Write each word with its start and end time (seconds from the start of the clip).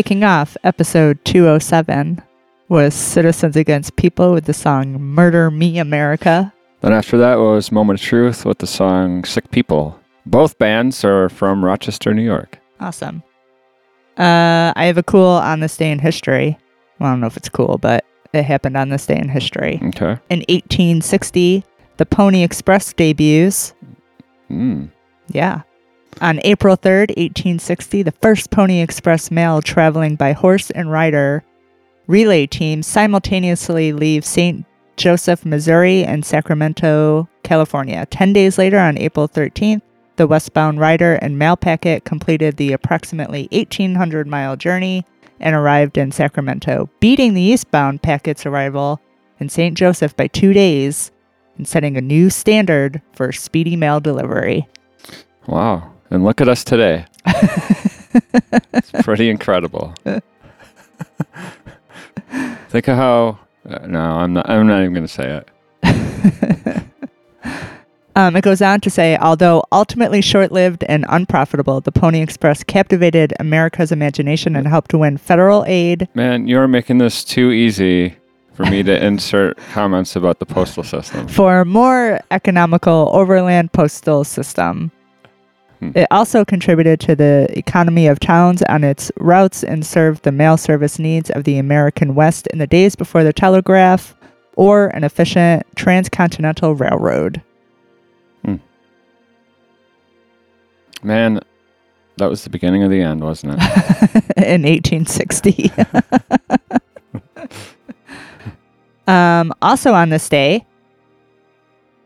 Kicking 0.00 0.24
off 0.24 0.56
episode 0.64 1.22
207 1.26 2.22
was 2.70 2.94
Citizens 2.94 3.54
Against 3.54 3.96
People 3.96 4.32
with 4.32 4.46
the 4.46 4.54
song 4.54 4.98
Murder 4.98 5.50
Me 5.50 5.76
America. 5.76 6.54
Then 6.80 6.94
after 6.94 7.18
that 7.18 7.34
was 7.34 7.70
Moment 7.70 8.00
of 8.00 8.06
Truth 8.06 8.46
with 8.46 8.60
the 8.60 8.66
song 8.66 9.24
Sick 9.24 9.50
People. 9.50 10.00
Both 10.24 10.56
bands 10.56 11.04
are 11.04 11.28
from 11.28 11.62
Rochester, 11.62 12.14
New 12.14 12.22
York. 12.22 12.58
Awesome. 12.80 13.22
Uh, 14.16 14.72
I 14.74 14.86
have 14.86 14.96
a 14.96 15.02
cool 15.02 15.26
on 15.26 15.60
this 15.60 15.76
day 15.76 15.90
in 15.90 15.98
history. 15.98 16.56
Well, 16.98 17.10
I 17.10 17.12
don't 17.12 17.20
know 17.20 17.26
if 17.26 17.36
it's 17.36 17.50
cool, 17.50 17.76
but 17.76 18.06
it 18.32 18.44
happened 18.44 18.78
on 18.78 18.88
this 18.88 19.04
day 19.04 19.18
in 19.18 19.28
history. 19.28 19.82
Okay. 19.82 20.18
In 20.30 20.38
1860, 20.48 21.62
the 21.98 22.06
Pony 22.06 22.42
Express 22.42 22.94
debuts. 22.94 23.74
Mm. 24.50 24.90
Yeah. 25.28 25.60
On 26.20 26.40
April 26.44 26.76
3rd, 26.76 27.08
1860, 27.16 28.02
the 28.02 28.12
first 28.12 28.50
Pony 28.50 28.80
Express 28.80 29.30
mail 29.30 29.62
traveling 29.62 30.16
by 30.16 30.32
horse 30.32 30.70
and 30.70 30.90
rider 30.90 31.44
relay 32.06 32.46
team 32.46 32.82
simultaneously 32.82 33.92
leave 33.92 34.24
St. 34.24 34.66
Joseph, 34.96 35.46
Missouri 35.46 36.04
and 36.04 36.26
Sacramento, 36.26 37.28
California. 37.42 38.04
Ten 38.06 38.34
days 38.34 38.58
later, 38.58 38.78
on 38.78 38.98
April 38.98 39.28
13th, 39.28 39.80
the 40.16 40.26
westbound 40.26 40.78
rider 40.78 41.14
and 41.14 41.38
mail 41.38 41.56
packet 41.56 42.04
completed 42.04 42.58
the 42.58 42.72
approximately 42.72 43.48
1,800 43.52 44.26
mile 44.26 44.56
journey 44.56 45.06
and 45.38 45.56
arrived 45.56 45.96
in 45.96 46.12
Sacramento, 46.12 46.90
beating 47.00 47.32
the 47.32 47.40
eastbound 47.40 48.02
packet's 48.02 48.44
arrival 48.44 49.00
in 49.38 49.48
St. 49.48 49.74
Joseph 49.74 50.14
by 50.16 50.26
two 50.26 50.52
days 50.52 51.10
and 51.56 51.66
setting 51.66 51.96
a 51.96 52.02
new 52.02 52.28
standard 52.28 53.00
for 53.12 53.32
speedy 53.32 53.76
mail 53.76 54.00
delivery. 54.00 54.68
Wow. 55.46 55.92
And 56.10 56.24
look 56.24 56.40
at 56.40 56.48
us 56.48 56.64
today. 56.64 57.06
it's 57.24 58.90
pretty 59.02 59.30
incredible. 59.30 59.94
Think 62.68 62.88
of 62.88 62.96
how. 62.96 63.38
Uh, 63.68 63.86
no, 63.86 64.00
I'm 64.00 64.32
not. 64.32 64.48
I'm 64.50 64.66
not 64.66 64.80
even 64.80 64.94
going 64.94 65.06
to 65.06 65.12
say 65.12 65.42
it. 65.42 65.48
Um, 68.16 68.34
it 68.34 68.42
goes 68.42 68.60
on 68.60 68.80
to 68.80 68.90
say, 68.90 69.16
although 69.16 69.64
ultimately 69.70 70.20
short 70.20 70.50
lived 70.50 70.84
and 70.88 71.06
unprofitable, 71.08 71.80
the 71.80 71.92
Pony 71.92 72.20
Express 72.20 72.64
captivated 72.64 73.32
America's 73.38 73.92
imagination 73.92 74.56
and 74.56 74.66
helped 74.66 74.90
to 74.90 74.98
win 74.98 75.16
federal 75.16 75.64
aid. 75.66 76.08
Man, 76.14 76.48
you're 76.48 76.66
making 76.66 76.98
this 76.98 77.22
too 77.24 77.52
easy 77.52 78.16
for 78.52 78.66
me 78.66 78.82
to 78.82 79.04
insert 79.04 79.56
comments 79.72 80.16
about 80.16 80.40
the 80.40 80.44
postal 80.44 80.82
system. 80.82 81.28
for 81.28 81.60
a 81.60 81.64
more 81.64 82.20
economical 82.30 83.10
overland 83.14 83.72
postal 83.72 84.24
system. 84.24 84.90
Hmm. 85.80 85.90
It 85.94 86.06
also 86.10 86.44
contributed 86.44 87.00
to 87.00 87.16
the 87.16 87.48
economy 87.58 88.06
of 88.06 88.20
towns 88.20 88.62
on 88.62 88.84
its 88.84 89.10
routes 89.16 89.64
and 89.64 89.84
served 89.84 90.22
the 90.22 90.32
mail 90.32 90.56
service 90.56 90.98
needs 90.98 91.30
of 91.30 91.44
the 91.44 91.58
American 91.58 92.14
West 92.14 92.46
in 92.48 92.58
the 92.58 92.66
days 92.66 92.94
before 92.94 93.24
the 93.24 93.32
telegraph 93.32 94.14
or 94.56 94.88
an 94.88 95.04
efficient 95.04 95.64
transcontinental 95.74 96.74
railroad. 96.74 97.42
Man, 101.02 101.40
that 102.16 102.28
was 102.28 102.44
the 102.44 102.50
beginning 102.50 102.82
of 102.82 102.90
the 102.90 103.00
end, 103.00 103.22
wasn't 103.22 103.54
it? 103.54 103.58
in 104.36 104.62
1860. 104.62 105.72
um, 109.06 109.52
also 109.62 109.94
on 109.94 110.10
this 110.10 110.28
day, 110.28 110.66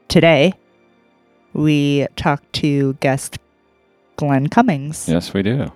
today, 0.07 0.55
we 1.55 2.07
talked 2.15 2.53
to 2.53 2.93
guest 2.95 3.39
Glen 4.17 4.49
Cummings. 4.49 5.09
yes, 5.09 5.33
we 5.35 5.43
do. 5.43 5.73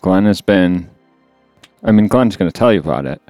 Glen 0.00 0.24
has 0.26 0.40
been. 0.40 0.90
I 1.82 1.92
mean, 1.92 2.08
Glen's 2.08 2.36
going 2.36 2.50
to 2.50 2.56
tell 2.58 2.72
you 2.72 2.80
about 2.80 3.04
it. 3.06 3.20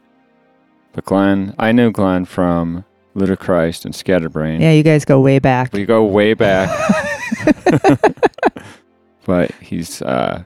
But 0.93 1.05
Glen, 1.05 1.55
I 1.59 1.73
knew 1.73 1.91
Glen 1.91 2.25
from 2.25 2.85
Ludichrist 3.15 3.85
and 3.85 3.95
Scatterbrain. 3.95 4.61
Yeah, 4.61 4.73
you 4.73 4.83
guys 4.83 5.05
go 5.05 5.21
way 5.21 5.39
back. 5.41 5.73
We 5.73 5.85
go 5.85 6.05
way 6.05 6.35
back. 6.35 6.71
but 9.25 9.51
he's 9.61 10.03
uh, 10.03 10.45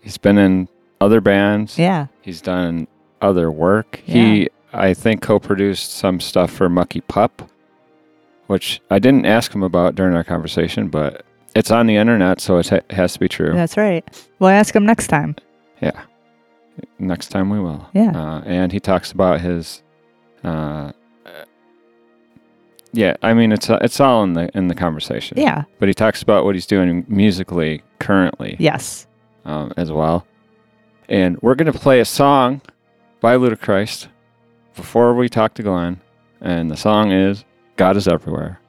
he's 0.00 0.16
been 0.18 0.38
in 0.38 0.68
other 1.00 1.20
bands. 1.20 1.78
yeah, 1.78 2.06
He's 2.22 2.40
done 2.40 2.86
other 3.20 3.50
work. 3.50 4.00
He, 4.04 4.48
I 4.72 4.94
think, 4.94 5.20
co-produced 5.22 5.92
some 5.92 6.20
stuff 6.20 6.50
for 6.52 6.68
Mucky 6.68 7.00
Pup, 7.02 7.50
which 8.46 8.80
I 8.90 8.98
didn't 8.98 9.26
ask 9.26 9.54
him 9.54 9.62
about 9.62 9.94
during 9.94 10.14
our 10.14 10.24
conversation, 10.24 10.88
but 10.88 11.24
it's 11.54 11.70
on 11.70 11.86
the 11.86 11.96
internet, 11.96 12.40
so 12.40 12.58
it 12.58 12.68
ha- 12.68 12.80
has 12.90 13.12
to 13.14 13.20
be 13.20 13.28
true. 13.28 13.52
that's 13.52 13.76
right. 13.76 14.04
We'll 14.38 14.50
ask 14.50 14.74
him 14.74 14.86
next 14.86 15.08
time. 15.08 15.36
Yeah. 15.80 16.02
Next 16.98 17.28
time 17.28 17.50
we 17.50 17.60
will. 17.60 17.86
Yeah. 17.92 18.10
Uh, 18.10 18.42
and 18.46 18.72
he 18.72 18.80
talks 18.80 19.12
about 19.12 19.40
his. 19.40 19.82
Uh, 20.42 20.92
yeah, 22.94 23.16
I 23.22 23.32
mean 23.34 23.52
it's 23.52 23.68
it's 23.70 24.00
all 24.00 24.22
in 24.24 24.34
the 24.34 24.50
in 24.56 24.68
the 24.68 24.74
conversation. 24.74 25.38
Yeah. 25.38 25.64
But 25.78 25.88
he 25.88 25.94
talks 25.94 26.22
about 26.22 26.44
what 26.44 26.54
he's 26.54 26.66
doing 26.66 27.04
musically 27.08 27.82
currently 27.98 28.56
Yes. 28.58 29.06
um, 29.44 29.72
as 29.76 29.90
well. 29.90 30.26
And 31.08 31.40
we're 31.42 31.54
gonna 31.54 31.72
play 31.72 32.00
a 32.00 32.04
song 32.04 32.60
by 33.20 33.36
Ludichrist 33.36 34.08
before 34.74 35.14
we 35.14 35.28
talk 35.28 35.54
to 35.54 35.62
Glen, 35.62 36.00
and 36.40 36.70
the 36.70 36.76
song 36.76 37.12
is 37.12 37.44
"God 37.76 37.96
Is 37.96 38.06
Everywhere." 38.08 38.60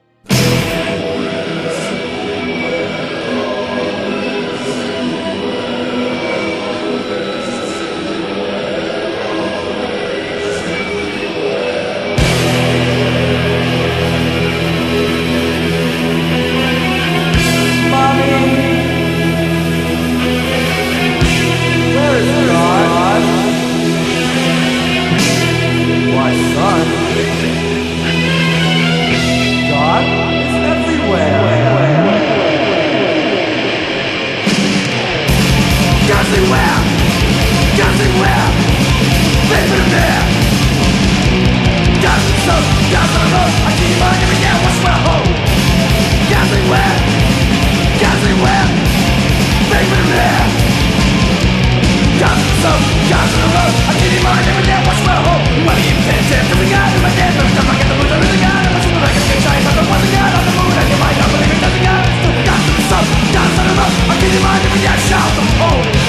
In 52.64 52.70
on 52.72 53.28
the 53.28 53.50
road. 53.52 53.72
I 53.84 53.92
keep 54.00 54.24
on 54.24 54.40
every 54.40 54.64
day. 54.64 54.80
What's 54.88 55.04
my 55.04 55.12
home? 55.20 55.44
Money 55.68 55.84
in 55.84 56.00
pen, 56.00 56.16
ten, 56.32 56.48
every 56.48 56.64
God 56.72 56.88
in 56.96 57.02
my 57.04 57.12
dead. 57.12 57.36
Every 57.36 57.52
time 57.52 57.68
I 57.68 57.76
get 57.76 57.88
the 57.92 57.96
mood, 58.00 58.08
I 58.08 58.16
really 58.16 58.40
got 58.40 58.64
it. 58.64 58.72
I'm 58.72 58.80
super 58.80 59.04
like 59.04 59.12
a 59.12 59.20
good 59.20 59.40
time. 59.44 59.62
I'm 59.68 59.76
the 59.76 59.84
one 59.84 60.00
that 60.00 60.12
got 60.16 60.32
on 60.32 60.44
the 60.48 60.54
moon. 60.56 60.72
I 60.72 60.84
get 60.88 60.96
my 60.96 61.12
number, 61.12 61.38
I 61.44 61.46
got 61.60 61.72
the 61.76 61.82
God. 61.84 62.04
God's 62.48 62.64
in 62.72 62.80
some. 62.88 63.06
God's 63.36 63.58
on 63.60 63.66
the 63.68 63.74
road. 63.76 63.92
I 64.08 64.14
keep 64.16 64.40
on 64.40 64.60
every 64.64 64.80
day. 64.80 64.96
Shout 64.96 65.28
the 65.36 65.44
home. 65.60 66.03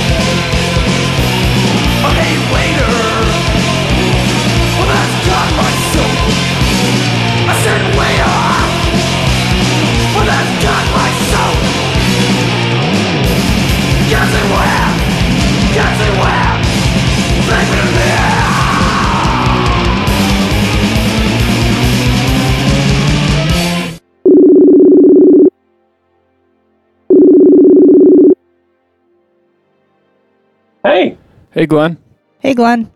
Hey, 30.83 31.18
Hey, 31.51 31.65
Glen. 31.65 31.97
Hey, 32.39 32.53
Glen. 32.53 32.92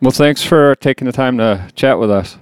Well, 0.00 0.10
thanks 0.10 0.42
for 0.42 0.74
taking 0.76 1.06
the 1.06 1.12
time 1.12 1.38
to 1.38 1.68
chat 1.74 1.98
with 1.98 2.10
us. 2.10 2.38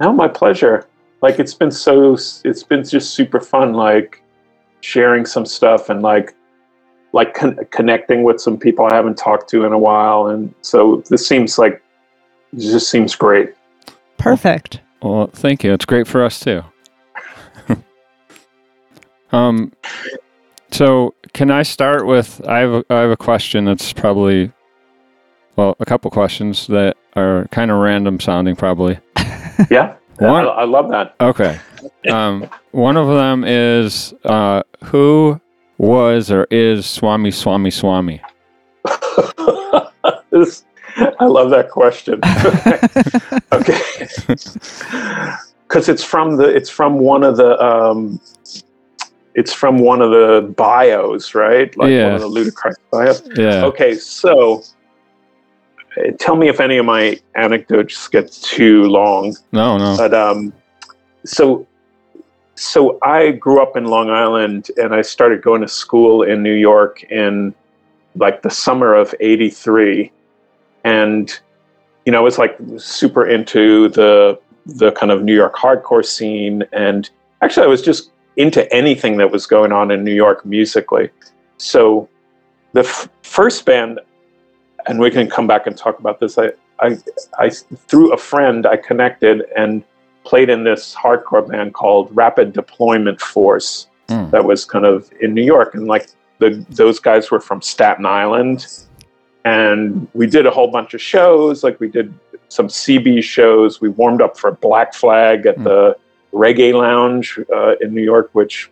no, 0.00 0.12
my 0.12 0.28
pleasure. 0.28 0.86
Like 1.22 1.38
it's 1.38 1.54
been 1.54 1.70
so, 1.70 2.14
it's 2.44 2.62
been 2.62 2.84
just 2.84 3.14
super 3.14 3.40
fun. 3.40 3.72
Like 3.72 4.22
sharing 4.80 5.24
some 5.24 5.46
stuff 5.46 5.88
and 5.88 6.02
like, 6.02 6.34
like 7.12 7.34
con- 7.34 7.58
connecting 7.70 8.22
with 8.22 8.40
some 8.40 8.56
people 8.58 8.86
I 8.86 8.94
haven't 8.94 9.18
talked 9.18 9.48
to 9.50 9.64
in 9.64 9.72
a 9.72 9.78
while, 9.78 10.26
and 10.26 10.54
so 10.62 11.02
this 11.08 11.26
seems 11.26 11.58
like, 11.58 11.82
it 12.52 12.60
just 12.60 12.90
seems 12.90 13.14
great. 13.14 13.54
Perfect. 14.18 14.80
Well, 15.02 15.28
thank 15.28 15.64
you. 15.64 15.72
It's 15.72 15.84
great 15.84 16.06
for 16.06 16.24
us 16.24 16.40
too. 16.40 16.62
um, 19.32 19.72
so 20.70 21.14
can 21.32 21.50
I 21.50 21.62
start 21.62 22.06
with? 22.06 22.40
I 22.46 22.58
have 22.58 22.72
a, 22.72 22.84
I 22.90 23.00
have 23.00 23.10
a 23.10 23.16
question 23.16 23.64
that's 23.64 23.92
probably, 23.92 24.52
well, 25.56 25.76
a 25.80 25.84
couple 25.84 26.10
questions 26.10 26.66
that 26.68 26.96
are 27.16 27.46
kind 27.50 27.70
of 27.70 27.78
random 27.78 28.20
sounding, 28.20 28.56
probably. 28.56 28.98
Yeah, 29.70 29.96
One- 30.18 30.46
I, 30.46 30.50
I 30.50 30.64
love 30.64 30.88
that. 30.88 31.14
Okay. 31.20 31.58
Um, 32.10 32.48
one 32.70 32.96
of 32.96 33.08
them 33.08 33.44
is 33.44 34.14
uh, 34.24 34.62
who 34.84 35.38
was 35.80 36.30
or 36.30 36.46
is 36.50 36.84
Swami 36.86 37.30
Swami 37.30 37.70
Swami? 37.70 38.20
This- 40.30 40.64
I 41.18 41.24
love 41.26 41.50
that 41.50 41.70
question. 41.70 42.14
okay, 43.52 43.80
because 45.68 45.88
it's 45.88 46.02
from 46.04 46.36
the 46.36 46.44
it's 46.44 46.68
from 46.68 46.98
one 46.98 47.22
of 47.22 47.36
the 47.36 47.60
um, 47.64 48.20
it's 49.34 49.52
from 49.52 49.78
one 49.78 50.02
of 50.02 50.10
the 50.10 50.52
bios, 50.56 51.34
right? 51.34 51.74
Like 51.76 51.90
Yeah. 51.90 52.06
one 52.06 52.14
of 52.14 52.20
the 52.22 52.26
Ludichrist 52.26 52.78
bios. 52.90 53.22
Yeah. 53.36 53.64
Okay, 53.66 53.94
so 53.94 54.62
uh, 55.96 56.10
tell 56.18 56.34
me 56.36 56.48
if 56.48 56.58
any 56.60 56.76
of 56.76 56.86
my 56.86 57.18
anecdotes 57.36 58.08
get 58.08 58.32
too 58.32 58.84
long. 58.84 59.36
No, 59.52 59.78
no. 59.78 59.96
But 59.96 60.12
um, 60.12 60.52
so 61.24 61.66
so 62.60 62.98
I 63.00 63.30
grew 63.30 63.62
up 63.62 63.74
in 63.74 63.86
Long 63.86 64.10
Island, 64.10 64.70
and 64.76 64.94
I 64.94 65.00
started 65.00 65.40
going 65.40 65.62
to 65.62 65.68
school 65.68 66.22
in 66.22 66.42
New 66.42 66.52
York 66.52 67.02
in 67.04 67.54
like 68.16 68.42
the 68.42 68.50
summer 68.50 68.94
of 68.94 69.14
'83, 69.18 70.12
and 70.84 71.40
you 72.04 72.12
know 72.12 72.18
I 72.18 72.20
was 72.20 72.36
like 72.36 72.58
super 72.76 73.26
into 73.26 73.88
the 73.88 74.38
the 74.66 74.92
kind 74.92 75.10
of 75.10 75.22
New 75.22 75.34
York 75.34 75.56
hardcore 75.56 76.04
scene, 76.04 76.62
and 76.70 77.08
actually 77.40 77.64
I 77.64 77.68
was 77.68 77.80
just 77.80 78.10
into 78.36 78.70
anything 78.74 79.16
that 79.16 79.30
was 79.30 79.46
going 79.46 79.72
on 79.72 79.90
in 79.90 80.04
New 80.04 80.14
York 80.14 80.44
musically. 80.44 81.08
So 81.56 82.10
the 82.74 82.80
f- 82.80 83.08
first 83.22 83.64
band, 83.64 84.00
and 84.86 85.00
we 85.00 85.10
can 85.10 85.30
come 85.30 85.46
back 85.46 85.66
and 85.66 85.74
talk 85.74 85.98
about 85.98 86.20
this. 86.20 86.36
I, 86.36 86.50
I, 86.78 86.98
I 87.38 87.48
through 87.88 88.12
a 88.12 88.18
friend, 88.18 88.66
I 88.66 88.76
connected 88.76 89.46
and 89.56 89.82
played 90.24 90.50
in 90.50 90.64
this 90.64 90.94
hardcore 90.94 91.46
band 91.48 91.74
called 91.74 92.08
Rapid 92.14 92.52
Deployment 92.52 93.20
Force 93.20 93.86
Hmm. 94.08 94.28
that 94.30 94.44
was 94.44 94.64
kind 94.64 94.84
of 94.84 95.08
in 95.20 95.34
New 95.34 95.42
York, 95.44 95.74
and 95.74 95.86
like 95.86 96.08
the 96.38 96.64
those 96.70 96.98
guys 96.98 97.30
were 97.30 97.38
from 97.40 97.62
Staten 97.62 98.04
Island, 98.06 98.66
and 99.44 100.08
we 100.14 100.26
did 100.26 100.46
a 100.46 100.50
whole 100.50 100.68
bunch 100.70 100.94
of 100.94 101.00
shows. 101.00 101.62
Like 101.62 101.78
we 101.80 101.88
did 101.88 102.12
some 102.48 102.66
CB 102.68 103.22
shows. 103.22 103.80
We 103.80 103.88
warmed 103.90 104.20
up 104.20 104.36
for 104.36 104.50
Black 104.52 104.94
Flag 104.94 105.46
at 105.46 105.56
Hmm. 105.56 105.64
the 105.64 105.96
Reggae 106.32 106.72
Lounge 106.74 107.38
uh, 107.54 107.74
in 107.80 107.94
New 107.94 108.02
York, 108.02 108.30
which 108.32 108.70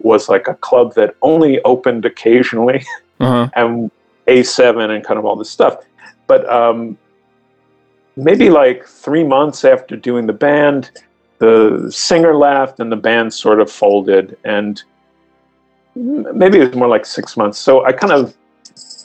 was 0.00 0.28
like 0.28 0.48
a 0.48 0.54
club 0.54 0.94
that 0.94 1.14
only 1.22 1.60
opened 1.62 2.04
occasionally, 2.04 2.84
Uh-huh. 3.20 3.48
and 3.56 3.90
A7 4.28 4.90
and 4.94 5.02
kind 5.04 5.18
of 5.18 5.24
all 5.24 5.36
this 5.36 5.50
stuff. 5.50 5.76
But 6.26 6.48
um, 6.50 6.96
maybe 8.16 8.50
like 8.50 8.86
three 8.86 9.24
months 9.24 9.64
after 9.64 9.96
doing 9.96 10.26
the 10.26 10.32
band, 10.32 10.90
the 11.38 11.90
singer 11.90 12.36
left 12.36 12.80
and 12.80 12.90
the 12.90 12.96
band 12.96 13.32
sort 13.32 13.60
of 13.60 13.70
folded. 13.70 14.36
And 14.44 14.82
maybe 15.94 16.58
it 16.58 16.68
was 16.68 16.76
more 16.76 16.88
like 16.88 17.06
six 17.06 17.36
months. 17.36 17.58
So 17.58 17.84
I 17.84 17.92
kind 17.92 18.12
of 18.12 18.34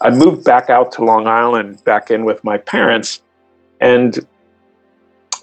I 0.02 0.10
moved 0.10 0.46
back 0.46 0.70
out 0.70 0.92
to 0.94 1.04
Long 1.04 1.28
Island, 1.28 1.84
back 1.84 2.10
in 2.10 2.24
with 2.24 2.44
my 2.44 2.58
parents, 2.58 3.22
and 3.82 4.26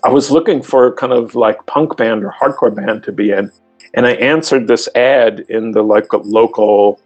I 0.03 0.09
was 0.09 0.31
looking 0.31 0.63
for 0.63 0.95
kind 0.95 1.13
of 1.13 1.35
like 1.35 1.65
punk 1.67 1.97
band 1.97 2.25
or 2.25 2.33
hardcore 2.33 2.75
band 2.75 3.03
to 3.05 3.13
be 3.13 3.33
in. 3.33 3.51
And 3.95 4.07
I 4.07 4.13
answered 4.13 4.67
this 4.67 4.89
ad 4.95 5.41
in 5.49 5.73
the 5.73 5.83
like 5.83 6.07
local, 6.13 7.01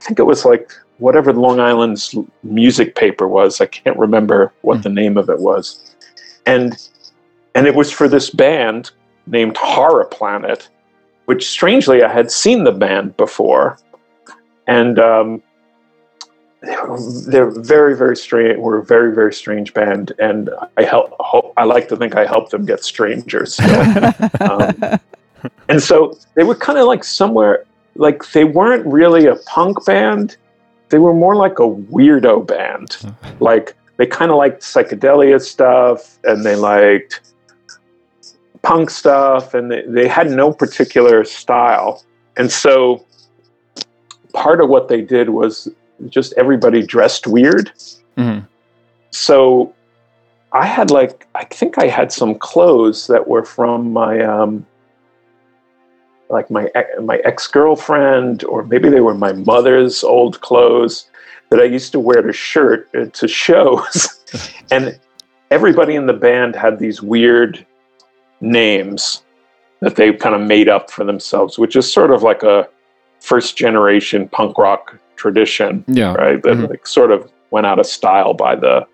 I 0.00 0.04
think 0.04 0.18
it 0.18 0.24
was 0.24 0.44
like 0.44 0.72
whatever 0.98 1.32
Long 1.32 1.60
Island's 1.60 2.14
music 2.42 2.94
paper 2.94 3.28
was. 3.28 3.60
I 3.60 3.66
can't 3.66 3.98
remember 3.98 4.52
what 4.62 4.76
hmm. 4.76 4.82
the 4.82 4.90
name 4.90 5.16
of 5.16 5.28
it 5.28 5.38
was. 5.38 5.95
And 6.46 6.88
and 7.54 7.66
it 7.66 7.74
was 7.74 7.90
for 7.90 8.08
this 8.08 8.30
band 8.30 8.90
named 9.26 9.56
Horror 9.56 10.04
Planet, 10.04 10.68
which 11.24 11.48
strangely 11.48 12.02
I 12.02 12.12
had 12.12 12.30
seen 12.30 12.64
the 12.64 12.72
band 12.72 13.16
before. 13.16 13.78
And 14.66 14.98
um, 14.98 15.42
they're 17.26 17.50
very 17.50 17.96
very 17.96 18.16
strange 18.16 18.58
we're 18.58 18.78
a 18.78 18.84
very 18.84 19.14
very 19.14 19.32
strange 19.32 19.72
band. 19.74 20.12
And 20.18 20.50
i 20.76 20.82
help 20.82 21.14
hope 21.20 21.52
i 21.56 21.64
like 21.64 21.88
to 21.88 21.96
think 21.96 22.16
i 22.16 22.24
helped 22.24 22.50
them 22.50 22.64
get 22.64 22.82
strangers. 22.84 23.60
Um, 24.40 24.98
and 25.68 25.82
so 25.82 26.18
they 26.34 26.42
were 26.42 26.54
kind 26.54 26.78
of 26.78 26.86
like 26.86 27.04
somewhere 27.04 27.64
like 27.94 28.30
they 28.32 28.44
weren't 28.44 28.84
really 28.86 29.26
a 29.26 29.36
punk 29.46 29.84
band. 29.84 30.36
They 30.88 30.98
were 30.98 31.14
more 31.14 31.36
like 31.36 31.58
a 31.58 31.68
weirdo 31.68 32.46
band. 32.46 32.96
Like 33.40 33.76
they 33.96 34.06
kind 34.06 34.30
of 34.30 34.36
liked 34.36 34.62
psychedelia 34.62 35.40
stuff 35.40 36.18
and 36.24 36.44
they 36.44 36.56
liked 36.56 37.32
punk 38.62 38.90
stuff 38.90 39.54
and 39.54 39.70
they, 39.70 39.82
they 39.86 40.08
had 40.08 40.30
no 40.30 40.52
particular 40.52 41.24
style 41.24 42.04
and 42.36 42.50
so 42.50 43.04
part 44.32 44.60
of 44.60 44.68
what 44.68 44.88
they 44.88 45.00
did 45.00 45.30
was 45.30 45.68
just 46.08 46.34
everybody 46.36 46.84
dressed 46.84 47.26
weird. 47.26 47.72
Mhm. 48.18 48.46
So 49.10 49.74
I 50.52 50.66
had 50.66 50.90
like 50.90 51.26
I 51.34 51.44
think 51.44 51.78
I 51.78 51.86
had 51.86 52.12
some 52.12 52.34
clothes 52.34 53.06
that 53.06 53.26
were 53.26 53.44
from 53.44 53.92
my 53.92 54.20
um 54.20 54.66
like 56.28 56.50
my 56.50 56.70
my 57.02 57.16
ex-girlfriend 57.24 58.44
or 58.44 58.64
maybe 58.64 58.88
they 58.88 59.00
were 59.00 59.14
my 59.14 59.32
mother's 59.32 60.04
old 60.04 60.40
clothes 60.40 61.08
that 61.50 61.60
I 61.60 61.64
used 61.64 61.92
to 61.92 62.00
wear 62.00 62.22
to 62.22 62.32
shirt 62.32 62.88
uh, 62.94 63.06
to 63.06 63.28
shows. 63.28 64.20
and 64.70 64.98
everybody 65.50 65.94
in 65.94 66.06
the 66.06 66.12
band 66.12 66.56
had 66.56 66.78
these 66.78 67.00
weird 67.02 67.64
names 68.40 69.22
that 69.80 69.96
they 69.96 70.12
kind 70.12 70.34
of 70.34 70.40
made 70.40 70.68
up 70.68 70.90
for 70.90 71.04
themselves, 71.04 71.58
which 71.58 71.76
is 71.76 71.90
sort 71.90 72.10
of 72.10 72.22
like 72.22 72.42
a 72.42 72.68
first 73.20 73.56
generation 73.56 74.28
punk 74.28 74.58
rock 74.58 74.96
tradition 75.16 75.84
Yeah. 75.88 76.14
right? 76.14 76.42
That 76.42 76.56
Mhm. 76.56 76.70
like 76.70 76.86
sort 76.86 77.10
of 77.10 77.30
went 77.50 77.66
out 77.66 77.78
of 77.78 77.86
style 77.86 78.34
by 78.34 78.56
the 78.56 78.86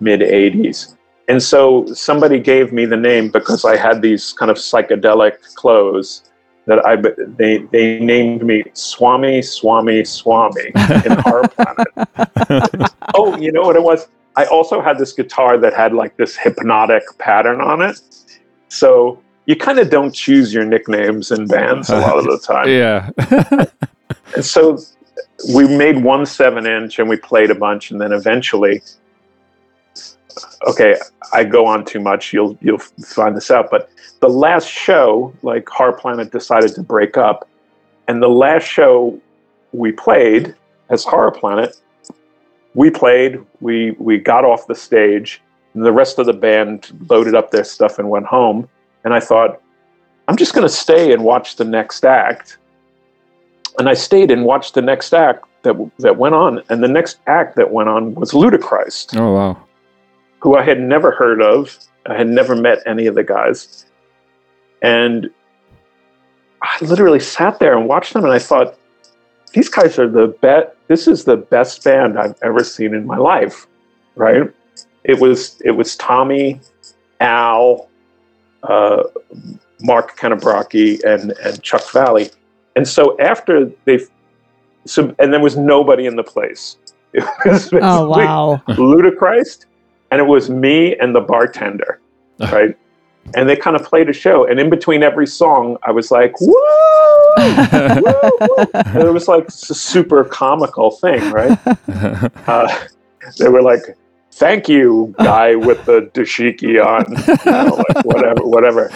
mid 0.00 0.20
'80s. 0.22 0.96
And 1.28 1.42
so 1.42 1.86
somebody 1.94 2.38
gave 2.40 2.72
me 2.72 2.84
the 2.84 2.96
name 2.96 3.28
because 3.30 3.64
I 3.64 3.76
had 3.76 4.02
these 4.02 4.32
kind 4.32 4.50
of 4.50 4.56
psychedelic 4.56 5.54
clothes 5.54 6.22
that 6.66 6.84
I 6.86 6.96
they 6.96 7.58
they 7.58 7.98
named 7.98 8.44
me 8.44 8.64
Swami 8.74 9.42
Swami 9.42 10.04
Swami 10.04 10.66
in 11.04 11.12
Horror 11.18 11.48
Planet. 11.56 12.92
oh, 13.14 13.36
you 13.38 13.52
know 13.52 13.62
what 13.62 13.76
it 13.76 13.82
was? 13.82 14.08
I 14.36 14.46
also 14.46 14.80
had 14.80 14.98
this 14.98 15.12
guitar 15.12 15.58
that 15.58 15.74
had 15.74 15.92
like 15.92 16.16
this 16.16 16.36
hypnotic 16.36 17.02
pattern 17.18 17.60
on 17.60 17.82
it. 17.82 18.00
So 18.68 19.20
you 19.46 19.56
kind 19.56 19.78
of 19.78 19.90
don't 19.90 20.14
choose 20.14 20.54
your 20.54 20.64
nicknames 20.64 21.30
in 21.32 21.46
bands 21.46 21.90
a 21.90 21.98
lot 21.98 22.16
of 22.18 22.24
the 22.24 22.38
time. 22.38 22.68
Yeah. 22.68 23.10
And 24.34 24.44
so 24.44 24.78
we 25.54 25.66
made 25.66 26.02
one 26.02 26.24
seven 26.24 26.66
inch 26.66 26.98
and 26.98 27.08
we 27.08 27.16
played 27.16 27.50
a 27.50 27.54
bunch 27.54 27.90
and 27.90 28.00
then 28.00 28.12
eventually 28.12 28.80
okay 30.66 30.96
i 31.32 31.44
go 31.44 31.66
on 31.66 31.84
too 31.84 32.00
much 32.00 32.32
you'll 32.32 32.56
you'll 32.62 32.78
find 32.78 33.36
this 33.36 33.50
out 33.50 33.68
but 33.70 33.90
the 34.22 34.28
last 34.28 34.66
show 34.66 35.34
like 35.42 35.68
Horror 35.68 35.92
planet 35.92 36.32
decided 36.32 36.74
to 36.76 36.82
break 36.82 37.18
up 37.18 37.46
and 38.08 38.22
the 38.22 38.28
last 38.28 38.64
show 38.64 39.20
we 39.72 39.92
played 39.92 40.54
as 40.88 41.04
horror 41.04 41.30
planet 41.30 41.76
we 42.74 42.90
played 42.90 43.40
we 43.60 43.90
we 43.92 44.18
got 44.18 44.44
off 44.44 44.66
the 44.66 44.74
stage 44.74 45.42
and 45.74 45.84
the 45.84 45.92
rest 45.92 46.18
of 46.18 46.26
the 46.26 46.32
band 46.32 46.90
loaded 47.10 47.34
up 47.34 47.50
their 47.50 47.64
stuff 47.64 47.98
and 47.98 48.08
went 48.08 48.26
home 48.26 48.68
and 49.04 49.12
i 49.12 49.20
thought 49.20 49.60
i'm 50.28 50.36
just 50.36 50.54
going 50.54 50.66
to 50.66 50.72
stay 50.72 51.12
and 51.12 51.22
watch 51.22 51.56
the 51.56 51.64
next 51.64 52.04
act 52.04 52.58
and 53.78 53.88
I 53.88 53.94
stayed 53.94 54.30
and 54.30 54.44
watched 54.44 54.74
the 54.74 54.82
next 54.82 55.14
act 55.14 55.46
that 55.62 55.74
that 55.98 56.16
went 56.16 56.34
on, 56.34 56.62
and 56.68 56.82
the 56.82 56.88
next 56.88 57.18
act 57.26 57.56
that 57.56 57.70
went 57.70 57.88
on 57.88 58.14
was 58.14 58.34
Ludichrist, 58.34 59.16
oh 59.16 59.32
wow. 59.32 59.64
who 60.40 60.56
I 60.56 60.62
had 60.62 60.80
never 60.80 61.10
heard 61.10 61.40
of. 61.40 61.78
I 62.06 62.14
had 62.14 62.28
never 62.28 62.56
met 62.56 62.82
any 62.84 63.06
of 63.06 63.14
the 63.14 63.22
guys, 63.22 63.86
and 64.82 65.30
I 66.62 66.84
literally 66.84 67.20
sat 67.20 67.58
there 67.58 67.76
and 67.76 67.88
watched 67.88 68.12
them, 68.12 68.24
and 68.24 68.32
I 68.32 68.38
thought, 68.38 68.78
these 69.52 69.68
guys 69.68 69.98
are 69.98 70.08
the 70.08 70.28
best. 70.28 70.68
This 70.88 71.06
is 71.06 71.24
the 71.24 71.36
best 71.36 71.82
band 71.84 72.18
I've 72.18 72.36
ever 72.42 72.64
seen 72.64 72.94
in 72.94 73.06
my 73.06 73.16
life, 73.16 73.66
right? 74.16 74.50
It 75.04 75.18
was 75.18 75.60
it 75.64 75.72
was 75.72 75.96
Tommy, 75.96 76.60
Al, 77.20 77.88
uh, 78.62 79.04
Mark 79.80 80.16
Canabrocki, 80.18 81.02
and 81.04 81.32
and 81.44 81.62
Chuck 81.62 81.90
Valley. 81.92 82.30
And 82.76 82.88
so 82.88 83.18
after 83.20 83.70
they, 83.84 84.00
so 84.86 85.14
and 85.18 85.32
there 85.32 85.40
was 85.40 85.56
nobody 85.56 86.06
in 86.06 86.16
the 86.16 86.24
place. 86.24 86.76
It 87.14 87.24
was 87.44 87.70
Oh 87.74 88.08
wow. 88.08 88.62
Ludichrist, 88.78 89.66
and 90.10 90.18
it 90.20 90.24
was 90.24 90.48
me 90.48 90.96
and 90.96 91.14
the 91.14 91.20
bartender, 91.20 92.00
right? 92.50 92.74
And 93.34 93.48
they 93.48 93.56
kind 93.56 93.76
of 93.76 93.84
played 93.84 94.08
a 94.08 94.12
show, 94.12 94.46
and 94.46 94.58
in 94.58 94.68
between 94.68 95.02
every 95.02 95.26
song, 95.26 95.78
I 95.84 95.92
was 95.92 96.10
like, 96.10 96.38
"Woo!" 96.40 96.52
woo, 97.38 98.30
woo." 98.40 98.66
And 98.74 99.04
it 99.04 99.12
was 99.12 99.28
like 99.28 99.48
a 99.48 99.50
super 99.50 100.24
comical 100.24 100.90
thing, 100.90 101.30
right? 101.30 101.58
Uh, 102.46 102.86
they 103.38 103.48
were 103.48 103.62
like, 103.62 103.96
"Thank 104.32 104.68
you, 104.68 105.14
guy 105.18 105.54
with 105.54 105.84
the 105.84 106.10
dashiki 106.12 106.84
on," 106.84 107.06
you 107.46 107.52
know, 107.52 107.82
like 107.88 108.04
whatever, 108.04 108.42
whatever. 108.44 108.92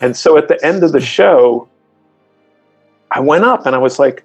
And 0.00 0.16
so 0.16 0.38
at 0.38 0.46
the 0.46 0.64
end 0.64 0.84
of 0.84 0.92
the 0.92 1.00
show, 1.00 1.68
I 3.10 3.20
went 3.20 3.44
up 3.44 3.66
and 3.66 3.74
I 3.74 3.78
was 3.78 3.98
like, 3.98 4.24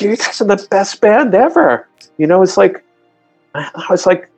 you 0.00 0.16
guys 0.16 0.40
are 0.40 0.44
the 0.44 0.64
best 0.70 1.00
band 1.00 1.34
ever." 1.34 1.88
You 2.18 2.28
know, 2.28 2.42
it's 2.42 2.56
like, 2.56 2.82
I 3.54 3.86
was 3.90 4.06
like, 4.06 4.30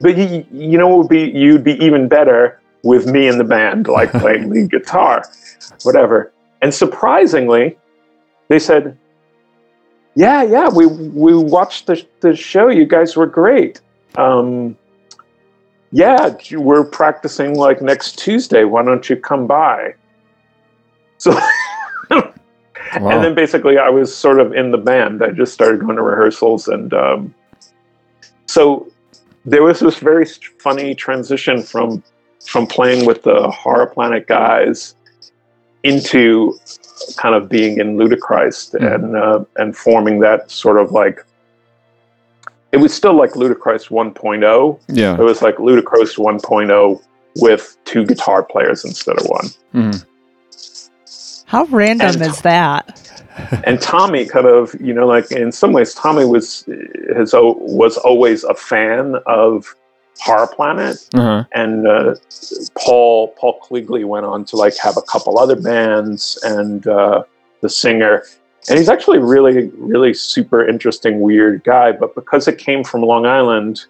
but 0.00 0.16
you, 0.16 0.46
you 0.50 0.78
know, 0.78 0.96
would 0.96 1.08
be 1.08 1.30
you'd 1.30 1.62
be 1.62 1.74
even 1.84 2.08
better 2.08 2.60
with 2.82 3.06
me 3.06 3.28
in 3.28 3.38
the 3.38 3.44
band, 3.44 3.88
like 3.88 4.10
playing 4.12 4.50
lead 4.50 4.70
guitar, 4.76 5.24
whatever. 5.82 6.32
And 6.62 6.72
surprisingly, 6.72 7.78
they 8.48 8.58
said, 8.58 8.96
"Yeah, 10.14 10.42
yeah, 10.42 10.68
we 10.68 10.86
we 10.86 11.34
watched 11.34 11.86
the 11.86 12.04
the 12.20 12.34
show. 12.36 12.68
You 12.68 12.86
guys 12.86 13.16
were 13.16 13.26
great. 13.26 13.80
Um, 14.16 14.76
yeah, 15.92 16.34
we're 16.52 16.84
practicing 16.84 17.56
like 17.56 17.82
next 17.82 18.18
Tuesday. 18.18 18.64
Why 18.64 18.82
don't 18.82 19.08
you 19.08 19.16
come 19.16 19.46
by?" 19.46 19.94
So. 21.18 21.38
Wow. 22.98 23.10
And 23.10 23.22
then 23.22 23.34
basically, 23.34 23.78
I 23.78 23.88
was 23.88 24.14
sort 24.14 24.40
of 24.40 24.52
in 24.52 24.72
the 24.72 24.78
band. 24.78 25.22
I 25.22 25.30
just 25.30 25.52
started 25.52 25.80
going 25.80 25.96
to 25.96 26.02
rehearsals, 26.02 26.66
and 26.66 26.92
um, 26.92 27.34
so 28.46 28.90
there 29.44 29.62
was 29.62 29.80
this 29.80 29.98
very 29.98 30.26
funny 30.58 30.94
transition 30.94 31.62
from 31.62 32.02
from 32.44 32.66
playing 32.66 33.06
with 33.06 33.22
the 33.22 33.50
Horror 33.50 33.86
Planet 33.86 34.26
guys 34.26 34.94
into 35.82 36.58
kind 37.16 37.34
of 37.34 37.48
being 37.48 37.78
in 37.78 37.96
Ludichrist 37.96 38.74
Mhm. 38.74 38.94
and 38.94 39.16
uh, 39.16 39.44
and 39.56 39.76
forming 39.76 40.20
that 40.20 40.50
sort 40.50 40.78
of 40.78 40.92
like 40.92 41.24
it 42.72 42.76
was 42.76 42.94
still 42.94 43.14
like 43.14 43.34
Ludichrist 43.34 43.88
1.0. 43.90 44.78
yeah. 44.88 45.14
It 45.14 45.22
was 45.22 45.42
like 45.42 45.58
Ludichrist 45.58 46.16
1.0 46.18 47.00
with 47.36 47.76
two 47.84 48.04
guitar 48.04 48.42
players 48.44 48.84
instead 48.84 49.18
of 49.18 49.26
one. 49.26 49.46
Mhm. 49.74 50.04
How 51.46 51.64
random 51.64 52.08
And- 52.12 52.22
is 52.22 52.40
that? 52.42 53.06
and 53.64 53.80
Tommy 53.80 54.26
kind 54.26 54.46
of, 54.46 54.74
you 54.80 54.92
know, 54.92 55.06
like 55.06 55.32
in 55.32 55.50
some 55.50 55.72
ways, 55.72 55.94
Tommy 55.94 56.24
was 56.24 56.64
has 57.16 57.32
o- 57.34 57.56
was 57.60 57.96
always 57.96 58.44
a 58.44 58.54
fan 58.54 59.16
of 59.26 59.74
Horror 60.20 60.46
Planet, 60.48 60.96
Uh-huh. 61.14 61.44
and 61.52 61.86
uh, 61.86 62.14
Paul 62.78 63.28
Paul 63.38 63.54
Quigley 63.60 64.04
went 64.04 64.26
on 64.26 64.44
to 64.46 64.56
like 64.56 64.76
have 64.78 64.96
a 64.96 65.02
couple 65.02 65.38
other 65.38 65.56
bands 65.56 66.38
and 66.42 66.86
uh, 66.86 67.22
the 67.62 67.68
singer. 67.68 68.22
And 68.68 68.78
he's 68.78 68.90
actually 68.90 69.18
really, 69.18 69.68
really 69.78 70.12
super 70.12 70.66
interesting, 70.68 71.20
weird 71.20 71.64
guy. 71.64 71.92
But 71.92 72.14
because 72.14 72.46
it 72.46 72.58
came 72.58 72.84
from 72.84 73.00
Long 73.02 73.24
Island, 73.24 73.86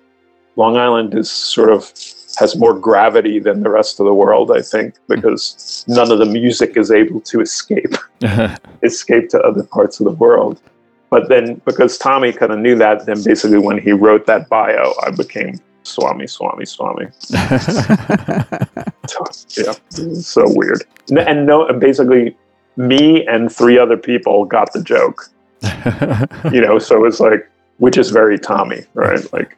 Long 0.57 0.77
Island 0.77 1.15
is 1.15 1.29
sort 1.31 1.71
of 1.71 1.91
has 2.39 2.57
more 2.57 2.73
gravity 2.79 3.41
than 3.41 3.63
the 3.65 3.69
rest 3.69 3.99
of 3.99 4.07
the 4.07 4.15
world, 4.15 4.53
I 4.53 4.63
think, 4.63 4.95
because 5.09 5.85
none 5.89 6.13
of 6.13 6.21
the 6.21 6.27
music 6.27 6.77
is 6.77 6.93
able 6.93 7.21
to 7.23 7.41
escape 7.41 7.95
escape 8.83 9.29
to 9.31 9.41
other 9.41 9.65
parts 9.65 9.99
of 10.01 10.05
the 10.05 10.13
world. 10.13 10.61
But 11.11 11.29
then, 11.29 11.61
because 11.65 11.99
Tommy 11.99 12.33
kind 12.33 12.53
of 12.53 12.61
knew 12.61 12.77
that, 12.77 13.05
then 13.07 13.21
basically 13.25 13.59
when 13.59 13.79
he 13.79 13.91
wrote 13.91 14.27
that 14.27 14.49
bio, 14.49 14.95
I 15.05 15.11
became 15.11 15.59
Swami, 15.83 16.27
Swami, 16.27 16.65
Swami. 16.65 17.07
Yeah, 19.57 19.75
so 20.21 20.45
weird. 20.47 20.85
And 21.11 21.45
no, 21.45 21.67
and 21.67 21.81
basically, 21.81 22.37
me 22.77 23.27
and 23.27 23.51
three 23.53 23.77
other 23.77 23.97
people 23.97 24.45
got 24.45 24.73
the 24.73 24.83
joke. 24.83 25.29
You 26.53 26.61
know, 26.61 26.79
so 26.79 27.05
it's 27.05 27.21
like, 27.21 27.51
which 27.79 27.99
is 27.99 28.11
very 28.11 28.39
Tommy, 28.39 28.85
right? 28.95 29.21
Like, 29.33 29.57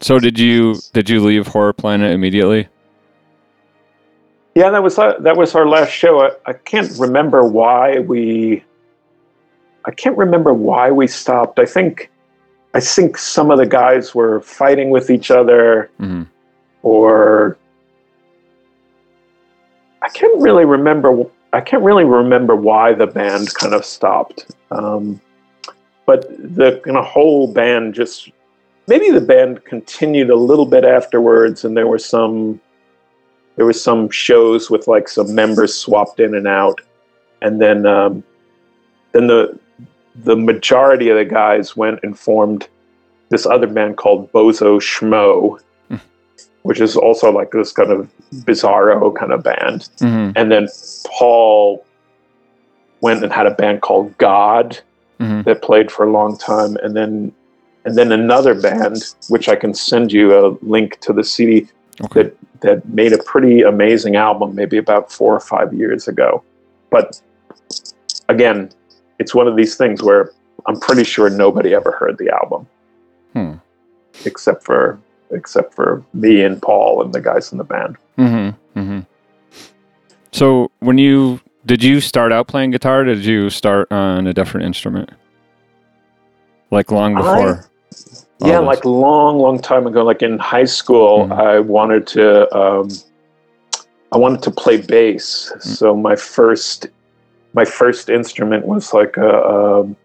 so 0.00 0.18
did 0.18 0.38
you 0.38 0.76
did 0.92 1.10
you 1.10 1.20
leave 1.20 1.48
Horror 1.48 1.72
Planet 1.72 2.12
immediately? 2.12 2.68
yeah, 4.58 4.70
that 4.70 4.82
was 4.82 4.98
uh, 4.98 5.16
that 5.20 5.36
was 5.36 5.54
our 5.54 5.68
last 5.68 5.92
show. 5.92 6.20
I, 6.20 6.30
I 6.46 6.52
can't 6.52 6.90
remember 6.98 7.44
why 7.44 8.00
we. 8.00 8.64
I 9.84 9.92
can't 9.92 10.16
remember 10.16 10.52
why 10.52 10.90
we 10.90 11.06
stopped. 11.06 11.60
I 11.60 11.64
think, 11.64 12.10
I 12.78 12.80
think 12.80 13.18
some 13.18 13.50
of 13.50 13.58
the 13.58 13.66
guys 13.66 14.14
were 14.14 14.40
fighting 14.40 14.90
with 14.90 15.10
each 15.10 15.32
other. 15.32 15.90
hmm 15.98 16.22
or 16.84 17.58
I 20.00 20.08
can't 20.10 20.40
really 20.40 20.64
remember. 20.64 21.24
I 21.52 21.60
can't 21.60 21.82
really 21.82 22.04
remember 22.04 22.54
why 22.54 22.94
the 22.94 23.08
band 23.08 23.52
kind 23.54 23.74
of 23.74 23.84
stopped. 23.84 24.54
Um, 24.70 25.20
but 26.06 26.28
the 26.38 26.80
kind 26.84 26.96
of 26.96 27.04
whole 27.04 27.52
band 27.52 27.94
just 27.94 28.30
maybe 28.86 29.10
the 29.10 29.20
band 29.20 29.64
continued 29.64 30.30
a 30.30 30.36
little 30.36 30.66
bit 30.66 30.84
afterwards, 30.84 31.64
and 31.64 31.76
there 31.76 31.88
were 31.88 31.98
some 31.98 32.60
there 33.56 33.66
were 33.66 33.80
some 33.88 34.08
shows 34.08 34.70
with 34.70 34.86
like 34.86 35.08
some 35.08 35.34
members 35.34 35.74
swapped 35.74 36.20
in 36.20 36.36
and 36.36 36.46
out, 36.46 36.80
and 37.42 37.60
then 37.60 37.86
um, 37.86 38.22
then 39.10 39.26
the 39.26 39.58
the 40.14 40.36
majority 40.36 41.08
of 41.10 41.16
the 41.16 41.24
guys 41.24 41.76
went 41.76 42.00
and 42.02 42.18
formed 42.18 42.68
this 43.30 43.46
other 43.46 43.66
band 43.66 43.96
called 43.96 44.32
Bozo 44.32 44.80
Schmo, 44.80 45.60
which 46.62 46.80
is 46.80 46.96
also 46.96 47.30
like 47.30 47.50
this 47.50 47.72
kind 47.72 47.90
of 47.90 48.10
bizarro 48.44 49.14
kind 49.14 49.32
of 49.32 49.42
band. 49.42 49.88
hmm 50.00 50.30
And 50.36 50.50
then 50.50 50.68
Paul 51.06 51.84
went 53.00 53.22
and 53.22 53.32
had 53.32 53.46
a 53.46 53.52
band 53.52 53.82
called 53.82 54.16
God 54.18 54.78
hmm 55.18 55.42
that 55.42 55.62
played 55.62 55.90
for 55.90 56.04
a 56.04 56.10
long 56.10 56.36
time, 56.38 56.76
and 56.82 56.96
then 56.96 57.32
and 57.84 57.96
then 57.96 58.12
another 58.12 58.54
band, 58.54 59.02
which 59.28 59.48
I 59.48 59.56
can 59.56 59.72
send 59.74 60.12
you 60.12 60.34
a 60.38 60.56
link 60.62 61.00
to 61.00 61.12
the 61.12 61.24
CD 61.24 61.68
Okay. 62.04 62.22
that 62.22 62.36
that 62.60 62.88
made 62.88 63.12
a 63.12 63.18
pretty 63.18 63.62
amazing 63.62 64.16
album, 64.16 64.54
maybe 64.54 64.78
about 64.78 65.12
four 65.12 65.34
or 65.34 65.40
five 65.40 65.72
years 65.72 66.08
ago. 66.08 66.42
But 66.90 67.20
again, 68.28 68.70
it's 69.18 69.34
one 69.34 69.46
of 69.48 69.56
these 69.56 69.76
things 69.76 70.02
where 70.02 70.30
I'm 70.66 70.78
pretty 70.80 71.04
sure 71.04 71.30
nobody 71.30 71.74
ever 71.74 71.92
heard 71.92 72.18
the 72.18 72.30
album, 72.30 72.66
Hmm. 73.34 73.52
except 74.24 74.64
for 74.64 74.98
except 75.30 75.74
for 75.74 76.02
me 76.14 76.42
and 76.42 76.60
Paul 76.62 77.02
and 77.02 77.12
the 77.12 77.20
guys 77.20 77.52
in 77.52 77.58
the 77.58 77.64
band. 77.64 77.96
hmm 78.16 78.50
hmm 78.74 79.00
So 80.32 80.70
when 80.80 80.98
you 80.98 81.40
did 81.66 81.82
you 81.84 82.00
start 82.00 82.32
out 82.32 82.46
playing 82.48 82.70
guitar? 82.70 83.04
Did 83.04 83.24
you 83.24 83.50
start 83.50 83.92
on 83.92 84.26
a 84.26 84.32
different 84.32 84.64
instrument? 84.66 85.10
Like 86.70 86.90
long 86.90 87.14
before? 87.14 87.64
all 88.40 88.48
yeah, 88.48 88.58
like 88.60 88.84
long, 88.84 89.38
long 89.38 89.58
time 89.60 89.86
ago, 89.86 90.04
like 90.04 90.22
in 90.22 90.38
high 90.38 90.64
school, 90.64 91.26
Mhm. 91.26 91.32
I 91.32 91.58
wanted 91.60 92.06
to, 92.08 92.56
um, 92.56 92.88
I 94.12 94.16
wanted 94.16 94.42
to 94.42 94.50
play 94.50 94.76
bass. 94.80 95.52
Mm. 95.56 95.62
So 95.62 95.96
my 95.96 96.14
first, 96.14 96.86
my 97.60 97.64
first 97.80 98.04
instrument 98.18 98.62
was 98.72 98.84
like 99.00 99.14
a, 99.28 99.30
um 99.54 99.96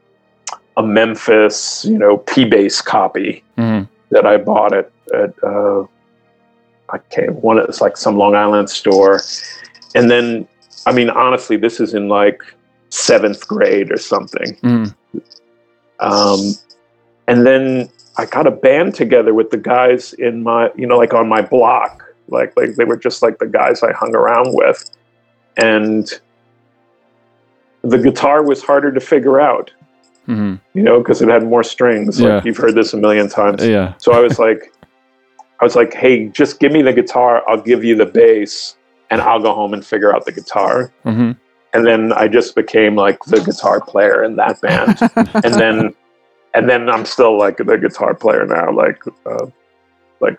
a 0.81 0.83
Memphis, 0.99 1.85
you 1.91 1.99
know, 2.03 2.13
P 2.29 2.31
bass 2.53 2.81
copy 2.81 3.43
Mhm. 3.61 3.87
that 4.13 4.25
I 4.33 4.35
bought 4.49 4.73
at, 4.81 4.89
at 5.21 5.31
uh, 5.51 5.81
I 6.95 6.97
can't 7.13 7.35
one. 7.49 7.57
It's 7.59 7.81
like 7.85 7.95
some 8.05 8.15
Long 8.23 8.33
Island 8.45 8.69
store, 8.69 9.15
and 9.97 10.05
then, 10.11 10.47
I 10.89 10.91
mean, 10.97 11.09
honestly, 11.23 11.57
this 11.65 11.75
is 11.79 11.93
in 11.99 12.05
like 12.21 12.39
seventh 12.89 13.41
grade 13.53 13.89
or 13.95 13.99
something. 14.13 14.49
Mhm. 14.71 14.87
Um, 16.09 16.39
and 17.29 17.39
then 17.47 17.63
I 18.21 18.25
got 18.25 18.45
a 18.53 18.55
band 18.65 18.89
together 18.95 19.33
with 19.39 19.49
the 19.55 19.61
guys 19.75 20.13
in 20.27 20.33
my, 20.49 20.71
you 20.75 20.87
know, 20.89 20.97
like 21.03 21.13
on 21.13 21.27
my 21.37 21.41
block. 21.55 21.93
Like, 22.37 22.51
like 22.59 22.71
they 22.77 22.85
were 22.91 22.97
just 23.07 23.21
like 23.25 23.37
the 23.43 23.51
guys 23.61 23.77
I 23.89 23.91
hung 24.01 24.13
around 24.21 24.47
with, 24.61 24.79
and 25.57 26.05
the 27.84 27.98
guitar 27.98 28.43
was 28.43 28.63
harder 28.63 28.91
to 28.91 29.00
figure 29.00 29.39
out, 29.41 29.72
Mhm. 30.28 30.60
you 30.74 30.82
know, 30.84 31.00
because 31.00 31.22
it 31.22 31.28
had 31.30 31.43
more 31.43 31.63
strings. 31.63 32.19
Yeah. 32.19 32.36
Like 32.36 32.46
you've 32.46 32.58
heard 32.58 32.76
this 32.76 32.93
a 32.93 32.98
million 32.98 33.28
times. 33.30 33.65
Yeah. 33.67 33.93
So 33.98 34.13
I 34.13 34.19
was 34.19 34.39
like, 34.39 34.74
I 35.60 35.63
was 35.65 35.76
like, 35.76 35.93
hey, 35.93 36.28
just 36.30 36.60
give 36.60 36.72
me 36.72 36.82
the 36.82 36.93
guitar. 36.93 37.43
I'll 37.48 37.62
give 37.62 37.84
you 37.84 37.96
the 37.96 38.06
bass, 38.06 38.76
and 39.10 39.22
I'll 39.22 39.39
go 39.41 39.54
home 39.54 39.74
and 39.74 39.86
figure 39.86 40.13
out 40.15 40.26
the 40.26 40.32
guitar. 40.32 40.91
hmm 41.04 41.32
And 41.74 41.86
then 41.86 42.13
I 42.13 42.28
just 42.28 42.56
became 42.56 42.96
like 42.96 43.19
the 43.26 43.39
guitar 43.41 43.80
player 43.82 44.24
in 44.24 44.36
that 44.38 44.62
band. 44.62 44.98
and 45.43 45.54
then, 45.56 45.93
and 46.54 46.69
then 46.69 46.89
I'm 46.89 47.06
still 47.06 47.38
like 47.38 47.58
the 47.58 47.78
guitar 47.78 48.13
player 48.13 48.46
now, 48.46 48.72
like, 48.72 49.02
uh, 49.26 49.48
like 50.22 50.38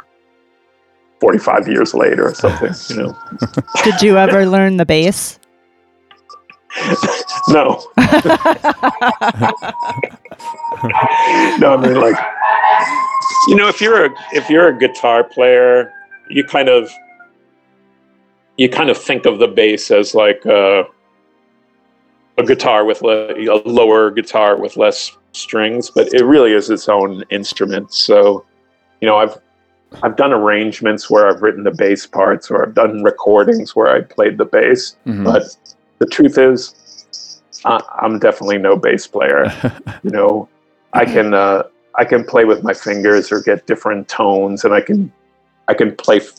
45 1.21 1.69
years 1.69 1.93
later 1.95 2.29
or 2.29 2.35
something, 2.35 2.73
you 2.89 3.03
know? 3.03 3.17
Did 3.83 4.03
you 4.03 4.17
ever 4.19 4.47
learn 4.47 4.77
the 4.77 4.87
bass? 4.87 5.39
No, 7.49 7.83
no, 11.59 11.77
I 11.77 11.79
mean 11.81 12.01
like, 12.01 12.17
you 13.49 13.55
know, 13.55 13.69
if 13.69 13.81
you're 13.81 14.07
a 14.07 14.11
if 14.33 14.49
you're 14.49 14.69
a 14.69 14.79
guitar 14.79 15.25
player, 15.25 15.93
you 16.31 16.43
kind 16.45 16.69
of 16.69 16.91
you 18.57 18.69
kind 18.69 18.91
of 18.91 18.97
think 18.97 19.27
of 19.27 19.39
the 19.39 19.49
bass 19.49 19.91
as 19.91 20.15
like 20.15 20.45
a, 20.47 20.85
a 22.39 22.43
guitar 22.45 22.85
with 22.85 23.03
le- 23.03 23.35
a 23.35 23.61
lower 23.69 24.11
guitar 24.11 24.57
with 24.57 24.77
less 24.77 25.17
strings, 25.33 25.91
but 25.91 26.13
it 26.15 26.25
really 26.25 26.53
is 26.53 26.71
its 26.71 26.89
own 26.89 27.25
instrument. 27.31 27.93
So, 27.93 28.45
you 29.01 29.09
know, 29.09 29.17
I've 29.19 29.37
I've 30.03 30.17
done 30.17 30.33
arrangements 30.33 31.11
where 31.11 31.29
I've 31.29 31.43
written 31.43 31.63
the 31.63 31.71
bass 31.73 32.07
parts, 32.07 32.51
or 32.51 32.67
I've 32.67 32.75
done 32.75 33.03
recordings 33.03 33.77
where 33.77 33.95
I 33.95 34.01
played 34.01 34.39
the 34.39 34.45
bass. 34.45 34.97
hmm 35.05 35.25
But 35.25 35.43
the 36.05 36.11
truth 36.11 36.37
is, 36.37 37.41
I, 37.65 37.83
I'm 38.03 38.19
definitely 38.19 38.59
no 38.59 38.77
bass 38.77 39.07
player. 39.07 39.47
you 40.03 40.11
know, 40.11 40.49
I 40.93 41.05
can 41.07 41.33
uh, 41.33 41.63
I 41.97 42.05
can 42.05 42.25
play 42.25 42.45
with 42.45 42.63
my 42.63 42.75
fingers 42.75 43.33
or 43.33 43.41
get 43.41 43.67
different 43.67 44.09
tones, 44.09 44.65
and 44.65 44.75
I 44.75 44.83
can 44.83 45.11
I 45.69 45.75
can 45.75 45.97
play 45.97 46.19
f- 46.19 46.33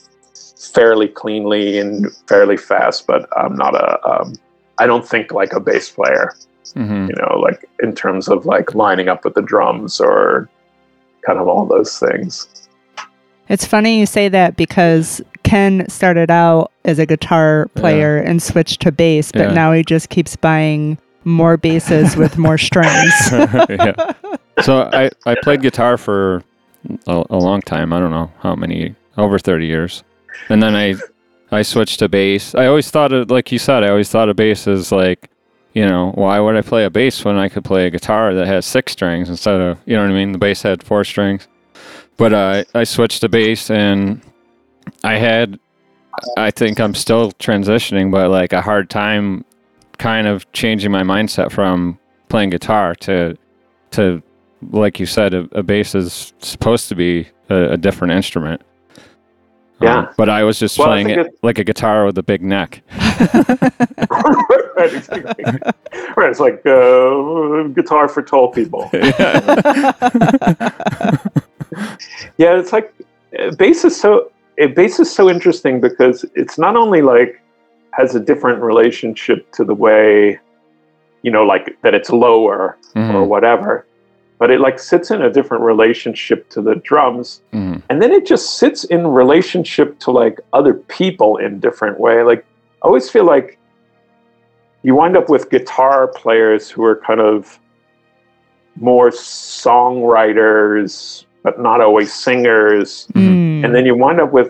fairly 0.74 1.08
cleanly 1.08 1.80
and 1.80 2.14
fairly 2.28 2.58
fast. 2.58 3.08
But 3.08 3.28
I'm 3.36 3.56
not 3.56 3.74
a 3.76 3.88
um, 4.08 4.36
I 4.78 4.86
don't 4.86 5.08
think 5.08 5.32
like 5.32 5.54
a 5.54 5.60
bass 5.60 5.90
player. 5.90 6.36
hmm 6.76 7.08
You 7.10 7.16
know, 7.16 7.40
like 7.40 7.66
in 7.82 7.96
terms 7.96 8.28
of 8.28 8.46
like 8.46 8.76
lining 8.76 9.08
up 9.08 9.26
with 9.26 9.34
the 9.34 9.42
drums 9.42 10.00
or 10.00 10.48
kind 11.26 11.40
of 11.40 11.48
all 11.48 11.66
those 11.66 11.98
things. 11.98 12.65
It's 13.50 13.66
funny 13.66 14.00
you 14.00 14.06
say 14.06 14.28
that 14.30 14.56
because 14.56 15.22
Ken 15.44 15.88
started 15.90 16.32
out 16.32 16.72
as 16.86 16.98
a 17.00 17.06
guitar 17.06 17.68
player 17.76 18.18
and 18.18 18.42
switched 18.42 18.82
to 18.82 18.92
bass, 18.92 19.32
but 19.32 19.50
Yeah. 19.50 19.54
now 19.54 19.72
he 19.74 19.84
just 19.84 20.10
keeps 20.10 20.36
buying 20.36 20.98
more 21.24 21.58
basses 21.58 22.16
with 22.16 22.38
more 22.38 22.58
strings. 22.58 23.14
yeah. 23.32 24.14
So 24.62 24.90
I, 24.94 25.10
I 25.26 25.36
played 25.44 25.62
guitar 25.62 25.98
for 25.98 26.44
a, 27.08 27.24
a 27.30 27.38
long 27.38 27.62
time. 27.62 27.94
I 27.94 28.00
don't 28.00 28.12
know 28.12 28.32
how 28.40 28.56
many, 28.56 28.96
over 29.18 29.38
30 29.40 29.66
years. 29.66 30.04
And 30.50 30.62
then 30.62 30.76
I 30.76 30.96
I 31.52 31.62
switched 31.62 32.00
to 32.00 32.10
bass. 32.10 32.56
I 32.56 32.66
always 32.66 32.90
thought 32.90 33.14
of, 33.14 33.30
like 33.30 33.52
you 33.52 33.60
said, 33.60 33.84
I 33.84 33.90
always 33.90 34.10
thought 34.10 34.30
of 34.30 34.36
bass 34.36 34.68
as 34.68 34.92
like, 34.92 35.30
you 35.74 35.86
know, 35.86 36.12
why 36.16 36.40
would 36.40 36.56
I 36.56 36.62
play 36.62 36.84
a 36.86 36.90
bass 36.90 37.24
when 37.24 37.38
I 37.38 37.50
could 37.50 37.64
play 37.64 37.86
a 37.86 37.90
guitar 37.92 38.34
that 38.34 38.48
has 38.48 38.66
six 38.66 38.94
strings 38.94 39.30
instead 39.30 39.62
of, 39.62 39.78
you 39.86 39.96
know 39.96 40.02
what 40.02 40.10
I 40.12 40.14
mean? 40.14 40.32
The 40.32 40.38
bass 40.40 40.64
had 40.64 40.84
four 40.84 41.04
strings. 41.04 41.48
But 42.18 42.34
uh, 42.34 42.64
I 42.74 42.84
switched 42.86 43.22
to 43.22 43.30
bass 43.30 43.70
and 43.70 44.22
I 45.04 45.18
had, 45.18 45.60
I 46.38 46.52
think 46.52 46.80
I'm 46.80 46.96
still 46.96 47.32
transitioning, 47.34 48.12
but 48.12 48.30
like 48.30 48.54
a 48.54 48.62
hard 48.62 48.90
time 48.90 49.44
kind 49.98 50.28
of 50.28 50.50
changing 50.54 50.92
my 50.92 51.04
mindset 51.04 51.52
from 51.52 51.98
playing 52.30 52.50
guitar 52.52 52.96
to 52.96 53.38
to 53.92 54.22
like 54.72 55.00
you 55.00 55.06
said 55.06 55.34
a, 55.34 55.48
a 55.52 55.62
bass 55.64 55.94
is 55.96 56.34
supposed 56.40 56.90
to 56.90 56.96
be 56.96 57.28
a, 57.50 57.72
a 57.74 57.78
different 57.78 58.14
instrument. 58.14 58.62
Yeah. 59.82 60.00
Um, 60.00 60.08
but 60.18 60.30
I 60.30 60.44
was 60.44 60.58
just 60.58 60.78
Well, 60.80 60.88
playing 60.88 61.10
it 61.10 61.20
it- 61.20 61.38
like 61.44 61.60
a 61.60 61.64
guitar 61.66 62.06
with 62.06 62.18
a 62.18 62.24
big 62.24 62.42
neck. 62.42 62.82
right, 64.78 64.94
exactly. 64.94 65.44
right, 66.16 66.30
it's 66.30 66.40
like 66.40 66.66
uh, 66.66 67.64
guitar 67.74 68.08
for 68.08 68.22
tall 68.24 68.50
people. 68.52 68.90
Yeah, 68.94 69.92
it's 72.38 72.74
like 72.74 72.94
uh, 73.40 73.52
bass 73.56 73.86
is 73.86 74.00
so 74.00 74.32
bass 74.76 75.00
is 75.00 75.12
so 75.12 75.30
interesting 75.30 75.82
because 75.82 76.26
it's 76.36 76.58
not 76.58 76.76
only 76.76 77.02
like 77.02 77.42
has 77.92 78.16
a 78.16 78.20
different 78.20 78.62
relationship 78.62 79.50
to 79.52 79.64
the 79.64 79.74
way 79.74 80.40
you 81.24 81.32
know 81.32 81.44
like 81.44 81.78
that 81.82 81.94
it's 81.94 82.10
lower 82.10 82.78
or 82.96 83.02
Mhm, 83.02 83.28
whatever, 83.28 83.86
but 84.40 84.52
it 84.52 84.60
like 84.60 84.80
sits 84.80 85.12
in 85.12 85.22
a 85.22 85.30
different 85.30 85.64
relationship 85.64 86.50
to 86.50 86.62
the 86.62 86.76
drums, 86.76 87.42
mhm, 87.54 87.82
and 87.90 88.02
then 88.02 88.12
it 88.12 88.26
just 88.26 88.58
sits 88.58 88.84
in 88.86 89.08
relationship 89.08 90.00
to 90.00 90.12
like 90.12 90.40
other 90.54 90.74
people 90.74 91.38
in 91.38 91.60
different 91.60 92.00
way. 92.00 92.24
Like 92.24 92.46
I 92.82 92.88
always 92.88 93.10
feel 93.10 93.26
like 93.26 93.58
you 94.84 94.96
wind 94.96 95.18
up 95.18 95.30
with 95.30 95.50
guitar 95.50 96.08
players 96.08 96.70
who 96.70 96.84
are 96.84 96.96
kind 96.96 97.20
of 97.20 97.60
more 98.80 99.10
songwriters, 99.10 101.26
but 101.46 101.62
not 101.62 101.80
always 101.80 102.12
singers. 102.12 103.08
Mm. 103.14 103.64
And 103.64 103.76
then 103.76 103.86
you 103.86 103.96
wind 103.96 104.20
up 104.20 104.32
with 104.34 104.50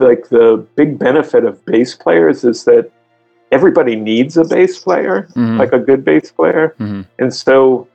like 0.00 0.28
the 0.28 0.66
big 0.74 0.98
benefit 0.98 1.44
of 1.44 1.64
bass 1.64 1.94
players 1.94 2.42
is 2.42 2.64
that 2.64 2.90
everybody 3.52 3.94
needs 3.94 4.36
a 4.36 4.44
bass 4.44 4.80
player, 4.80 5.28
mhm, 5.34 5.58
like 5.58 5.72
a 5.72 5.78
good 5.78 6.04
bass 6.04 6.30
player. 6.32 6.74
mhm. 6.80 7.06
And 7.20 7.32
so 7.32 7.86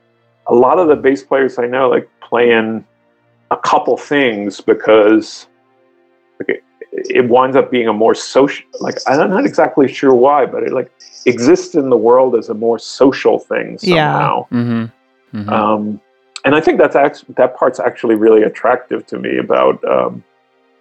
a 0.48 0.56
lot 0.56 0.80
of 0.80 0.88
the 0.88 0.96
bass 0.96 1.22
players 1.22 1.60
I 1.60 1.68
know 1.68 1.90
like 1.90 2.10
playing 2.22 2.86
a 3.52 3.58
couple 3.58 3.98
things 3.98 4.62
because 4.62 5.48
like, 6.40 6.50
it, 6.50 6.64
it 7.20 7.26
winds 7.30 7.56
up 7.58 7.70
being 7.70 7.90
a 7.90 7.94
more 7.94 8.16
social 8.16 8.66
like 8.80 8.98
I'm 9.06 9.30
not 9.30 9.46
exactly 9.46 9.88
sure 10.00 10.16
why, 10.26 10.46
but 10.46 10.64
it 10.64 10.72
like 10.72 10.90
exists 11.26 11.76
in 11.76 11.90
the 11.90 11.98
world 11.98 12.36
as 12.36 12.48
a 12.48 12.54
more 12.54 12.80
social 12.80 13.38
thing 13.38 13.78
Yeah. 13.82 14.14
somehow. 14.14 14.48
Mhm, 14.52 14.92
mhm. 15.34 15.50
Um, 15.50 16.02
and 16.46 16.56
I 16.56 16.62
think 16.62 16.78
that's 16.78 16.96
act- 16.96 17.24
that 17.36 17.56
part's 17.56 17.80
actually 17.80 18.16
really 18.16 18.44
attractive 18.44 19.06
to 19.08 19.20
me 19.20 19.38
about 19.38 19.84
um, 19.86 20.24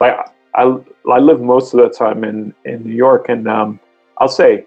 like 0.00 0.16
I, 0.54 0.76
I 1.08 1.18
live 1.18 1.40
most 1.40 1.72
of 1.74 1.80
the 1.80 1.88
time 1.88 2.24
in, 2.24 2.54
in 2.64 2.82
New 2.84 2.94
York 2.94 3.26
and 3.28 3.48
um, 3.48 3.80
I'll 4.18 4.28
say 4.28 4.66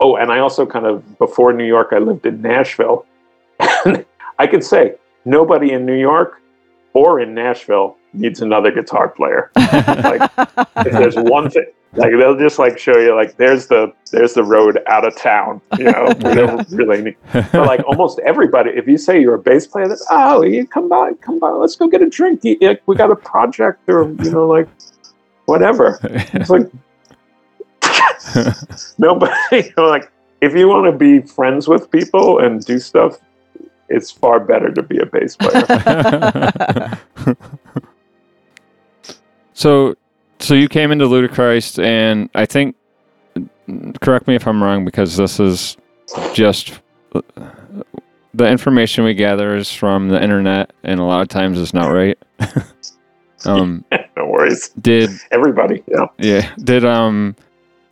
oh 0.00 0.16
and 0.16 0.32
I 0.32 0.38
also 0.38 0.66
kind 0.66 0.86
of 0.86 1.18
before 1.18 1.52
New 1.52 1.66
York 1.66 1.88
I 1.92 1.98
lived 1.98 2.26
in 2.26 2.40
Nashville. 2.40 3.06
I 3.60 4.46
could 4.46 4.64
say 4.64 4.94
nobody 5.24 5.72
in 5.72 5.84
New 5.84 5.98
York 5.98 6.40
or 6.94 7.20
in 7.20 7.34
Nashville 7.34 7.96
needs 8.12 8.40
another 8.40 8.70
guitar 8.70 9.08
player. 9.08 9.50
Like 10.00 10.30
if 10.86 10.92
there's 10.92 11.16
one 11.16 11.50
thing 11.50 11.66
like 11.94 12.12
they'll 12.12 12.36
just 12.38 12.58
like 12.58 12.78
show 12.78 12.96
you 12.98 13.14
like 13.16 13.36
there's 13.36 13.66
the 13.66 13.92
there's 14.12 14.34
the 14.34 14.44
road 14.44 14.80
out 14.86 15.04
of 15.04 15.16
town 15.16 15.60
you 15.78 15.84
know 15.84 16.12
really 16.70 17.16
but 17.32 17.52
like 17.66 17.82
almost 17.86 18.20
everybody, 18.20 18.70
if 18.70 18.86
you 18.86 18.96
say 18.96 19.20
you're 19.20 19.34
a 19.34 19.38
bass 19.38 19.66
player, 19.66 19.88
that's 19.88 20.06
oh, 20.10 20.42
you 20.42 20.66
come 20.66 20.88
by, 20.88 21.12
come 21.14 21.38
by, 21.40 21.50
let's 21.50 21.74
go 21.76 21.88
get 21.88 22.00
a 22.02 22.08
drink. 22.08 22.44
You- 22.44 22.56
you- 22.60 22.78
We 22.86 22.94
got 22.96 23.10
a 23.10 23.16
project, 23.16 23.80
or 23.88 24.08
you 24.22 24.30
know, 24.30 24.46
like 24.46 24.68
whatever. 25.46 25.98
It's 26.02 26.50
like 26.50 26.68
nobody, 28.98 29.34
you 29.52 29.72
know, 29.76 29.86
like 29.88 30.10
if 30.40 30.54
you 30.54 30.68
want 30.68 30.86
to 30.86 30.92
be 30.92 31.20
friends 31.26 31.66
with 31.68 31.90
people 31.90 32.38
and 32.38 32.64
do 32.64 32.78
stuff, 32.78 33.18
it's 33.88 34.10
far 34.10 34.38
better 34.40 34.70
to 34.70 34.82
be 34.82 34.98
a 34.98 35.06
bass 35.06 35.36
player. 35.36 35.66
so, 39.52 39.96
so 40.40 40.54
you 40.54 40.68
came 40.68 40.92
into 40.92 41.06
Ludichrist, 41.06 41.78
and 41.78 42.28
I 42.34 42.46
think, 42.46 42.76
correct 44.00 44.26
me 44.26 44.34
if 44.34 44.46
I'm 44.46 44.62
wrong, 44.62 44.84
because 44.84 45.16
this 45.16 45.38
is 45.38 45.76
just 46.32 46.80
the 48.34 48.46
information 48.46 49.04
we 49.04 49.14
gather 49.14 49.56
is 49.56 49.72
from 49.72 50.08
the 50.08 50.22
internet, 50.22 50.72
and 50.82 51.00
a 51.00 51.04
lot 51.04 51.22
of 51.22 51.28
times 51.28 51.58
it's 51.58 51.74
not 51.74 51.88
right. 51.88 52.18
um, 53.44 53.84
no 54.16 54.26
worries, 54.26 54.70
did 54.80 55.10
everybody. 55.30 55.82
Yeah, 55.86 56.06
yeah? 56.18 56.54
Did 56.58 56.84
um, 56.84 57.36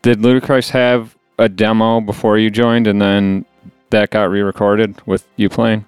did 0.02 0.22
Ludichrist 0.22 0.70
have 0.70 1.16
a 1.38 1.48
demo 1.48 2.00
before 2.00 2.38
you 2.38 2.50
joined, 2.50 2.87
and 2.87 3.00
then 3.00 3.44
that 3.90 4.11
got 4.11 4.30
re-recorded 4.30 5.00
with 5.06 5.26
you 5.37 5.48
playing? 5.48 5.84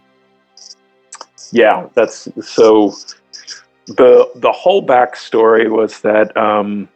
yeah. 1.53 1.89
That's 1.95 2.29
so. 2.43 2.95
The 3.97 4.31
The 4.37 4.53
whole 4.53 4.87
backstory 4.87 5.69
was 5.69 6.01
that 6.01 6.37
um, 6.37 6.89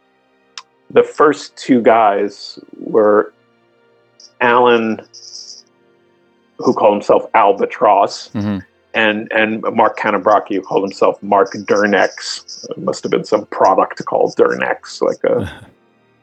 the 0.89 1.03
first 1.03 1.55
two 1.57 1.81
guys 1.81 2.59
were 2.77 3.33
Alan, 4.41 5.01
who 6.57 6.73
called 6.73 6.93
himself 6.93 7.25
Albatross, 7.33 8.29
hmm 8.29 8.59
and 8.95 9.29
and 9.31 9.61
Mark 9.73 9.99
Canabrocki, 9.99 10.55
who 10.55 10.61
called 10.61 10.83
himself 10.83 11.21
Mark 11.21 11.51
Durnex. 11.51 12.69
It 12.69 12.77
must 12.77 13.03
have 13.03 13.11
been 13.11 13.25
some 13.25 13.45
product 13.47 14.03
called 14.05 14.35
Durnex, 14.37 15.01
like 15.01 15.23
a 15.25 15.67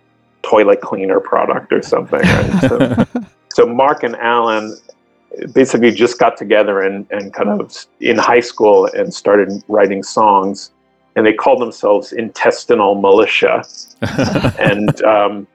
toilet 0.42 0.80
cleaner 0.80 1.20
product 1.20 1.72
or 1.72 1.82
something. 1.82 2.20
Right? 2.20 2.60
So, 2.62 3.06
so 3.54 3.66
Mark 3.66 4.02
and 4.02 4.16
Alan 4.16 4.76
basically 5.52 5.90
just 5.90 6.18
got 6.18 6.36
together 6.36 6.80
and, 6.80 7.06
and 7.10 7.32
kind 7.32 7.48
of 7.48 7.86
in 8.00 8.18
high 8.18 8.40
school 8.40 8.86
and 8.86 9.12
started 9.12 9.62
writing 9.68 10.02
songs. 10.02 10.72
And 11.14 11.26
they 11.26 11.32
called 11.32 11.60
themselves 11.60 12.12
Intestinal 12.12 13.00
Militia. 13.00 13.64
and 14.58 15.02
um, 15.04 15.46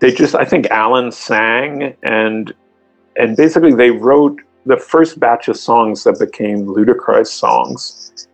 they 0.00 0.12
just, 0.12 0.34
I 0.34 0.44
think 0.44 0.66
Alan 0.70 1.12
sang 1.12 1.96
and 2.02 2.52
and 3.16 3.36
basically 3.36 3.74
they 3.74 3.90
wrote 3.90 4.40
the 4.66 4.76
first 4.76 5.18
batch 5.18 5.48
of 5.48 5.56
songs 5.56 6.04
that 6.04 6.18
became 6.18 6.66
Ludichrist 6.66 7.34
songs. 7.34 8.28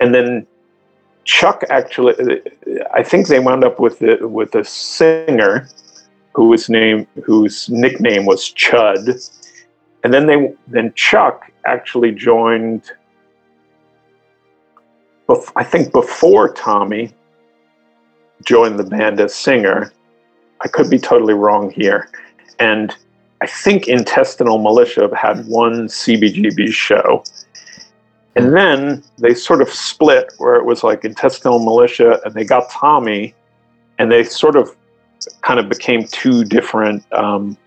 And 0.00 0.14
then 0.14 0.46
Chuck 1.24 1.64
actually, 1.70 2.42
I 2.92 3.02
think 3.02 3.28
they 3.28 3.40
wound 3.40 3.64
up 3.64 3.78
with 3.78 3.98
the, 4.00 4.26
with 4.26 4.54
a 4.54 4.64
singer 4.64 5.68
whose 6.34 6.68
name, 6.68 7.06
whose 7.24 7.68
nickname 7.68 8.26
was 8.26 8.52
Chud. 8.54 9.30
And 10.04 10.12
then 10.12 10.26
they, 10.26 10.52
then 10.66 10.92
Chuck 10.94 11.50
actually 11.64 12.12
joined. 12.12 12.90
bef- 15.28 15.52
I 15.54 15.64
think 15.64 15.92
before 15.92 16.52
Tommy 16.54 17.12
joined 18.44 18.78
the 18.78 18.84
band 18.84 19.20
as 19.20 19.34
singer. 19.34 19.92
I 20.60 20.68
could 20.68 20.88
be 20.88 20.98
totally 20.98 21.34
wrong 21.34 21.70
here, 21.70 22.08
and 22.60 22.94
I 23.42 23.46
think 23.46 23.88
Intestinal 23.88 24.58
Militia 24.58 25.10
had 25.16 25.44
one 25.46 25.88
CBGB 25.88 26.72
show. 26.72 27.24
And 28.36 28.54
then 28.54 29.02
they 29.18 29.34
sort 29.34 29.60
of 29.60 29.68
split 29.68 30.32
where 30.38 30.54
it 30.54 30.64
was 30.64 30.84
like 30.84 31.04
Intestinal 31.04 31.58
Militia 31.58 32.20
and 32.24 32.32
they 32.32 32.44
got 32.44 32.70
Tommy 32.70 33.34
and 33.98 34.10
they 34.10 34.24
sort 34.24 34.56
of 34.56 34.74
kind 35.42 35.58
of 35.58 35.68
became 35.68 36.06
two 36.06 36.44
different 36.44 37.04
um, 37.12 37.58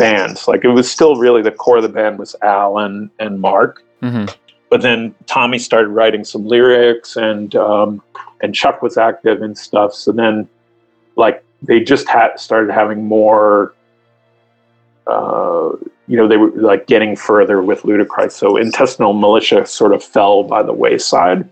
bands. 0.00 0.48
Like 0.48 0.64
it 0.64 0.68
was 0.68 0.90
still 0.90 1.16
really 1.16 1.42
the 1.42 1.50
core 1.52 1.76
of 1.76 1.82
the 1.82 1.88
band 1.88 2.18
was 2.18 2.34
Alan 2.42 3.10
and 3.18 3.40
Mark. 3.40 3.82
hmm 4.00 4.24
But 4.70 4.82
then 4.82 5.14
Tommy 5.26 5.58
started 5.58 5.88
writing 5.88 6.24
some 6.24 6.44
lyrics 6.46 7.16
and 7.16 7.54
um, 7.56 8.02
and 8.42 8.54
Chuck 8.54 8.82
was 8.82 8.96
active 8.96 9.42
and 9.42 9.56
stuff. 9.56 9.94
So 9.94 10.12
then 10.12 10.48
like 11.16 11.44
they 11.62 11.80
just 11.80 12.08
had 12.08 12.38
started 12.40 12.72
having 12.72 13.04
more 13.04 13.74
uh, 15.06 15.70
you 16.06 16.16
know, 16.16 16.26
they 16.28 16.36
were 16.36 16.50
like 16.50 16.86
getting 16.86 17.16
further 17.16 17.62
with 17.62 17.84
Ludichrist. 17.84 18.36
So 18.36 18.56
intestinal 18.56 19.12
militia 19.12 19.66
sort 19.66 19.92
of 19.92 20.02
fell 20.04 20.44
by 20.44 20.62
the 20.62 20.72
wayside. 20.72 21.48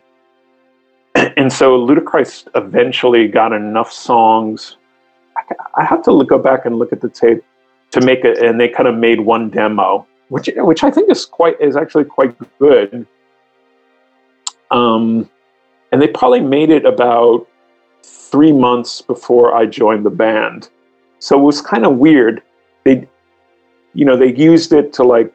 And 1.36 1.52
so 1.52 1.76
Ludichrist 1.76 2.48
eventually 2.54 3.26
got 3.28 3.52
enough 3.52 3.90
songs. 3.92 4.76
I- 5.36 5.54
I 5.82 5.84
have 5.84 6.02
to 6.04 6.12
look, 6.12 6.28
go 6.28 6.38
back 6.38 6.66
and 6.66 6.78
look 6.78 6.92
at 6.92 7.00
the 7.00 7.08
tape 7.08 7.42
to 7.90 8.00
make 8.00 8.24
it, 8.24 8.38
and 8.38 8.60
they 8.60 8.68
kind 8.68 8.88
of 8.88 8.96
made 8.96 9.20
one 9.20 9.50
demo, 9.50 10.06
which 10.28 10.50
which 10.56 10.84
I 10.84 10.90
think 10.90 11.10
is 11.10 11.24
quite 11.24 11.60
is 11.60 11.76
actually 11.76 12.04
quite 12.04 12.36
good. 12.58 13.06
Um, 14.70 15.28
and 15.92 16.02
they 16.02 16.08
probably 16.08 16.40
made 16.40 16.70
it 16.70 16.84
about 16.84 17.46
three 18.02 18.52
months 18.52 19.00
before 19.00 19.54
I 19.54 19.64
joined 19.66 20.04
the 20.04 20.10
band, 20.10 20.68
so 21.18 21.38
it 21.38 21.42
was 21.42 21.60
kind 21.62 21.86
of 21.86 21.96
weird. 21.96 22.42
They 22.84 23.08
you 23.94 24.04
know 24.04 24.16
they 24.16 24.34
used 24.34 24.72
it 24.72 24.92
to 24.94 25.04
like 25.04 25.32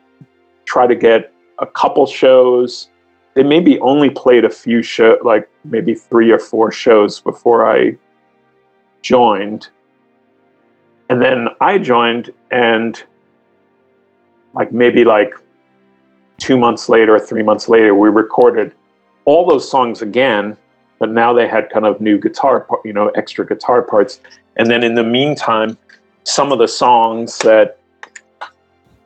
try 0.65 0.87
to 0.87 0.95
get 0.95 1.33
a 1.59 1.65
couple 1.65 2.05
shows 2.05 2.89
they 3.33 3.43
maybe 3.43 3.79
only 3.79 4.09
played 4.09 4.45
a 4.45 4.49
few 4.49 4.81
show 4.81 5.17
like 5.23 5.49
maybe 5.63 5.93
three 5.93 6.31
or 6.31 6.39
four 6.39 6.71
shows 6.71 7.19
before 7.19 7.69
i 7.69 7.95
joined 9.01 9.69
and 11.13 11.21
then 11.21 11.47
i 11.61 11.77
joined 11.77 12.33
and 12.49 13.03
like 14.55 14.71
maybe 14.71 15.05
like 15.05 15.33
two 16.37 16.57
months 16.57 16.89
later 16.89 17.13
or 17.15 17.19
three 17.19 17.43
months 17.43 17.69
later 17.69 17.93
we 17.93 18.09
recorded 18.09 18.73
all 19.25 19.45
those 19.47 19.69
songs 19.69 20.01
again 20.01 20.57
but 20.97 21.11
now 21.11 21.31
they 21.33 21.47
had 21.47 21.69
kind 21.69 21.85
of 21.85 21.99
new 21.99 22.17
guitar, 22.17 22.65
you 22.85 22.93
know, 22.93 23.09
extra 23.09 23.45
guitar 23.45 23.81
parts. 23.81 24.21
And 24.55 24.71
then 24.71 24.83
in 24.83 24.95
the 24.95 25.03
meantime, 25.03 25.77
some 26.23 26.53
of 26.53 26.59
the 26.59 26.67
songs 26.67 27.39
that 27.39 27.77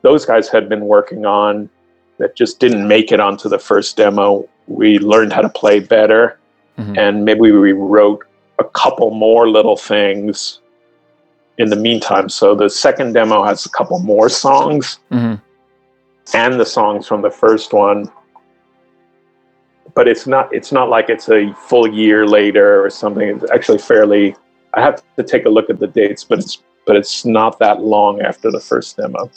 those 0.02 0.24
guys 0.24 0.48
had 0.48 0.68
been 0.68 0.82
working 0.82 1.26
on 1.26 1.68
that 2.18 2.36
just 2.36 2.60
didn't 2.60 2.86
make 2.86 3.10
it 3.10 3.18
onto 3.18 3.48
the 3.48 3.58
first 3.58 3.96
demo, 3.96 4.48
we 4.68 5.00
learned 5.00 5.32
how 5.32 5.40
to 5.40 5.48
play 5.48 5.80
better, 5.80 6.38
Mhm. 6.78 6.96
and 6.96 7.24
maybe 7.24 7.50
we 7.50 7.72
wrote 7.72 8.24
a 8.60 8.64
couple 8.64 9.10
more 9.10 9.48
little 9.48 9.76
things 9.76 10.60
in 11.58 11.70
the 11.70 11.76
meantime. 11.76 12.28
So 12.28 12.54
the 12.54 12.70
second 12.70 13.12
demo 13.14 13.44
has 13.44 13.66
a 13.66 13.70
couple 13.70 13.98
more 14.00 14.28
songs 14.28 14.98
Mhm. 15.10 15.40
and 16.34 16.60
the 16.60 16.66
songs 16.66 17.06
from 17.06 17.22
the 17.22 17.30
first 17.30 17.72
one 17.72 18.10
but 19.94 20.06
it's 20.06 20.26
not 20.26 20.52
it's 20.54 20.70
not 20.70 20.88
like 20.90 21.08
it's 21.08 21.28
a 21.30 21.52
full 21.68 21.88
year 21.88 22.26
later 22.26 22.84
or 22.84 22.90
something 22.90 23.26
it's 23.30 23.50
actually 23.50 23.78
fairly 23.78 24.36
i 24.74 24.80
have 24.82 25.02
to 25.16 25.22
take 25.22 25.46
a 25.46 25.48
look 25.48 25.70
at 25.70 25.78
the 25.80 25.86
dates 25.86 26.22
but 26.24 26.38
it's 26.38 26.62
but 26.86 26.94
it's 26.94 27.24
not 27.24 27.58
that 27.58 27.80
long 27.80 28.20
after 28.20 28.50
the 28.50 28.60
first 28.60 28.96
demo 28.98 29.28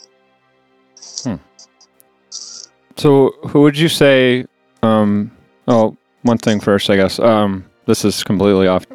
So, 2.98 3.32
who 3.48 3.62
would 3.62 3.78
you 3.78 3.90
say? 3.90 4.46
Um, 4.84 5.32
oh, 5.68 5.96
one 6.24 6.38
thing 6.38 6.60
first, 6.60 6.90
I 6.90 6.96
guess. 6.98 7.18
Um, 7.20 7.66
this 7.88 8.06
is 8.06 8.24
completely 8.24 8.68
off 8.68 8.86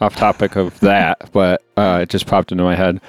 off 0.00 0.16
topic 0.16 0.56
of 0.56 0.78
that, 0.80 1.30
but 1.32 1.62
uh, 1.76 2.00
it 2.02 2.08
just 2.08 2.26
popped 2.26 2.52
into 2.52 2.64
my 2.64 2.74
head. 2.74 3.00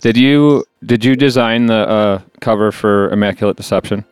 Did 0.00 0.16
you 0.16 0.64
did 0.84 1.04
you 1.04 1.16
design 1.16 1.66
the 1.66 1.88
uh, 1.88 2.22
cover 2.40 2.72
for 2.72 3.10
Immaculate 3.10 3.56
Deception? 3.56 4.04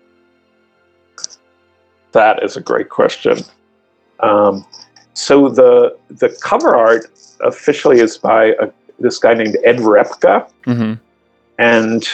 that 2.12 2.42
is 2.42 2.58
a 2.58 2.60
great 2.60 2.90
question 2.90 3.38
um, 4.20 4.66
so 5.14 5.48
the 5.48 5.96
the 6.10 6.28
cover 6.42 6.76
art 6.76 7.06
officially 7.40 8.00
is 8.00 8.18
by 8.18 8.48
a, 8.60 8.68
this 8.98 9.16
guy 9.18 9.32
named 9.32 9.56
ed 9.64 9.76
repka 9.78 10.46
Mm-hmm. 10.66 10.92
and 11.58 12.06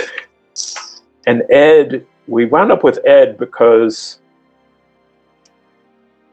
and 1.29 1.43
Ed, 1.51 2.07
we 2.27 2.47
wound 2.47 2.73
up 2.73 2.83
with 2.83 3.05
Ed 3.05 3.37
because, 3.37 4.19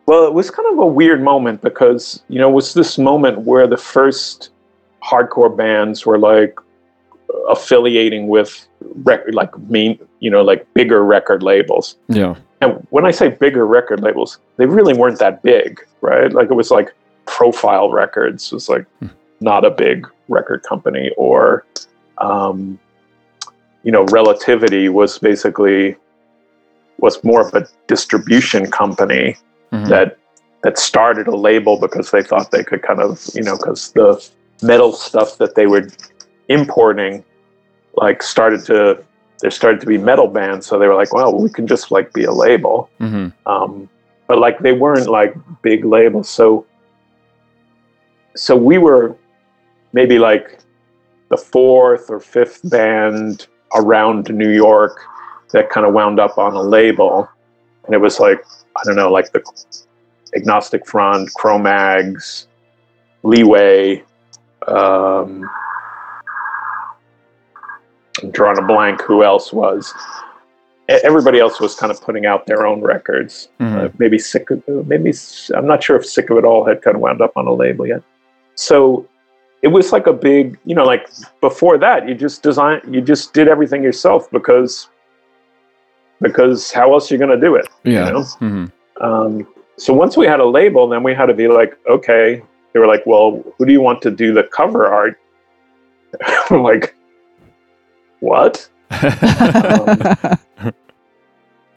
well, 0.05 0.25
it 0.25 0.33
was 0.33 0.51
kind 0.51 0.71
of 0.71 0.79
a 0.79 0.85
weird 0.85 1.21
moment 1.23 1.61
because 1.61 2.23
you 2.29 2.39
know 2.39 2.49
it 2.49 2.53
was 2.53 2.73
this 2.73 2.97
moment 2.97 3.39
where 3.39 3.67
the 3.67 3.77
first 3.77 4.49
hardcore 5.03 5.55
bands 5.55 6.05
were 6.05 6.17
like 6.17 6.57
affiliating 7.49 8.27
with 8.27 8.67
record 9.03 9.35
like 9.35 9.57
main 9.69 9.99
you 10.19 10.29
know 10.29 10.41
like 10.41 10.71
bigger 10.73 11.03
record 11.03 11.43
labels. 11.43 11.97
Yeah. 12.07 12.35
and 12.61 12.85
when 12.89 13.05
i 13.05 13.11
say 13.11 13.27
bigger 13.29 13.67
record 13.67 14.01
labels 14.01 14.39
they 14.57 14.65
really 14.65 14.93
weren't 14.93 15.19
that 15.19 15.43
big 15.43 15.81
right? 16.05 16.31
Like 16.31 16.49
it 16.49 16.53
was 16.53 16.71
like 16.71 16.93
profile 17.25 17.91
records 17.91 18.51
was 18.51 18.69
like 18.69 18.85
not 19.39 19.65
a 19.65 19.71
big 19.71 20.07
record 20.27 20.63
company 20.63 21.11
or 21.17 21.65
um, 22.19 22.79
you 23.83 23.91
know 23.91 24.03
relativity 24.05 24.87
was 24.89 25.17
basically 25.17 25.95
was 26.99 27.21
more 27.23 27.45
of 27.45 27.53
a 27.53 27.67
distribution 27.87 28.71
company 28.71 29.35
Mhm. 29.71 29.87
that 29.89 30.17
that 30.63 30.77
started 30.77 31.27
a 31.27 31.35
label 31.35 31.79
because 31.79 32.11
they 32.11 32.23
thought 32.23 32.51
they 32.51 32.63
could 32.63 32.81
kind 32.81 32.99
of 32.99 33.27
you 33.33 33.43
know 33.43 33.57
because 33.57 33.91
the 33.91 34.23
metal 34.61 34.93
stuff 34.93 35.37
that 35.37 35.55
they 35.55 35.67
were 35.67 35.87
importing 36.49 37.23
like 37.95 38.23
started 38.23 38.63
to 38.65 38.97
there 39.41 39.51
started 39.51 39.81
to 39.81 39.87
be 39.87 39.97
metal 39.97 40.27
bands 40.27 40.65
so 40.65 40.79
they 40.79 40.87
were 40.87 40.95
like 40.95 41.13
well 41.13 41.33
we 41.37 41.49
can 41.49 41.67
just 41.67 41.91
like 41.91 42.13
be 42.13 42.23
a 42.23 42.31
label 42.31 42.89
Mhm. 42.99 43.33
um, 43.45 43.89
but 44.27 44.37
like 44.39 44.59
they 44.59 44.71
weren't 44.71 45.07
like 45.09 45.35
big 45.61 45.83
labels 45.85 46.29
so 46.29 46.65
so 48.35 48.55
we 48.55 48.77
were 48.77 49.15
maybe 49.93 50.19
like 50.19 50.59
the 51.29 51.37
fourth 51.37 52.09
or 52.09 52.19
fifth 52.19 52.61
band 52.69 53.47
around 53.75 54.29
new 54.29 54.49
york 54.51 54.97
that 55.51 55.69
kind 55.69 55.85
of 55.85 55.93
wound 55.93 56.19
up 56.19 56.37
on 56.37 56.53
a 56.53 56.61
label 56.61 57.27
and 57.85 57.93
it 57.93 57.99
was 57.99 58.19
like 58.19 58.43
i 58.75 58.81
don't 58.85 58.95
know 58.95 59.11
like 59.11 59.31
the 59.31 59.43
agnostic 60.35 60.85
front 60.85 61.33
Cro-Mags 61.35 62.47
leeway 63.23 64.03
um, 64.67 65.47
I'm 68.21 68.31
drawing 68.31 68.57
a 68.57 68.61
blank 68.61 69.01
who 69.01 69.23
else 69.23 69.51
was. 69.53 69.93
Everybody 70.87 71.39
else 71.39 71.59
was 71.59 71.75
kind 71.75 71.91
of 71.91 72.01
putting 72.01 72.25
out 72.25 72.45
their 72.45 72.65
own 72.65 72.81
records. 72.81 73.49
Mhm. 73.59 73.85
uh, 73.85 73.89
maybe 73.97 74.19
sick 74.19 74.49
of 74.51 74.63
maybe 74.67 75.11
I'm 75.55 75.65
not 75.65 75.83
sure 75.83 75.95
if 75.95 76.05
sick 76.05 76.29
of 76.29 76.37
it 76.37 76.45
all 76.45 76.63
had 76.65 76.81
kind 76.81 76.95
of 76.95 77.01
wound 77.01 77.21
up 77.21 77.33
on 77.35 77.47
a 77.47 77.53
label 77.53 77.87
yet. 77.87 78.01
So 78.55 79.07
it 79.61 79.69
was 79.69 79.91
like 79.91 80.05
a 80.05 80.13
big 80.13 80.59
you 80.65 80.75
know 80.75 80.83
like 80.83 81.07
before 81.41 81.77
that 81.79 82.07
you 82.07 82.13
just 82.13 82.43
design 82.43 82.81
you 82.87 83.01
just 83.01 83.33
did 83.33 83.47
everything 83.47 83.83
yourself 83.83 84.29
because 84.31 84.89
because 86.21 86.71
how 86.71 86.93
else 86.93 87.11
are 87.11 87.15
you 87.15 87.19
going 87.19 87.39
to 87.39 87.45
do 87.45 87.55
it 87.55 87.67
yeah. 87.83 88.07
you 88.07 88.13
know 88.13 88.19
Mhm. 88.41 88.71
um, 89.01 89.47
so 89.77 89.93
once 89.93 90.15
we 90.17 90.25
had 90.25 90.39
a 90.39 90.45
label 90.45 90.87
then 90.87 91.03
we 91.03 91.13
had 91.13 91.25
to 91.27 91.33
be 91.33 91.47
like 91.47 91.77
okay 91.89 92.41
they 92.73 92.79
were 92.79 92.87
like 92.87 93.05
well 93.05 93.43
who 93.57 93.65
do 93.65 93.71
you 93.71 93.81
want 93.81 94.01
to 94.01 94.11
do 94.11 94.33
the 94.33 94.43
cover 94.43 94.87
art 94.87 95.19
i'm 96.49 96.61
like 96.63 96.95
what 98.19 98.67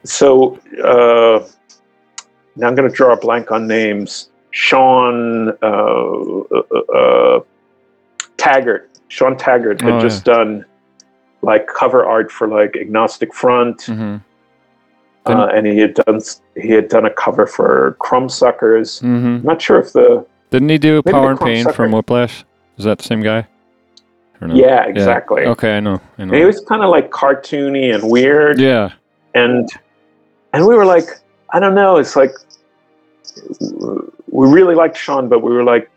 so 0.04 0.58
uh, 0.82 1.46
now 2.56 2.66
I'm 2.68 2.74
going 2.74 2.88
to 2.88 2.94
draw 2.94 3.12
a 3.12 3.16
blank 3.16 3.50
on 3.50 3.66
names. 3.66 4.30
Sean 4.50 5.50
uh, 5.62 5.62
uh, 5.62 6.78
uh, 6.94 7.40
Taggart. 8.36 8.90
Sean 9.08 9.36
Taggart 9.36 9.80
had 9.80 9.94
Oh, 9.94 10.00
just 10.00 10.24
done 10.24 10.64
like 11.42 11.66
cover 11.66 12.04
art 12.04 12.30
for 12.30 12.46
like 12.48 12.76
Agnostic 12.76 13.34
Front, 13.34 13.78
Mhm. 13.82 14.22
Uh, 15.36 15.46
and 15.54 15.66
he 15.66 15.78
had 15.78 15.94
done 15.94 16.20
he 16.56 16.70
had 16.70 16.88
done 16.88 17.04
a 17.06 17.10
cover 17.10 17.46
for 17.46 17.96
Crumbsuckers. 18.00 19.02
Mhm. 19.02 19.40
I'm 19.40 19.42
not 19.42 19.60
sure 19.62 19.78
if 19.80 19.92
the 19.92 20.24
Didn't 20.50 20.68
he 20.70 20.78
do 20.78 21.02
Power 21.02 21.30
and 21.30 21.40
Pain 21.40 21.64
Crumbsucker- 21.66 21.74
from 21.74 21.92
Whiplash? 21.92 22.44
Is 22.78 22.84
that 22.84 22.98
the 22.98 23.04
same 23.04 23.20
guy? 23.20 23.46
Or 24.40 24.48
no? 24.48 24.54
yeah 24.54 24.84
exactly. 24.84 25.42
Okay, 25.46 25.76
I 25.76 25.80
know. 25.80 26.00
I 26.18 26.24
know. 26.24 26.32
And 26.32 26.34
he 26.34 26.44
was 26.44 26.60
kind 26.60 26.82
of 26.82 26.90
like 26.90 27.10
cartoony 27.10 27.92
and 27.94 28.08
weird. 28.10 28.58
yeah. 28.60 28.92
and 29.34 29.68
and 30.52 30.66
we 30.66 30.74
were 30.74 30.86
like 30.86 31.04
i 31.52 31.60
don't 31.60 31.74
know 31.74 31.98
it's 31.98 32.16
like 32.16 32.32
we 33.60 34.46
really 34.48 34.74
liked 34.74 34.96
sean 34.96 35.28
but 35.28 35.40
we 35.42 35.52
were 35.52 35.64
like 35.64 35.90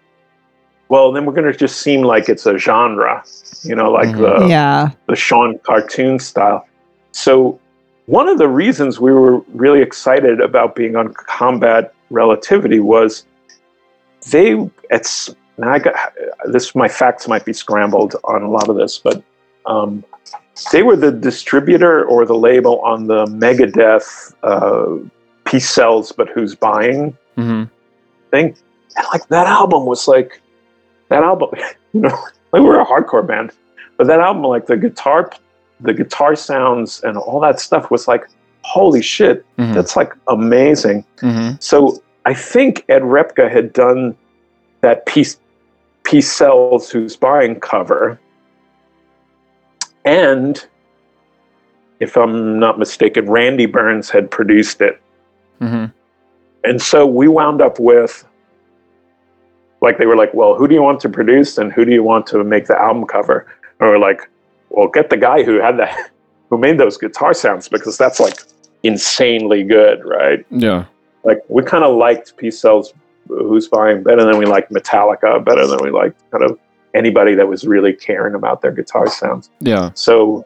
well 0.90 1.12
then 1.12 1.26
we're 1.26 1.34
going 1.34 1.50
to 1.52 1.58
just 1.58 1.80
seem 1.82 2.02
like 2.02 2.28
it's 2.30 2.46
a 2.46 2.58
genre 2.58 3.24
you 3.64 3.76
know 3.76 3.90
like 3.92 4.10
Mhm. 4.10 4.40
the 4.42 4.48
yeah. 4.48 4.90
the 5.08 5.16
sean 5.16 5.58
cartoon 5.60 6.20
style 6.20 6.68
so 7.14 7.60
one 8.06 8.28
of 8.28 8.38
the 8.38 8.48
reasons 8.48 9.00
we 9.00 9.12
were 9.12 9.40
really 9.54 9.82
excited 9.82 10.42
about 10.42 10.76
being 10.76 10.96
on 10.96 11.14
combat 11.14 11.94
relativity 12.10 12.80
was 12.80 13.26
they 14.32 14.70
it's 14.90 15.34
now 15.58 15.72
i 15.72 15.80
got 15.80 15.96
this 16.46 16.76
my 16.76 16.88
facts 16.88 17.28
might 17.28 17.46
be 17.46 17.54
scrambled 17.54 18.16
on 18.26 18.44
a 18.44 18.50
lot 18.50 18.70
of 18.70 18.76
this 18.76 18.98
but 18.98 19.24
um, 19.66 20.04
they 20.72 20.84
were 20.84 20.96
the 20.96 21.12
distributor 21.12 22.04
or 22.06 22.26
the 22.26 22.36
label 22.36 22.80
on 22.82 23.08
the 23.08 23.26
Megadeth 23.26 24.34
uh, 24.44 25.08
Peace 25.46 25.70
Sells, 25.70 26.12
but 26.12 26.30
who's 26.30 26.56
buying 26.56 27.16
hmm 27.36 27.64
thing. 28.32 28.56
And 28.96 29.08
like 29.14 29.28
that 29.28 29.48
album 29.48 29.86
was 29.86 30.08
like 30.08 30.42
that 31.10 31.24
album, 31.24 31.50
you 31.94 32.02
know, 32.02 32.18
like 32.52 32.62
we're 32.64 32.80
a 32.80 32.86
hardcore 32.86 33.26
band, 33.26 33.52
but 33.98 34.08
that 34.08 34.20
album, 34.20 34.44
like 34.44 34.66
the 34.66 34.78
guitar, 34.78 35.32
the 35.82 35.94
guitar 35.94 36.36
sounds 36.36 37.02
and 37.04 37.18
all 37.18 37.40
that 37.40 37.60
stuff 37.60 37.90
was 37.92 38.08
like, 38.08 38.28
holy 38.64 39.02
shit, 39.02 39.46
Mhm. 39.58 39.74
that's 39.74 39.96
like 39.96 40.14
amazing. 40.28 41.04
hmm 41.20 41.52
So 41.60 42.02
I 42.26 42.34
think 42.34 42.86
Ed 42.90 43.02
Repka 43.02 43.50
had 43.52 43.74
done 43.74 44.16
that 44.82 45.06
piece, 45.06 45.40
Peace 46.04 46.32
Sells 46.32 46.90
Who's 46.92 47.16
Buying 47.16 47.60
cover. 47.60 48.20
And 50.06 50.64
if 52.00 52.18
I'm 52.18 52.60
not 52.60 52.80
mistaken, 52.80 53.30
Randy 53.30 53.66
Burns 53.66 54.10
had 54.10 54.30
produced 54.32 54.82
it. 54.82 55.00
hmm 55.60 55.86
And 56.64 56.82
so 56.82 57.06
we 57.06 57.28
wound 57.28 57.62
up 57.62 57.80
with 57.80 58.26
like 59.82 59.98
they 59.98 60.06
were 60.06 60.16
like, 60.16 60.34
Well, 60.34 60.54
who 60.56 60.68
do 60.68 60.76
you 60.76 60.82
want 60.84 61.00
to 61.02 61.10
produce 61.10 61.58
and 61.58 61.72
who 61.74 61.86
do 61.86 61.92
you 61.92 62.04
want 62.04 62.28
to 62.28 62.44
make 62.44 62.68
the 62.68 62.80
album 62.80 63.06
cover? 63.06 63.48
And 63.80 63.90
we're 63.90 63.98
like, 63.98 64.30
Well, 64.74 64.88
get 64.88 65.10
the 65.10 65.18
guy 65.18 65.44
who 65.44 65.60
had 65.60 65.78
that 65.78 66.12
who 66.50 66.58
made 66.58 66.78
those 66.78 66.98
guitar 66.98 67.34
sounds 67.34 67.68
because 67.70 67.98
that's 67.98 68.20
like 68.20 68.40
insanely 68.84 69.64
good, 69.64 70.04
right? 70.06 70.46
Yeah. 70.50 70.86
like 71.24 71.40
we 71.50 71.64
kind 71.64 71.84
of 71.84 71.96
liked 71.96 72.36
Peace 72.38 72.60
Sells 72.60 72.94
Who's 73.28 73.68
Buying 73.68 74.04
better 74.04 74.24
than 74.26 74.38
we 74.38 74.46
liked 74.46 74.72
Metallica, 74.72 75.44
better 75.44 75.66
than 75.68 75.80
we 75.84 75.92
liked 75.92 76.20
kind 76.32 76.44
of 76.44 76.58
anybody 76.94 77.36
that 77.36 77.48
was 77.48 77.66
really 77.66 77.94
caring 77.94 78.34
about 78.36 78.62
their 78.62 78.72
guitar 78.72 79.08
sounds. 79.10 79.50
Yeah. 79.60 79.92
So 79.94 80.46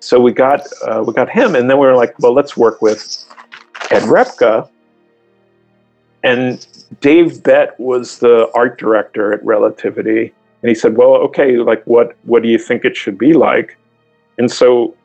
so 0.00 0.20
we 0.20 0.32
got 0.32 0.60
uh, 0.86 1.02
we 1.06 1.12
got 1.12 1.28
him 1.28 1.54
and 1.54 1.68
then 1.68 1.78
we 1.78 1.86
were 1.86 1.96
like, 1.96 2.18
well, 2.20 2.32
let's 2.32 2.56
work 2.56 2.80
with 2.82 3.24
Ed 3.90 4.02
Repka. 4.04 4.68
and 6.22 6.66
Dave 7.00 7.42
Bett 7.42 7.78
was 7.80 8.18
the 8.18 8.50
art 8.54 8.78
director 8.78 9.32
at 9.32 9.44
Relativity, 9.44 10.32
and 10.64 10.70
he 10.70 10.74
said, 10.74 10.96
"Well, 10.96 11.16
okay, 11.16 11.58
like 11.58 11.84
what 11.84 12.16
what 12.22 12.42
do 12.42 12.48
you 12.48 12.56
think 12.56 12.86
it 12.86 12.96
should 12.96 13.18
be 13.18 13.34
like?" 13.34 13.76
And 14.38 14.50
so 14.50 14.96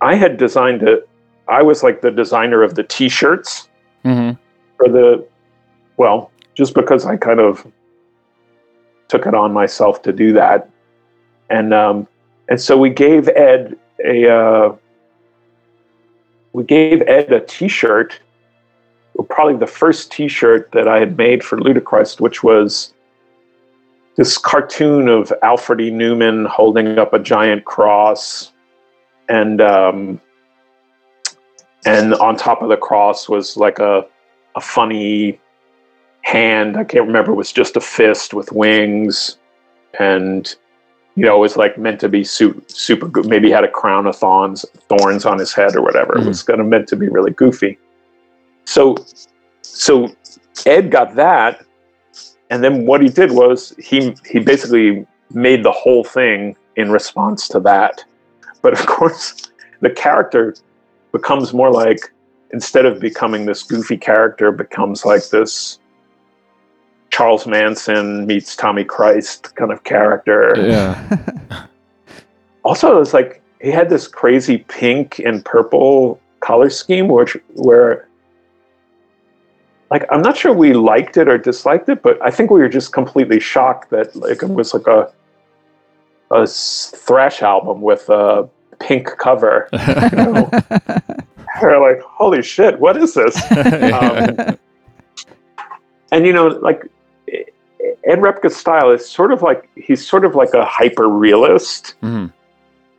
I 0.00 0.14
had 0.14 0.36
designed 0.36 0.84
it. 0.84 1.08
I 1.48 1.64
was 1.64 1.82
like 1.82 2.00
the 2.00 2.12
designer 2.12 2.62
of 2.62 2.76
the 2.76 2.84
T-shirts 2.84 3.68
hmm 4.04 4.30
for 4.76 4.88
the 4.88 5.26
well, 5.96 6.30
just 6.54 6.74
because 6.74 7.06
I 7.06 7.16
kind 7.16 7.40
of 7.40 7.66
took 9.08 9.26
it 9.26 9.34
on 9.34 9.52
myself 9.52 10.00
to 10.02 10.12
do 10.12 10.32
that, 10.34 10.70
and 11.50 11.74
um, 11.74 12.06
and 12.48 12.60
so 12.60 12.78
we 12.78 12.90
gave 12.90 13.26
Ed 13.30 13.76
a 14.04 14.32
uh, 14.32 14.76
we 16.52 16.62
gave 16.62 17.02
Ed 17.02 17.32
a 17.32 17.40
T-shirt, 17.40 18.20
probably 19.28 19.56
the 19.56 19.66
first 19.66 20.12
T-shirt 20.12 20.70
that 20.70 20.86
I 20.86 21.00
had 21.00 21.16
made 21.16 21.42
for 21.42 21.60
Ludichrist, 21.60 22.20
which 22.20 22.44
was 22.44 22.93
this 24.16 24.38
cartoon 24.38 25.08
of 25.08 25.32
Alfred 25.42 25.80
E. 25.80 25.90
Neuman 25.90 26.46
holding 26.46 26.98
up 26.98 27.12
a 27.12 27.18
giant 27.18 27.64
cross, 27.64 28.52
and 29.28 29.60
um, 29.60 30.20
and 31.84 32.14
on 32.14 32.36
top 32.36 32.62
of 32.62 32.68
the 32.68 32.76
cross 32.76 33.28
was 33.28 33.56
like 33.56 33.78
a 33.78 34.06
a 34.56 34.60
funny 34.60 35.40
hand. 36.22 36.76
I 36.76 36.84
can't 36.84 37.06
remember. 37.06 37.32
It 37.32 37.36
was 37.36 37.52
just 37.52 37.76
a 37.76 37.80
fist 37.80 38.34
with 38.34 38.52
wings, 38.52 39.38
and 39.98 40.54
you 41.16 41.24
know, 41.24 41.36
it 41.36 41.40
was 41.40 41.56
like 41.56 41.78
meant 41.78 42.00
to 42.00 42.08
be 42.08 42.24
super, 42.24 42.60
super 42.68 43.08
good. 43.08 43.26
Maybe 43.26 43.50
had 43.50 43.64
a 43.64 43.70
crown 43.70 44.06
of 44.06 44.16
thorns, 44.16 44.64
thorns 44.88 45.24
on 45.24 45.38
his 45.38 45.52
head 45.52 45.76
or 45.76 45.82
whatever. 45.82 46.18
It 46.18 46.26
was 46.26 46.42
kind 46.42 46.60
of 46.60 46.66
meant 46.66 46.88
to 46.88 46.96
be 46.96 47.08
really 47.08 47.30
goofy. 47.30 47.78
So, 48.64 48.96
so 49.62 50.08
Ed 50.66 50.90
got 50.90 51.14
that, 51.14 51.64
and 52.54 52.62
then 52.62 52.86
what 52.86 53.02
he 53.02 53.08
did 53.08 53.32
was 53.32 53.74
he 53.78 54.14
he 54.30 54.38
basically 54.38 55.04
made 55.32 55.64
the 55.64 55.72
whole 55.72 56.04
thing 56.04 56.54
in 56.76 56.92
response 56.92 57.48
to 57.48 57.58
that. 57.60 58.04
But 58.62 58.74
of 58.74 58.86
course, 58.94 59.50
the 59.80 59.90
character 59.90 60.54
becomes 61.10 61.52
more 61.52 61.72
like 61.72 62.12
instead 62.52 62.86
of 62.86 63.00
becoming 63.00 63.46
this 63.46 63.64
goofy 63.64 63.96
character, 63.96 64.52
becomes 64.52 65.04
like 65.04 65.30
this 65.30 65.80
Charles 67.10 67.44
Manson 67.44 68.24
meets 68.24 68.54
Tommy 68.54 68.84
Christ 68.84 69.56
kind 69.56 69.72
of 69.72 69.82
character. 69.82 70.54
Yeah. 70.56 71.66
Also, 72.66 72.98
it's 72.98 73.12
like 73.12 73.42
he 73.60 73.70
had 73.70 73.90
this 73.90 74.08
crazy 74.08 74.56
pink 74.56 75.18
and 75.18 75.44
purple 75.44 76.18
color 76.40 76.70
scheme, 76.70 77.08
which 77.08 77.36
where 77.56 78.08
like 79.90 80.04
I'm 80.10 80.22
not 80.22 80.36
sure 80.36 80.52
we 80.52 80.72
liked 80.72 81.16
it 81.16 81.28
or 81.28 81.38
disliked 81.38 81.88
it, 81.88 82.02
but 82.02 82.20
I 82.22 82.30
think 82.30 82.50
we 82.50 82.60
were 82.60 82.68
just 82.68 82.92
completely 82.92 83.40
shocked 83.40 83.90
that 83.90 84.14
like 84.16 84.42
it 84.42 84.48
was 84.48 84.74
like 84.74 84.86
a 84.86 85.12
a 86.30 86.46
thrash 86.46 87.42
album 87.42 87.80
with 87.82 88.08
a 88.08 88.48
pink 88.80 89.06
cover. 89.18 89.68
You 89.72 90.16
know? 90.16 90.50
We're 91.62 91.80
like, 91.80 92.00
holy 92.02 92.42
shit, 92.42 92.80
what 92.80 92.96
is 92.96 93.14
this? 93.14 93.40
Um, 93.94 94.58
and 96.10 96.26
you 96.26 96.32
know, 96.32 96.46
like 96.46 96.82
Ed 97.28 98.18
Repka's 98.20 98.56
style 98.56 98.90
is 98.90 99.08
sort 99.08 99.32
of 99.32 99.42
like 99.42 99.68
he's 99.76 100.06
sort 100.06 100.24
of 100.24 100.34
like 100.34 100.54
a 100.54 100.64
hyper 100.64 101.08
realist. 101.08 101.94
Mhm. 102.02 102.32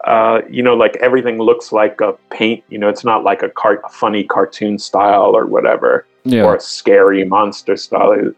Uh, 0.04 0.42
you 0.50 0.62
know, 0.62 0.76
like 0.76 0.96
everything 0.98 1.38
looks 1.40 1.72
like 1.72 2.00
a 2.02 2.14
paint. 2.30 2.64
You 2.70 2.78
know, 2.78 2.90
it's 2.90 3.04
not 3.04 3.24
like 3.24 3.42
a, 3.42 3.50
car- 3.50 3.82
a 3.84 3.90
funny 3.90 4.24
cartoon 4.24 4.78
style 4.78 5.36
or 5.36 5.46
whatever, 5.46 6.06
Yeah. 6.26 6.44
or 6.44 6.56
a 6.56 6.60
scary 6.60 7.24
monster 7.24 7.78
style. 7.78 8.34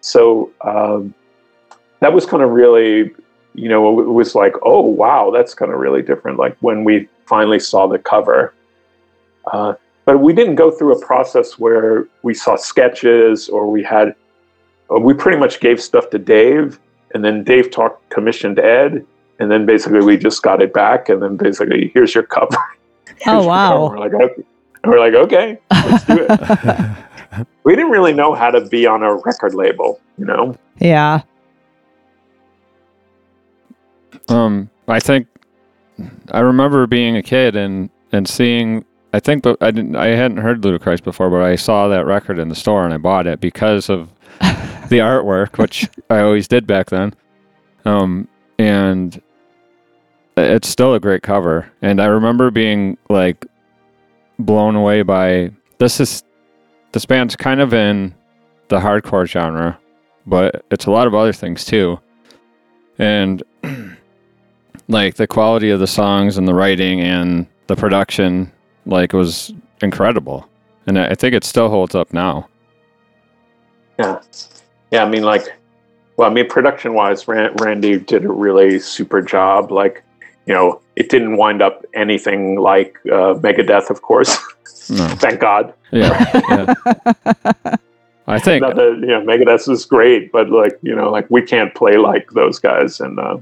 So 0.00 0.50
um, 0.62 1.14
that 2.00 2.12
was 2.12 2.26
kind 2.26 2.42
of 2.42 2.50
really, 2.50 3.12
you 3.54 3.68
know, 3.68 4.00
it 4.00 4.08
was 4.08 4.34
like, 4.34 4.54
oh 4.62 4.80
wow, 4.82 5.30
that's 5.30 5.54
kind 5.54 5.72
of 5.72 5.78
really 5.78 6.02
different. 6.02 6.38
Like 6.38 6.56
when 6.60 6.84
we 6.84 7.08
finally 7.26 7.58
saw 7.60 7.86
the 7.86 7.98
cover, 7.98 8.54
uh, 9.52 9.74
but 10.04 10.18
we 10.18 10.32
didn't 10.32 10.54
go 10.56 10.70
through 10.70 10.96
a 10.96 11.06
process 11.06 11.58
where 11.58 12.06
we 12.22 12.34
saw 12.34 12.56
sketches 12.56 13.48
or 13.48 13.70
we 13.70 13.82
had. 13.82 14.14
uh, 14.90 14.98
We 15.00 15.14
pretty 15.14 15.38
much 15.38 15.60
gave 15.60 15.80
stuff 15.80 16.10
to 16.10 16.18
Dave, 16.18 16.78
and 17.14 17.24
then 17.24 17.44
Dave 17.44 17.70
talked 17.70 18.08
commissioned 18.10 18.58
Ed, 18.58 19.04
and 19.38 19.50
then 19.50 19.66
basically 19.66 20.00
we 20.00 20.16
just 20.16 20.42
got 20.42 20.62
it 20.62 20.72
back, 20.72 21.08
and 21.08 21.22
then 21.22 21.36
basically 21.36 21.90
here's 21.94 22.14
your 22.14 22.24
cover. 22.24 22.56
Here's 23.20 23.44
Oh, 23.44 23.46
wow. 23.48 23.88
cover. 23.88 23.96
We're 23.96 24.08
like, 24.08 24.14
okay. 24.14 24.42
And 24.84 24.92
we're 24.92 25.00
like, 25.00 25.14
okay, 25.14 25.58
let's 25.72 26.04
do 26.04 26.26
it. 26.30 26.30
we 27.64 27.74
didn't 27.74 27.90
really 27.90 28.12
know 28.12 28.34
how 28.34 28.50
to 28.50 28.60
be 28.66 28.86
on 28.86 29.02
a 29.02 29.14
record 29.16 29.54
label, 29.54 30.00
you 30.16 30.24
know. 30.24 30.56
yeah. 30.78 31.22
Um, 34.28 34.68
I 34.88 35.00
think 35.00 35.26
I 36.32 36.40
remember 36.40 36.86
being 36.86 37.16
a 37.16 37.22
kid 37.22 37.56
and 37.56 37.90
and 38.12 38.28
seeing. 38.28 38.84
I 39.14 39.20
think, 39.20 39.42
but 39.42 39.56
I 39.62 39.70
didn't. 39.70 39.96
I 39.96 40.08
hadn't 40.08 40.38
heard 40.38 40.64
Ludichrist 40.64 41.02
before, 41.02 41.30
but 41.30 41.42
I 41.42 41.56
saw 41.56 41.88
that 41.88 42.04
record 42.04 42.38
in 42.38 42.48
the 42.48 42.54
store 42.54 42.84
and 42.84 42.92
I 42.92 42.98
bought 42.98 43.26
it 43.26 43.40
because 43.40 43.88
of 43.88 44.12
the 44.40 44.98
artwork, 44.98 45.56
which 45.56 45.88
I 46.10 46.20
always 46.20 46.46
did 46.46 46.66
back 46.66 46.90
then. 46.90 47.14
Um, 47.86 48.28
and 48.58 49.20
it's 50.36 50.68
still 50.68 50.94
a 50.94 51.00
great 51.00 51.22
cover. 51.22 51.72
And 51.80 52.02
I 52.02 52.06
remember 52.06 52.50
being 52.50 52.98
like 53.08 53.46
blown 54.38 54.76
away 54.76 55.02
by 55.02 55.52
this. 55.78 56.00
Is 56.00 56.22
this 56.92 57.06
band's 57.06 57.36
kind 57.36 57.60
of 57.60 57.72
in 57.72 58.14
the 58.68 58.78
hardcore 58.78 59.26
genre, 59.26 59.78
but 60.26 60.64
it's 60.70 60.86
a 60.86 60.90
lot 60.90 61.06
of 61.06 61.14
other 61.14 61.32
things 61.32 61.64
too. 61.64 61.98
And 62.98 63.42
like 64.88 65.16
the 65.16 65.26
quality 65.26 65.70
of 65.70 65.80
the 65.80 65.86
songs 65.86 66.36
and 66.38 66.48
the 66.48 66.54
writing 66.54 67.00
and 67.00 67.46
the 67.66 67.76
production 67.76 68.50
like 68.86 69.12
was 69.12 69.52
incredible 69.82 70.48
and 70.86 70.98
i 70.98 71.14
think 71.14 71.34
it 71.34 71.44
still 71.44 71.68
holds 71.68 71.94
up 71.94 72.12
now 72.12 72.48
Yeah, 73.98 74.20
yeah. 74.90 75.04
I 75.04 75.08
mean, 75.08 75.24
like, 75.24 75.58
well, 76.16 76.30
I 76.30 76.32
mean, 76.32 76.48
production 76.48 76.94
wise, 76.94 77.26
Randy 77.26 77.98
did 77.98 78.24
a 78.24 78.32
really 78.32 78.78
super 78.78 79.20
job. 79.20 79.72
Like, 79.72 80.04
you 80.46 80.54
know, 80.54 80.80
it 81.00 81.08
didn't 81.14 81.36
wind 81.36 81.60
up 81.62 81.76
anything 81.94 82.40
like 82.70 82.92
uh, 83.06 83.32
Megadeth, 83.44 83.88
of 83.88 84.02
course. 84.02 84.32
no 84.90 85.06
Thank 85.24 85.38
God. 85.40 85.72
yeah, 85.92 86.14
yeah. 86.50 86.74
i 88.26 88.38
think 88.38 88.62
Not 88.62 88.74
that 88.76 88.92
you 89.00 89.12
know, 89.14 89.22
Megadeth 89.30 89.68
is 89.70 89.84
great, 89.96 90.32
but 90.32 90.50
like, 90.50 90.76
you 90.82 90.94
know, 90.98 91.08
like 91.16 91.26
we 91.30 91.40
can't 91.52 91.72
play 91.80 91.96
like 92.10 92.26
those 92.40 92.58
guys. 92.58 93.00
And 93.00 93.18
uh, 93.18 93.38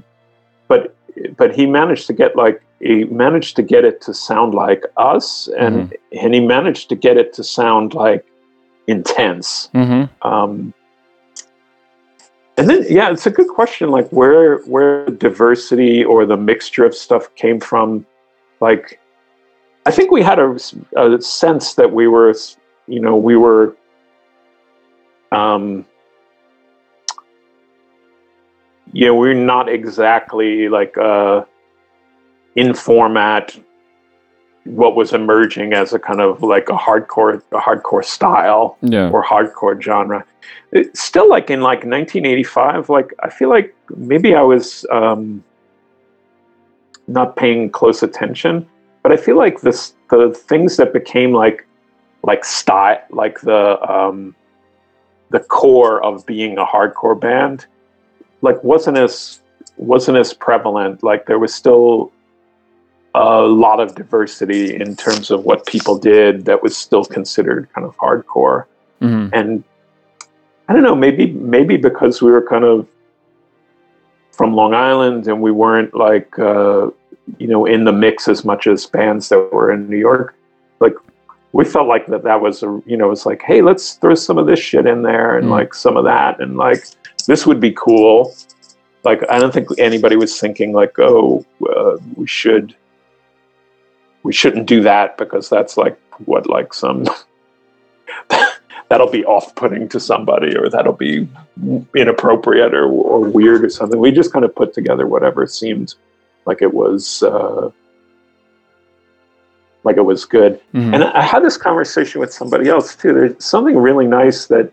but 0.67 0.95
but 1.35 1.49
he 1.55 1.65
managed 1.65 2.05
to 2.07 2.13
get 2.13 2.35
like 2.35 2.61
he 2.79 3.05
managed 3.05 3.55
to 3.55 3.63
get 3.63 3.83
it 3.89 4.01
to 4.01 4.13
sound 4.13 4.53
like 4.53 4.83
us, 4.97 5.49
and 5.57 5.75
and 6.21 6.33
he 6.35 6.39
managed 6.39 6.89
to 6.89 6.95
get 6.95 7.17
it 7.17 7.33
to 7.37 7.43
sound 7.43 7.93
like 7.93 8.23
intense. 8.87 9.69
hmm 9.73 10.03
Um, 10.21 10.73
and 12.57 12.69
then, 12.69 12.85
yeah, 12.89 13.11
it's 13.11 13.27
a 13.27 13.29
good 13.29 13.47
question. 13.47 13.91
Like, 13.91 14.09
where 14.09 14.59
where 14.61 15.05
diversity 15.05 16.03
or 16.03 16.25
the 16.25 16.37
mixture 16.37 16.85
of 16.85 16.95
stuff 16.95 17.33
came 17.35 17.59
from? 17.59 18.05
Like, 18.59 18.99
I 19.85 19.91
think 19.91 20.11
we 20.11 20.23
had 20.23 20.39
a, 20.39 20.57
a 20.97 21.21
sense 21.21 21.75
that 21.75 21.91
we 21.91 22.07
were, 22.07 22.33
you 22.87 22.99
know, 22.99 23.15
we 23.15 23.35
were. 23.35 23.77
Um, 25.31 25.85
yeah, 28.93 29.11
we're 29.11 29.33
not 29.33 29.69
exactly 29.69 30.69
like 30.69 30.97
uh, 30.97 31.43
in 32.55 32.73
format. 32.73 33.57
What 34.67 34.95
was 34.95 35.13
emerging 35.13 35.73
as 35.73 35.93
a 35.93 35.99
kind 35.99 36.21
of 36.21 36.43
like 36.43 36.69
a 36.69 36.73
hardcore, 36.73 37.41
a 37.51 37.59
hardcore 37.59 38.03
style 38.03 38.77
yeah 38.81 39.09
or 39.09 39.23
hardcore 39.23 39.81
genre. 39.81 40.25
It's 40.71 41.01
still 41.01 41.29
like 41.29 41.49
in 41.49 41.61
like 41.61 41.79
1985, 41.79 42.89
like 42.89 43.13
I 43.21 43.29
feel 43.29 43.49
like 43.49 43.75
maybe 43.95 44.35
I 44.35 44.41
was 44.41 44.85
um, 44.91 45.43
not 47.07 47.35
paying 47.35 47.69
close 47.69 48.03
attention, 48.03 48.67
but 49.03 49.11
I 49.11 49.17
feel 49.17 49.37
like 49.37 49.61
this 49.61 49.93
the 50.09 50.33
things 50.33 50.77
that 50.77 50.93
became 50.93 51.31
like 51.31 51.65
like 52.23 52.43
style, 52.43 53.01
like 53.09 53.39
the 53.41 53.79
um, 53.89 54.35
the 55.29 55.39
core 55.39 56.03
of 56.03 56.25
being 56.25 56.57
a 56.57 56.65
hardcore 56.65 57.19
band, 57.19 57.65
like 58.41 58.61
wasn't 58.63 58.97
as 58.97 59.39
wasn't 59.77 60.17
as 60.17 60.33
prevalent. 60.33 61.03
Like 61.03 61.25
there 61.25 61.39
was 61.39 61.53
still 61.53 62.11
a 63.17 63.41
lot 63.65 63.79
of 63.79 63.95
diversity 63.95 64.63
in 64.83 64.95
terms 64.95 65.31
of 65.31 65.43
what 65.43 65.65
people 65.65 65.95
did 65.97 66.45
that 66.45 66.61
was 66.65 66.73
still 66.77 67.05
considered 67.17 67.67
kind 67.73 67.85
of 67.87 67.95
hardcore 67.97 68.65
hmm 69.01 69.27
and 69.33 69.63
I 70.69 70.73
don't 70.73 70.83
know, 70.83 70.95
maybe 70.95 71.27
maybe 71.55 71.77
because 71.77 72.21
we 72.21 72.29
were 72.35 72.45
kind 72.53 72.65
of 72.65 72.85
from 74.37 74.53
Long 74.53 74.73
Island 74.73 75.27
and 75.27 75.41
we 75.41 75.51
weren't 75.51 75.93
like 75.93 76.37
uh, 76.37 76.89
you 77.37 77.47
know 77.47 77.65
in 77.65 77.85
the 77.85 77.93
mix 77.93 78.27
as 78.27 78.43
much 78.43 78.67
as 78.67 78.85
bands 78.85 79.29
that 79.29 79.39
were 79.53 79.71
in 79.71 79.89
New 79.89 79.97
York. 80.09 80.35
Like 80.79 80.95
we 81.53 81.63
felt 81.65 81.87
like 81.87 82.05
that 82.07 82.23
that 82.23 82.41
was 82.41 82.63
a 82.63 82.81
you 82.85 82.97
know 82.97 83.11
it's 83.11 83.25
like 83.25 83.41
hey 83.49 83.61
let's 83.61 83.93
throw 83.93 84.15
some 84.15 84.37
of 84.37 84.45
this 84.45 84.59
shit 84.59 84.85
in 84.85 85.01
there 85.03 85.37
and 85.37 85.47
Mm. 85.47 85.51
like 85.57 85.73
some 85.73 85.95
of 85.97 86.03
that 86.03 86.39
and 86.41 86.57
like 86.57 86.83
this 87.27 87.47
would 87.47 87.59
be 87.59 87.71
cool 87.71 88.33
like 89.03 89.21
i 89.29 89.39
don't 89.39 89.53
think 89.53 89.67
anybody 89.79 90.15
was 90.15 90.39
thinking 90.39 90.71
like 90.81 90.93
oh 90.99 91.45
uh, 91.75 91.97
we 92.15 92.27
should 92.27 92.75
we 94.27 94.33
shouldn't 94.33 94.65
do 94.67 94.81
that 94.81 95.17
because 95.17 95.47
that's 95.49 95.77
like 95.77 95.97
what 96.25 96.47
like 96.49 96.73
some 96.73 97.05
that'll 98.89 99.09
be 99.09 99.23
off-putting 99.25 99.87
to 99.87 99.99
somebody 99.99 100.55
or 100.57 100.69
that'll 100.69 100.91
be 101.09 101.27
inappropriate 101.95 102.73
or, 102.73 102.85
or 102.85 103.19
weird 103.21 103.63
or 103.63 103.69
something 103.69 103.99
we 103.99 104.11
just 104.11 104.33
kind 104.33 104.43
of 104.43 104.53
put 104.53 104.73
together 104.73 105.05
whatever 105.07 105.47
seemed 105.47 105.95
like 106.45 106.61
it 106.61 106.73
was 106.73 107.23
uh, 107.23 107.69
like 109.83 109.97
it 109.97 110.01
was 110.13 110.25
good 110.25 110.59
Mhm. 110.73 110.93
and 110.93 111.03
I 111.05 111.21
had 111.21 111.41
this 111.43 111.57
conversation 111.57 112.19
with 112.19 112.33
somebody 112.33 112.67
else 112.69 112.95
too. 112.95 113.13
There's 113.13 113.43
something 113.43 113.77
really 113.77 114.07
nice 114.07 114.47
that, 114.47 114.69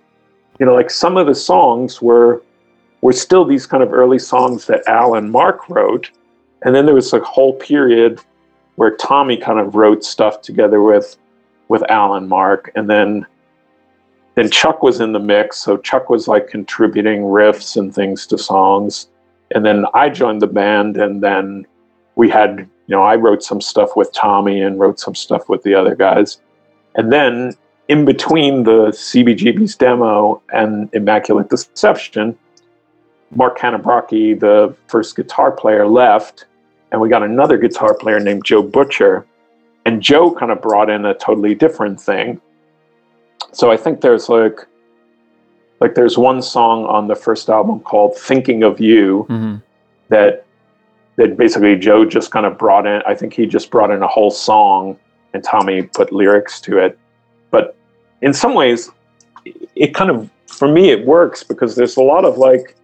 you 0.59 0.67
know, 0.67 0.75
like 0.75 0.91
some 0.91 1.17
of 1.17 1.27
the 1.27 1.35
songs 1.35 2.03
were 2.03 2.43
were 3.03 3.13
still 3.13 3.45
these 3.45 3.67
kind 3.67 3.83
of 3.83 3.93
early 3.93 4.19
songs 4.19 4.67
that 4.67 4.83
Al 4.89 5.15
and 5.15 5.31
Mark 5.31 5.69
wrote, 5.69 6.11
and 6.63 6.75
then 6.75 6.87
there 6.87 6.95
was 6.95 7.13
a 7.13 7.21
whole 7.21 7.53
period 7.53 8.19
where 8.77 8.97
Tommy 8.97 9.37
kind 9.37 9.59
of 9.59 9.75
wrote 9.75 10.05
stuff 10.05 10.43
together 10.43 10.83
with 10.83 11.17
with 11.69 11.83
Al 11.91 12.15
and 12.15 12.29
Mark, 12.29 12.71
and 12.75 12.89
then 12.89 13.27
then 14.35 14.51
Chuck 14.51 14.83
was 14.83 15.01
in 15.01 15.13
the 15.13 15.21
mix. 15.21 15.59
So 15.59 15.77
Chuck 15.77 16.11
was 16.11 16.29
like 16.29 16.49
contributing 16.49 17.23
riffs 17.23 17.77
and 17.77 17.95
things 17.95 18.27
to 18.29 18.39
songs, 18.39 19.09
and 19.55 19.65
then 19.65 19.87
I 19.95 20.09
joined 20.09 20.43
the 20.43 20.47
band, 20.47 20.97
and 20.97 21.23
then 21.23 21.67
we 22.17 22.29
had 22.31 22.69
you 22.87 22.95
know, 22.95 23.03
I 23.03 23.17
wrote 23.17 23.43
some 23.43 23.61
stuff 23.61 23.97
with 23.97 24.13
Tommy 24.13 24.61
and 24.61 24.79
wrote 24.79 25.01
some 25.01 25.15
stuff 25.15 25.49
with 25.49 25.63
the 25.63 25.75
other 25.75 25.95
guys. 25.95 26.39
And 26.97 27.13
then 27.13 27.55
in 27.89 28.05
between 28.05 28.65
the 28.65 28.89
CBGB's 28.89 29.77
demo 29.77 30.43
and 30.53 30.91
Immaculate 30.95 31.49
Deception, 31.49 32.39
Mark 33.35 33.59
Canabrocki, 33.59 34.39
the 34.39 34.77
first 34.87 35.17
guitar 35.17 35.51
player, 35.51 35.87
left, 35.87 36.45
and 36.95 37.01
we 37.01 37.09
got 37.09 37.25
another 37.25 37.59
guitar 37.59 37.93
player 37.93 38.21
named 38.21 38.45
Joe 38.45 38.63
Butcher. 38.63 39.27
And 39.85 40.01
Joe 40.01 40.31
kind 40.31 40.53
of 40.53 40.63
brought 40.63 40.89
in 40.89 41.05
a 41.05 41.13
totally 41.15 41.53
different 41.53 42.01
thing. 42.01 42.41
So 43.51 43.73
I 43.73 43.77
think 43.77 44.01
there's 44.01 44.29
like 44.29 44.61
like 45.81 45.97
there's 45.97 46.17
one 46.17 46.41
song 46.41 46.87
on 46.87 47.09
the 47.09 47.17
first 47.17 47.51
album 47.51 47.81
called 47.81 48.17
Thinking 48.17 48.63
of 48.63 48.81
You 48.81 49.27
Mhm. 49.29 49.61
that 50.09 50.45
that 51.17 51.37
basically 51.37 51.75
Joe 51.77 52.05
just 52.05 52.31
kind 52.31 52.47
of 52.47 52.57
brought 52.57 52.87
in. 52.87 53.03
I 53.07 53.15
think 53.17 53.35
he 53.35 53.45
just 53.45 53.73
brought 53.73 53.91
in 53.91 54.01
a 54.01 54.07
whole 54.07 54.31
song, 54.31 54.97
and 55.33 55.43
Tommy 55.43 55.83
put 55.83 56.13
lyrics 56.13 56.61
to 56.61 56.79
it. 56.79 56.97
But 57.51 57.75
in 58.23 58.33
some 58.33 58.55
ways, 58.55 58.93
it 59.75 59.95
kind 59.95 60.11
of 60.11 60.31
for 60.47 60.69
me 60.69 60.91
it 60.91 61.05
works 61.05 61.43
because 61.43 61.75
there's 61.75 61.97
a 61.97 62.03
lot 62.03 62.25
of 62.25 62.39
like 62.39 62.77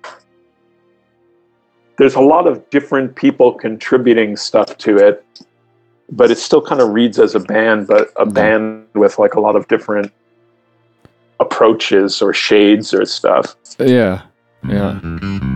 there's 2.00 2.14
a 2.14 2.20
lot 2.20 2.46
of 2.46 2.70
different 2.70 3.14
people 3.14 3.52
contributing 3.52 4.34
stuff 4.34 4.78
to 4.78 4.96
it, 4.96 5.22
but 6.10 6.30
it 6.30 6.38
still 6.38 6.62
kind 6.62 6.80
of 6.80 6.88
reads 6.88 7.18
as 7.18 7.34
a 7.34 7.40
band, 7.40 7.88
but 7.88 8.08
a 8.16 8.24
band 8.24 8.86
with 8.94 9.18
like 9.18 9.34
a 9.34 9.40
lot 9.40 9.54
of 9.54 9.68
different 9.68 10.10
approaches 11.40 12.22
or 12.22 12.32
shades 12.32 12.94
or 12.94 13.04
stuff. 13.04 13.54
Yeah. 13.78 14.22
Yeah. 14.66 14.98
Mm-hmm. 15.02 15.49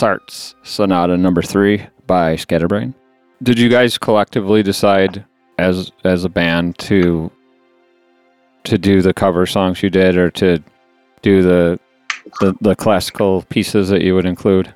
Mozart's 0.00 0.54
Sonata 0.62 1.14
Number 1.18 1.42
Three 1.42 1.86
by 2.06 2.34
Scatterbrain. 2.34 2.94
Did 3.42 3.58
you 3.58 3.68
guys 3.68 3.98
collectively 3.98 4.62
decide 4.62 5.26
as 5.58 5.92
as 6.04 6.24
a 6.24 6.30
band 6.30 6.78
to 6.78 7.30
to 8.64 8.78
do 8.78 9.02
the 9.02 9.12
cover 9.12 9.44
songs 9.44 9.82
you 9.82 9.90
did, 9.90 10.16
or 10.16 10.30
to 10.30 10.62
do 11.20 11.42
the 11.42 11.78
the, 12.40 12.54
the 12.62 12.74
classical 12.74 13.42
pieces 13.50 13.90
that 13.90 14.00
you 14.00 14.14
would 14.14 14.24
include, 14.24 14.72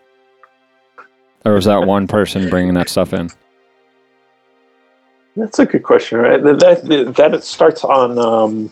or 1.47 1.55
was 1.55 1.65
that 1.65 1.87
one 1.87 2.07
person 2.07 2.51
bringing 2.51 2.75
that 2.75 2.91
stuff 2.91 3.15
in? 3.15 3.31
That's 5.37 5.59
a 5.59 5.65
good 5.65 5.85
question, 5.85 6.19
right? 6.19 6.43
That 6.43 6.59
that, 6.61 7.15
that 7.17 7.33
it 7.33 7.45
starts 7.45 7.83
on 7.83 8.19
um, 8.19 8.71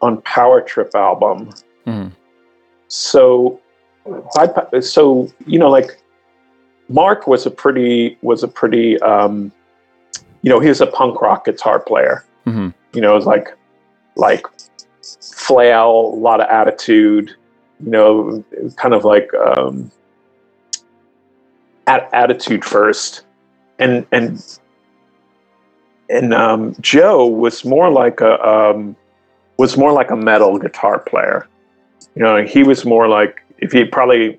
on 0.00 0.22
Power 0.22 0.62
Trip 0.62 0.94
album. 0.94 1.50
Mhm. 1.86 2.12
So, 2.88 3.60
I, 4.36 4.80
so 4.80 5.30
you 5.46 5.58
know, 5.58 5.70
like 5.70 6.00
Mark 6.88 7.26
was 7.26 7.46
a 7.46 7.50
pretty 7.50 8.18
was 8.22 8.42
a 8.42 8.48
pretty 8.48 9.00
um, 9.00 9.52
you 10.42 10.50
know 10.50 10.60
he 10.60 10.68
was 10.68 10.80
a 10.80 10.86
punk 10.86 11.20
rock 11.20 11.46
guitar 11.46 11.80
player. 11.80 12.24
hmm 12.44 12.68
You 12.92 13.00
know, 13.00 13.12
it 13.12 13.16
was 13.16 13.26
like 13.26 13.56
like 14.16 14.46
flail, 15.20 15.90
a 15.90 16.18
lot 16.18 16.40
of 16.40 16.48
attitude. 16.48 17.30
You 17.84 17.90
know, 17.90 18.44
kind 18.76 18.94
of 18.94 19.04
like 19.04 19.32
um, 19.34 19.90
at, 21.86 22.08
attitude 22.12 22.64
first, 22.64 23.22
and 23.78 24.06
and 24.12 24.42
and 26.10 26.34
um, 26.34 26.76
Joe 26.80 27.26
was 27.26 27.64
more 27.64 27.90
like 27.90 28.20
a 28.20 28.40
um, 28.46 28.96
was 29.56 29.76
more 29.76 29.92
like 29.92 30.10
a 30.10 30.16
metal 30.16 30.58
guitar 30.58 30.98
player. 30.98 31.48
You 32.14 32.22
know, 32.22 32.44
he 32.44 32.62
was 32.62 32.84
more 32.84 33.08
like 33.08 33.43
if 33.64 33.72
he 33.72 33.84
probably, 33.84 34.38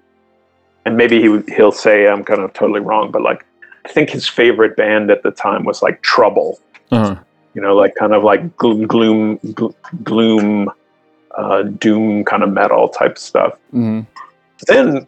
and 0.85 0.95
maybe 0.97 1.21
he 1.21 1.55
he'll 1.55 1.71
say 1.71 2.07
I'm 2.07 2.23
kind 2.23 2.41
of 2.41 2.53
totally 2.53 2.79
wrong, 2.79 3.11
but 3.11 3.21
like 3.21 3.45
I 3.85 3.89
think 3.89 4.09
his 4.09 4.27
favorite 4.27 4.75
band 4.75 5.11
at 5.11 5.23
the 5.23 5.31
time 5.31 5.65
was 5.65 5.81
like 5.81 6.01
Trouble. 6.01 6.59
Uh-huh. 6.91 7.15
You 7.53 7.61
know, 7.61 7.75
like 7.75 7.95
kind 7.95 8.13
of 8.13 8.23
like 8.23 8.55
gloom, 8.57 8.85
gloom, 8.87 9.39
gloom, 10.03 10.71
uh, 11.37 11.63
doom 11.63 12.25
kind 12.25 12.43
of 12.43 12.51
metal 12.51 12.89
type 12.89 13.17
stuff 13.17 13.57
hmm 13.71 14.01
then 14.67 15.05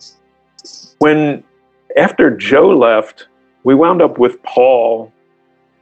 when 1.00 1.44
after 1.96 2.36
Joe 2.36 2.70
left, 2.70 3.28
we 3.64 3.76
wound 3.76 4.02
up 4.02 4.18
with 4.18 4.42
Paul 4.44 5.12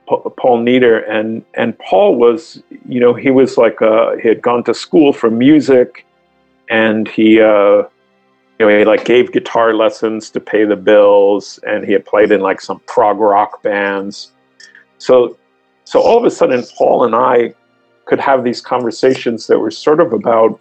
Pa- 0.08 0.30
Paul 0.30 0.60
Nieder, 0.60 1.00
and 1.00 1.44
and 1.56 1.78
Paul 1.80 2.16
was, 2.16 2.62
you 2.88 3.00
know, 3.00 3.14
he 3.14 3.32
was 3.32 3.58
like 3.58 3.82
uh, 3.82 4.16
he 4.18 4.28
had 4.28 4.42
gone 4.42 4.64
to 4.66 4.74
school 4.74 5.14
for 5.14 5.32
music, 5.32 6.06
and 6.70 7.08
he, 7.08 7.42
uh, 7.42 7.84
you 8.60 8.66
know, 8.66 8.78
he 8.78 8.86
like 8.86 9.06
gave 9.06 9.32
guitar 9.32 9.74
lessons 9.74 10.30
to 10.32 10.40
pay 10.40 10.64
the 10.66 10.76
bills, 10.76 11.60
and 11.68 11.86
he 11.86 11.92
had 11.94 12.06
played 12.06 12.32
in 12.32 12.42
like 12.42 12.62
some 12.62 12.80
prog 12.88 13.20
rock 13.20 13.62
bands. 13.64 14.32
So, 14.98 15.38
so 15.84 16.02
all 16.02 16.18
of 16.18 16.24
a 16.24 16.32
sudden, 16.32 16.64
Paul 16.78 17.06
and 17.06 17.16
I 17.16 17.54
could 18.06 18.20
have 18.20 18.44
these 18.44 18.62
conversations 18.62 19.48
that 19.48 19.60
were 19.60 19.72
sort 19.72 20.00
of 20.00 20.14
about 20.14 20.60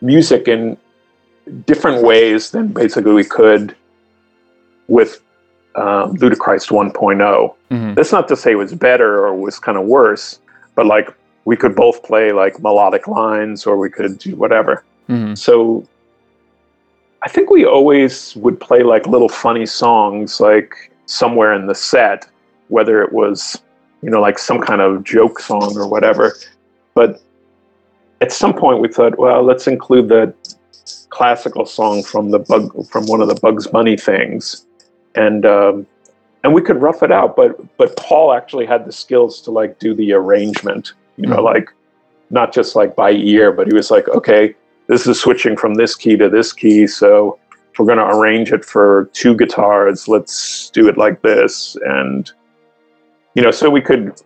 music 0.00 0.48
in 0.48 0.76
different 1.64 2.02
ways 2.02 2.50
than 2.50 2.68
basically 2.68 3.12
we 3.12 3.24
could 3.24 3.74
with 4.88 5.22
um, 5.76 6.12
Ludichrist 6.14 6.68
1.0. 6.68 7.54
Mhm. 7.70 7.94
That's 7.94 8.12
not 8.12 8.28
to 8.28 8.36
say 8.36 8.52
it 8.52 8.56
was 8.56 8.74
better 8.74 9.24
or 9.24 9.34
was 9.34 9.58
kind 9.58 9.78
of 9.78 9.84
worse, 9.84 10.40
but 10.74 10.86
like 10.86 11.08
we 11.44 11.56
could 11.56 11.74
both 11.74 12.02
play 12.02 12.32
like 12.32 12.60
melodic 12.60 13.08
lines 13.08 13.66
or 13.66 13.76
we 13.76 13.88
could 13.88 14.18
do 14.18 14.36
whatever. 14.36 14.84
Mhm. 15.08 15.36
So 15.38 15.86
I 17.24 17.28
think 17.28 17.50
we 17.50 17.64
always 17.64 18.34
would 18.36 18.58
play 18.60 18.82
like 18.82 19.06
little 19.06 19.28
funny 19.28 19.66
songs 19.66 20.40
like 20.40 20.74
somewhere 21.06 21.52
in 21.54 21.66
the 21.66 21.74
set, 21.74 22.26
whether 22.68 23.02
it 23.02 23.12
was, 23.12 23.62
you 24.02 24.10
know, 24.10 24.20
like 24.20 24.38
some 24.38 24.60
kind 24.60 24.80
of 24.80 25.04
joke 25.04 25.38
song 25.38 25.76
or 25.76 25.86
whatever. 25.86 26.34
But 26.94 27.20
at 28.20 28.32
some 28.32 28.52
point 28.54 28.80
we 28.80 28.88
thought, 28.88 29.18
well, 29.18 29.42
let's 29.42 29.66
include 29.66 30.08
the 30.08 30.34
classical 31.10 31.66
song 31.66 32.02
from 32.02 32.30
the 32.30 32.38
bug 32.38 32.88
from 32.88 33.06
one 33.06 33.20
of 33.20 33.28
the 33.28 33.34
Bugs 33.36 33.66
Bunny 33.66 33.96
things. 33.96 34.66
And 35.14 35.46
um, 35.46 35.86
and 36.42 36.52
we 36.52 36.60
could 36.60 36.80
rough 36.80 37.02
it 37.04 37.12
out, 37.12 37.36
but 37.36 37.76
but 37.76 37.96
Paul 37.96 38.32
actually 38.32 38.66
had 38.66 38.84
the 38.84 38.92
skills 38.92 39.40
to 39.42 39.50
like 39.52 39.78
do 39.78 39.94
the 39.94 40.12
arrangement, 40.12 40.92
you 41.16 41.28
know, 41.28 41.36
Mhm. 41.36 41.44
like 41.44 41.70
not 42.30 42.52
just 42.52 42.74
like 42.74 42.96
by 42.96 43.12
ear, 43.12 43.52
but 43.52 43.68
he 43.68 43.74
was 43.74 43.90
like, 43.90 44.08
okay, 44.08 44.54
this 44.88 45.06
is 45.06 45.20
switching 45.20 45.56
from 45.56 45.74
this 45.74 45.94
key 45.94 46.16
to 46.16 46.28
this 46.28 46.52
key, 46.52 46.86
so 46.86 47.38
if 47.72 47.78
we're 47.78 47.86
going 47.86 47.98
to 47.98 48.06
arrange 48.06 48.52
it 48.52 48.64
for 48.64 49.08
two 49.12 49.34
guitars, 49.34 50.08
let's 50.08 50.68
do 50.70 50.88
it 50.88 50.98
like 50.98 51.22
this, 51.22 51.76
and 51.86 52.30
you 53.34 53.42
know, 53.42 53.50
so 53.50 53.70
we 53.70 53.80
could 53.80 54.20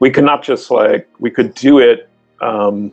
we 0.00 0.10
could 0.10 0.24
not 0.24 0.42
just 0.42 0.70
like 0.70 1.08
we 1.18 1.30
could 1.30 1.54
do 1.54 1.78
it, 1.78 2.08
um, 2.40 2.92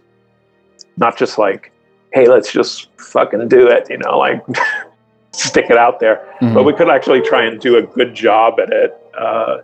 not 0.98 1.18
just 1.18 1.38
like, 1.38 1.72
hey, 2.14 2.28
let's 2.28 2.52
just 2.52 2.90
fucking 3.00 3.48
do 3.48 3.68
it, 3.68 3.88
you 3.90 3.98
know, 3.98 4.18
like 4.18 4.44
stick 5.32 5.70
it 5.70 5.78
out 5.78 6.00
there 6.00 6.26
but 6.40 6.48
Mhm. 6.48 6.66
we 6.66 6.72
could 6.74 6.90
actually 6.90 7.20
try 7.22 7.44
and 7.44 7.60
do 7.60 7.76
a 7.78 7.82
good 7.82 8.14
job 8.14 8.58
at 8.60 8.70
it 8.72 8.96
uh, 9.20 9.58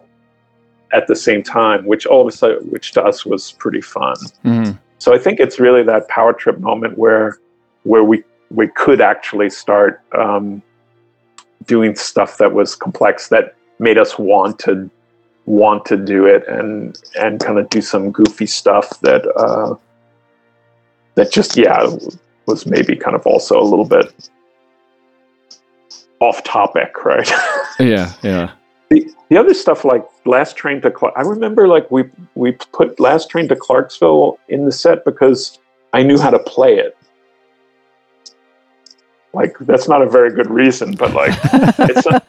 at 0.91 1.07
the 1.07 1.15
same 1.15 1.41
time, 1.41 1.85
which 1.85 2.05
all 2.05 2.19
of 2.21 2.27
a 2.27 2.31
sudden, 2.31 2.69
which 2.69 2.91
to 2.91 3.01
us 3.03 3.25
was 3.25 3.53
pretty 3.53 3.79
fun. 3.79 4.15
Mhm. 4.43 4.77
So 5.01 5.15
I 5.15 5.17
think 5.17 5.39
it's 5.39 5.59
really 5.59 5.81
that 5.81 6.07
power 6.09 6.31
trip 6.31 6.59
moment 6.59 6.95
where 6.95 7.39
where 7.85 8.03
we 8.03 8.23
we 8.51 8.67
could 8.67 9.01
actually 9.01 9.49
start 9.49 9.99
um, 10.15 10.61
doing 11.65 11.95
stuff 11.95 12.37
that 12.37 12.53
was 12.53 12.75
complex 12.75 13.29
that 13.29 13.55
made 13.79 13.97
us 13.97 14.19
want 14.19 14.59
to 14.59 14.91
want 15.47 15.85
to 15.85 15.97
do 15.97 16.27
it 16.27 16.47
and 16.47 17.01
and 17.19 17.39
kind 17.39 17.57
of 17.57 17.67
do 17.69 17.81
some 17.81 18.11
goofy 18.11 18.45
stuff 18.45 18.99
that 18.99 19.25
uh, 19.37 19.73
that 21.15 21.31
just 21.31 21.57
yeah 21.57 21.89
was 22.45 22.67
maybe 22.67 22.95
kind 22.95 23.15
of 23.15 23.25
also 23.25 23.59
a 23.59 23.65
little 23.65 23.87
bit 23.87 24.13
off 26.19 26.43
topic, 26.43 27.03
right? 27.03 27.29
Yeah, 27.79 28.13
yeah. 28.21 28.51
The, 28.91 29.09
the 29.29 29.37
other 29.37 29.53
stuff 29.53 29.85
like 29.85 30.05
last 30.25 30.57
train 30.57 30.81
to 30.81 30.91
Clark, 30.91 31.13
I 31.15 31.21
remember 31.21 31.65
like 31.65 31.89
we 31.89 32.03
we 32.35 32.51
put 32.51 32.99
last 32.99 33.29
train 33.29 33.47
to 33.47 33.55
Clarksville 33.55 34.37
in 34.49 34.65
the 34.65 34.71
set 34.73 35.05
because 35.05 35.59
I 35.93 36.03
knew 36.03 36.19
how 36.19 36.29
to 36.29 36.39
play 36.39 36.77
it. 36.77 36.97
Like 39.33 39.55
that's 39.61 39.87
not 39.87 40.01
a 40.01 40.09
very 40.09 40.33
good 40.33 40.49
reason, 40.49 40.91
but 40.91 41.13
like 41.13 41.31
at 41.79 42.03
some, 42.03 42.21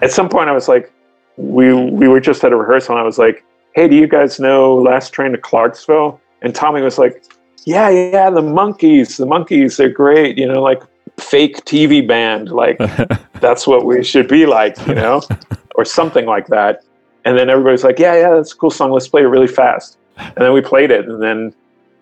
at 0.00 0.12
some 0.12 0.28
point 0.28 0.48
I 0.48 0.52
was 0.52 0.68
like, 0.68 0.92
we 1.36 1.74
we 1.74 2.06
were 2.06 2.20
just 2.20 2.44
at 2.44 2.52
a 2.52 2.56
rehearsal 2.56 2.94
and 2.94 3.00
I 3.00 3.04
was 3.04 3.18
like, 3.18 3.44
hey, 3.74 3.88
do 3.88 3.96
you 3.96 4.06
guys 4.06 4.38
know 4.38 4.76
Last 4.76 5.10
Train 5.12 5.32
to 5.32 5.38
Clarksville? 5.38 6.20
And 6.42 6.54
Tommy 6.54 6.80
was 6.80 6.96
like, 6.96 7.24
yeah, 7.64 7.88
yeah, 7.88 8.30
the 8.30 8.40
Monkees, 8.40 9.16
the 9.16 9.26
Monkees, 9.26 9.78
they're 9.78 9.88
great, 9.88 10.38
you 10.38 10.46
know, 10.46 10.62
like 10.62 10.80
fake 11.20 11.64
TV 11.64 12.06
band, 12.06 12.50
like 12.50 12.78
that's 13.40 13.66
what 13.66 13.84
we 13.84 14.02
should 14.02 14.28
be 14.28 14.46
like, 14.46 14.76
you 14.86 14.94
know, 14.94 15.22
or 15.74 15.84
something 15.84 16.26
like 16.26 16.46
that. 16.48 16.82
And 17.24 17.36
then 17.36 17.50
everybody's 17.50 17.84
like, 17.84 17.98
yeah, 17.98 18.14
yeah, 18.14 18.30
that's 18.34 18.52
a 18.52 18.56
cool 18.56 18.70
song. 18.70 18.92
Let's 18.92 19.08
play 19.08 19.22
it 19.22 19.26
really 19.26 19.46
fast. 19.46 19.98
And 20.16 20.36
then 20.36 20.52
we 20.52 20.60
played 20.60 20.90
it, 20.90 21.08
and 21.08 21.22
then 21.22 21.54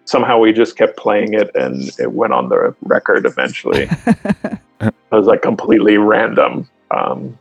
somehow 0.04 0.38
we 0.38 0.52
just 0.52 0.76
kept 0.76 0.96
playing 0.96 1.34
it, 1.34 1.50
and 1.54 1.90
it 1.98 2.12
went 2.12 2.32
on 2.32 2.48
the 2.48 2.74
record 2.82 3.26
eventually. 3.26 3.88
it 4.80 4.94
was 5.10 5.26
like 5.26 5.42
completely 5.42 5.98
random. 5.98 6.68
Um, 6.90 7.38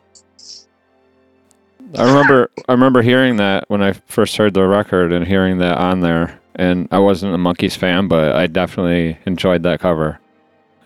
I 1.96 2.04
remember 2.04 2.50
I 2.68 2.72
remember 2.74 3.02
hearing 3.02 3.38
that 3.38 3.70
when 3.70 3.82
I 3.82 3.94
first 3.94 4.36
heard 4.36 4.54
the 4.54 4.68
record 4.68 5.14
and 5.14 5.26
hearing 5.26 5.60
that 5.60 5.78
on 5.78 6.02
there 6.02 6.40
and 6.56 6.88
I 6.92 7.00
wasn't 7.00 7.34
a 7.34 7.38
Monkees 7.38 7.78
fan 7.78 8.08
but 8.08 8.36
I 8.36 8.48
definitely 8.48 9.18
enjoyed 9.26 9.64
that 9.64 9.80
cover. 9.80 10.20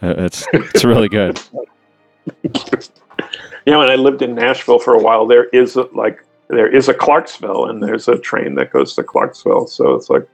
Uh, 0.01 0.15
It's 0.17 0.47
it's 0.53 0.83
really 0.83 1.09
good. 1.09 1.39
you 2.43 2.51
know, 3.67 3.81
and 3.81 3.91
I 3.91 3.95
lived 3.95 4.21
in 4.21 4.35
Nashville 4.35 4.79
for 4.79 4.93
a 4.93 4.99
while. 4.99 5.25
There 5.25 5.45
is 5.45 5.75
a, 5.75 5.83
like 5.93 6.23
there 6.47 6.67
is 6.67 6.89
a 6.89 6.93
Clarksville, 6.93 7.69
and 7.69 7.81
there's 7.81 8.07
a 8.07 8.17
train 8.17 8.55
that 8.55 8.71
goes 8.71 8.95
to 8.95 9.03
Clarksville. 9.03 9.67
So 9.67 9.95
it's 9.95 10.09
like, 10.09 10.27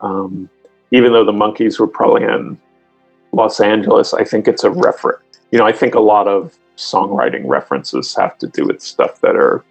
um, 0.00 0.48
even 0.90 1.12
though 1.12 1.24
the 1.24 1.32
Monkees 1.32 1.78
were 1.78 1.86
probably 1.86 2.24
in 2.24 2.58
Los 3.32 3.60
Angeles, 3.60 4.14
I 4.14 4.24
think 4.24 4.48
it's 4.48 4.64
a 4.64 4.70
reference. 4.70 5.22
You 5.50 5.58
know, 5.58 5.66
I 5.66 5.72
think 5.72 5.94
a 5.94 6.00
lot 6.00 6.28
of 6.28 6.56
songwriting 6.76 7.46
references 7.46 8.14
have 8.14 8.38
to 8.38 8.46
do 8.46 8.66
with 8.66 8.80
stuff 8.80 9.20
that 9.20 9.36
are 9.36 9.64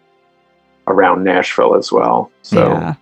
around 0.87 1.23
Nashville 1.23 1.75
as 1.75 1.91
well. 1.91 2.31
So, 2.43 2.67
yeah. 2.67 2.95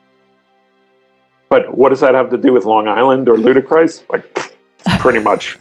but 1.50 1.78
what 1.78 1.90
does 1.90 2.00
that 2.00 2.14
have 2.14 2.30
to 2.30 2.38
do 2.38 2.54
with 2.54 2.66
Long 2.66 2.88
Island 2.88 3.28
or 3.28 3.38
Ludichrist? 3.38 4.06
Like, 4.10 4.56
pretty 5.00 5.20
much, 5.20 5.58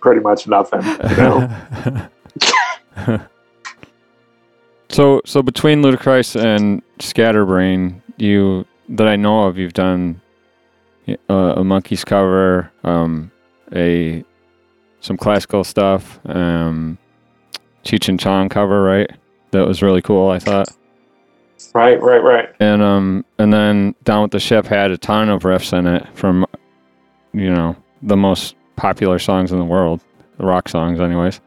pretty 0.00 0.20
much 0.20 0.46
nothing. 0.46 0.82
You 0.82 1.16
know. 1.16 2.08
so 4.88 5.20
so 5.24 5.42
between 5.42 5.82
Ludichrist 5.82 6.36
and 6.36 6.82
Scatterbrain, 6.98 8.02
you 8.16 8.66
that 8.88 9.08
I 9.08 9.16
know 9.16 9.44
of, 9.44 9.58
you've 9.58 9.72
done 9.72 10.20
uh, 11.08 11.54
a 11.56 11.62
Monkees 11.62 12.04
cover, 12.04 12.70
um, 12.84 13.30
a 13.74 14.24
some 15.00 15.16
classical 15.16 15.64
stuff, 15.64 16.18
um, 16.26 16.98
Cheech 17.84 18.08
and 18.08 18.18
Chong 18.18 18.48
cover, 18.48 18.82
right? 18.82 19.10
That 19.52 19.66
was 19.66 19.82
really 19.82 20.02
cool. 20.02 20.30
I 20.30 20.38
thought. 20.38 20.68
Right, 21.74 22.00
right, 22.00 22.22
right. 22.22 22.48
and 22.60 22.82
um 22.82 23.24
and 23.38 23.52
then 23.52 23.94
down 24.04 24.22
with 24.22 24.30
the 24.30 24.40
ship 24.40 24.66
had 24.66 24.90
a 24.90 24.98
ton 24.98 25.28
of 25.30 25.42
riffs 25.42 25.76
in 25.76 25.86
it 25.86 26.06
from 26.14 26.46
you 27.32 27.50
know 27.50 27.76
the 28.02 28.16
most 28.16 28.55
popular 28.76 29.18
songs 29.18 29.52
in 29.52 29.58
the 29.58 29.64
world 29.64 30.00
rock 30.38 30.68
songs 30.68 31.00
anyways 31.00 31.40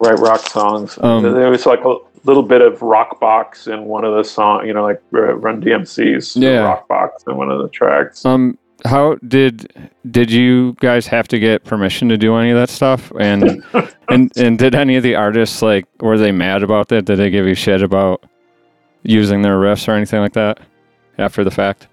Right, 0.00 0.16
rock 0.18 0.38
songs. 0.48 0.96
Um, 1.00 1.24
there 1.24 1.50
was 1.50 1.66
like 1.66 1.84
a 1.84 1.96
little 2.22 2.44
bit 2.44 2.60
of 2.62 2.82
rock 2.82 3.18
box 3.18 3.66
in 3.66 3.84
one 3.86 4.04
of 4.04 4.14
the 4.14 4.22
songs, 4.22 4.64
you 4.64 4.72
know, 4.72 4.84
like 4.84 5.02
uh, 5.12 5.34
Run 5.34 5.60
DMC's 5.60 6.36
Yeah. 6.36 6.58
rock 6.60 6.86
box 6.86 7.24
in 7.26 7.36
one 7.36 7.50
of 7.50 7.60
the 7.62 7.68
tracks. 7.68 8.24
um 8.24 8.56
how 8.84 9.16
did 9.26 9.90
did 10.08 10.30
you 10.30 10.74
guys 10.78 11.08
have 11.08 11.26
to 11.28 11.38
get 11.40 11.64
permission 11.64 12.08
to 12.10 12.16
do 12.16 12.36
any 12.36 12.50
of 12.50 12.56
that 12.56 12.68
stuff 12.70 13.10
and 13.18 13.64
and 14.08 14.30
and 14.36 14.56
did 14.56 14.76
any 14.76 14.94
of 14.94 15.02
the 15.02 15.16
artists 15.16 15.62
like 15.62 15.84
were 15.98 16.16
they 16.16 16.30
mad 16.30 16.62
about 16.62 16.86
that 16.90 17.04
did 17.04 17.16
they 17.18 17.28
give 17.28 17.44
you 17.44 17.56
shit 17.56 17.82
about 17.82 18.22
using 19.02 19.42
their 19.42 19.58
riffs 19.58 19.88
or 19.88 19.92
anything 19.92 20.20
like 20.20 20.34
that 20.34 20.60
after 21.18 21.42
the 21.42 21.50
fact 21.50 21.88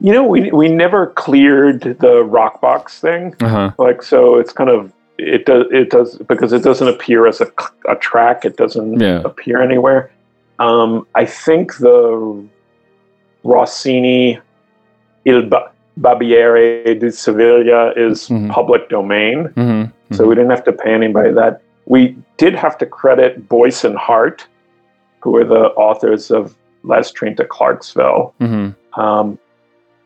You 0.00 0.12
know, 0.12 0.24
we 0.24 0.50
we 0.52 0.68
never 0.68 1.08
cleared 1.08 1.80
the 1.98 2.22
rock 2.24 2.60
box 2.60 3.00
thing. 3.00 3.34
uh-huh 3.40 3.72
Like, 3.78 4.02
so 4.02 4.36
it's 4.38 4.52
kind 4.52 4.70
of 4.70 4.92
it 5.18 5.44
does 5.46 5.66
it 5.72 5.90
does 5.90 6.16
because 6.28 6.52
it 6.52 6.62
doesn't 6.62 6.86
appear 6.88 7.26
as 7.26 7.40
a, 7.40 7.48
a 7.88 7.96
track. 7.96 8.44
It 8.44 8.56
doesn't 8.56 9.00
Yeah. 9.00 9.22
appear 9.24 9.60
anywhere. 9.60 10.10
Um, 10.60 11.06
I 11.14 11.24
think 11.24 11.76
the 11.78 12.44
Rossini 13.44 14.38
Il 15.24 15.42
ba- 15.48 15.70
Barbiere 16.00 16.98
di 16.98 17.10
Sevilla 17.10 17.92
is 17.96 18.28
Mhm. 18.28 18.50
public 18.50 18.88
domain. 18.88 19.48
mm-hmm. 19.56 19.84
so 20.14 20.26
we 20.26 20.34
didn't 20.34 20.50
have 20.50 20.64
to 20.64 20.72
pay 20.72 20.92
anybody 20.94 21.30
that. 21.32 21.60
We 21.86 22.16
did 22.36 22.54
have 22.54 22.76
to 22.78 22.86
credit 22.86 23.48
Boyce 23.48 23.82
and 23.84 23.96
Hart, 23.96 24.46
who 25.20 25.36
are 25.36 25.44
the 25.44 25.70
authors 25.74 26.30
of 26.30 26.54
Last 26.84 27.12
Train 27.14 27.34
to 27.36 27.44
Clarksville. 27.44 28.32
hmm 28.40 28.68
Um, 28.94 29.38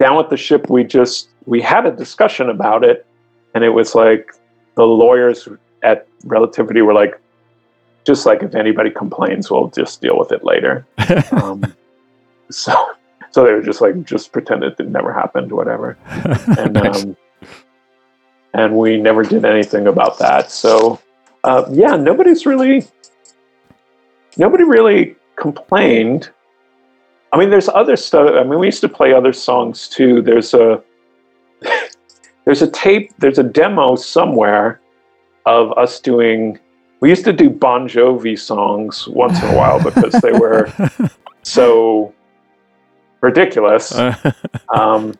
down 0.03 0.16
with 0.16 0.30
the 0.30 0.36
ship, 0.36 0.68
we 0.68 0.82
just 0.82 1.28
we 1.46 1.62
had 1.62 1.86
a 1.86 1.92
discussion 1.92 2.50
about 2.50 2.82
it, 2.84 3.07
and 3.55 3.62
it 3.62 3.68
was 3.68 3.94
like 3.94 4.32
the 4.74 4.84
lawyers 4.84 5.48
at 5.84 6.09
Relativity 6.24 6.82
were 6.82 6.92
like, 6.92 7.20
just 8.05 8.26
like 8.26 8.42
if 8.42 8.55
anybody 8.57 8.90
complains, 8.90 9.48
we'll 9.48 9.68
just 9.68 10.00
deal 10.00 10.18
with 10.18 10.32
it 10.32 10.42
later. 10.44 10.84
Um, 11.32 11.74
so, 12.50 12.72
so 13.30 13.44
they 13.44 13.53
were 13.53 13.62
just 13.62 13.80
like, 13.80 14.03
just 14.05 14.32
pretend 14.32 14.62
it 14.64 14.78
never 14.80 15.12
happened, 15.12 15.53
whatever. 15.53 15.96
And 16.59 16.72
Nice. 16.74 17.05
um, 17.05 17.16
and 18.55 18.76
we 18.76 18.98
never 18.98 19.22
did 19.22 19.44
anything 19.44 19.86
about 19.86 20.18
that. 20.18 20.50
So, 20.50 21.00
uh, 21.44 21.64
yeah, 21.70 21.96
nobody's 21.96 22.44
really, 22.44 22.84
nobody 24.36 24.64
really 24.64 25.16
complained. 25.36 26.30
I 27.32 27.38
mean, 27.38 27.48
there's 27.48 27.68
other 27.68 27.96
stuff. 27.96 28.34
I 28.34 28.44
mean, 28.44 28.58
we 28.58 28.66
used 28.66 28.82
to 28.82 28.88
play 28.88 29.14
other 29.14 29.32
songs 29.32 29.88
too. 29.88 30.20
There's 30.20 30.52
a, 30.52 30.82
there's 32.44 32.60
a 32.60 32.70
tape, 32.70 33.12
there's 33.18 33.38
a 33.38 33.42
demo 33.42 33.96
somewhere 33.96 34.80
of 35.46 35.72
us 35.78 35.98
doing. 35.98 36.58
We 37.00 37.08
used 37.08 37.24
to 37.24 37.32
do 37.32 37.50
Bon 37.50 37.88
Jovi 37.88 38.38
songs 38.38 39.08
once 39.08 39.42
in 39.42 39.48
a 39.48 39.56
while 39.56 39.82
because 39.84 40.12
they 40.20 40.32
were 40.32 40.72
so 41.42 42.14
ridiculous. 43.20 43.92
Um, 44.74 45.14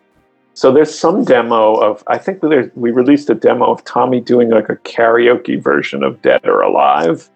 so 0.55 0.73
there's 0.73 0.97
some 0.97 1.25
demo 1.25 1.75
of 1.75 2.03
I 2.07 2.17
think 2.17 2.41
there, 2.41 2.71
we 2.75 2.91
released 2.91 3.29
a 3.29 3.35
demo 3.35 3.71
of 3.71 3.85
Tommy 3.85 4.21
doing 4.21 4.49
like 4.49 4.71
a 4.71 4.77
karaoke 4.77 5.63
version 5.63 6.03
of 6.03 6.21
Dead 6.23 6.41
or 6.45 6.63
Alive 6.63 7.29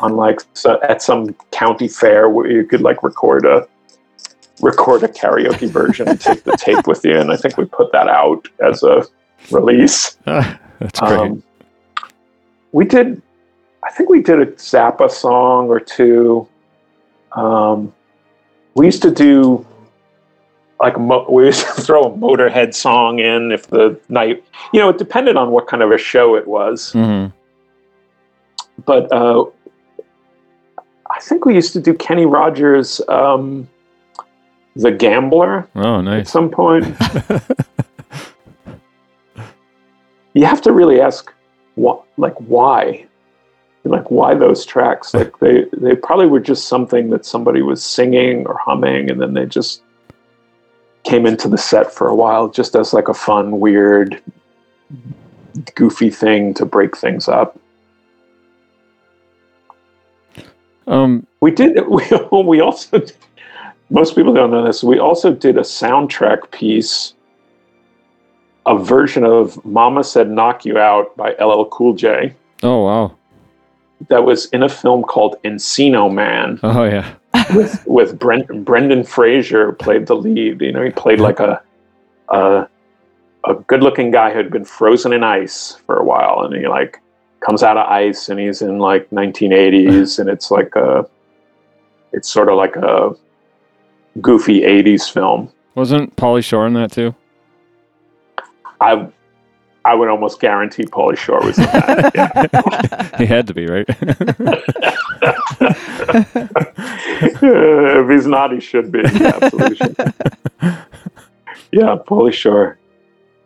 on 0.00 0.16
like 0.16 0.40
so, 0.54 0.80
at 0.82 1.02
some 1.02 1.34
county 1.50 1.88
fair 1.88 2.28
where 2.28 2.48
you 2.48 2.64
could 2.64 2.82
like 2.82 3.02
record 3.02 3.44
a 3.44 3.66
record 4.60 5.02
a 5.02 5.08
karaoke 5.08 5.68
version 5.68 6.08
and 6.08 6.20
take 6.20 6.44
the 6.44 6.56
tape 6.56 6.86
with 6.86 7.04
you. 7.04 7.18
And 7.18 7.30
I 7.30 7.36
think 7.36 7.56
we 7.56 7.64
put 7.64 7.92
that 7.92 8.08
out 8.08 8.48
as 8.60 8.82
a 8.82 9.04
release. 9.50 10.16
That's 10.24 11.00
great. 11.00 11.18
Um, 11.18 11.42
we 12.72 12.84
did, 12.84 13.20
I 13.84 13.90
think 13.90 14.08
we 14.08 14.22
did 14.22 14.40
a 14.40 14.46
Zappa 14.46 15.10
song 15.10 15.68
or 15.68 15.80
two. 15.80 16.48
Um, 17.32 17.92
we 18.74 18.86
used 18.86 19.02
to 19.02 19.10
do 19.10 19.66
like 20.80 20.98
mo- 20.98 21.26
we 21.28 21.46
used 21.46 21.66
to 21.66 21.72
throw 21.82 22.04
a 22.04 22.10
Motorhead 22.10 22.74
song 22.74 23.18
in 23.18 23.52
if 23.52 23.66
the 23.68 23.98
night, 24.08 24.44
you 24.72 24.80
know, 24.80 24.88
it 24.88 24.98
depended 24.98 25.36
on 25.36 25.50
what 25.50 25.66
kind 25.66 25.82
of 25.82 25.90
a 25.90 25.98
show 25.98 26.34
it 26.36 26.46
was. 26.46 26.92
hmm 26.92 27.26
But 28.84 29.10
uh, 29.12 29.44
I 31.10 31.20
think 31.20 31.44
we 31.44 31.54
used 31.54 31.72
to 31.74 31.80
do 31.80 31.92
Kenny 31.92 32.24
Rogers, 32.24 33.00
um, 33.08 33.68
The 34.76 34.90
Gambler 34.92 35.68
Oh, 35.74 36.00
nice. 36.00 36.20
at 36.22 36.28
some 36.28 36.50
point. 36.50 36.86
you 40.34 40.44
have 40.44 40.62
to 40.62 40.72
really 40.72 41.00
ask 41.00 41.32
what 41.74 42.02
like 42.16 42.34
why 42.40 43.04
like 43.84 44.10
why 44.10 44.34
those 44.34 44.64
tracks 44.66 45.12
like 45.18 45.38
they 45.38 45.64
they 45.72 45.94
probably 45.96 46.26
were 46.26 46.40
just 46.40 46.68
something 46.68 47.10
that 47.10 47.24
somebody 47.26 47.62
was 47.62 47.82
singing 47.82 48.46
or 48.46 48.56
humming 48.58 49.10
and 49.10 49.20
then 49.20 49.34
they 49.34 49.46
just 49.46 49.82
came 51.02 51.24
into 51.26 51.48
the 51.48 51.56
set 51.58 51.92
for 51.92 52.06
a 52.08 52.14
while 52.14 52.48
just 52.48 52.76
as 52.76 52.92
like 52.92 53.08
a 53.08 53.14
fun 53.14 53.58
weird 53.58 54.22
goofy 55.74 56.10
thing 56.10 56.52
to 56.54 56.64
break 56.64 56.96
things 56.96 57.26
up 57.28 57.58
Um, 60.86 61.26
we 61.40 61.50
did 61.52 61.86
we, 61.88 62.02
we 62.44 62.60
also 62.60 63.00
most 63.90 64.14
people 64.14 64.32
don't 64.32 64.50
know 64.50 64.64
this 64.64 64.82
we 64.82 64.98
also 64.98 65.32
did 65.34 65.56
a 65.56 65.62
soundtrack 65.62 66.50
piece 66.50 67.14
a 68.66 68.78
version 68.78 69.24
of 69.24 69.62
mama 69.64 70.02
said 70.02 70.30
knock 70.30 70.64
you 70.64 70.78
out 70.78 71.16
by 71.16 71.34
ll 71.34 71.66
cool 71.66 71.92
j 71.92 72.34
oh 72.62 72.84
wow. 72.84 73.16
that 74.08 74.24
was 74.24 74.46
in 74.46 74.62
a 74.62 74.68
film 74.68 75.02
called 75.02 75.36
encino 75.44 76.12
man 76.12 76.58
Oh 76.62 76.84
yeah. 76.84 77.14
with 77.54 77.84
with 77.86 78.18
Brent, 78.18 78.64
brendan 78.64 79.04
fraser 79.04 79.72
played 79.72 80.06
the 80.06 80.16
lead 80.16 80.60
you 80.60 80.72
know 80.72 80.82
he 80.82 80.90
played 80.90 81.20
like 81.20 81.40
a 81.40 81.60
a, 82.28 82.68
a 83.44 83.54
good 83.54 83.82
looking 83.82 84.10
guy 84.12 84.30
who 84.30 84.38
had 84.38 84.50
been 84.50 84.64
frozen 84.64 85.12
in 85.12 85.24
ice 85.24 85.76
for 85.86 85.96
a 85.96 86.04
while 86.04 86.42
and 86.42 86.54
he 86.54 86.68
like 86.68 87.00
comes 87.40 87.62
out 87.62 87.76
of 87.76 87.86
ice 87.88 88.28
and 88.28 88.38
he's 88.38 88.62
in 88.62 88.78
like 88.78 89.08
1980s 89.10 90.18
and 90.18 90.28
it's 90.28 90.50
like 90.50 90.76
a 90.76 91.06
it's 92.12 92.28
sort 92.28 92.48
of 92.48 92.56
like 92.56 92.76
a 92.76 93.14
goofy 94.20 94.62
80s 94.62 95.12
film 95.12 95.50
Wasn't 95.74 96.16
Pauly 96.16 96.44
Shore 96.44 96.66
in 96.66 96.74
that 96.74 96.92
too? 96.92 97.14
i 98.80 99.06
i 99.84 99.94
would 99.94 100.08
almost 100.08 100.40
guarantee 100.40 100.84
pauly 100.84 101.16
shore 101.16 101.40
was 101.40 101.58
in 101.58 101.64
that 101.64 102.10
yeah. 102.14 103.18
he 103.18 103.26
had 103.26 103.46
to 103.46 103.54
be 103.54 103.66
right. 103.66 103.86
if 107.42 108.10
he's 108.10 108.26
not 108.26 108.52
he 108.52 108.60
should 108.60 108.90
be 108.90 109.00
yeah, 109.14 109.38
absolutely 109.40 109.76
should 109.76 109.96
be. 109.96 110.04
yeah 111.72 111.96
pauly 112.06 112.32
shore 112.32 112.78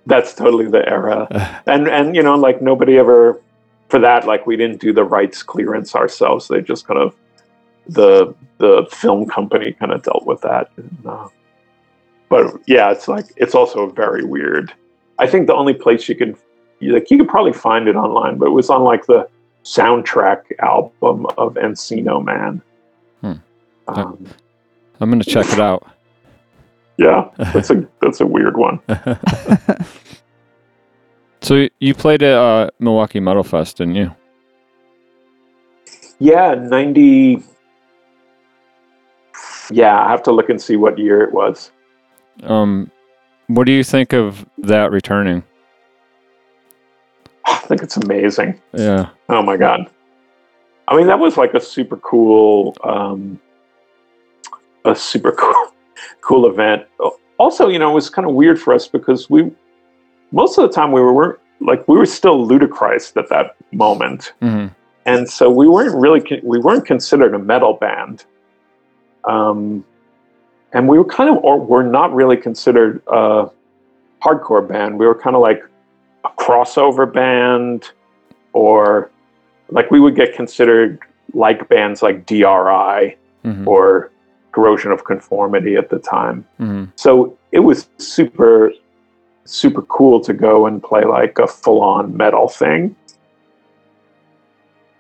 that's 0.07 0.35
totally 0.35 0.67
the 0.67 0.89
era 0.89 1.27
and 1.67 1.89
and 1.89 2.17
you 2.17 2.23
know 2.23 2.35
like 2.35 2.63
nobody 2.63 2.97
ever 2.99 3.41
for 3.89 3.99
that 3.99 4.27
like 4.27 4.47
we 4.47 4.57
didn't 4.57 4.81
do 4.81 4.93
the 4.93 5.05
rights 5.05 5.43
clearance 5.43 5.95
ourselves 5.95 6.49
they 6.49 6.61
just 6.61 6.87
kind 6.87 7.01
of 7.01 7.15
the 7.87 8.35
the 8.59 8.87
film 8.91 9.27
company 9.27 9.73
kind 9.73 9.93
of 9.93 10.03
dealt 10.03 10.25
with 10.27 10.41
that 10.41 10.71
and, 10.77 10.99
uh, 11.07 11.29
but 12.29 12.55
yeah 12.67 12.91
it's 12.91 13.09
like 13.09 13.27
it's 13.37 13.55
also 13.55 13.91
very 13.91 14.25
weird 14.25 14.73
i 15.19 15.27
think 15.27 15.47
the 15.47 15.55
only 15.55 15.75
place 15.75 16.09
you 16.09 16.15
can 16.15 16.37
like 16.81 17.11
you 17.11 17.19
could 17.19 17.29
probably 17.29 17.53
find 17.53 17.89
it 17.89 17.97
online 17.97 18.39
but 18.39 18.47
it 18.47 18.51
was 18.53 18.71
on 18.71 18.83
like 18.83 19.05
the 19.07 19.29
soundtrack 19.65 20.43
album 20.61 21.27
of 21.39 21.55
encino 21.55 22.23
man 22.25 22.61
Hmm. 23.21 23.33
um, 23.89 24.27
I'm 25.01 25.11
gonna 25.11 25.25
check 25.25 25.47
it 25.53 25.61
out. 25.61 25.87
yeah 26.99 27.29
that's 27.39 27.71
a 27.71 27.87
that's 28.01 28.21
a 28.21 28.27
weird 28.27 28.57
one 28.57 28.81
So 31.43 31.69
you 31.79 31.95
played 31.95 32.23
at 32.23 32.33
uh, 32.39 32.71
Milwaukee 32.79 33.21
Metal 33.21 33.43
Fest, 33.45 33.77
didn't 33.77 33.97
you? 33.97 34.11
Yeah, 36.19 36.55
90. 36.55 37.43
Yeah, 39.71 40.05
I 40.05 40.11
have 40.11 40.23
to 40.25 40.33
look 40.33 40.49
and 40.49 40.61
see 40.61 40.77
what 40.77 40.99
year 40.99 41.23
it 41.23 41.33
was. 41.33 41.71
Um, 42.43 42.91
what 43.47 43.65
do 43.65 43.73
you 43.73 43.85
think 43.85 44.13
of 44.13 44.45
that 44.59 44.91
returning? 44.91 45.43
I 47.47 47.57
think 47.59 47.83
it's 47.83 47.97
amazing. 47.97 48.61
Yeah. 48.73 49.11
Oh 49.29 49.43
my 49.43 49.57
God. 49.57 49.91
I 50.89 50.97
mean, 50.97 51.07
that 51.07 51.19
was 51.19 51.37
like 51.37 51.55
a 51.55 51.61
super 51.61 51.97
cool, 51.97 52.77
um, 52.85 53.41
a 54.85 54.95
super 54.95 55.33
cool, 55.39 55.73
cool 56.21 56.47
event. 56.47 56.87
Also, 57.39 57.69
you 57.69 57.79
know, 57.79 57.91
it 57.91 57.95
was 57.95 58.11
kind 58.11 58.29
of 58.29 58.35
weird 58.35 58.61
for 58.61 58.75
us 58.75 58.87
because 58.87 59.31
we, 59.31 59.51
most 60.31 60.59
of 60.59 60.69
the 60.69 60.75
time 60.75 60.93
we 60.93 61.01
were, 61.01 61.13
weren't 61.13 61.39
like, 61.61 61.89
we 61.89 61.97
were 61.97 62.07
still 62.07 62.47
Ludichrist 62.47 63.17
at 63.17 63.29
that 63.31 63.57
moment. 63.73 64.33
hmm 64.41 64.67
and 65.07 65.29
so 65.29 65.51
we 65.51 65.69
weren't 65.69 65.95
really 65.95 66.41
we 66.43 66.59
weren't 66.59 66.87
considered 66.87 67.35
a 67.35 67.39
metal 67.39 67.75
band 67.75 68.25
um, 69.29 69.85
and 70.73 70.89
we 70.89 70.99
were 70.99 71.05
kind 71.05 71.31
of 71.31 71.43
or 71.45 71.59
were 71.59 71.83
not 71.83 72.13
really 72.13 72.37
considered 72.37 73.01
a 73.07 73.49
hardcore 74.23 74.67
band. 74.67 74.99
We 74.99 75.07
were 75.07 75.15
kind 75.15 75.37
of 75.37 75.43
like 75.43 75.63
a 76.25 76.29
crossover 76.31 77.11
band 77.11 77.91
or 78.53 79.11
like 79.71 79.91
we 79.91 80.01
would 80.01 80.17
get 80.17 80.35
considered 80.35 80.99
like 81.33 81.69
bands 81.69 82.03
like 82.03 82.27
DRI 82.27 83.17
hmm 83.43 83.69
or 83.69 84.11
corrosion 84.53 84.93
of 84.93 85.05
conformity 85.05 85.75
at 85.77 85.91
the 85.91 85.99
time. 85.99 86.47
Hmm 86.59 86.85
so 86.97 87.37
it 87.53 87.61
was 87.61 87.89
super 87.99 88.73
super 89.45 89.83
cool 89.83 90.21
to 90.21 90.33
go 90.33 90.67
and 90.67 90.83
play 90.83 91.05
like 91.05 91.39
a 91.39 91.47
full-on 91.47 92.17
metal 92.17 92.49
thing. 92.49 92.97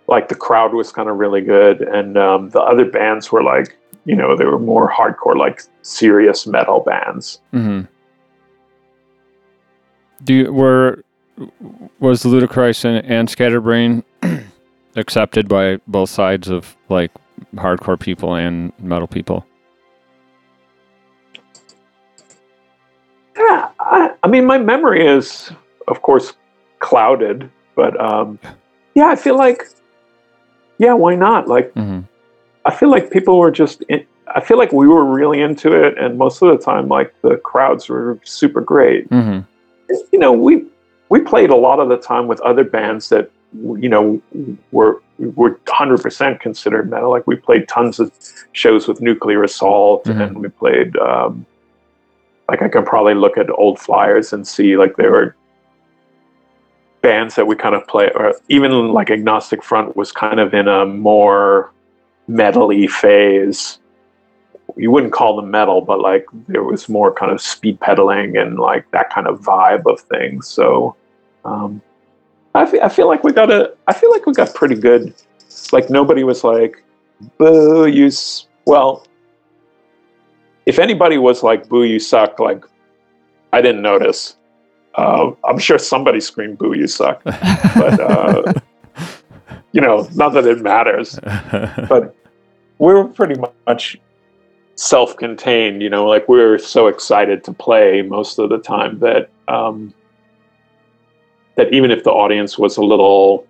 Like 0.06 0.28
the 0.28 0.34
crowd 0.34 0.74
was 0.74 0.92
kind 0.92 1.08
of 1.08 1.16
really 1.16 1.40
good 1.40 1.80
and 1.80 2.18
um, 2.18 2.50
the 2.50 2.60
other 2.60 2.84
bands 2.84 3.32
were 3.32 3.42
like 3.42 3.78
you 4.04 4.14
know 4.14 4.36
they 4.36 4.44
were 4.44 4.58
more 4.58 4.90
hardcore 4.90 5.36
like 5.36 5.62
serious 5.82 6.46
metal 6.46 6.80
bands. 6.80 7.40
Hmm 7.52 7.82
Do 10.22 10.34
you, 10.34 10.52
were 10.52 11.04
was 11.98 12.24
Ludichrist 12.24 12.84
and, 12.84 13.04
and 13.06 13.28
Scatterbrain 13.28 14.04
accepted 14.96 15.48
by 15.48 15.78
both 15.88 16.10
sides 16.10 16.48
of 16.48 16.76
like 16.88 17.10
hardcore 17.56 17.98
people 17.98 18.34
and 18.34 18.72
metal 18.78 19.08
people? 19.08 19.44
yeah 23.36 23.68
I, 23.80 24.14
I 24.22 24.28
mean 24.28 24.46
my 24.46 24.58
memory 24.58 25.04
is 25.04 25.50
of 25.88 26.02
course 26.02 26.34
clouded 26.78 27.50
but 27.74 28.00
um, 28.00 28.38
yeah. 28.94 29.08
i 29.08 29.16
feel 29.16 29.36
like 29.36 29.64
yeah 30.78 30.94
why 30.94 31.14
not? 31.14 31.48
Like 31.48 31.72
hmm 31.72 32.00
I 32.64 32.70
feel 32.70 32.90
like 32.90 33.10
people 33.10 33.38
were 33.38 33.50
just. 33.50 33.82
In, 33.88 34.04
I 34.34 34.40
feel 34.40 34.56
like 34.58 34.72
we 34.72 34.88
were 34.88 35.04
really 35.04 35.42
into 35.42 35.72
it, 35.72 35.98
and 35.98 36.16
most 36.18 36.40
of 36.42 36.48
the 36.48 36.62
time, 36.64 36.88
like 36.88 37.14
the 37.22 37.36
crowds 37.36 37.88
were 37.88 38.18
super 38.24 38.60
great. 38.60 39.06
hmm 39.08 39.40
You 40.12 40.18
know, 40.18 40.32
we 40.32 40.64
we 41.10 41.20
played 41.20 41.50
a 41.50 41.56
lot 41.56 41.78
of 41.78 41.88
the 41.88 41.98
time 41.98 42.26
with 42.26 42.40
other 42.40 42.64
bands 42.64 43.08
that 43.10 43.30
you 43.52 43.88
know 43.88 44.20
were 44.72 45.00
were 45.18 45.54
100% 45.66 46.40
considered 46.40 46.90
metal. 46.90 47.10
Like 47.10 47.26
we 47.26 47.36
played 47.36 47.68
tons 47.68 48.00
of 48.00 48.10
shows 48.52 48.88
with 48.88 49.00
Nuclear 49.00 49.44
Assault, 49.44 50.04
Mhm. 50.06 50.20
and 50.26 50.38
we 50.42 50.48
played. 50.48 50.96
Um, 50.96 51.46
like 52.48 52.60
I 52.62 52.68
can 52.68 52.84
probably 52.84 53.14
look 53.14 53.38
at 53.38 53.48
old 53.50 53.78
flyers 53.78 54.32
and 54.32 54.46
see 54.46 54.76
like 54.76 54.96
there 54.96 55.10
were 55.10 55.34
bands 57.00 57.34
that 57.36 57.46
we 57.46 57.54
kind 57.56 57.74
of 57.74 57.86
play, 57.86 58.10
or 58.14 58.34
even 58.48 58.88
like 58.92 59.10
Agnostic 59.10 59.62
Front 59.62 59.96
was 59.96 60.10
kind 60.12 60.40
of 60.40 60.54
in 60.54 60.66
a 60.68 60.84
more 60.86 61.70
metal-y 62.26 62.86
phase. 62.86 63.78
You 64.76 64.90
wouldn't 64.90 65.12
call 65.12 65.36
them 65.36 65.50
metal, 65.50 65.80
but 65.80 66.00
like 66.00 66.26
there 66.48 66.64
was 66.64 66.88
more 66.88 67.12
kind 67.12 67.30
of 67.30 67.40
speed 67.40 67.80
pedaling 67.80 68.36
and 68.36 68.58
like 68.58 68.90
that 68.90 69.10
kind 69.10 69.26
of 69.26 69.40
vibe 69.40 69.86
of 69.86 70.00
things. 70.00 70.48
So 70.48 70.96
um, 71.44 71.82
I 72.54 72.66
feel, 72.66 72.80
I 72.82 72.88
feel 72.88 73.08
like 73.08 73.24
we 73.24 73.32
got 73.32 73.50
a 73.50 73.74
I 73.86 73.94
feel 73.94 74.10
like 74.10 74.26
we 74.26 74.32
got 74.32 74.54
pretty 74.54 74.76
good. 74.76 75.14
Like 75.72 75.90
nobody 75.90 76.24
was 76.24 76.44
like, 76.44 76.82
"Boo, 77.38 77.86
you." 77.86 78.06
S-. 78.06 78.46
Well, 78.66 79.06
if 80.66 80.78
anybody 80.78 81.18
was 81.18 81.42
like, 81.42 81.68
"Boo, 81.68 81.84
you 81.84 81.98
suck," 81.98 82.38
like 82.38 82.64
I 83.52 83.60
didn't 83.60 83.82
notice. 83.82 84.36
Uh, 84.94 85.32
I'm 85.44 85.58
sure 85.58 85.78
somebody 85.78 86.20
screamed, 86.20 86.58
"Boo, 86.58 86.74
you 86.76 86.86
suck," 86.86 87.22
but 87.24 88.00
uh, 88.00 88.52
you 89.74 89.80
know, 89.80 90.08
not 90.14 90.32
that 90.34 90.46
it 90.46 90.62
matters. 90.62 91.18
But 91.88 92.14
we 92.78 92.94
were 92.94 93.04
pretty 93.04 93.40
much 93.66 93.98
self-contained. 94.76 95.82
You 95.82 95.90
know, 95.90 96.06
like 96.06 96.28
we 96.28 96.38
were 96.38 96.58
so 96.58 96.86
excited 96.86 97.44
to 97.44 97.52
play 97.52 98.02
most 98.02 98.38
of 98.38 98.48
the 98.48 98.58
time 98.58 98.98
that. 99.00 99.28
Um, 99.48 99.92
that 101.56 101.72
even 101.72 101.92
if 101.92 102.02
the 102.02 102.10
audience 102.10 102.58
was 102.58 102.76
a 102.76 102.82
little 102.82 103.46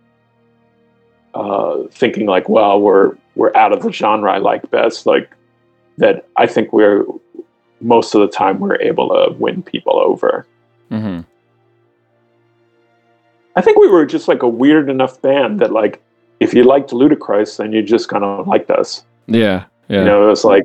uh, 1.32 1.84
thinking 1.90 2.26
like, 2.26 2.48
well, 2.48 2.80
we're 2.80 3.16
we're 3.34 3.54
out 3.56 3.72
of 3.72 3.82
the 3.82 3.90
genre 3.90 4.30
I 4.30 4.38
like 4.38 4.70
best, 4.70 5.06
like 5.06 5.30
that 5.98 6.26
I 6.36 6.46
think 6.46 6.72
we're 6.72 7.04
most 7.80 8.14
of 8.14 8.20
the 8.20 8.28
time 8.28 8.60
we're 8.60 8.80
able 8.80 9.08
to 9.08 9.32
win 9.38 9.62
people 9.62 9.98
over. 9.98 10.46
hmm 10.90 11.20
I 13.56 13.60
think 13.60 13.78
we 13.78 13.88
were 13.88 14.04
just 14.04 14.26
like 14.26 14.42
a 14.42 14.48
weird 14.48 14.90
enough 14.90 15.22
band 15.22 15.60
that 15.60 15.72
like 15.72 16.02
if 16.40 16.54
you 16.54 16.64
liked 16.64 16.92
Ludichrist, 16.92 17.58
then 17.58 17.72
you 17.72 17.82
just 17.82 18.08
kind 18.08 18.24
of 18.24 18.46
liked 18.46 18.70
us. 18.70 19.04
Yeah. 19.26 19.64
Yeah. 19.88 20.00
You 20.00 20.04
know, 20.04 20.24
it 20.24 20.28
was 20.28 20.44
like 20.44 20.64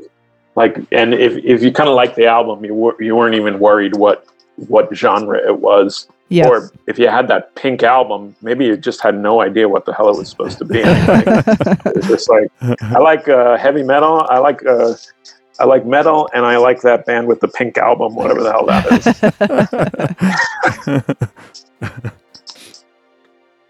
like 0.56 0.78
and 0.92 1.14
if 1.14 1.38
if 1.44 1.62
you 1.64 1.72
kind 1.72 1.90
of 1.90 1.96
liked 1.96 2.16
the 2.16 2.26
album, 2.26 2.64
you 2.66 2.74
were 2.74 3.02
you 3.02 3.16
weren't 3.16 3.36
even 3.36 3.60
worried 3.60 3.96
what 3.96 4.26
what 4.56 4.94
genre 4.96 5.38
it 5.38 5.60
was. 5.60 6.08
Yeah. 6.30 6.48
Or 6.48 6.72
if 6.86 7.00
you 7.00 7.08
had 7.08 7.28
that 7.30 7.56
pink 7.56 7.82
album, 7.82 8.36
maybe 8.42 8.66
you 8.66 8.78
just 8.78 9.02
had 9.02 9.18
no 9.18 9.42
idea 9.42 9.68
what 9.68 9.86
the 9.86 9.94
hell 9.94 10.10
it 10.10 10.18
was 10.18 10.30
supposed 10.30 10.60
to 10.60 10.66
be. 10.66 10.82
It's 11.96 12.08
just 12.08 12.30
like 12.30 12.52
I 12.62 13.00
like 13.00 13.28
uh, 13.28 13.58
heavy 13.58 13.84
metal. 13.84 14.26
I 14.30 14.38
like 14.38 14.64
uh, 14.66 14.94
I 15.60 15.66
like 15.66 15.86
metal, 15.86 16.30
and 16.34 16.46
I 16.46 16.58
like 16.58 16.82
that 16.82 17.06
band 17.06 17.28
with 17.28 17.40
the 17.42 17.48
pink 17.48 17.78
album, 17.78 18.16
whatever 18.16 18.44
the 18.44 18.52
hell 18.52 18.66
that 18.68 18.86
is. 21.82 22.20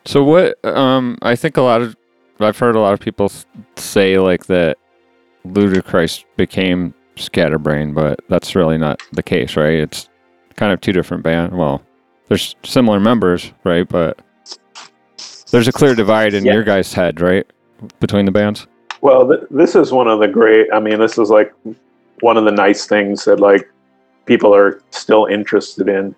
So 0.09 0.23
what? 0.23 0.57
Um, 0.65 1.19
I 1.21 1.35
think 1.35 1.55
a 1.55 1.61
lot 1.61 1.83
of 1.83 1.95
I've 2.39 2.57
heard 2.57 2.75
a 2.75 2.79
lot 2.79 2.93
of 2.93 2.99
people 2.99 3.31
say 3.75 4.17
like 4.17 4.47
that 4.47 4.75
Ludichrist 5.45 6.25
became 6.35 6.95
Scatterbrain, 7.15 7.93
but 7.93 8.19
that's 8.27 8.55
really 8.55 8.79
not 8.79 9.03
the 9.11 9.21
case, 9.21 9.55
right? 9.55 9.73
It's 9.73 10.09
kind 10.55 10.73
of 10.73 10.81
two 10.81 10.93
different 10.93 11.21
band. 11.21 11.55
Well, 11.55 11.83
there's 12.27 12.55
similar 12.63 12.99
members, 12.99 13.53
right? 13.63 13.87
But 13.87 14.19
there's 15.51 15.67
a 15.67 15.71
clear 15.71 15.93
divide 15.93 16.33
in 16.33 16.43
Yeah. 16.43 16.53
your 16.53 16.63
guys' 16.63 16.91
head, 16.91 17.21
right, 17.21 17.45
between 17.99 18.25
the 18.25 18.31
bands. 18.31 18.65
Well, 19.01 19.27
th- 19.29 19.43
this 19.51 19.75
is 19.75 19.91
one 19.91 20.07
of 20.07 20.19
the 20.21 20.27
great. 20.27 20.73
I 20.73 20.79
mean, 20.79 20.97
this 20.97 21.19
is 21.19 21.29
like 21.29 21.53
one 22.21 22.35
of 22.35 22.45
the 22.45 22.51
nice 22.51 22.87
things 22.87 23.25
that 23.25 23.39
like 23.39 23.69
people 24.25 24.55
are 24.55 24.81
still 24.89 25.27
interested 25.27 25.87
in. 25.87 26.15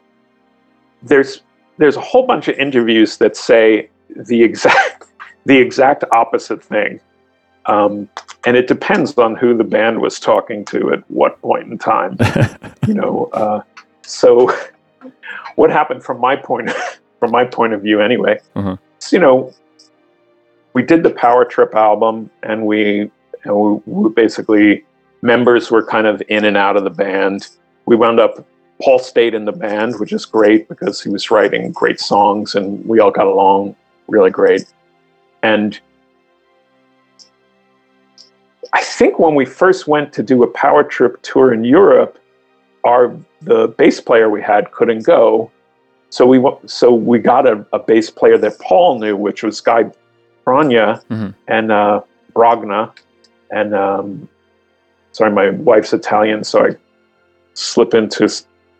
There's 1.03 1.41
there's 1.81 1.97
a 1.97 2.01
whole 2.01 2.25
bunch 2.25 2.47
of 2.47 2.57
interviews 2.57 3.17
that 3.17 3.35
say 3.35 3.89
the 4.15 4.43
exact 4.43 5.05
the 5.45 5.57
exact 5.57 6.03
opposite 6.13 6.63
thing, 6.63 6.99
um, 7.65 8.07
and 8.45 8.55
it 8.55 8.67
depends 8.67 9.17
on 9.17 9.35
who 9.35 9.57
the 9.57 9.63
band 9.63 9.99
was 9.99 10.19
talking 10.19 10.63
to 10.65 10.93
at 10.93 11.09
what 11.09 11.41
point 11.41 11.71
in 11.71 11.77
time. 11.77 12.17
you 12.87 12.93
know, 12.93 13.29
uh, 13.33 13.61
so 14.03 14.55
what 15.55 15.71
happened 15.71 16.03
from 16.03 16.19
my 16.19 16.35
point 16.35 16.69
from 17.19 17.31
my 17.31 17.45
point 17.45 17.73
of 17.73 17.81
view 17.81 18.01
anyway? 18.01 18.39
Uh-huh. 18.55 18.77
you 19.11 19.19
know, 19.19 19.53
we 20.73 20.83
did 20.83 21.03
the 21.03 21.11
Power 21.11 21.45
Trip 21.45 21.73
album, 21.75 22.29
and 22.43 22.65
we, 22.65 23.11
and 23.43 23.55
we, 23.55 23.81
we 23.85 24.09
basically 24.09 24.83
members 25.21 25.71
were 25.71 25.85
kind 25.85 26.07
of 26.07 26.21
in 26.29 26.45
and 26.45 26.57
out 26.57 26.77
of 26.77 26.83
the 26.83 26.89
band. 26.89 27.49
We 27.85 27.95
wound 27.95 28.19
up. 28.19 28.45
Paul 28.81 28.99
stayed 28.99 29.33
in 29.33 29.45
the 29.45 29.51
band, 29.51 29.99
which 29.99 30.11
is 30.11 30.25
great 30.25 30.67
because 30.67 31.01
he 31.01 31.09
was 31.09 31.29
writing 31.31 31.71
great 31.71 31.99
songs, 31.99 32.55
and 32.55 32.85
we 32.85 32.99
all 32.99 33.11
got 33.11 33.27
along 33.27 33.75
really 34.07 34.31
great. 34.31 34.65
And 35.43 35.79
I 38.73 38.83
think 38.83 39.19
when 39.19 39.35
we 39.35 39.45
first 39.45 39.87
went 39.87 40.13
to 40.13 40.23
do 40.23 40.43
a 40.43 40.47
Power 40.47 40.83
Trip 40.83 41.21
tour 41.21 41.53
in 41.53 41.63
Europe, 41.63 42.17
our 42.83 43.15
the 43.41 43.67
bass 43.77 43.99
player 43.99 44.29
we 44.29 44.41
had 44.41 44.71
couldn't 44.71 45.03
go, 45.03 45.51
so 46.09 46.25
we 46.25 46.43
so 46.65 46.93
we 46.93 47.19
got 47.19 47.47
a, 47.47 47.65
a 47.73 47.79
bass 47.79 48.09
player 48.09 48.37
that 48.37 48.59
Paul 48.59 48.99
knew, 48.99 49.15
which 49.15 49.43
was 49.43 49.61
Guy 49.61 49.85
Brogna 50.45 51.03
Mhm. 51.09 51.33
and 51.47 51.71
uh, 51.71 52.01
Brogna, 52.33 52.91
and 53.51 53.75
um, 53.75 54.29
sorry, 55.11 55.31
my 55.31 55.49
wife's 55.51 55.93
Italian, 55.93 56.43
so 56.43 56.65
I 56.65 56.75
slip 57.53 57.93
into 57.93 58.27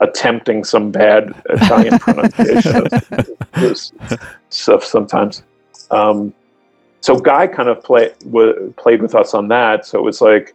attempting 0.01 0.63
some 0.63 0.91
bad 0.91 1.33
Italian 1.49 1.97
pronunciation 1.99 2.87
of 2.87 3.29
this 3.53 3.93
stuff 4.49 4.83
sometimes. 4.83 5.43
Um, 5.91 6.33
so 7.01 7.17
Guy 7.17 7.47
kind 7.47 7.69
of 7.69 7.83
play, 7.83 8.13
w- 8.23 8.73
played 8.77 9.01
with 9.01 9.15
us 9.15 9.33
on 9.33 9.47
that. 9.47 9.85
So 9.85 9.97
it 9.97 10.03
was 10.03 10.21
like 10.21 10.53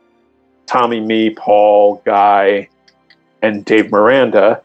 Tommy, 0.66 1.01
me, 1.01 1.30
Paul, 1.30 2.03
Guy, 2.05 2.68
and 3.42 3.64
Dave 3.64 3.90
Miranda. 3.90 4.62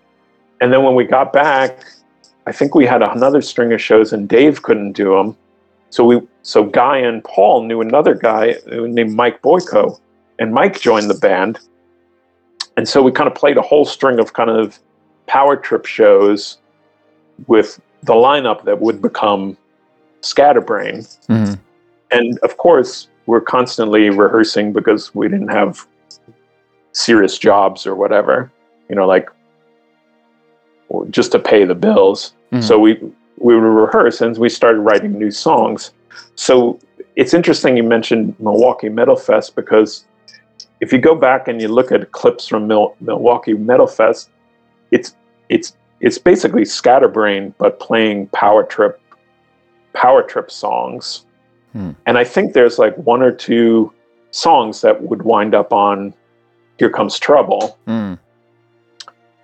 And 0.59 0.73
then 0.73 0.83
when 0.83 0.95
we 0.95 1.05
got 1.05 1.31
back, 1.31 1.85
I 2.45 2.51
think 2.51 2.75
we 2.75 2.85
had 2.85 3.01
another 3.01 3.41
string 3.41 3.71
of 3.73 3.81
shows, 3.81 4.13
and 4.13 4.27
Dave 4.27 4.63
couldn't 4.63 4.93
do 4.93 5.11
them. 5.15 5.37
So 5.89 6.05
we, 6.05 6.21
so 6.41 6.63
Guy 6.63 6.97
and 6.97 7.23
Paul 7.23 7.63
knew 7.63 7.81
another 7.81 8.15
guy 8.15 8.55
named 8.67 9.13
Mike 9.13 9.41
Boyko, 9.41 9.99
and 10.39 10.53
Mike 10.53 10.79
joined 10.79 11.09
the 11.09 11.15
band. 11.17 11.59
And 12.77 12.87
so 12.87 13.01
we 13.01 13.11
kind 13.11 13.27
of 13.27 13.35
played 13.35 13.57
a 13.57 13.61
whole 13.61 13.85
string 13.85 14.19
of 14.19 14.33
kind 14.33 14.49
of 14.49 14.79
power 15.27 15.55
trip 15.55 15.85
shows 15.85 16.57
with 17.47 17.79
the 18.03 18.13
lineup 18.13 18.63
that 18.63 18.79
would 18.79 19.01
become 19.01 19.57
Scatterbrain. 20.21 20.99
Mhm. 21.29 21.59
And 22.11 22.39
of 22.39 22.57
course, 22.57 23.07
we're 23.25 23.41
constantly 23.41 24.09
rehearsing 24.09 24.73
because 24.73 25.13
we 25.15 25.27
didn't 25.27 25.49
have 25.49 25.85
serious 26.91 27.37
jobs 27.37 27.87
or 27.87 27.95
whatever, 27.95 28.51
you 28.89 28.95
know, 28.95 29.07
like 29.07 29.29
just 31.09 31.31
to 31.31 31.39
pay 31.39 31.63
the 31.65 31.75
bills. 31.75 32.33
Mhm. 32.51 32.63
So 32.63 32.77
we 32.79 32.99
we 33.37 33.55
would 33.55 33.63
rehearse 33.63 34.21
and 34.21 34.37
we 34.37 34.49
started 34.49 34.81
writing 34.81 35.17
new 35.17 35.31
songs. 35.31 35.93
So 36.35 36.77
it's 37.15 37.33
interesting 37.33 37.75
you 37.77 37.83
mentioned 37.83 38.35
Milwaukee 38.39 38.89
Metal 38.89 39.15
Fest 39.15 39.55
because 39.55 40.05
if 40.81 40.91
you 40.91 40.99
go 40.99 41.15
back 41.15 41.47
and 41.47 41.61
you 41.61 41.67
look 41.67 41.91
at 41.91 42.11
clips 42.11 42.47
from 42.47 42.67
Mil- 42.67 42.95
Milwaukee 42.99 43.53
Metal 43.53 43.87
Fest, 43.87 44.29
it's 44.91 45.15
it's 45.49 45.77
it's 46.01 46.17
basically 46.17 46.65
Scatterbrain 46.65 47.53
but 47.57 47.79
playing 47.79 48.27
Power 48.27 48.63
Trip 48.63 48.99
Power 49.93 50.23
Trip 50.23 50.51
songs. 50.51 51.25
Hmm. 51.71 51.91
And 52.05 52.17
I 52.17 52.23
think 52.23 52.53
there's 52.53 52.77
like 52.79 52.97
one 52.97 53.21
or 53.21 53.31
two 53.31 53.93
songs 54.31 54.81
that 54.81 55.01
would 55.01 55.21
wind 55.21 55.55
up 55.55 55.71
on 55.71 56.13
Here 56.79 56.89
Comes 56.89 57.17
Trouble. 57.19 57.77
Mm. 57.87 58.19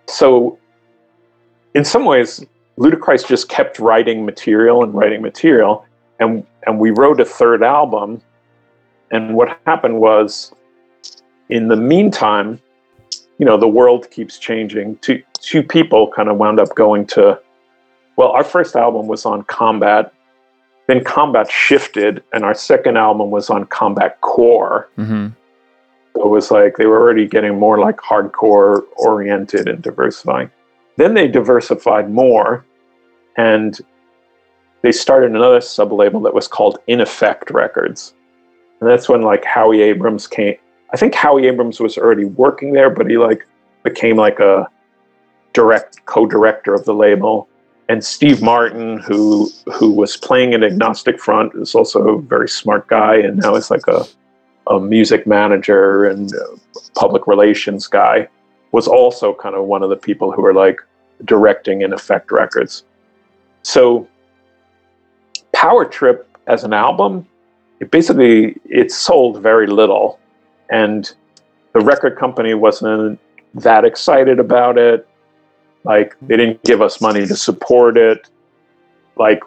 So 0.07 0.57
in 1.75 1.85
some 1.85 2.05
ways, 2.05 2.43
Ludichrist 2.77 3.27
just 3.27 3.49
kept 3.49 3.79
writing 3.79 4.25
material 4.25 4.83
and 4.83 4.93
writing 4.93 5.21
material, 5.21 5.85
and 6.19 6.45
and 6.65 6.79
we 6.79 6.89
wrote 6.91 7.19
a 7.19 7.25
third 7.25 7.63
album. 7.63 8.21
And 9.11 9.35
what 9.35 9.57
happened 9.65 10.01
was, 10.01 10.51
in 11.49 11.67
the 11.67 11.75
meantime, 11.75 12.59
you 13.37 13.45
know, 13.45 13.57
the 13.57 13.67
world 13.67 14.09
keeps 14.11 14.39
changing. 14.39 14.97
Two 14.97 15.21
two 15.39 15.63
people 15.63 16.11
kind 16.11 16.29
of 16.29 16.37
wound 16.37 16.59
up 16.59 16.73
going 16.75 17.05
to. 17.07 17.39
Well, 18.17 18.29
our 18.29 18.43
first 18.43 18.75
album 18.75 19.07
was 19.07 19.25
on 19.25 19.43
Combat, 19.43 20.11
then 20.87 21.03
Combat 21.03 21.51
shifted, 21.51 22.23
and 22.33 22.43
our 22.43 22.55
second 22.55 22.97
album 22.97 23.29
was 23.29 23.49
on 23.49 23.65
Combat 23.65 24.19
Core. 24.21 24.89
hmm 24.95 25.27
So 26.15 26.23
it 26.25 26.29
was 26.29 26.49
like 26.49 26.77
they 26.77 26.87
were 26.87 26.99
already 26.99 27.27
getting 27.27 27.59
more 27.59 27.79
like 27.79 27.97
hardcore 27.97 28.83
oriented 28.95 29.67
and 29.67 29.81
diversifying. 29.83 30.49
Then 30.95 31.13
they 31.13 31.27
diversified 31.27 32.09
more, 32.09 32.65
and 33.37 33.79
they 34.81 34.91
started 34.91 35.29
another 35.29 35.61
sub 35.61 35.91
label 35.91 36.21
that 36.21 36.33
was 36.33 36.47
called 36.47 36.79
In 36.87 37.01
Effect 37.01 37.51
Records, 37.51 38.15
and 38.79 38.89
that's 38.89 39.07
when 39.07 39.21
like 39.21 39.45
Howie 39.45 39.81
Abrams 39.81 40.25
came. 40.25 40.55
I 40.91 40.97
think 40.97 41.13
Howie 41.13 41.47
Abrams 41.47 41.79
was 41.79 41.97
already 41.97 42.25
working 42.25 42.73
there, 42.73 42.89
but 42.89 43.09
he 43.09 43.17
like 43.17 43.45
became 43.83 44.17
like 44.17 44.39
a 44.39 44.67
direct 45.53 46.05
co-director 46.05 46.73
of 46.73 46.85
the 46.85 46.93
label. 46.93 47.47
And 47.89 48.03
Steve 48.03 48.41
Martin, 48.41 48.99
who 48.99 49.49
who 49.73 49.91
was 49.91 50.17
playing 50.17 50.53
in 50.53 50.63
Agnostic 50.63 51.19
Front, 51.19 51.55
is 51.55 51.73
also 51.75 52.17
a 52.17 52.21
very 52.21 52.49
smart 52.49 52.87
guy, 52.87 53.15
and 53.15 53.37
now 53.37 53.55
he's 53.55 53.71
like 53.71 53.87
a 53.87 54.05
a 54.67 54.79
music 54.79 55.25
manager 55.25 56.05
and 56.05 56.31
public 56.95 57.27
relations 57.27 57.87
guy, 57.87 58.27
was 58.71 58.87
also 58.87 59.33
kind 59.33 59.55
of 59.55 59.65
one 59.65 59.81
of 59.83 59.89
the 59.89 59.95
people 59.95 60.31
who 60.31 60.41
were 60.41 60.53
like 60.53 60.81
directing 61.25 61.81
In 61.81 61.93
Effect 61.93 62.31
Records. 62.31 62.83
So 63.63 64.07
Power 65.53 65.85
Trip 65.85 66.27
as 66.47 66.63
an 66.63 66.73
album, 66.73 67.25
it 67.79 67.91
basically 67.91 68.57
it 68.65 68.91
sold 68.91 69.41
very 69.41 69.67
little, 69.67 70.19
and 70.69 71.13
the 71.73 71.79
record 71.81 72.17
company 72.17 72.53
wasn't 72.53 73.19
that 73.53 73.85
excited 73.85 74.39
about 74.39 74.77
it. 74.77 75.07
Like 75.83 76.15
they 76.21 76.37
didn't 76.37 76.63
give 76.63 76.81
us 76.81 76.99
money 77.01 77.25
to 77.25 77.35
support 77.35 77.97
it. 77.97 78.29
Like 79.15 79.41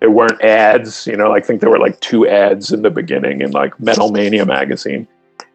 there 0.00 0.10
weren't 0.10 0.42
ads, 0.42 1.06
you 1.06 1.16
know. 1.16 1.32
I 1.32 1.40
think 1.40 1.60
there 1.60 1.70
were 1.70 1.78
like 1.78 1.98
two 2.00 2.26
ads 2.26 2.72
in 2.72 2.82
the 2.82 2.90
beginning 2.90 3.40
in 3.40 3.52
like 3.52 3.78
Metal 3.80 4.10
Mania 4.10 4.44
magazine, 4.44 5.06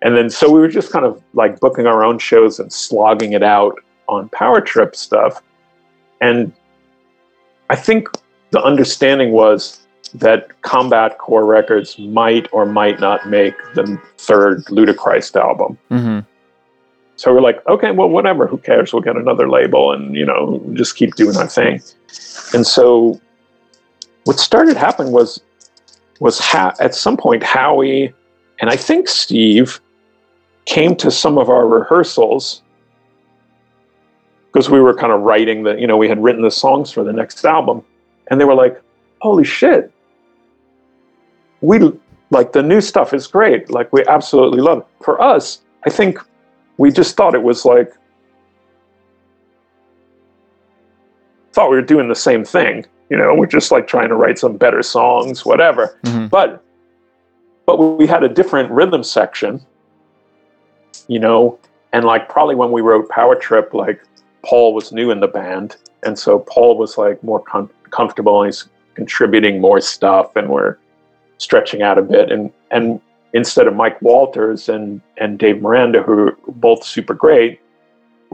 and 0.01 0.15
then 0.15 0.29
so 0.29 0.51
we 0.51 0.59
were 0.59 0.67
just 0.67 0.91
kind 0.91 1.05
of 1.05 1.21
like 1.33 1.59
booking 1.59 1.85
our 1.85 2.03
own 2.03 2.19
shows 2.19 2.59
and 2.59 2.71
slogging 2.71 3.33
it 3.33 3.43
out 3.43 3.79
on 4.07 4.29
Power 4.29 4.61
Trip 4.61 4.95
stuff, 4.95 5.41
and 6.21 6.51
I 7.69 7.75
think 7.75 8.09
the 8.51 8.61
understanding 8.61 9.31
was 9.31 9.84
that 10.13 10.61
Combat 10.61 11.17
Core 11.17 11.45
Records 11.45 11.97
might 11.99 12.47
or 12.51 12.65
might 12.65 12.99
not 12.99 13.27
make 13.27 13.55
the 13.73 13.99
third 14.17 14.63
Ludichrist 14.69 15.35
album. 15.35 15.77
Mm-hmm. 15.91 16.19
So 17.17 17.33
we're 17.33 17.41
like, 17.41 17.65
okay, 17.67 17.91
well, 17.91 18.09
whatever. 18.09 18.45
Who 18.45 18.57
cares? 18.57 18.93
We'll 18.93 19.01
get 19.01 19.15
another 19.15 19.49
label, 19.49 19.91
and 19.91 20.15
you 20.15 20.25
know, 20.25 20.61
just 20.73 20.95
keep 20.95 21.15
doing 21.15 21.35
our 21.37 21.47
thing. 21.47 21.81
And 22.53 22.67
so, 22.67 23.19
what 24.25 24.37
started 24.37 24.75
happening 24.77 25.11
was 25.11 25.41
was 26.19 26.39
ha- 26.39 26.73
at 26.79 26.93
some 26.93 27.17
point 27.17 27.43
Howie 27.43 28.13
and 28.59 28.69
I 28.69 28.75
think 28.75 29.07
Steve 29.07 29.81
came 30.65 30.95
to 30.97 31.11
some 31.11 31.37
of 31.37 31.49
our 31.49 31.67
rehearsals 31.67 32.61
because 34.51 34.69
we 34.69 34.79
were 34.79 34.93
kind 34.93 35.11
of 35.11 35.21
writing 35.21 35.63
the, 35.63 35.75
you 35.75 35.85
know, 35.85 35.97
we 35.97 36.07
had 36.07 36.21
written 36.23 36.41
the 36.41 36.51
songs 36.51 36.91
for 36.91 37.03
the 37.03 37.11
next 37.11 37.43
album, 37.45 37.83
and 38.27 38.39
they 38.39 38.45
were 38.45 38.55
like, 38.55 38.81
"Holy 39.21 39.43
shit, 39.43 39.91
we 41.61 41.79
like 42.31 42.51
the 42.51 42.63
new 42.63 42.81
stuff 42.81 43.13
is 43.13 43.27
great. 43.27 43.69
Like 43.69 43.91
we 43.93 44.05
absolutely 44.07 44.61
love 44.61 44.79
it." 44.79 44.85
For 45.03 45.21
us, 45.21 45.61
I 45.85 45.89
think 45.89 46.19
we 46.77 46.91
just 46.91 47.15
thought 47.15 47.35
it 47.35 47.43
was 47.43 47.65
like 47.65 47.91
thought 51.53 51.69
we 51.69 51.75
were 51.77 51.81
doing 51.81 52.07
the 52.09 52.15
same 52.15 52.43
thing 52.43 52.85
you 53.09 53.17
know 53.17 53.33
we're 53.33 53.45
just 53.45 53.71
like 53.71 53.87
trying 53.87 54.09
to 54.09 54.15
write 54.15 54.37
some 54.37 54.57
better 54.57 54.83
songs 54.83 55.45
whatever 55.45 55.97
Mhm. 56.03 56.29
but 56.29 56.61
but 57.65 57.77
we 57.77 58.05
had 58.07 58.23
a 58.23 58.29
different 58.29 58.69
rhythm 58.71 59.03
section 59.03 59.61
you 61.07 61.19
know 61.19 61.57
and 61.93 62.03
like 62.03 62.27
probably 62.27 62.55
when 62.55 62.71
we 62.71 62.81
wrote 62.81 63.07
power 63.09 63.35
trip 63.35 63.73
like 63.73 64.01
paul 64.43 64.73
was 64.73 64.91
new 64.91 65.11
in 65.11 65.19
the 65.21 65.27
band 65.29 65.77
and 66.03 66.17
so 66.19 66.39
paul 66.39 66.77
was 66.77 66.97
like 66.97 67.23
more 67.23 67.39
com- 67.39 67.69
comfortable 67.89 68.41
and 68.41 68.47
he's 68.49 68.67
contributing 68.95 69.61
more 69.61 69.79
stuff 69.79 70.35
and 70.35 70.49
we're 70.49 70.77
stretching 71.37 71.81
out 71.81 71.97
a 71.97 72.01
bit 72.01 72.31
and 72.31 72.51
and 72.71 73.01
instead 73.33 73.67
of 73.67 73.75
mike 73.75 74.01
walters 74.01 74.69
and 74.69 75.01
and 75.17 75.37
dave 75.37 75.61
miranda 75.61 76.01
who 76.01 76.13
are 76.13 76.37
both 76.47 76.83
super 76.83 77.13
great 77.13 77.59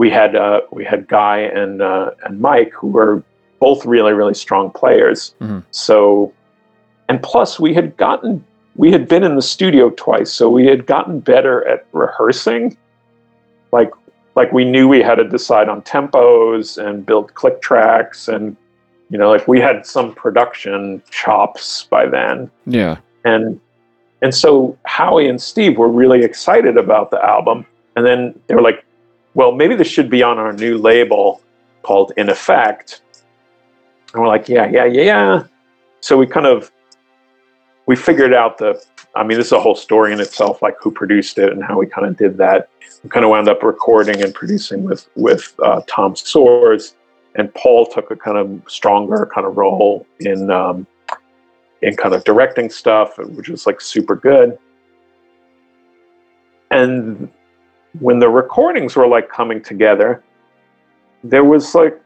we 0.01 0.09
had 0.09 0.35
uh, 0.35 0.61
we 0.71 0.83
had 0.83 1.07
Guy 1.07 1.39
and 1.39 1.81
uh, 1.81 2.11
and 2.23 2.39
Mike 2.39 2.71
who 2.73 2.87
were 2.87 3.23
both 3.59 3.85
really 3.85 4.13
really 4.13 4.33
strong 4.33 4.71
players. 4.71 5.35
Mhm. 5.39 5.63
So, 5.71 6.33
and 7.09 7.21
plus 7.21 7.59
we 7.59 7.73
had 7.73 7.95
gotten 7.97 8.43
we 8.75 8.91
had 8.91 9.07
been 9.07 9.23
in 9.23 9.35
the 9.35 9.41
studio 9.41 9.91
twice, 9.91 10.31
so 10.31 10.49
we 10.49 10.65
had 10.65 10.85
gotten 10.85 11.19
better 11.19 11.67
at 11.67 11.85
rehearsing. 11.91 12.77
Like 13.71 13.91
like 14.35 14.51
we 14.51 14.65
knew 14.65 14.87
we 14.87 15.01
had 15.01 15.15
to 15.15 15.27
decide 15.27 15.67
on 15.69 15.81
tempos 15.81 16.83
and 16.83 17.05
build 17.05 17.33
click 17.35 17.61
tracks 17.61 18.27
and 18.27 18.55
you 19.11 19.17
know 19.17 19.29
like 19.29 19.47
we 19.47 19.59
had 19.59 19.85
some 19.85 20.13
production 20.15 21.03
chops 21.11 21.83
by 21.89 22.05
then 22.07 22.49
Yeah. 22.65 22.97
and 23.25 23.59
and 24.23 24.33
so 24.33 24.77
Howie 24.85 25.27
and 25.27 25.41
Steve 25.41 25.77
were 25.77 25.89
really 25.89 26.23
excited 26.23 26.77
about 26.77 27.09
the 27.09 27.19
album, 27.25 27.65
and 27.95 28.05
then 28.05 28.39
they 28.45 28.53
were 28.53 28.61
like, 28.61 28.85
"Well, 29.33 29.51
maybe 29.51 29.73
this 29.75 29.87
should 29.87 30.11
be 30.11 30.21
on 30.21 30.37
our 30.37 30.53
new 30.53 30.77
label 30.77 31.41
called 31.81 32.13
In 32.17 32.29
Effect." 32.29 33.01
And 34.13 34.21
we're 34.21 34.27
like, 34.27 34.47
"Yeah, 34.47 34.67
yeah, 34.69 34.85
yeah, 34.85 35.01
yeah." 35.01 35.43
So 36.01 36.17
we 36.17 36.27
kind 36.27 36.45
of 36.45 36.71
we 37.87 37.95
figured 37.95 38.31
out 38.33 38.59
the. 38.59 38.79
I 39.15 39.23
mean, 39.23 39.37
this 39.39 39.47
is 39.47 39.53
a 39.53 39.59
whole 39.59 39.75
story 39.75 40.13
in 40.13 40.19
itself, 40.21 40.61
like 40.61 40.75
who 40.79 40.91
produced 40.91 41.39
it 41.39 41.51
and 41.51 41.63
how 41.63 41.77
we 41.79 41.87
kind 41.87 42.05
of 42.07 42.15
did 42.15 42.37
that. 42.37 42.69
We 43.03 43.09
kind 43.09 43.25
of 43.25 43.31
wound 43.31 43.49
up 43.49 43.63
recording 43.63 44.21
and 44.21 44.35
producing 44.35 44.83
with 44.83 45.09
with 45.15 45.55
uh, 45.63 45.81
Tom 45.87 46.13
Soares, 46.13 46.93
and 47.35 47.53
Paul 47.53 47.85
took 47.85 48.11
a 48.11 48.15
kind 48.15 48.37
of 48.37 48.61
stronger 48.67 49.29
kind 49.33 49.45
of 49.47 49.57
role 49.57 50.05
in. 50.19 50.49
Um, 50.51 50.87
in 51.83 51.95
kind 51.95 52.13
of 52.13 52.23
directing 52.23 52.69
stuff, 52.69 53.17
which 53.17 53.49
was 53.49 53.65
like 53.65 53.81
super 53.81 54.15
good. 54.15 54.55
And 56.69 57.27
when 57.99 58.19
the 58.19 58.29
recordings 58.29 58.95
were 58.95 59.07
like 59.07 59.29
coming 59.29 59.63
together, 59.63 60.23
there 61.23 61.43
was 61.43 61.73
like 61.73 61.99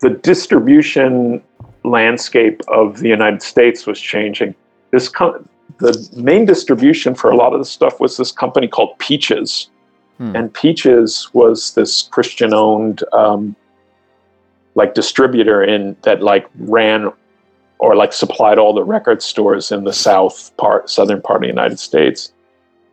the 0.00 0.10
distribution 0.10 1.42
landscape 1.84 2.60
of 2.68 2.98
the 3.00 3.08
United 3.08 3.42
States 3.42 3.86
was 3.86 4.00
changing. 4.00 4.54
This 4.92 5.08
com- 5.08 5.48
the 5.78 6.08
main 6.16 6.44
distribution 6.44 7.14
for 7.16 7.30
a 7.32 7.36
lot 7.36 7.52
of 7.54 7.58
the 7.58 7.64
stuff 7.64 7.98
was 7.98 8.16
this 8.16 8.30
company 8.30 8.68
called 8.68 8.96
Peaches, 8.98 9.68
Hmm. 10.18 10.36
and 10.36 10.54
Peaches 10.54 11.28
was 11.32 11.74
this 11.74 12.02
Christian-owned 12.02 13.02
um, 13.12 13.56
like 14.74 14.94
distributor 14.94 15.62
in 15.62 15.96
that 16.02 16.22
like 16.22 16.48
ran 16.58 17.12
or 17.78 17.96
like 17.96 18.12
supplied 18.12 18.58
all 18.58 18.72
the 18.72 18.84
record 18.84 19.22
stores 19.22 19.70
in 19.70 19.84
the 19.84 19.92
south 19.92 20.56
part 20.56 20.88
southern 20.88 21.20
part 21.20 21.38
of 21.38 21.42
the 21.42 21.48
united 21.48 21.78
states. 21.78 22.32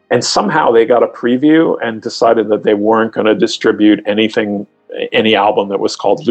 And 0.09 0.23
somehow 0.25 0.71
they 0.71 0.85
got 0.85 1.03
a 1.03 1.07
preview 1.07 1.77
and 1.81 2.01
decided 2.01 2.49
that 2.49 2.63
they 2.63 2.73
weren't 2.73 3.13
going 3.13 3.27
to 3.27 3.35
distribute 3.35 4.03
anything 4.05 4.67
any 5.13 5.35
album 5.35 5.69
that 5.69 5.79
was 5.79 5.95
called 5.95 6.25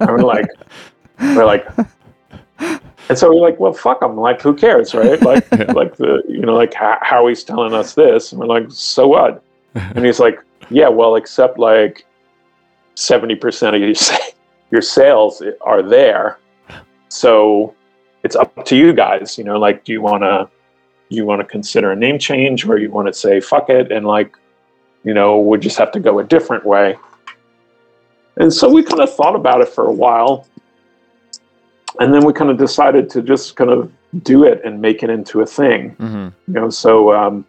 and 0.00 0.10
we're 0.10 0.18
like 0.18 0.48
we're 1.20 1.44
like 1.44 1.66
and 2.58 3.16
so 3.16 3.28
we're 3.28 3.40
like 3.40 3.60
well 3.60 3.72
fuck 3.72 4.00
them 4.00 4.16
like 4.16 4.42
who 4.42 4.54
cares 4.54 4.94
right? 4.94 5.20
Like 5.30 5.50
like 5.74 5.96
the 5.96 6.22
you 6.28 6.40
know 6.40 6.54
like 6.54 6.74
how, 6.74 7.26
he's 7.28 7.44
telling 7.44 7.74
us 7.74 7.94
this. 7.94 8.32
And 8.32 8.40
we're 8.40 8.46
like 8.46 8.66
so 8.70 9.06
what? 9.06 9.44
And 9.74 10.04
he's 10.04 10.18
like 10.18 10.40
yeah 10.68 10.88
well 10.88 11.14
except 11.16 11.58
like 11.58 12.04
70% 13.00 13.74
of 13.74 13.80
your 13.80 13.94
sa- 13.94 14.16
your 14.70 14.82
sales 14.82 15.42
are 15.62 15.82
there. 15.82 16.38
So 17.08 17.74
it's 18.22 18.36
up 18.36 18.64
to 18.66 18.76
you 18.76 18.92
guys 18.92 19.38
you 19.38 19.44
know 19.44 19.58
like 19.58 19.84
do 19.84 19.92
you 19.92 20.02
want 20.02 20.22
to 20.22 20.48
you 21.08 21.24
want 21.24 21.40
to 21.40 21.46
consider 21.46 21.90
a 21.90 21.96
name 21.96 22.18
change 22.18 22.66
or 22.68 22.78
you 22.78 22.90
want 22.90 23.08
to 23.08 23.14
say 23.14 23.40
fuck 23.40 23.70
it 23.70 23.90
and 23.90 24.06
like 24.06 24.36
you 25.02 25.14
know 25.14 25.40
we 25.40 25.58
just 25.58 25.78
have 25.78 25.90
to 25.92 26.00
go 26.00 26.18
a 26.18 26.24
different 26.24 26.64
way. 26.64 26.96
And 28.36 28.52
so 28.52 28.68
we 28.68 28.82
kind 28.82 29.00
of 29.00 29.12
thought 29.12 29.34
about 29.34 29.60
it 29.60 29.68
for 29.68 29.84
a 29.86 29.92
while. 29.92 30.46
And 31.98 32.14
then 32.14 32.24
we 32.24 32.32
kind 32.32 32.50
of 32.50 32.56
decided 32.56 33.10
to 33.10 33.22
just 33.22 33.56
kind 33.56 33.70
of 33.70 33.92
do 34.22 34.44
it 34.44 34.60
and 34.64 34.80
make 34.80 35.02
it 35.02 35.10
into 35.10 35.40
a 35.40 35.46
thing. 35.46 35.90
Hmm 35.90 36.28
you 36.46 36.60
know 36.60 36.70
so 36.70 37.12
um, 37.12 37.44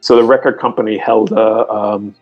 so 0.00 0.16
the 0.16 0.24
record 0.24 0.58
company 0.58 0.96
held 0.98 1.32
a 1.32 1.68
um, 1.70 2.14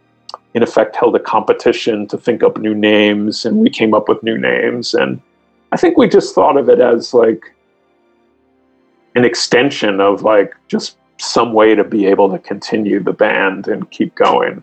in 0.55 0.62
effect 0.62 0.96
held 0.96 1.14
a 1.14 1.20
competition 1.20 2.07
to 2.07 2.18
think 2.18 2.42
up 2.42 2.59
new 2.59 2.74
names 2.74 3.44
and 3.44 3.59
we 3.59 3.70
came 3.70 3.94
up 3.94 4.09
with 4.09 4.22
new 4.22 4.38
names 4.38 4.94
and 4.94 5.20
i 5.72 5.76
think 5.76 5.96
we 5.96 6.09
just 6.09 6.34
thought 6.34 6.57
of 6.57 6.68
it 6.68 6.80
as 6.80 7.12
like 7.14 7.55
an 9.14 9.24
extension 9.24 10.01
of 10.01 10.22
like 10.22 10.55
just 10.68 10.96
some 11.18 11.53
way 11.53 11.74
to 11.74 11.84
be 11.84 12.07
able 12.07 12.30
to 12.30 12.38
continue 12.38 13.03
the 13.03 13.12
band 13.12 13.68
and 13.68 13.90
keep 13.90 14.14
going 14.14 14.62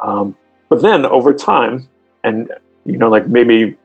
um, 0.00 0.36
but 0.68 0.82
then 0.82 1.04
over 1.06 1.32
time 1.32 1.88
and 2.24 2.50
you 2.84 2.96
know 2.96 3.08
like 3.08 3.26
maybe 3.28 3.76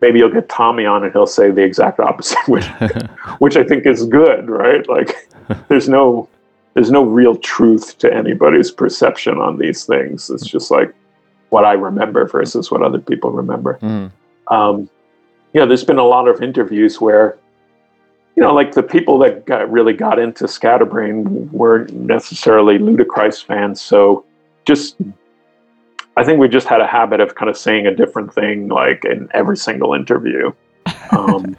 maybe 0.00 0.18
you'll 0.18 0.30
get 0.30 0.48
tommy 0.48 0.84
on 0.86 1.04
and 1.04 1.12
he'll 1.12 1.26
say 1.26 1.50
the 1.50 1.62
exact 1.62 2.00
opposite 2.00 2.38
which 2.48 2.66
which 3.38 3.56
I 3.56 3.64
think 3.64 3.86
is 3.86 4.06
good, 4.06 4.48
right? 4.48 4.86
Like 4.88 5.28
there's 5.68 5.88
no 5.88 6.28
there's 6.74 6.90
no 6.90 7.04
real 7.04 7.36
truth 7.36 7.98
to 7.98 8.12
anybody's 8.12 8.70
perception 8.70 9.38
on 9.38 9.58
these 9.58 9.84
things. 9.84 10.28
It's 10.28 10.46
just 10.46 10.70
like 10.70 10.92
what 11.50 11.64
I 11.64 11.72
remember 11.72 12.26
versus 12.26 12.70
what 12.70 12.82
other 12.82 12.98
people 12.98 13.30
remember. 13.30 13.78
Mhm. 13.80 14.10
Um, 14.48 14.88
you 15.52 15.60
know, 15.60 15.66
there's 15.66 15.84
been 15.84 15.98
a 15.98 16.04
lot 16.04 16.26
of 16.26 16.42
interviews 16.42 17.00
where, 17.00 17.38
you 18.34 18.42
know, 18.42 18.52
like 18.52 18.72
the 18.72 18.82
people 18.82 19.18
that 19.18 19.46
got, 19.46 19.70
really 19.70 19.92
got 19.92 20.18
into 20.18 20.48
Scatterbrain 20.48 21.48
weren't 21.52 21.92
necessarily 21.94 22.78
Ludichrist 22.78 23.46
fans. 23.46 23.80
So 23.80 24.24
just, 24.64 24.96
I 26.16 26.24
think 26.24 26.40
we 26.40 26.48
just 26.48 26.66
had 26.66 26.80
a 26.80 26.86
habit 26.88 27.20
of 27.20 27.36
kind 27.36 27.48
of 27.48 27.56
saying 27.56 27.86
a 27.86 27.94
different 27.94 28.34
thing 28.34 28.68
like 28.68 29.04
in 29.04 29.28
every 29.32 29.56
single 29.56 29.94
interview. 29.94 30.52
Um, 31.10 31.56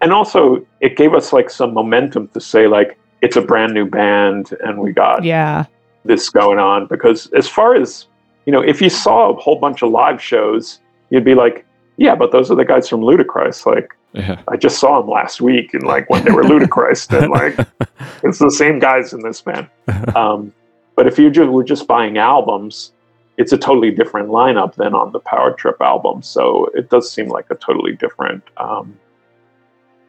and 0.00 0.12
also, 0.12 0.64
it 0.80 0.96
gave 0.96 1.12
us 1.12 1.32
like 1.32 1.50
some 1.50 1.74
momentum 1.74 2.28
to 2.28 2.40
say, 2.40 2.68
like, 2.68 2.98
it's 3.22 3.36
a 3.36 3.40
brand 3.40 3.74
new 3.74 3.84
band 3.86 4.54
and 4.64 4.78
we 4.78 4.92
got 4.92 5.24
Yeah. 5.24 5.64
this 6.04 6.28
going 6.30 6.58
on 6.58 6.86
because 6.86 7.26
as 7.32 7.48
far 7.48 7.74
as 7.74 8.06
you 8.46 8.52
know 8.52 8.60
if 8.60 8.80
you 8.80 8.88
saw 8.90 9.30
a 9.30 9.34
whole 9.34 9.56
bunch 9.56 9.82
of 9.82 9.90
live 9.90 10.22
shows 10.22 10.80
you'd 11.10 11.24
be 11.24 11.34
like 11.34 11.66
yeah 11.96 12.14
but 12.14 12.32
those 12.32 12.50
are 12.50 12.54
the 12.54 12.64
guys 12.64 12.88
from 12.88 13.02
ludichrist 13.02 13.66
like 13.66 13.94
Yeah. 14.12 14.40
i 14.48 14.56
just 14.56 14.78
saw 14.78 15.00
them 15.00 15.10
last 15.10 15.40
week 15.40 15.74
and 15.74 15.82
like 15.82 16.08
when 16.10 16.24
they 16.24 16.30
were 16.30 16.44
ludichrist 16.52 17.12
and 17.12 17.30
like 17.30 17.56
it's 18.22 18.38
the 18.38 18.50
same 18.50 18.78
guys 18.78 19.12
in 19.12 19.20
this 19.20 19.40
band 19.42 19.68
um, 20.16 20.52
but 20.96 21.06
if 21.06 21.18
you 21.18 21.30
just 21.30 21.50
were 21.50 21.64
just 21.64 21.86
buying 21.86 22.16
albums 22.18 22.92
it's 23.36 23.52
a 23.52 23.58
totally 23.58 23.90
different 23.92 24.28
lineup 24.30 24.74
than 24.74 24.94
on 24.94 25.12
the 25.12 25.20
power 25.20 25.52
trip 25.52 25.76
album 25.80 26.22
so 26.22 26.66
it 26.74 26.88
does 26.90 27.10
seem 27.10 27.28
like 27.28 27.46
a 27.50 27.54
totally 27.56 27.94
different 27.96 28.42
um, 28.56 28.96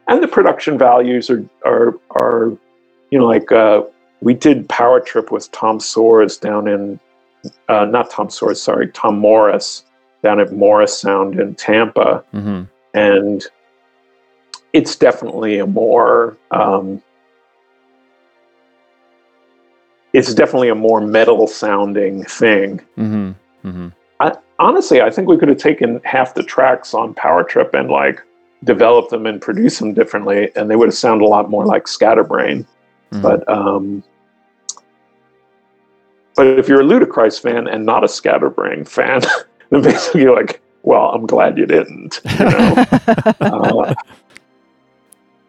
and 0.08 0.22
the 0.22 0.28
production 0.28 0.78
values 0.78 1.28
are 1.30 1.44
are 1.66 1.98
are 2.12 2.56
you 3.10 3.18
know 3.18 3.26
like 3.26 3.50
uh, 3.52 3.82
we 4.20 4.34
did 4.34 4.68
Power 4.68 5.00
Trip 5.00 5.30
with 5.32 5.50
Tom 5.52 5.78
Soares 5.78 6.40
down 6.40 6.68
in, 6.68 7.00
uh, 7.68 7.86
not 7.86 8.10
Tom 8.10 8.28
Soares, 8.28 8.56
sorry, 8.56 8.88
Tom 8.88 9.18
Morris 9.18 9.84
down 10.22 10.40
at 10.40 10.52
Morris 10.52 10.98
Sound 10.98 11.40
in 11.40 11.54
Tampa. 11.54 12.22
hmm 12.32 12.62
And 12.94 13.44
it's 14.72 14.94
definitely 14.94 15.58
a 15.58 15.66
more, 15.66 16.36
um, 16.50 17.02
it's 20.12 20.34
definitely 20.34 20.68
a 20.68 20.74
more 20.74 21.00
metal 21.00 21.46
sounding 21.46 22.24
thing. 22.24 22.80
hmm 22.96 23.32
hmm 23.62 23.88
I, 24.20 24.36
honestly, 24.58 25.00
I 25.00 25.08
think 25.10 25.28
we 25.28 25.38
could 25.38 25.48
have 25.48 25.56
taken 25.56 25.98
half 26.04 26.34
the 26.34 26.42
tracks 26.42 26.92
on 26.92 27.14
Power 27.14 27.42
Trip 27.42 27.72
and 27.72 27.88
like 27.88 28.20
developed 28.64 29.08
them 29.08 29.24
and 29.24 29.40
produced 29.40 29.78
them 29.78 29.94
differently, 29.94 30.50
and 30.56 30.70
they 30.70 30.76
would 30.76 30.88
have 30.88 30.94
sounded 30.94 31.24
a 31.24 31.28
lot 31.28 31.48
more 31.48 31.64
like 31.64 31.88
Scatterbrain. 31.88 32.66
Mhm. 33.12 33.22
But 33.22 33.48
um, 33.48 34.02
but 36.36 36.46
if 36.46 36.68
you're 36.68 36.80
a 36.80 36.84
Ludichrist 36.84 37.42
fan 37.42 37.66
and 37.68 37.84
not 37.84 38.04
a 38.04 38.08
Scatterbrain 38.08 38.84
fan, 38.84 39.22
then 39.70 39.82
basically 39.82 40.22
you're 40.22 40.34
like, 40.36 40.60
well, 40.82 41.10
I'm 41.10 41.26
glad 41.26 41.58
you 41.58 41.66
didn't. 41.66 42.20
You 42.38 42.44
know? 42.46 42.74
uh, 43.40 43.94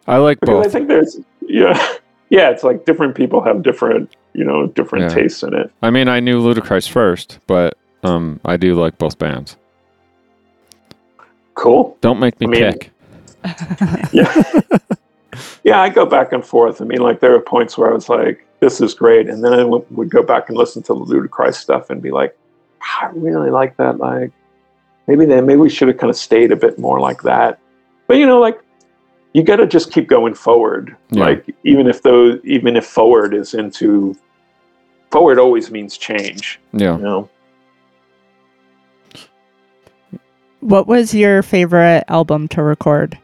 I 0.07 0.17
like 0.17 0.39
because 0.39 0.65
I 0.65 0.69
think 0.69 0.87
there's 0.87 1.19
yeah 1.41 1.95
yeah 2.29 2.49
it's 2.49 2.63
like 2.63 2.85
different 2.85 3.15
people 3.15 3.41
have 3.41 3.61
different 3.63 4.15
you 4.33 4.43
know 4.43 4.67
different 4.67 5.09
Yeah. 5.09 5.15
tastes 5.15 5.43
in 5.43 5.53
it. 5.53 5.71
I 5.81 5.91
mean, 5.91 6.07
I 6.07 6.19
knew 6.19 6.39
Ludichrist 6.39 6.91
first, 6.91 7.39
but 7.47 7.77
um, 8.03 8.39
I 8.43 8.57
do 8.57 8.73
like 8.75 8.97
both 8.97 9.17
bands. 9.19 9.55
Cool. 11.53 11.95
Don't 12.01 12.19
make 12.19 12.39
me 12.39 12.47
I 12.47 12.49
mean- 12.49 12.73
pick. 12.73 12.91
Yeah. 14.11 14.43
Yeah, 15.63 15.81
I 15.81 15.89
go 15.89 16.05
back 16.05 16.33
and 16.33 16.45
forth. 16.45 16.81
I 16.81 16.85
mean, 16.85 16.99
like 16.99 17.19
there 17.19 17.33
are 17.35 17.39
points 17.39 17.77
where 17.77 17.89
I 17.89 17.93
was 17.93 18.09
like, 18.09 18.45
"This 18.59 18.81
is 18.81 18.93
great," 18.93 19.29
and 19.29 19.43
then 19.43 19.53
I 19.53 19.57
w- 19.57 19.85
would 19.91 20.09
go 20.09 20.23
back 20.23 20.49
and 20.49 20.57
listen 20.57 20.83
to 20.83 20.93
the 20.93 20.99
Ludichrist 20.99 21.61
stuff 21.61 21.89
and 21.89 22.01
be 22.01 22.11
like, 22.11 22.37
ah, 22.81 23.07
"I 23.07 23.11
really 23.13 23.49
like 23.49 23.77
that." 23.77 23.97
Like, 23.97 24.31
maybe 25.07 25.25
then 25.25 25.45
maybe 25.45 25.59
we 25.59 25.69
should 25.69 25.87
have 25.87 25.97
kind 25.97 26.09
of 26.09 26.17
stayed 26.17 26.51
a 26.51 26.55
bit 26.55 26.77
more 26.79 26.99
like 26.99 27.21
that. 27.23 27.59
But 28.07 28.17
you 28.17 28.25
know, 28.25 28.39
like 28.39 28.59
you 29.33 29.43
got 29.43 29.57
to 29.57 29.67
just 29.67 29.91
keep 29.91 30.07
going 30.07 30.33
forward. 30.33 30.95
Yeah. 31.09 31.25
Like 31.25 31.55
even 31.63 31.87
if 31.87 32.01
those, 32.01 32.39
even 32.43 32.75
if 32.75 32.85
forward 32.85 33.33
is 33.33 33.53
into 33.53 34.15
forward, 35.11 35.39
always 35.39 35.71
means 35.71 35.97
change. 35.97 36.59
Yeah. 36.73 36.97
You 36.97 37.03
know. 37.03 37.29
What 40.59 40.87
was 40.87 41.13
your 41.13 41.41
favorite 41.41 42.03
album 42.07 42.47
to 42.49 42.61
record? 42.61 43.17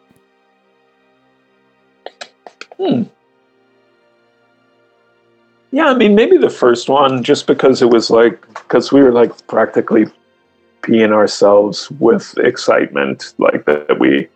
Yeah, 5.72 5.88
I 5.88 5.96
mean, 5.96 6.16
maybe 6.16 6.38
the 6.38 6.50
first 6.50 6.90
one, 6.90 7.24
just 7.24 7.46
because 7.46 7.82
it 7.82 7.90
was 7.90 8.10
like, 8.10 8.42
because 8.54 8.92
we 8.92 9.02
were 9.02 9.12
like 9.12 9.46
practically 9.48 10.06
peeing 10.82 11.12
ourselves 11.12 11.92
with 11.92 12.38
excitement, 12.38 13.34
like 13.38 13.66
that 13.66 14.00
we 14.00 14.28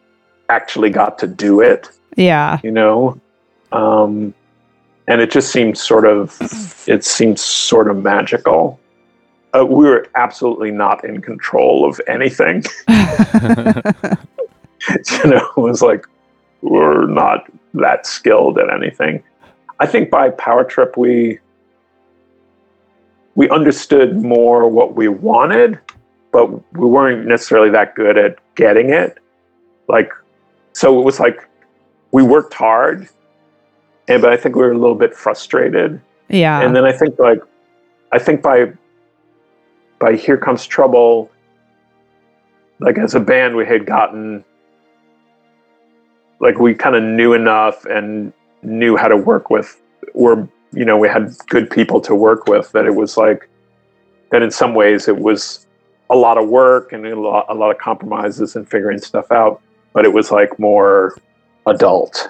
actually 0.49 0.89
got 0.89 1.17
to 1.19 1.27
do 1.27 1.61
it, 1.61 1.89
Yeah. 2.17 2.59
you 2.63 2.71
know? 2.71 3.19
Um, 3.71 4.33
and 5.07 5.21
it 5.21 5.31
just 5.31 5.51
seemed 5.51 5.77
sort 5.77 6.05
of, 6.05 6.37
it 6.87 7.05
seemed 7.05 7.39
sort 7.39 7.89
of 7.89 8.03
magical. 8.03 8.77
Uh, 9.57 9.65
we 9.65 9.85
were 9.85 10.07
absolutely 10.15 10.71
not 10.71 11.03
in 11.05 11.21
control 11.21 11.89
of 11.89 11.99
anything. 12.07 12.63
you 12.89 12.95
know, 15.25 15.47
it 15.55 15.57
was 15.57 15.81
like, 15.81 16.05
we're 16.62 17.05
not 17.07 17.45
that 17.74 18.05
skilled 18.05 18.57
at 18.57 18.72
anything. 18.72 19.24
I 19.80 19.88
think 19.88 20.09
by 20.09 20.30
Power 20.30 20.64
Trip 20.64 20.95
we 20.97 21.39
we 23.36 23.49
understood 23.49 24.18
more 24.18 24.68
what 24.68 24.95
we 24.95 25.07
wanted, 25.07 25.80
but 26.32 26.47
we 26.74 26.86
weren't 26.86 27.28
necessarily 27.28 27.70
that 27.70 27.95
good 27.95 28.18
at 28.18 28.38
getting 28.55 28.89
it. 28.89 29.18
Like, 29.88 30.12
so 30.74 30.99
it 30.99 31.03
was 31.03 31.20
like 31.20 31.47
we 32.12 32.24
worked 32.24 32.53
hard, 32.53 33.07
and 34.07 34.22
but 34.22 34.34
I 34.34 34.38
think 34.38 34.55
we 34.55 34.62
were 34.62 34.72
a 34.72 34.78
little 34.78 34.95
bit 34.95 35.16
frustrated. 35.16 36.01
yeah. 36.30 36.62
And 36.62 36.76
then 36.76 36.86
I 36.86 36.91
think 36.91 37.18
like 37.20 37.41
I 38.12 38.20
think 38.20 38.41
by 38.41 38.74
by 39.99 40.16
Here 40.16 40.38
Comes 40.38 40.66
Trouble, 40.66 41.32
like 42.80 42.97
as 42.97 43.16
a 43.16 43.20
band 43.20 43.55
we 43.55 43.66
had 43.66 43.86
gotten 43.86 44.43
like 46.41 46.59
we 46.59 46.73
kind 46.73 46.95
of 46.95 47.03
knew 47.03 47.33
enough 47.33 47.85
and 47.85 48.33
knew 48.63 48.97
how 48.97 49.07
to 49.07 49.15
work 49.15 49.49
with 49.49 49.79
or 50.13 50.49
you 50.73 50.83
know 50.83 50.97
we 50.97 51.07
had 51.07 51.33
good 51.47 51.69
people 51.69 52.01
to 52.01 52.13
work 52.13 52.47
with 52.47 52.69
that 52.73 52.85
it 52.85 52.95
was 52.95 53.15
like 53.15 53.47
that 54.31 54.41
in 54.41 54.51
some 54.51 54.73
ways 54.73 55.07
it 55.07 55.17
was 55.17 55.67
a 56.09 56.15
lot 56.15 56.37
of 56.37 56.49
work 56.49 56.91
and 56.91 57.05
a 57.05 57.17
lot, 57.17 57.45
a 57.47 57.53
lot 57.53 57.71
of 57.71 57.77
compromises 57.77 58.55
and 58.57 58.69
figuring 58.69 58.99
stuff 58.99 59.31
out 59.31 59.61
but 59.93 60.03
it 60.03 60.11
was 60.11 60.31
like 60.31 60.59
more 60.59 61.15
adult 61.67 62.29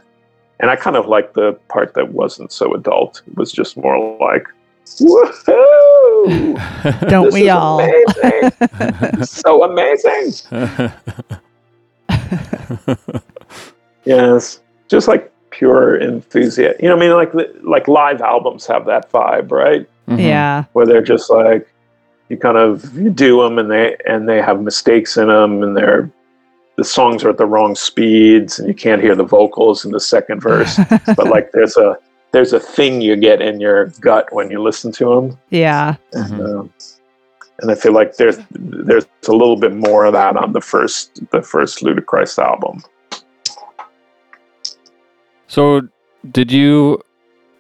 and 0.60 0.70
i 0.70 0.76
kind 0.76 0.96
of 0.96 1.08
liked 1.08 1.34
the 1.34 1.54
part 1.70 1.94
that 1.94 2.12
wasn't 2.12 2.52
so 2.52 2.74
adult 2.74 3.22
it 3.28 3.36
was 3.36 3.52
just 3.52 3.78
more 3.78 4.18
like 4.20 4.46
woohoo 5.00 6.60
Don't 7.10 7.26
this 7.26 7.34
we 7.34 7.50
all? 7.50 7.80
amazing. 7.80 9.24
so 9.24 9.64
amazing 9.64 10.34
Yes, 14.06 14.60
just 14.88 15.08
like 15.08 15.32
pure 15.52 15.96
enthusiasm. 15.98 16.78
You 16.82 16.90
know, 16.90 16.96
I 16.96 17.00
mean, 17.00 17.12
like 17.14 17.32
like 17.62 17.88
live 17.88 18.22
albums 18.22 18.66
have 18.68 18.86
that 18.86 19.12
vibe, 19.12 19.52
right? 19.52 19.88
Mhm. 20.08 20.20
Yeah. 20.20 20.66
Where 20.74 20.86
they're 20.86 21.02
just 21.02 21.30
like 21.30 21.68
you 22.30 22.38
kind 22.38 22.58
of 22.58 22.98
you 22.98 23.10
do 23.10 23.42
them 23.42 23.60
and 23.60 23.70
they 23.70 23.98
and 24.08 24.28
they 24.28 24.42
have 24.42 24.62
mistakes 24.62 25.18
in 25.18 25.28
them 25.28 25.64
and 25.64 25.76
they're 25.76 26.10
the 26.78 26.84
songs 26.84 27.24
are 27.24 27.30
at 27.30 27.38
the 27.38 27.46
wrong 27.46 27.76
speeds 27.76 28.58
and 28.58 28.68
you 28.68 28.74
can't 28.74 29.02
hear 29.02 29.16
the 29.16 29.24
vocals 29.24 29.86
in 29.86 29.92
the 29.92 30.00
second 30.00 30.40
verse. 30.40 30.80
but 31.06 31.28
like 31.28 31.52
there's 31.52 31.78
a 31.78 31.98
there's 32.32 32.54
a 32.54 32.60
thing 32.60 33.02
you 33.02 33.16
get 33.16 33.42
in 33.42 33.60
your 33.60 33.88
gut 34.00 34.32
when 34.32 34.50
you 34.50 34.62
listen 34.62 34.92
to 34.94 35.14
them, 35.14 35.38
yeah. 35.50 35.98
and, 36.14 36.42
um, 36.42 36.74
and 37.60 37.70
I 37.70 37.76
feel 37.76 37.92
like 37.92 38.16
there's 38.16 38.38
there's 38.52 39.06
a 39.28 39.34
little 39.34 39.58
bit 39.58 39.76
more 39.76 40.06
of 40.06 40.14
that 40.14 40.38
on 40.38 40.54
the 40.54 40.62
first 40.62 41.20
the 41.32 41.42
first 41.42 41.84
Ludichrist 41.84 42.40
album. 42.40 42.84
So, 45.52 45.82
did 46.32 46.50
you 46.50 47.02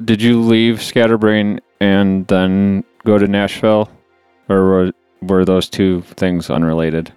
did 0.05 0.21
you 0.21 0.39
leave 0.39 0.81
Scatterbrain 0.81 1.59
and 1.81 2.25
then 2.27 2.85
go 3.03 3.17
to 3.17 3.27
Nashville, 3.27 3.91
or 4.47 4.63
were, 4.63 4.91
were 5.23 5.43
those 5.43 5.67
two 5.67 5.99
things 6.03 6.49
unrelated? 6.49 7.11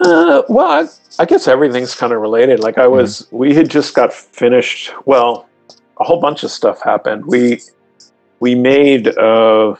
Uh, 0.00 0.42
well, 0.48 0.66
I, 0.66 1.22
I 1.22 1.26
guess 1.26 1.46
everything's 1.46 1.94
kind 1.94 2.12
of 2.12 2.20
related. 2.20 2.58
Like 2.58 2.76
I 2.76 2.88
was, 2.88 3.28
we 3.30 3.54
had 3.54 3.70
just 3.70 3.94
got 3.94 4.12
finished. 4.12 4.90
Well, 5.06 5.48
a 6.00 6.04
whole 6.04 6.20
bunch 6.20 6.42
of 6.42 6.50
stuff 6.50 6.82
happened. 6.82 7.24
We 7.24 7.60
we 8.40 8.56
made 8.56 9.06
uh, 9.06 9.76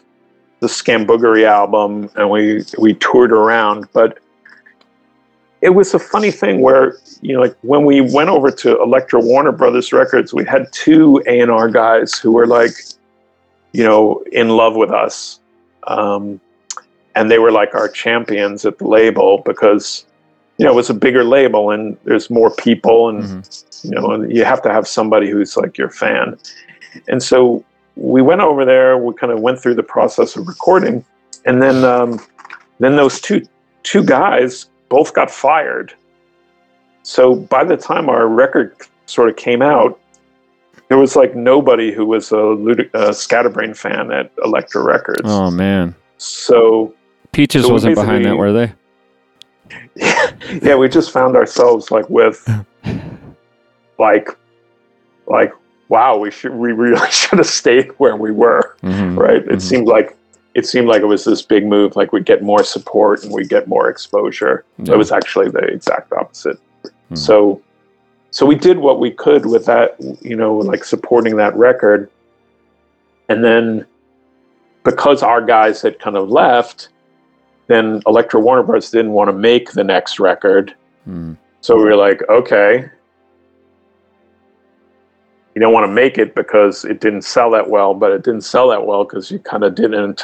the 0.60 0.68
Scamboogery 0.68 1.42
album, 1.42 2.08
and 2.14 2.30
we 2.30 2.62
we 2.78 2.94
toured 2.94 3.32
around. 3.32 3.88
But 3.92 4.20
it 5.60 5.70
was 5.70 5.94
a 5.94 5.98
funny 5.98 6.30
thing 6.30 6.60
where 6.60 6.98
you 7.20 7.34
know, 7.34 7.40
like 7.40 7.56
when 7.62 7.84
we 7.84 8.00
went 8.00 8.28
over 8.30 8.50
to 8.50 8.80
Elektra 8.80 9.20
Warner 9.20 9.52
Brothers 9.52 9.92
Records, 9.92 10.32
we 10.32 10.44
had 10.44 10.72
two 10.72 11.22
A 11.26 11.40
and 11.40 11.50
R 11.50 11.68
guys 11.68 12.14
who 12.14 12.32
were 12.32 12.46
like, 12.46 12.72
you 13.72 13.84
know, 13.84 14.22
in 14.32 14.50
love 14.50 14.76
with 14.76 14.90
us. 14.90 15.40
Um, 15.86 16.40
and 17.14 17.30
they 17.30 17.38
were 17.38 17.50
like 17.50 17.74
our 17.74 17.88
champions 17.88 18.64
at 18.64 18.78
the 18.78 18.86
label 18.86 19.42
because 19.44 20.04
you 20.58 20.64
know, 20.64 20.72
it 20.72 20.74
was 20.74 20.90
a 20.90 20.94
bigger 20.94 21.22
label 21.22 21.70
and 21.70 21.96
there's 22.04 22.30
more 22.30 22.50
people 22.50 23.08
and 23.08 23.22
Mhm. 23.22 23.84
you 23.84 23.90
know, 23.92 24.10
and 24.10 24.36
you 24.36 24.44
have 24.44 24.60
to 24.62 24.72
have 24.72 24.88
somebody 24.88 25.30
who's 25.30 25.56
like 25.56 25.78
your 25.78 25.88
fan. 25.88 26.36
And 27.08 27.22
so 27.22 27.64
we 27.96 28.22
went 28.22 28.40
over 28.40 28.64
there. 28.64 28.98
We 28.98 29.14
kind 29.14 29.32
of 29.32 29.40
went 29.40 29.60
through 29.60 29.74
the 29.74 29.84
process 29.84 30.36
of 30.36 30.48
recording, 30.48 31.04
and 31.44 31.62
then 31.62 31.84
um, 31.84 32.20
then 32.80 32.96
those 32.96 33.20
two 33.20 33.42
two 33.84 34.02
guys 34.02 34.66
both 34.88 35.14
got 35.14 35.30
fired. 35.30 35.92
So 37.02 37.34
by 37.34 37.64
the 37.64 37.76
time 37.76 38.08
our 38.08 38.26
record 38.28 38.74
sort 39.06 39.28
of 39.28 39.36
came 39.36 39.62
out, 39.62 39.98
there 40.88 40.98
was 40.98 41.16
like 41.16 41.34
nobody 41.34 41.92
who 41.92 42.04
was 42.06 42.30
a, 42.32 42.36
Ludi- 42.38 42.90
a 42.94 43.12
Scatterbrain 43.12 43.74
fan 43.74 44.10
at 44.10 44.30
Elektra 44.44 44.82
Records. 44.82 45.22
Oh 45.24 45.50
man, 45.50 45.94
So 46.18 46.94
Peaches 47.32 47.64
So 47.66 47.72
wasn't 47.72 47.94
behind 47.94 48.24
that, 48.24 48.36
were 48.36 48.52
they? 48.52 48.72
yeah, 50.62 50.74
we 50.76 50.88
just 50.88 51.10
found 51.10 51.36
ourselves 51.36 51.90
like 51.90 52.08
with 52.08 52.46
like 53.98 54.28
like 55.26 55.52
wow, 55.88 56.16
we 56.16 56.30
should 56.30 56.52
we 56.54 56.72
really 56.72 57.10
should 57.10 57.38
have 57.38 57.46
stayed 57.46 57.88
where 57.98 58.16
we 58.16 58.30
were. 58.32 58.76
Mhm. 58.82 59.16
right? 59.18 59.36
It 59.42 59.46
Mhm. 59.48 59.60
seemed 59.62 59.86
like 59.88 60.16
it 60.58 60.66
seemed 60.66 60.88
like 60.88 61.02
it 61.02 61.06
was 61.06 61.24
this 61.24 61.40
big 61.40 61.64
move, 61.64 61.94
like 61.94 62.12
we'd 62.12 62.24
get 62.24 62.42
more 62.42 62.64
support 62.64 63.22
and 63.22 63.32
we'd 63.32 63.48
get 63.48 63.68
more 63.68 63.88
exposure. 63.88 64.64
Yeah. 64.78 64.94
It 64.94 64.96
was 64.96 65.12
actually 65.12 65.50
the 65.50 65.60
exact 65.60 66.12
opposite. 66.12 66.58
Hmm. 67.08 67.14
So, 67.14 67.62
so 68.30 68.44
we 68.44 68.56
did 68.56 68.78
what 68.78 68.98
we 68.98 69.12
could 69.12 69.46
with 69.46 69.66
that, 69.66 69.94
you 70.20 70.34
know, 70.34 70.56
like 70.56 70.82
supporting 70.82 71.36
that 71.36 71.54
record, 71.54 72.10
and 73.28 73.44
then 73.44 73.86
because 74.82 75.22
our 75.22 75.40
guys 75.40 75.80
had 75.80 76.00
kind 76.00 76.16
of 76.16 76.28
left, 76.28 76.88
then 77.68 78.02
Elektra 78.08 78.40
Warner 78.40 78.64
Bros. 78.64 78.90
didn't 78.90 79.12
want 79.12 79.28
to 79.28 79.32
make 79.32 79.72
the 79.72 79.84
next 79.84 80.18
record, 80.18 80.74
Mm. 81.08 81.36
so 81.60 81.76
we 81.76 81.84
were 81.84 81.96
like, 81.96 82.20
okay. 82.28 82.90
You 85.54 85.60
don't 85.60 85.72
want 85.72 85.84
to 85.84 85.92
make 85.92 86.18
it 86.18 86.34
because 86.34 86.84
it 86.84 87.00
didn't 87.00 87.22
sell 87.22 87.50
that 87.52 87.70
well, 87.70 87.94
but 87.94 88.10
it 88.12 88.22
didn't 88.24 88.42
sell 88.42 88.68
that 88.70 88.84
well 88.84 89.04
because 89.04 89.30
you 89.30 89.38
kind 89.38 89.62
of 89.64 89.74
didn't 89.74 90.22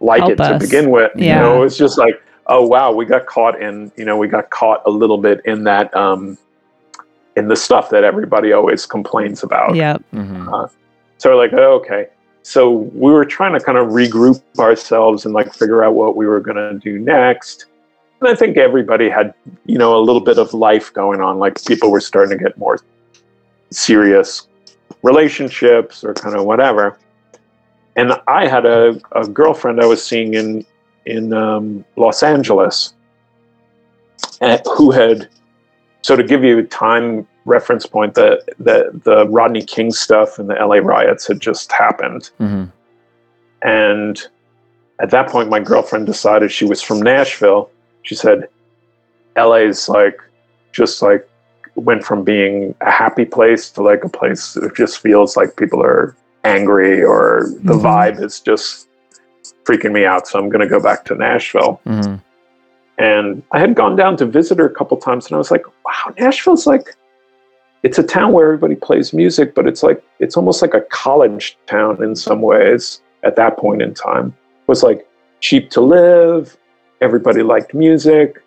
like 0.00 0.20
Help 0.20 0.32
it 0.32 0.36
to 0.36 0.58
begin 0.58 0.90
with. 0.90 1.12
You 1.16 1.34
know, 1.34 1.62
it's 1.62 1.76
just 1.76 1.98
like, 1.98 2.22
oh 2.46 2.66
wow, 2.66 2.92
we 2.92 3.04
got 3.04 3.26
caught 3.26 3.60
in, 3.60 3.92
you 3.96 4.04
know, 4.04 4.16
we 4.16 4.28
got 4.28 4.50
caught 4.50 4.82
a 4.86 4.90
little 4.90 5.18
bit 5.18 5.40
in 5.44 5.64
that, 5.64 5.94
um, 5.94 6.38
in 7.36 7.48
the 7.48 7.56
stuff 7.56 7.90
that 7.90 8.04
everybody 8.04 8.52
always 8.52 8.86
complains 8.86 9.42
about. 9.42 9.74
Yep. 9.74 10.02
Mhm. 10.14 10.70
So 11.18 11.30
we're 11.30 11.36
like, 11.36 11.52
oh, 11.52 11.74
okay. 11.74 12.08
So 12.42 12.70
we 12.70 13.12
were 13.12 13.24
trying 13.24 13.52
to 13.52 13.60
kind 13.60 13.76
of 13.76 13.88
regroup 13.88 14.40
ourselves 14.58 15.24
and 15.24 15.34
like 15.34 15.52
figure 15.52 15.84
out 15.84 15.94
what 15.94 16.16
we 16.16 16.26
were 16.26 16.40
going 16.40 16.56
to 16.56 16.78
do 16.78 16.98
next. 16.98 17.66
And 18.20 18.28
I 18.28 18.34
think 18.34 18.56
everybody 18.56 19.08
had, 19.08 19.34
you 19.66 19.78
know, 19.78 19.96
a 19.96 20.00
little 20.00 20.20
bit 20.20 20.38
of 20.38 20.54
life 20.54 20.92
going 20.92 21.20
on. 21.20 21.38
Like 21.38 21.64
people 21.64 21.90
were 21.90 22.00
starting 22.00 22.36
to 22.38 22.42
get 22.42 22.56
more 22.56 22.80
serious 23.70 24.48
relationships 25.02 26.02
or 26.02 26.14
kind 26.14 26.34
of 26.34 26.44
whatever. 26.44 26.98
And 27.98 28.12
I 28.28 28.46
had 28.46 28.64
a, 28.64 29.00
a 29.12 29.26
girlfriend 29.26 29.80
I 29.80 29.86
was 29.86 30.02
seeing 30.02 30.34
in 30.34 30.64
in 31.04 31.32
um, 31.32 31.84
Los 31.96 32.22
Angeles, 32.22 32.94
and 34.40 34.62
who 34.76 34.92
had. 34.92 35.28
So 36.02 36.14
to 36.14 36.22
give 36.22 36.44
you 36.44 36.58
a 36.60 36.62
time 36.62 37.26
reference 37.44 37.86
point, 37.86 38.14
the 38.14 38.40
the 38.60 38.76
the 39.02 39.26
Rodney 39.28 39.64
King 39.64 39.90
stuff 39.90 40.38
and 40.38 40.48
the 40.48 40.54
LA 40.54 40.76
riots 40.76 41.26
had 41.26 41.40
just 41.40 41.72
happened, 41.72 42.30
Mhm. 42.38 42.70
and 43.62 44.28
at 45.00 45.10
that 45.10 45.28
point, 45.28 45.50
my 45.50 45.58
girlfriend 45.60 46.06
decided 46.06 46.52
she 46.52 46.64
was 46.64 46.80
from 46.80 47.02
Nashville. 47.02 47.68
She 48.02 48.14
said, 48.14 48.48
"LA's 49.36 49.88
like 49.88 50.18
just 50.70 51.02
like 51.02 51.28
went 51.74 52.04
from 52.04 52.22
being 52.22 52.76
a 52.80 52.90
happy 52.92 53.24
place 53.24 53.70
to 53.70 53.82
like 53.82 54.04
a 54.04 54.08
place 54.08 54.52
that 54.54 54.76
just 54.76 55.00
feels 55.00 55.36
like 55.36 55.56
people 55.56 55.82
are 55.82 56.14
angry 56.48 57.02
or 57.02 57.46
the 57.64 57.74
Mhm. 57.74 57.82
vibe 57.82 58.22
is 58.22 58.40
just 58.40 58.88
freaking 59.64 59.92
me 59.92 60.04
out. 60.04 60.26
So 60.26 60.38
I'm 60.38 60.48
going 60.48 60.60
to 60.60 60.66
go 60.68 60.80
back 60.80 61.04
to 61.06 61.14
Nashville." 61.14 61.80
Mhm. 61.86 62.20
And 62.98 63.42
I 63.52 63.58
had 63.60 63.74
gone 63.74 63.94
down 63.96 64.16
to 64.16 64.26
visit 64.26 64.58
her 64.58 64.66
a 64.66 64.74
couple 64.78 64.96
times, 64.96 65.26
and 65.26 65.34
I 65.34 65.38
was 65.38 65.50
like, 65.50 65.66
"Wow, 65.84 66.12
Nashville's 66.18 66.66
like." 66.66 66.94
It's 67.84 67.96
a 67.96 68.02
town 68.02 68.32
where 68.32 68.44
everybody 68.44 68.74
plays 68.74 69.12
music, 69.12 69.54
but 69.54 69.64
it's 69.68 69.84
like 69.84 70.02
it's 70.18 70.36
almost 70.36 70.62
like 70.62 70.74
a 70.74 70.80
college 70.80 71.56
town 71.66 72.02
in 72.02 72.16
some 72.16 72.40
ways 72.42 73.00
at 73.22 73.36
that 73.36 73.56
point 73.56 73.82
in 73.82 73.94
time. 73.94 74.34
It 74.62 74.68
was 74.68 74.82
like 74.82 75.06
cheap 75.38 75.70
to 75.70 75.80
live, 75.80 76.56
everybody 77.00 77.42
liked 77.44 77.74
music. 77.74 78.42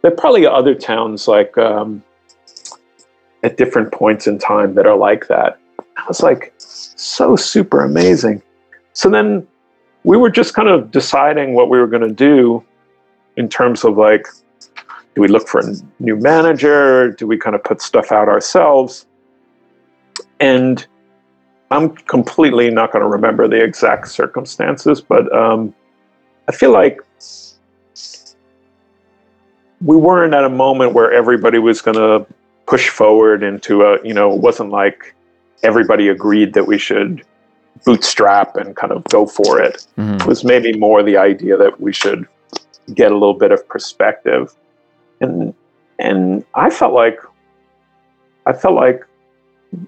There 0.00 0.10
are 0.10 0.14
probably 0.16 0.46
other 0.46 0.74
towns 0.74 1.28
like 1.28 1.58
um, 1.58 2.02
at 3.42 3.58
different 3.58 3.92
points 3.92 4.26
in 4.26 4.38
time 4.38 4.74
that 4.76 4.86
are 4.86 4.96
like 4.96 5.26
that. 5.28 5.58
I 5.96 6.04
was 6.08 6.22
like, 6.22 6.52
so 6.58 7.36
super 7.36 7.84
amazing. 7.84 8.42
So 8.92 9.08
then 9.08 9.46
we 10.04 10.16
were 10.16 10.30
just 10.30 10.54
kind 10.54 10.68
of 10.68 10.90
deciding 10.90 11.54
what 11.54 11.68
we 11.68 11.78
were 11.78 11.86
going 11.86 12.06
to 12.06 12.14
do 12.14 12.64
in 13.36 13.48
terms 13.48 13.84
of 13.84 13.96
like, 13.96 14.26
do 15.14 15.20
we 15.20 15.28
look 15.28 15.48
for 15.48 15.60
a 15.60 15.74
new 16.00 16.16
manager? 16.16 17.10
Do 17.12 17.26
we 17.26 17.36
kind 17.36 17.54
of 17.54 17.62
put 17.62 17.82
stuff 17.82 18.12
out 18.12 18.28
ourselves? 18.28 19.06
And 20.40 20.86
I'm 21.70 21.90
completely 21.90 22.70
not 22.70 22.92
going 22.92 23.02
to 23.02 23.08
remember 23.08 23.48
the 23.48 23.62
exact 23.62 24.08
circumstances, 24.08 25.00
but 25.00 25.32
um, 25.34 25.74
I 26.48 26.52
feel 26.52 26.72
like 26.72 27.00
we 29.80 29.96
weren't 29.96 30.34
at 30.34 30.44
a 30.44 30.50
moment 30.50 30.92
where 30.92 31.12
everybody 31.12 31.58
was 31.58 31.80
going 31.82 31.96
to 31.96 32.26
push 32.66 32.88
forward 32.88 33.42
into 33.42 33.82
a, 33.82 33.98
you 34.04 34.14
know, 34.14 34.32
it 34.32 34.40
wasn't 34.40 34.70
like 34.70 35.14
everybody 35.62 36.08
agreed 36.08 36.54
that 36.54 36.66
we 36.66 36.78
should 36.78 37.24
bootstrap 37.84 38.56
and 38.56 38.76
kind 38.76 38.92
of 38.92 39.02
go 39.04 39.26
for 39.26 39.60
it. 39.60 39.86
Mhm. 39.98 40.20
It 40.20 40.26
was 40.26 40.44
maybe 40.44 40.72
more 40.78 41.02
the 41.02 41.16
idea 41.16 41.56
that 41.56 41.80
we 41.80 41.92
should 41.92 42.26
get 42.94 43.10
a 43.10 43.14
little 43.14 43.34
bit 43.34 43.52
of 43.52 43.66
perspective. 43.68 44.54
And 45.20 45.54
and 45.98 46.44
I 46.54 46.70
felt 46.70 46.92
like 46.92 47.18
I 48.46 48.52
felt 48.52 48.74
like 48.74 49.04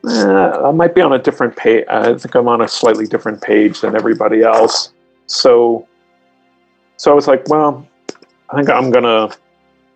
eh, 0.08 0.50
I 0.68 0.70
might 0.70 0.94
be 0.94 1.02
on 1.02 1.12
a 1.12 1.18
different 1.18 1.56
page. 1.56 1.84
I 1.88 2.14
think 2.14 2.34
I'm 2.34 2.48
on 2.48 2.60
a 2.62 2.68
slightly 2.68 3.06
different 3.06 3.42
page 3.42 3.80
than 3.80 3.94
everybody 3.96 4.42
else. 4.42 4.92
So 5.26 5.86
so 6.96 7.10
I 7.10 7.14
was 7.14 7.26
like, 7.28 7.48
well, 7.48 7.86
I 8.50 8.56
think 8.56 8.70
I'm 8.70 8.90
gonna 8.90 9.30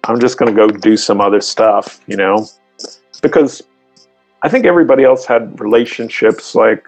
I'm 0.05 0.21
just 0.21 0.39
gonna 0.39 0.53
go 0.53 0.69
do 0.69 0.97
some 0.97 1.21
other 1.21 1.41
stuff, 1.41 2.01
you 2.07 2.17
know, 2.17 2.47
because 3.23 3.63
I 4.43 4.49
think 4.49 4.67
everybody 4.67 5.05
else 5.05 5.27
had 5.27 5.59
relationships 5.61 6.55
like 6.55 6.85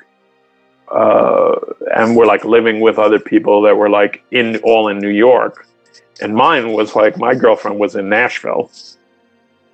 uh, 0.90 1.56
and 1.94 2.16
were 2.16 2.27
like 2.27 2.44
living 2.44 2.81
with 2.81 2.98
other 2.98 3.18
people 3.18 3.62
that 3.62 3.77
were 3.77 3.89
like 3.89 4.22
in 4.31 4.56
all 4.59 4.89
in 4.89 4.98
New 4.98 5.10
York, 5.10 5.66
and 6.20 6.35
mine 6.35 6.72
was 6.72 6.94
like 6.94 7.16
my 7.16 7.35
girlfriend 7.35 7.78
was 7.78 7.97
in 7.97 8.09
Nashville, 8.09 8.70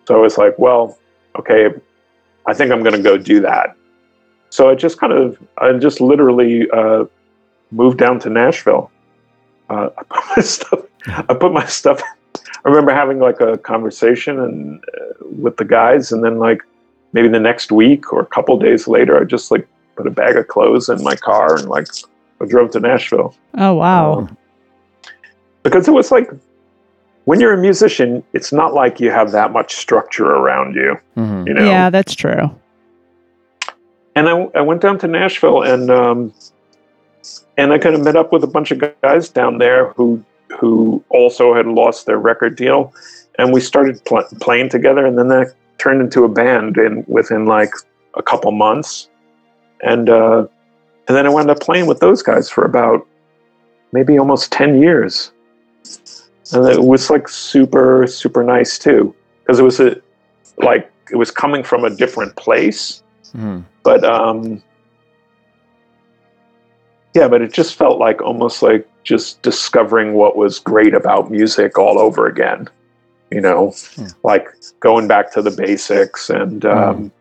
so 0.06 0.14
I 0.14 0.18
was 0.18 0.38
like, 0.38 0.58
well, 0.58 0.98
okay, 1.38 1.68
I 2.46 2.54
think 2.54 2.70
I'm 2.70 2.82
gonna 2.82 3.02
go 3.02 3.16
do 3.18 3.40
that. 3.40 3.76
So 4.50 4.70
I 4.70 4.74
just 4.74 4.98
kind 4.98 5.12
of 5.12 5.38
I 5.58 5.72
just 5.74 6.00
literally 6.00 6.70
uh, 6.70 7.04
moved 7.70 7.98
down 7.98 8.18
to 8.20 8.30
Nashville. 8.30 8.90
Uh, 9.68 9.90
I 9.98 10.02
put 10.04 10.24
my 10.36 10.42
stuff. 10.42 10.80
I 11.06 11.34
put 11.34 11.52
my 11.52 11.66
stuff. 11.66 12.02
I 12.64 12.68
remember 12.68 12.92
having 12.92 13.18
like 13.18 13.40
a 13.40 13.58
conversation 13.58 14.40
and 14.40 14.84
uh, 14.84 15.14
with 15.20 15.56
the 15.56 15.64
guys, 15.64 16.12
and 16.12 16.24
then 16.24 16.38
like 16.38 16.62
maybe 17.16 17.28
the 17.28 17.40
next 17.40 17.72
week 17.72 18.12
or 18.12 18.20
a 18.20 18.26
couple 18.26 18.58
days 18.58 18.86
later, 18.86 19.18
I 19.18 19.24
just 19.24 19.50
like 19.50 19.66
put 19.96 20.06
a 20.06 20.10
bag 20.10 20.36
of 20.36 20.46
clothes 20.48 20.90
in 20.90 21.02
my 21.02 21.16
car 21.16 21.56
and 21.56 21.66
like 21.70 21.88
I 22.42 22.44
drove 22.44 22.70
to 22.72 22.80
Nashville 22.80 23.34
Oh 23.56 23.72
wow. 23.74 24.28
because 25.62 25.88
it 25.88 25.92
was 25.92 26.10
like 26.12 26.28
when 27.24 27.40
you're 27.40 27.54
a 27.54 27.62
musician, 27.70 28.22
it's 28.34 28.52
not 28.52 28.74
like 28.74 29.00
you 29.00 29.10
have 29.10 29.32
that 29.32 29.50
much 29.50 29.74
structure 29.74 30.26
around 30.26 30.74
you, 30.76 30.96
Mhm. 31.16 31.46
you 31.48 31.54
know. 31.54 31.64
Yeah, 31.64 31.88
that's 31.90 32.14
true. 32.14 32.50
and 34.14 34.28
I, 34.28 34.34
I 34.54 34.60
went 34.60 34.80
down 34.82 34.98
to 35.00 35.08
Nashville 35.08 35.62
and 35.62 35.90
um, 35.90 36.32
and 37.56 37.72
I 37.72 37.78
kind 37.78 37.94
of 37.94 38.02
met 38.02 38.16
up 38.16 38.30
with 38.32 38.44
a 38.44 38.46
bunch 38.46 38.70
of 38.70 38.78
guys 39.02 39.28
down 39.30 39.56
there 39.58 39.88
who 39.96 40.22
who 40.60 41.02
also 41.08 41.54
had 41.54 41.66
lost 41.66 42.04
their 42.06 42.18
record 42.18 42.54
deal, 42.56 42.92
and 43.38 43.52
we 43.52 43.60
started 43.60 44.02
pl- 44.04 44.28
playing 44.40 44.68
together, 44.68 45.04
and 45.04 45.18
then 45.18 45.28
that 45.28 45.48
turned 45.78 46.00
into 46.00 46.24
a 46.24 46.28
band 46.28 46.76
in 46.78 47.04
within 47.06 47.46
like 47.46 47.72
a 48.14 48.22
couple 48.22 48.50
months, 48.52 49.08
and 49.82 50.08
uh, 50.08 50.46
and 51.08 51.16
then 51.16 51.26
I 51.26 51.28
wound 51.28 51.50
up 51.50 51.60
playing 51.60 51.86
with 51.86 52.00
those 52.00 52.22
guys 52.22 52.48
for 52.50 52.64
about 52.64 53.06
maybe 53.92 54.18
almost 54.18 54.52
ten 54.52 54.80
years, 54.80 55.32
and 56.52 56.66
it 56.68 56.82
was 56.82 57.10
like 57.10 57.28
super 57.28 58.06
super 58.06 58.42
nice 58.42 58.78
too 58.78 59.14
because 59.42 59.58
it 59.58 59.64
was 59.64 59.80
a 59.80 60.00
like 60.58 60.90
it 61.10 61.16
was 61.16 61.30
coming 61.30 61.62
from 61.62 61.84
a 61.84 61.90
different 61.90 62.34
place. 62.36 63.02
Mhm. 63.34 63.64
but 63.82 64.04
um 64.04 64.62
yeah 67.12 67.26
but 67.28 67.42
it 67.42 67.52
just 67.52 67.74
felt 67.74 67.98
like 67.98 68.22
almost 68.22 68.62
like 68.62 68.88
just 69.02 69.42
discovering 69.42 70.14
what 70.14 70.36
was 70.36 70.58
great 70.60 70.94
about 70.94 71.30
music 71.30 71.76
all 71.76 71.98
over 71.98 72.26
again 72.26 72.68
you 73.30 73.40
know, 73.40 73.74
like 74.22 74.48
going 74.80 75.08
back 75.08 75.32
to 75.32 75.42
the 75.42 75.50
basics 75.50 76.30
and 76.30 76.64
um, 76.64 77.12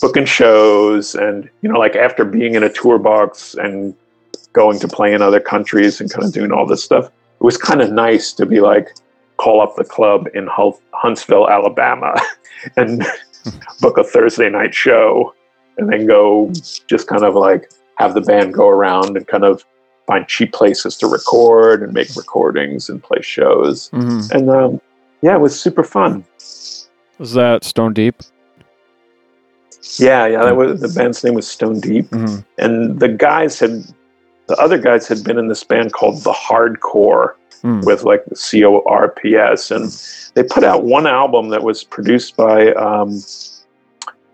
booking 0.00 0.24
shows. 0.24 1.14
And, 1.14 1.48
you 1.62 1.70
know, 1.70 1.78
like 1.78 1.96
after 1.96 2.24
being 2.24 2.54
in 2.54 2.62
a 2.62 2.72
tour 2.72 2.98
box 2.98 3.54
and 3.54 3.94
going 4.52 4.78
to 4.80 4.88
play 4.88 5.12
in 5.12 5.22
other 5.22 5.40
countries 5.40 6.00
and 6.00 6.10
kind 6.10 6.24
of 6.24 6.32
doing 6.32 6.52
all 6.52 6.66
this 6.66 6.82
stuff, 6.82 7.06
it 7.06 7.44
was 7.44 7.56
kind 7.56 7.80
of 7.80 7.92
nice 7.92 8.32
to 8.34 8.46
be 8.46 8.60
like, 8.60 8.88
call 9.36 9.60
up 9.60 9.76
the 9.76 9.84
club 9.84 10.28
in 10.34 10.48
Huntsville, 10.92 11.48
Alabama, 11.48 12.14
and 12.76 13.04
book 13.80 13.98
a 13.98 14.04
Thursday 14.04 14.50
night 14.50 14.74
show, 14.74 15.34
and 15.76 15.90
then 15.90 16.06
go 16.06 16.50
just 16.86 17.06
kind 17.06 17.22
of 17.22 17.34
like 17.34 17.70
have 17.96 18.14
the 18.14 18.20
band 18.20 18.54
go 18.54 18.68
around 18.68 19.16
and 19.16 19.26
kind 19.26 19.44
of 19.44 19.64
find 20.08 20.26
cheap 20.26 20.52
places 20.54 20.96
to 20.96 21.06
record 21.06 21.82
and 21.82 21.92
make 21.92 22.08
recordings 22.16 22.88
and 22.88 23.02
play 23.02 23.20
shows. 23.20 23.90
Mhm. 23.90 24.30
And 24.34 24.50
um, 24.50 24.80
yeah, 25.22 25.34
it 25.36 25.40
was 25.40 25.54
super 25.60 25.84
fun. 25.84 26.24
Was 27.18 27.34
that 27.34 27.62
Stone 27.62 27.92
Deep? 27.92 28.16
Yeah, 29.98 30.26
yeah, 30.26 30.42
that 30.44 30.56
was 30.56 30.80
the 30.80 30.88
band's 30.88 31.22
name 31.22 31.34
was 31.34 31.46
Stone 31.46 31.80
Deep, 31.80 32.08
Mhm. 32.10 32.44
and 32.58 33.00
the 33.00 33.08
guys 33.08 33.58
had 33.60 33.84
the 34.48 34.56
other 34.56 34.78
guys 34.78 35.06
had 35.06 35.22
been 35.24 35.36
in 35.38 35.48
this 35.48 35.62
band 35.62 35.92
called 35.92 36.24
the 36.24 36.32
Hardcore 36.32 37.34
Mm. 37.62 37.84
with 37.84 38.02
like 38.04 38.24
the 38.26 38.36
C 38.36 38.64
O 38.64 38.82
R 38.86 39.08
P 39.10 39.36
S, 39.36 39.70
and 39.70 39.84
they 40.34 40.42
put 40.42 40.64
out 40.64 40.84
one 40.84 41.06
album 41.06 41.50
that 41.50 41.62
was 41.62 41.84
produced 41.84 42.36
by 42.36 42.72
um, 42.72 43.20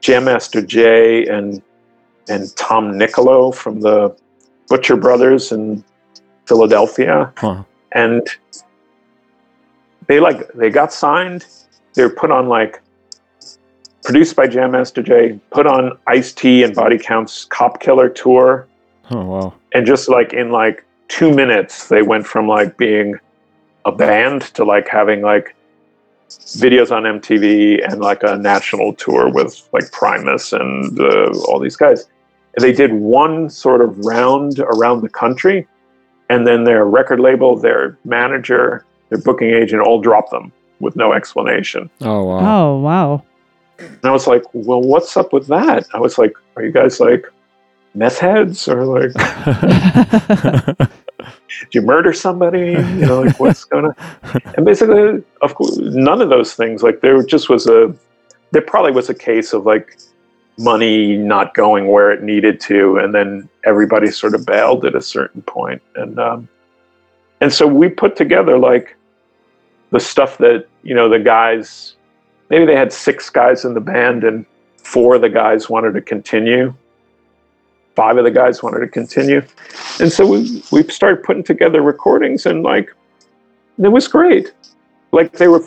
Jam 0.01 0.25
Master 0.25 0.63
Jay 0.63 1.27
and 1.27 1.61
and 2.29 2.55
Tom 2.57 2.97
Nicolo 2.97 3.51
from 3.51 3.81
the 3.81 4.15
Butcher 4.69 4.97
Brothers 4.97 5.53
in 5.53 5.85
Philadelphia, 6.47 7.33
Huh. 7.37 7.63
and 7.93 8.27
they 10.07 10.21
like 10.21 10.53
they 10.55 10.71
got 10.71 10.93
signed. 10.93 11.47
They 11.95 12.03
were 12.03 12.11
put 12.11 12.31
on 12.31 12.49
like 12.49 12.81
produced 14.03 14.37
by 14.37 14.47
Jam 14.47 14.73
Master 14.73 15.03
Jay, 15.03 15.39
put 15.51 15.67
on 15.67 15.97
Ice 16.07 16.33
T 16.33 16.63
and 16.63 16.75
Body 16.75 16.99
Count's 16.99 17.45
Cop 17.47 17.81
Killer 17.81 18.09
tour, 18.09 18.67
Oh 19.11 19.25
wow. 19.25 19.55
and 19.73 19.87
just 19.87 20.09
like 20.09 20.33
in 20.33 20.51
like 20.51 20.85
two 21.09 21.33
minutes, 21.35 21.89
they 21.89 22.03
went 22.03 22.27
from 22.27 22.47
like 22.49 22.77
being 22.77 23.15
a 23.87 23.93
band 23.93 24.43
to 24.55 24.65
like 24.65 24.89
having 24.89 25.23
like 25.23 25.55
videos 26.29 26.91
on 26.91 27.05
MTV 27.05 27.87
and 27.87 28.01
like 28.01 28.23
a 28.23 28.37
national 28.37 28.95
tour 28.95 29.31
with 29.31 29.67
like 29.73 29.91
Primus 29.93 30.53
and 30.53 30.99
uh, 31.01 31.31
all 31.49 31.59
these 31.61 31.77
guys. 31.77 32.07
And 32.57 32.65
they 32.65 32.73
did 32.73 32.93
one 32.93 33.51
sort 33.51 33.81
of 33.81 33.99
round 33.99 34.61
around 34.61 35.03
the 35.03 35.09
country, 35.09 35.67
and 36.31 36.47
then 36.47 36.65
their 36.65 36.85
record 36.87 37.21
label, 37.21 37.57
their 37.57 37.99
manager, 38.05 38.85
their 39.09 39.19
booking 39.19 39.51
agent 39.51 39.83
all 39.83 40.01
dropped 40.01 40.31
them 40.31 40.53
with 40.81 40.97
no 40.97 41.13
explanation. 41.13 41.91
Oh 42.01 42.25
wow. 42.25 42.39
Oh, 42.57 42.79
wow. 42.81 43.23
And 43.79 44.05
I 44.05 44.11
was 44.11 44.27
like, 44.27 44.43
well, 44.53 44.81
what's 44.81 45.17
up 45.17 45.33
with 45.33 45.49
that? 45.49 45.87
I 45.95 45.99
was 45.99 46.17
like, 46.17 46.33
are 46.57 46.65
you 46.65 46.71
guys 46.71 47.01
like 47.01 47.27
meth 47.95 48.19
heads 48.19 48.69
or 48.69 48.85
like, 48.85 49.13
did 51.61 51.75
you 51.75 51.83
murder 51.83 52.13
somebody? 52.13 52.73
You 52.73 53.07
know, 53.07 53.23
like 53.23 53.41
what's 53.41 53.65
going 53.65 53.87
on? 53.87 53.95
And 54.57 54.65
basically, 54.65 55.23
of 55.43 55.55
course, 55.55 55.77
none 55.79 56.23
of 56.23 56.29
those 56.29 56.55
things. 56.55 56.83
Like 56.83 57.01
there 57.01 57.23
just 57.23 57.49
was 57.49 57.67
a, 57.67 57.95
there 58.53 58.63
probably 58.63 58.93
was 58.93 59.09
a 59.11 59.15
case 59.15 59.53
of 59.53 59.67
like 59.67 59.99
money 60.59 61.17
not 61.17 61.55
going 61.55 61.89
where 61.89 62.11
it 62.13 62.23
needed 62.23 62.61
to, 62.61 62.97
and 62.99 63.15
then 63.15 63.49
everybody 63.65 64.11
sort 64.11 64.35
of 64.35 64.47
bailed 64.47 64.85
at 64.85 64.95
a 64.95 65.03
certain 65.03 65.43
point. 65.43 65.83
And 65.97 66.19
um, 66.19 66.49
and 67.41 67.53
so 67.53 67.67
we 67.67 67.89
put 67.89 68.17
together 68.17 68.59
like 68.59 68.97
the 69.91 70.01
stuff 70.01 70.39
that 70.39 70.67
you 70.83 70.95
know 70.95 71.09
the 71.09 71.19
guys 71.19 71.97
maybe 72.51 72.67
they 72.67 72.77
had 72.77 72.93
six 72.93 73.31
guys 73.31 73.65
in 73.65 73.75
the 73.75 73.81
band 73.81 74.25
and 74.25 74.45
four 74.77 75.17
of 75.17 75.23
the 75.23 75.29
guys 75.29 75.69
wanted 75.69 75.95
to 75.95 76.01
continue. 76.01 76.75
Five 77.97 78.17
of 78.17 78.25
the 78.25 78.31
guys 78.31 78.63
wanted 78.63 78.81
to 78.81 78.89
continue. 78.89 79.41
And 80.01 80.13
so 80.13 80.27
we, 80.27 80.63
we 80.73 80.83
started 80.89 81.23
putting 81.23 81.45
together 81.45 81.81
recordings 81.81 82.45
and 82.45 82.65
like 82.65 82.93
it 83.79 83.89
was 83.89 84.09
great. 84.09 84.53
Like 85.13 85.33
they 85.33 85.47
were 85.47 85.65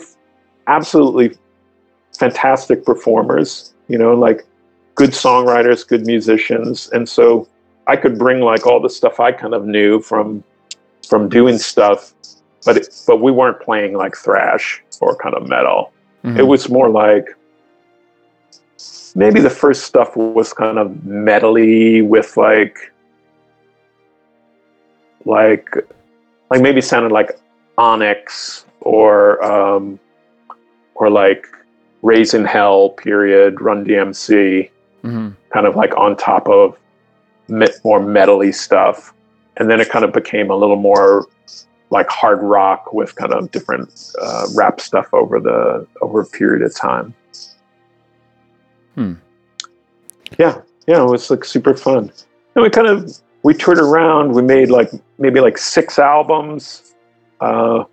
absolutely 0.66 1.36
fantastic 2.18 2.84
performers 2.84 3.72
you 3.88 3.96
know 3.96 4.14
like 4.14 4.46
good 4.98 5.10
songwriters 5.10 5.86
good 5.86 6.04
musicians. 6.06 6.90
And 6.92 7.08
so 7.08 7.48
i 7.88 7.96
could 7.96 8.18
bring 8.18 8.40
like 8.40 8.66
all 8.66 8.80
the 8.80 8.90
stuff 8.90 9.18
i 9.18 9.32
kind 9.32 9.54
of 9.54 9.64
knew 9.64 9.98
from 10.00 10.44
from 11.08 11.28
doing 11.28 11.56
stuff 11.56 12.12
but 12.66 12.76
it, 12.76 12.88
but 13.06 13.16
we 13.22 13.32
weren't 13.32 13.60
playing 13.60 13.94
like 13.94 14.14
thrash 14.14 14.82
or 15.00 15.16
kind 15.16 15.34
of 15.34 15.48
metal. 15.48 15.92
Mhm. 16.24 16.38
it 16.38 16.42
was 16.42 16.68
more 16.68 16.90
like 16.90 17.26
maybe 19.14 19.40
the 19.40 19.54
first 19.62 19.84
stuff 19.84 20.16
was 20.16 20.52
kind 20.52 20.78
of 20.78 20.88
metally 21.06 22.06
with 22.06 22.36
like 22.36 22.76
like 25.24 25.68
like 26.50 26.60
maybe 26.60 26.80
sounded 26.80 27.12
like 27.12 27.30
onyx 27.78 28.64
or 28.80 29.42
um 29.44 29.98
or 30.96 31.08
like 31.08 31.46
raising 32.02 32.44
hell 32.44 32.90
period 32.90 33.60
run 33.60 33.84
dmc 33.84 34.70
Mhm. 35.08 35.36
kind 35.50 35.66
of 35.66 35.74
like 35.76 35.96
on 35.96 36.16
top 36.16 36.48
of 36.48 36.76
more 37.84 38.00
metally 38.00 38.54
stuff 38.54 39.14
and 39.58 39.68
then 39.68 39.80
it 39.80 39.88
kind 39.88 40.04
of 40.04 40.12
became 40.12 40.50
a 40.50 40.56
little 40.56 40.76
more 40.76 41.26
like 41.90 42.08
hard 42.08 42.42
rock 42.42 42.92
with 42.92 43.14
kind 43.16 43.32
of 43.32 43.50
different 43.50 44.14
uh, 44.20 44.46
rap 44.54 44.80
stuff 44.80 45.08
over 45.12 45.40
the 45.40 45.86
over 46.00 46.20
a 46.20 46.26
period 46.26 46.62
of 46.62 46.74
time. 46.74 47.14
Hmm. 48.94 49.14
Yeah, 50.38 50.60
yeah, 50.86 51.02
it 51.02 51.06
was 51.06 51.30
like 51.30 51.44
super 51.44 51.74
fun. 51.74 52.12
And 52.54 52.62
we 52.62 52.70
kind 52.70 52.86
of 52.86 53.10
we 53.42 53.54
toured 53.54 53.78
around. 53.78 54.32
We 54.32 54.42
made 54.42 54.70
like 54.70 54.90
maybe 55.18 55.40
like 55.40 55.58
six 55.58 55.98
albums. 55.98 56.94
Uh, 57.40 57.84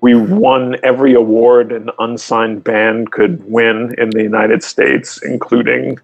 we 0.00 0.14
won 0.14 0.76
every 0.82 1.14
award 1.14 1.72
an 1.72 1.90
unsigned 1.98 2.62
band 2.62 3.12
could 3.12 3.42
win 3.50 3.94
in 3.98 4.10
the 4.10 4.22
United 4.22 4.62
States, 4.62 5.20
including 5.22 5.98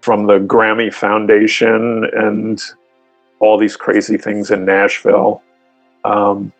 from 0.00 0.26
the 0.26 0.38
Grammy 0.38 0.92
Foundation 0.92 2.04
and 2.12 2.62
all 3.38 3.58
these 3.58 3.76
crazy 3.76 4.16
things 4.16 4.50
in 4.50 4.64
Nashville. 4.64 5.42
Um, 6.04 6.52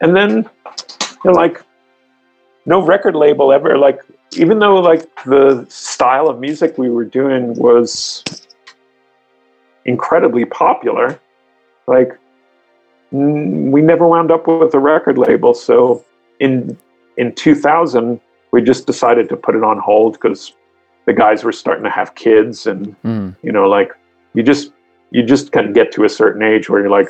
and 0.00 0.14
then, 0.14 0.38
you 0.38 1.18
know, 1.24 1.32
like, 1.32 1.62
no 2.64 2.82
record 2.82 3.14
label 3.14 3.52
ever, 3.52 3.78
like, 3.78 4.00
even 4.36 4.58
though, 4.58 4.76
like, 4.76 5.08
the 5.24 5.66
style 5.68 6.28
of 6.28 6.40
music 6.40 6.76
we 6.78 6.90
were 6.90 7.04
doing 7.04 7.54
was 7.54 8.24
incredibly 9.84 10.44
popular, 10.44 11.18
like, 11.86 12.18
mm, 13.12 13.70
we 13.70 13.80
never 13.80 14.06
wound 14.06 14.30
up 14.30 14.46
with 14.46 14.74
a 14.74 14.78
record 14.78 15.16
label. 15.16 15.54
So 15.54 16.04
in, 16.40 16.76
in 17.16 17.34
2000, 17.34 18.20
we 18.50 18.62
just 18.62 18.86
decided 18.86 19.28
to 19.28 19.36
put 19.36 19.54
it 19.54 19.62
on 19.62 19.78
hold 19.78 20.14
because 20.14 20.52
the 21.06 21.12
guys 21.12 21.44
were 21.44 21.52
starting 21.52 21.84
to 21.84 21.90
have 21.90 22.14
kids 22.14 22.66
and 22.66 22.94
Mhm. 23.02 23.34
you 23.42 23.52
know 23.52 23.68
like 23.68 23.92
you 24.34 24.42
just 24.42 24.72
you 25.10 25.22
just 25.22 25.52
kind 25.52 25.66
of 25.68 25.74
get 25.74 25.92
to 25.92 26.04
a 26.04 26.08
certain 26.08 26.42
age 26.42 26.68
where 26.68 26.80
you're 26.80 26.90
like 26.90 27.08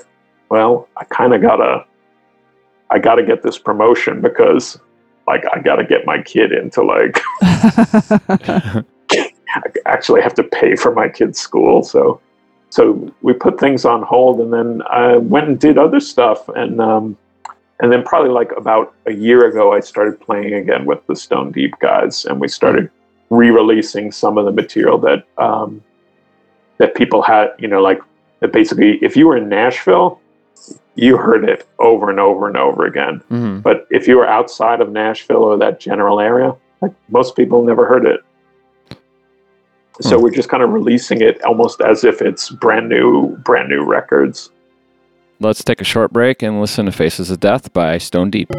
well 0.50 0.88
i 0.96 1.04
kind 1.04 1.34
of 1.34 1.40
gotta 1.42 1.84
i 2.90 2.98
gotta 2.98 3.22
get 3.22 3.42
this 3.42 3.58
promotion 3.58 4.20
because 4.20 4.78
like 5.26 5.44
i 5.52 5.58
gotta 5.60 5.84
get 5.84 6.06
my 6.06 6.20
kid 6.22 6.52
into 6.52 6.82
like 6.82 7.20
I 9.58 9.70
actually 9.86 10.20
have 10.22 10.34
to 10.34 10.44
pay 10.44 10.76
for 10.76 10.92
my 10.92 11.08
kid's 11.08 11.38
school 11.40 11.82
so 11.82 12.20
so 12.68 13.10
we 13.22 13.32
put 13.32 13.58
things 13.58 13.84
on 13.84 14.02
hold 14.02 14.40
and 14.40 14.52
then 14.52 14.82
i 14.90 15.16
went 15.16 15.48
and 15.48 15.58
did 15.58 15.78
other 15.78 16.00
stuff 16.00 16.48
and 16.50 16.80
um 16.80 17.16
and 17.80 17.92
then 17.92 18.02
probably 18.02 18.30
like 18.30 18.50
about 18.56 18.94
a 19.06 19.12
year 19.12 19.46
ago 19.48 19.72
i 19.72 19.80
started 19.80 20.20
playing 20.20 20.54
again 20.54 20.84
with 20.84 21.04
the 21.06 21.16
stone 21.16 21.50
deep 21.52 21.74
guys 21.78 22.24
and 22.26 22.38
we 22.40 22.48
started 22.48 22.90
re-releasing 23.30 24.12
some 24.12 24.38
of 24.38 24.44
the 24.44 24.52
material 24.52 24.98
that 24.98 25.24
um 25.38 25.82
that 26.78 26.94
people 26.94 27.22
had 27.22 27.48
you 27.58 27.66
know 27.68 27.80
like 27.82 28.00
that 28.40 28.52
basically 28.52 28.98
if 29.02 29.16
you 29.16 29.26
were 29.26 29.36
in 29.36 29.48
nashville 29.48 30.20
you 30.94 31.16
heard 31.16 31.48
it 31.48 31.66
over 31.78 32.08
and 32.10 32.18
over 32.20 32.46
and 32.48 32.56
over 32.56 32.86
again 32.86 33.20
Mhm. 33.30 33.62
but 33.62 33.86
if 33.90 34.06
you 34.08 34.16
were 34.16 34.26
outside 34.26 34.80
of 34.80 34.90
Nashville 34.92 35.42
or 35.44 35.56
that 35.58 35.78
general 35.80 36.20
area, 36.20 36.54
like 36.80 36.92
most 37.10 37.36
people 37.36 37.62
never 37.62 37.84
heard 37.86 38.06
it. 38.06 38.20
So 40.00 40.16
Hmm. 40.16 40.22
we're 40.22 40.30
just 40.30 40.48
kind 40.48 40.62
of 40.62 40.70
releasing 40.70 41.20
it 41.20 41.42
almost 41.44 41.80
as 41.82 42.02
if 42.04 42.20
it's 42.22 42.50
brand 42.50 42.88
new, 42.88 43.36
brand 43.44 43.68
new 43.68 43.82
records. 43.84 44.50
Let's 45.40 45.62
take 45.62 45.80
a 45.82 45.84
short 45.84 46.12
break 46.12 46.42
and 46.42 46.60
listen 46.60 46.86
to 46.86 46.92
Faces 46.92 47.30
of 47.30 47.40
Death 47.40 47.72
by 47.74 47.98
Stone 47.98 48.30
Deep. 48.30 48.50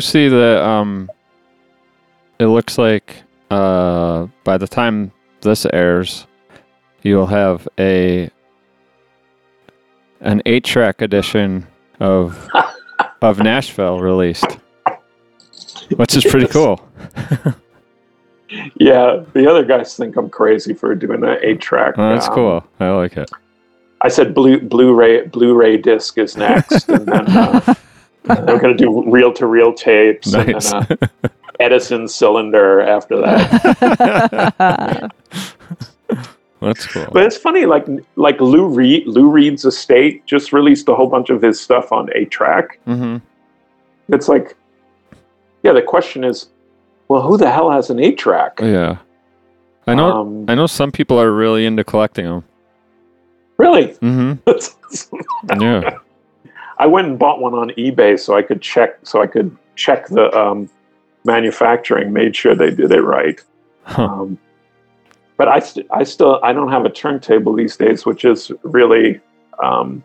Do 0.00 0.06
see 0.06 0.28
that 0.28 0.62
um 0.62 1.10
it 2.38 2.46
looks 2.46 2.78
like 2.78 3.22
uh 3.50 4.26
by 4.44 4.56
the 4.56 4.66
time 4.66 5.12
this 5.42 5.66
airs 5.72 6.26
you'll 7.02 7.26
have 7.26 7.68
a 7.78 8.30
an 10.20 10.42
8 10.46 10.64
track 10.64 11.02
edition 11.02 11.66
of 11.98 12.48
of 13.22 13.38
Nashville 13.38 14.00
released. 14.00 14.58
Which 15.96 16.16
is 16.16 16.24
pretty 16.24 16.48
cool. 16.48 16.80
Yeah, 18.74 19.22
the 19.32 19.48
other 19.48 19.64
guys 19.64 19.96
think 19.96 20.16
I'm 20.16 20.28
crazy 20.28 20.74
for 20.74 20.92
doing 20.96 21.22
an 21.22 21.38
eight 21.40 21.60
track. 21.60 21.94
Oh, 21.96 22.12
that's 22.12 22.28
cool. 22.28 22.64
I 22.80 22.90
like 22.90 23.16
it. 23.16 23.30
I 24.00 24.08
said 24.08 24.34
blue 24.34 24.60
Blu-ray 24.60 25.28
Blu-ray 25.28 25.76
disc 25.76 26.18
is 26.18 26.36
next, 26.36 26.88
and 26.88 27.06
then 27.06 27.26
uh, 27.28 27.74
we're 28.24 28.58
gonna 28.60 28.74
do 28.74 29.10
reel-to-reel 29.10 29.72
tapes, 29.74 30.32
Nice. 30.32 30.70
and 30.72 30.86
then 30.86 31.08
uh, 31.24 31.28
Edison 31.60 32.06
cylinder 32.08 32.80
after 32.80 33.16
that. 33.20 35.12
That's 36.60 36.86
cool. 36.86 37.06
But 37.12 37.24
it's 37.24 37.38
funny, 37.38 37.64
like 37.64 37.86
like 38.16 38.38
Lou 38.40 38.66
Reed, 38.68 39.06
Lou 39.06 39.30
Reed's 39.30 39.64
estate 39.64 40.26
just 40.26 40.52
released 40.52 40.88
a 40.88 40.94
whole 40.94 41.06
bunch 41.08 41.30
of 41.30 41.40
his 41.40 41.58
stuff 41.58 41.90
on 41.92 42.10
a 42.14 42.26
track. 42.26 42.78
hmm 42.84 43.16
It's 44.10 44.28
like, 44.28 44.54
yeah, 45.62 45.72
the 45.72 45.80
question 45.82 46.22
is, 46.22 46.50
well, 47.08 47.22
who 47.22 47.38
the 47.38 47.50
hell 47.50 47.70
has 47.70 47.88
an 47.88 47.98
eight 47.98 48.18
track? 48.18 48.58
Yeah. 48.60 48.98
I 49.86 49.94
know 49.94 50.12
Um, 50.12 50.44
I 50.48 50.54
know 50.54 50.66
some 50.66 50.92
people 50.92 51.18
are 51.18 51.32
really 51.32 51.64
into 51.64 51.82
collecting 51.82 52.26
them. 52.26 52.44
Really? 53.56 53.92
hmm 53.94 54.32
Yeah. 55.60 55.98
I 56.80 56.86
went 56.86 57.08
and 57.08 57.18
bought 57.18 57.40
one 57.40 57.52
on 57.52 57.68
eBay 57.72 58.18
so 58.18 58.34
I 58.34 58.40
could 58.40 58.62
check 58.62 58.98
so 59.02 59.20
I 59.20 59.26
could 59.26 59.54
check 59.76 60.06
the 60.06 60.34
um, 60.36 60.68
manufacturing, 61.24 62.10
made 62.10 62.34
sure 62.34 62.54
they 62.54 62.70
did 62.70 62.90
it 62.90 63.02
right. 63.02 63.38
Huh. 63.84 64.06
Um, 64.06 64.38
but 65.36 65.48
I, 65.48 65.58
st- 65.58 65.86
I 65.90 66.04
still 66.04 66.40
I 66.42 66.54
don't 66.54 66.70
have 66.70 66.86
a 66.86 66.90
turntable 66.90 67.54
these 67.54 67.76
days, 67.76 68.06
which 68.06 68.24
is 68.24 68.50
really 68.62 69.20
um, 69.62 70.02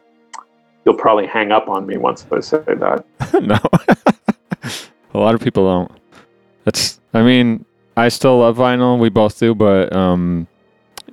you'll 0.84 0.96
probably 0.96 1.28
hang 1.28 1.54
up 1.54 1.70
on 1.70 1.88
me 1.88 1.96
once 1.96 2.26
I 2.30 2.42
say 2.42 2.62
that. 2.66 3.06
no. 3.42 3.58
a 5.14 5.18
lot 5.18 5.34
of 5.34 5.42
people 5.42 5.66
don't. 5.66 5.92
That's 6.66 7.00
I 7.14 7.24
mean, 7.24 7.64
I 7.96 8.10
still 8.10 8.40
love 8.40 8.58
vinyl, 8.58 9.00
we 9.00 9.08
both 9.08 9.40
do, 9.40 9.56
but 9.56 9.96
um 9.96 10.46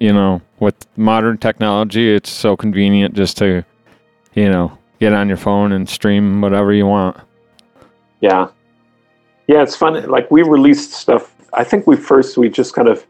you 0.00 0.12
know, 0.12 0.42
with 0.58 0.74
modern 0.96 1.38
technology, 1.38 2.12
it's 2.12 2.30
so 2.30 2.56
convenient 2.56 3.14
just 3.14 3.36
to 3.38 3.64
you 4.34 4.48
know, 4.48 4.76
get 5.02 5.12
on 5.12 5.26
your 5.26 5.36
phone 5.36 5.72
and 5.72 5.88
stream 5.88 6.40
whatever 6.40 6.72
you 6.72 6.86
want. 6.86 7.16
Yeah, 8.20 8.50
yeah, 9.48 9.62
it's 9.62 9.74
fun. 9.74 10.08
Like 10.08 10.30
we 10.30 10.42
released 10.42 10.92
stuff. 10.92 11.34
I 11.52 11.64
think 11.64 11.88
we 11.88 11.96
first 11.96 12.36
we 12.36 12.48
just 12.48 12.72
kind 12.72 12.88
of 12.88 13.04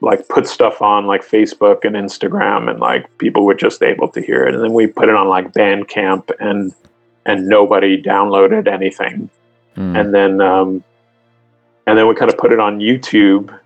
like 0.00 0.26
put 0.28 0.48
stuff 0.48 0.82
on 0.82 1.06
like 1.06 1.24
Facebook 1.24 1.84
and 1.84 1.94
Instagram, 1.94 2.68
and 2.68 2.80
like 2.80 3.06
people 3.18 3.46
were 3.46 3.54
just 3.54 3.80
able 3.80 4.08
to 4.08 4.20
hear 4.20 4.44
it. 4.44 4.54
And 4.54 4.62
then 4.64 4.72
we 4.72 4.88
put 4.88 5.08
it 5.08 5.14
on 5.14 5.28
like 5.28 5.52
Bandcamp, 5.52 6.32
and 6.40 6.74
and 7.26 7.46
nobody 7.46 8.02
downloaded 8.02 8.66
anything. 8.66 9.30
Mm. 9.76 10.00
And 10.00 10.12
then 10.12 10.40
um, 10.40 10.82
and 11.86 11.96
then 11.96 12.08
we 12.08 12.16
kind 12.16 12.30
of 12.30 12.36
put 12.36 12.52
it 12.52 12.58
on 12.58 12.80
YouTube. 12.80 13.56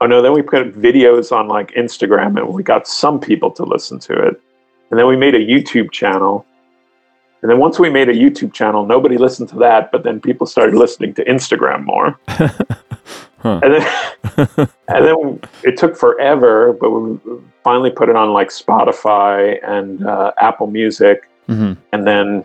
Oh 0.00 0.06
no, 0.06 0.20
then 0.20 0.32
we 0.32 0.42
put 0.42 0.74
videos 0.74 1.30
on 1.30 1.46
like 1.46 1.70
Instagram, 1.74 2.36
and 2.38 2.48
we 2.52 2.64
got 2.64 2.88
some 2.88 3.20
people 3.20 3.52
to 3.52 3.62
listen 3.62 4.00
to 4.00 4.14
it. 4.26 4.40
And 4.90 4.98
then 4.98 5.06
we 5.06 5.16
made 5.16 5.34
a 5.34 5.44
YouTube 5.44 5.92
channel. 5.92 6.46
And 7.42 7.50
then 7.50 7.58
once 7.58 7.78
we 7.78 7.88
made 7.88 8.08
a 8.08 8.14
YouTube 8.14 8.52
channel, 8.52 8.84
nobody 8.84 9.16
listened 9.16 9.48
to 9.50 9.56
that, 9.56 9.90
but 9.92 10.02
then 10.02 10.20
people 10.20 10.46
started 10.46 10.74
listening 10.74 11.14
to 11.14 11.24
Instagram 11.24 11.84
more. 11.84 12.18
Huh. 13.42 13.60
And 13.62 13.74
then 13.74 13.88
and 14.88 15.06
then 15.06 15.40
it 15.64 15.78
took 15.78 15.96
forever, 15.96 16.74
but 16.74 16.90
we 16.90 17.18
finally 17.64 17.90
put 17.90 18.08
it 18.08 18.16
on 18.16 18.32
like 18.32 18.48
Spotify 18.48 19.58
and 19.66 20.06
uh, 20.06 20.32
Apple 20.38 20.66
Music, 20.66 21.28
hmm 21.46 21.72
and 21.92 22.06
then 22.06 22.44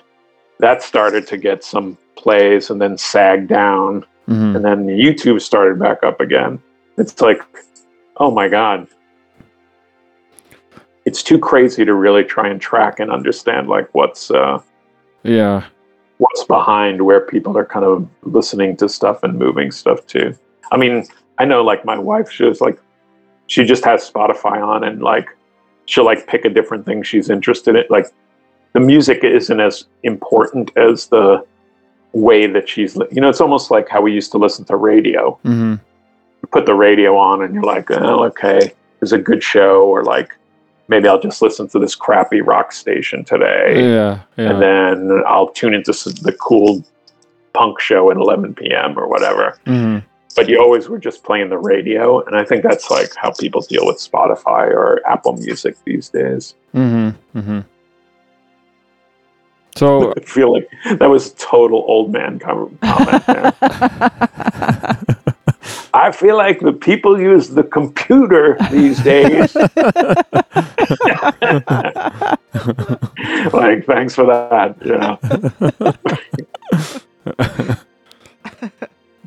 that 0.60 0.82
started 0.82 1.28
to 1.28 1.38
get 1.38 1.64
some 1.64 1.98
plays, 2.16 2.70
and 2.70 2.82
then 2.82 2.98
sagged 2.98 3.50
down, 3.50 4.06
hmm 4.26 4.56
and 4.56 4.64
then 4.64 4.88
YouTube 4.88 5.42
started 5.42 5.78
back 5.78 6.02
up 6.04 6.22
again. 6.22 6.62
It's 6.98 7.20
like, 7.20 7.42
oh 8.18 8.32
my 8.32 8.48
god, 8.48 8.88
it's 11.06 11.22
too 11.24 11.38
crazy 11.40 11.86
to 11.86 11.94
really 11.94 12.24
try 12.24 12.48
and 12.48 12.60
track 12.60 13.00
and 13.00 13.12
understand 13.12 13.68
like 13.68 13.88
what's 13.94 14.32
uh, 14.32 14.60
Yeah. 15.24 15.64
what's 16.18 16.44
behind 16.46 17.02
where 17.04 17.22
people 17.22 17.58
are 17.58 17.66
kind 17.66 17.86
of 17.86 18.08
listening 18.24 18.76
to 18.78 18.90
stuff 18.90 19.24
and 19.24 19.38
moving 19.38 19.72
stuff 19.72 20.06
to. 20.08 20.36
I 20.72 20.78
mean, 20.78 21.06
I 21.38 21.46
know 21.46 21.64
like 21.64 21.86
my 21.86 21.98
wife, 21.98 22.32
she's 22.32 22.62
like, 22.62 22.80
she 23.48 23.64
just 23.66 23.86
has 23.86 24.10
Spotify 24.10 24.66
on 24.66 24.84
and 24.84 25.02
like, 25.04 25.28
she'll 25.86 26.06
like 26.06 26.26
pick 26.28 26.46
a 26.46 26.50
different 26.50 26.86
thing 26.86 27.04
she's 27.04 27.30
interested 27.30 27.76
in. 27.76 27.84
Like, 27.90 28.08
the 28.74 28.80
music 28.80 29.24
isn't 29.24 29.60
as 29.60 29.86
important 30.04 30.72
as 30.76 31.08
the 31.08 31.46
way 32.14 32.48
that 32.48 32.68
she's, 32.68 32.96
li- 32.98 33.08
you 33.12 33.22
know, 33.22 33.30
it's 33.30 33.42
almost 33.42 33.70
like 33.70 33.88
how 33.90 34.02
we 34.02 34.12
used 34.14 34.32
to 34.32 34.38
listen 34.38 34.66
to 34.66 34.76
radio. 34.76 35.34
hmm 35.44 35.76
put 36.52 36.66
the 36.68 36.76
radio 36.76 37.18
on 37.18 37.42
and 37.44 37.54
you're 37.56 37.64
like, 37.64 37.90
oh, 37.90 38.24
okay, 38.24 38.72
it's 39.02 39.12
a 39.12 39.18
good 39.18 39.42
show, 39.42 39.88
or 39.88 40.04
like 40.04 40.30
maybe 40.88 41.08
I'll 41.08 41.20
just 41.22 41.42
listen 41.42 41.68
to 41.70 41.80
this 41.80 41.96
crappy 41.96 42.42
rock 42.42 42.72
station 42.72 43.24
today, 43.24 43.82
Yeah. 43.90 44.20
Yeah. 44.38 44.50
and 44.52 44.62
then 44.62 45.24
I'll 45.28 45.50
tune 45.50 45.74
into 45.74 45.92
the 45.92 46.36
cool 46.40 46.84
punk 47.54 47.80
show 47.80 48.12
at 48.12 48.18
11 48.18 48.54
p.m. 48.56 48.98
or 49.00 49.08
whatever. 49.08 49.58
Mhm. 49.66 50.04
But 50.36 50.50
you 50.50 50.60
always 50.62 50.90
were 50.90 51.00
just 51.00 51.24
playing 51.24 51.50
the 51.50 51.58
radio, 51.58 52.20
and 52.26 52.36
I 52.36 52.44
think 52.44 52.62
that's 52.64 52.92
like 52.92 53.16
how 53.16 53.32
people 53.32 53.62
deal 53.62 53.86
with 53.86 53.98
Spotify 53.98 54.68
or 54.70 55.00
Apple 55.08 55.34
Music 55.38 55.78
these 55.86 56.10
days. 56.10 56.56
Mm-hmm. 56.76 57.40
Mm-hmm. 57.40 57.60
So 59.78 60.14
I 60.18 60.20
feel 60.22 60.52
like 60.52 60.70
that 61.00 61.10
was 61.10 61.32
a 61.32 61.36
total 61.36 61.86
old 61.88 62.12
man 62.12 62.40
comment. 62.40 62.80
there. 62.82 63.54
I 66.06 66.12
feel 66.12 66.38
like 66.38 66.60
the 66.60 66.72
people 66.72 67.20
use 67.20 67.50
the 67.50 67.64
computer 67.64 68.58
these 68.70 69.02
days. 69.02 69.56
like, 73.52 73.88
thanks 73.88 74.14
for 74.14 74.28
that. 74.28 74.78
Yeah. 74.86 75.18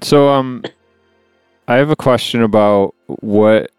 So 0.02 0.28
um 0.28 0.62
I 1.66 1.74
have 1.74 1.90
a 1.90 1.96
question 1.96 2.42
about 2.42 2.94
what 3.06 3.72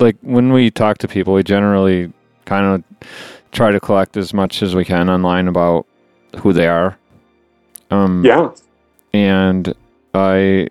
like 0.00 0.16
when 0.22 0.50
we 0.50 0.70
talk 0.70 0.96
to 0.98 1.08
people 1.08 1.34
we 1.34 1.42
generally 1.42 2.10
kind 2.46 2.64
of 2.64 2.82
try 3.52 3.70
to 3.70 3.80
collect 3.80 4.16
as 4.16 4.32
much 4.32 4.62
as 4.62 4.74
we 4.74 4.86
can 4.86 5.10
online 5.10 5.46
about 5.46 5.86
who 6.38 6.54
they 6.54 6.68
are. 6.68 6.96
Um 7.90 8.24
Yeah. 8.24 8.52
and 9.12 9.74
I 10.14 10.68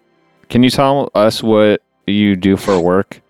can 0.50 0.64
you 0.64 0.70
tell 0.70 1.10
us 1.16 1.44
what 1.44 1.82
you 2.06 2.36
do 2.36 2.56
for 2.58 2.80
work? 2.80 3.22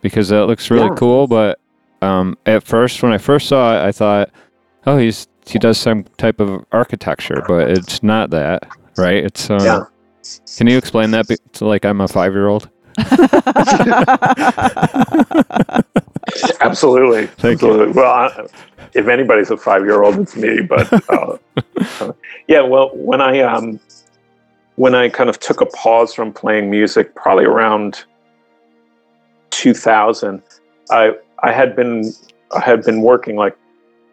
Because 0.00 0.28
that 0.28 0.46
looks 0.46 0.70
really 0.70 0.88
Yeah. 0.88 0.94
cool, 0.96 1.26
but 1.26 1.58
um 2.02 2.36
at 2.46 2.62
first 2.62 3.02
when 3.02 3.12
I 3.12 3.18
first 3.18 3.48
saw 3.48 3.76
it 3.76 3.86
I 3.86 3.92
thought, 3.92 4.30
oh 4.86 4.98
he's 4.98 5.26
he 5.46 5.58
does 5.58 5.78
some 5.78 6.04
type 6.16 6.40
of 6.40 6.64
architecture, 6.72 7.42
but 7.46 7.70
it's 7.70 8.02
not 8.02 8.30
that, 8.30 8.66
right? 8.96 9.24
It's 9.24 9.50
uh, 9.50 9.58
Yeah. 9.62 9.84
can 10.56 10.66
you 10.66 10.78
explain 10.78 11.10
that 11.12 11.28
be- 11.28 11.36
to 11.54 11.66
like 11.66 11.84
I'm 11.84 12.00
a 12.00 12.08
five 12.08 12.32
year 12.32 12.48
old? 12.48 12.68
Absolutely. 16.60 17.26
Thank 17.38 17.62
you. 17.62 17.68
Absolutely. 17.68 17.92
Well, 17.92 18.10
I, 18.12 18.46
if 18.94 19.08
anybody's 19.08 19.50
a 19.50 19.56
five-year-old, 19.56 20.18
it's 20.18 20.36
me. 20.36 20.62
But 20.62 20.92
uh, 21.10 21.36
uh, 22.00 22.12
yeah, 22.48 22.60
well, 22.62 22.90
when 22.94 23.20
I 23.20 23.40
um, 23.40 23.80
when 24.76 24.94
I 24.94 25.08
kind 25.08 25.30
of 25.30 25.38
took 25.38 25.60
a 25.60 25.66
pause 25.66 26.14
from 26.14 26.32
playing 26.32 26.70
music, 26.70 27.14
probably 27.14 27.44
around 27.44 28.04
2000, 29.50 30.42
I 30.90 31.12
I 31.42 31.52
had 31.52 31.76
been 31.76 32.12
I 32.54 32.60
had 32.60 32.82
been 32.84 33.02
working 33.02 33.36
like 33.36 33.56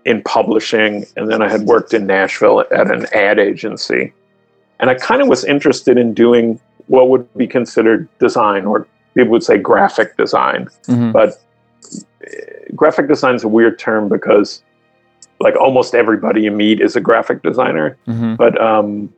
in 0.06 0.22
publishing, 0.24 1.06
and 1.16 1.30
then 1.32 1.42
I 1.42 1.50
had 1.50 1.62
worked 1.64 1.94
in 1.94 2.08
Nashville 2.08 2.62
at 2.72 2.90
an 2.92 3.06
ad 3.14 3.38
agency, 3.40 4.14
and 4.80 4.90
I 4.90 4.96
kind 4.96 5.22
of 5.22 5.28
was 5.28 5.44
interested 5.46 5.98
in 5.98 6.14
doing 6.14 6.60
what 6.88 7.10
would 7.10 7.32
be 7.38 7.48
considered 7.48 8.08
design, 8.20 8.66
or 8.66 8.88
people 9.14 9.32
would 9.32 9.44
say 9.44 9.58
graphic 9.58 10.16
design 10.18 10.68
Mhm. 10.88 11.12
but 11.12 11.30
uh, 12.26 12.30
graphic 12.76 13.08
design 13.10 13.36
is 13.36 13.44
a 13.44 13.48
weird 13.48 13.78
term 13.78 14.08
because 14.08 14.64
like 15.42 15.56
almost 15.56 15.94
everybody 15.94 16.44
you 16.44 16.52
meet 16.52 16.80
is 16.80 16.96
a 16.96 17.02
graphic 17.02 17.42
designer 17.44 17.98
Mhm. 18.08 18.38
but 18.38 18.60
um 18.62 19.12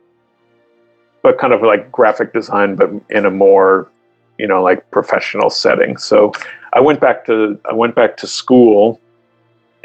but 1.24 1.38
kind 1.38 1.52
of 1.52 1.62
like 1.62 1.90
graphic 1.90 2.32
design 2.32 2.76
but 2.76 2.88
in 3.10 3.24
a 3.26 3.30
more 3.30 3.90
you 4.38 4.46
know 4.46 4.62
like 4.62 4.88
professional 4.92 5.50
setting 5.50 5.96
so 5.96 6.32
i 6.74 6.80
went 6.80 7.00
back 7.00 7.24
to 7.26 7.58
i 7.70 7.72
went 7.72 7.94
back 8.00 8.16
to 8.16 8.26
school 8.26 9.00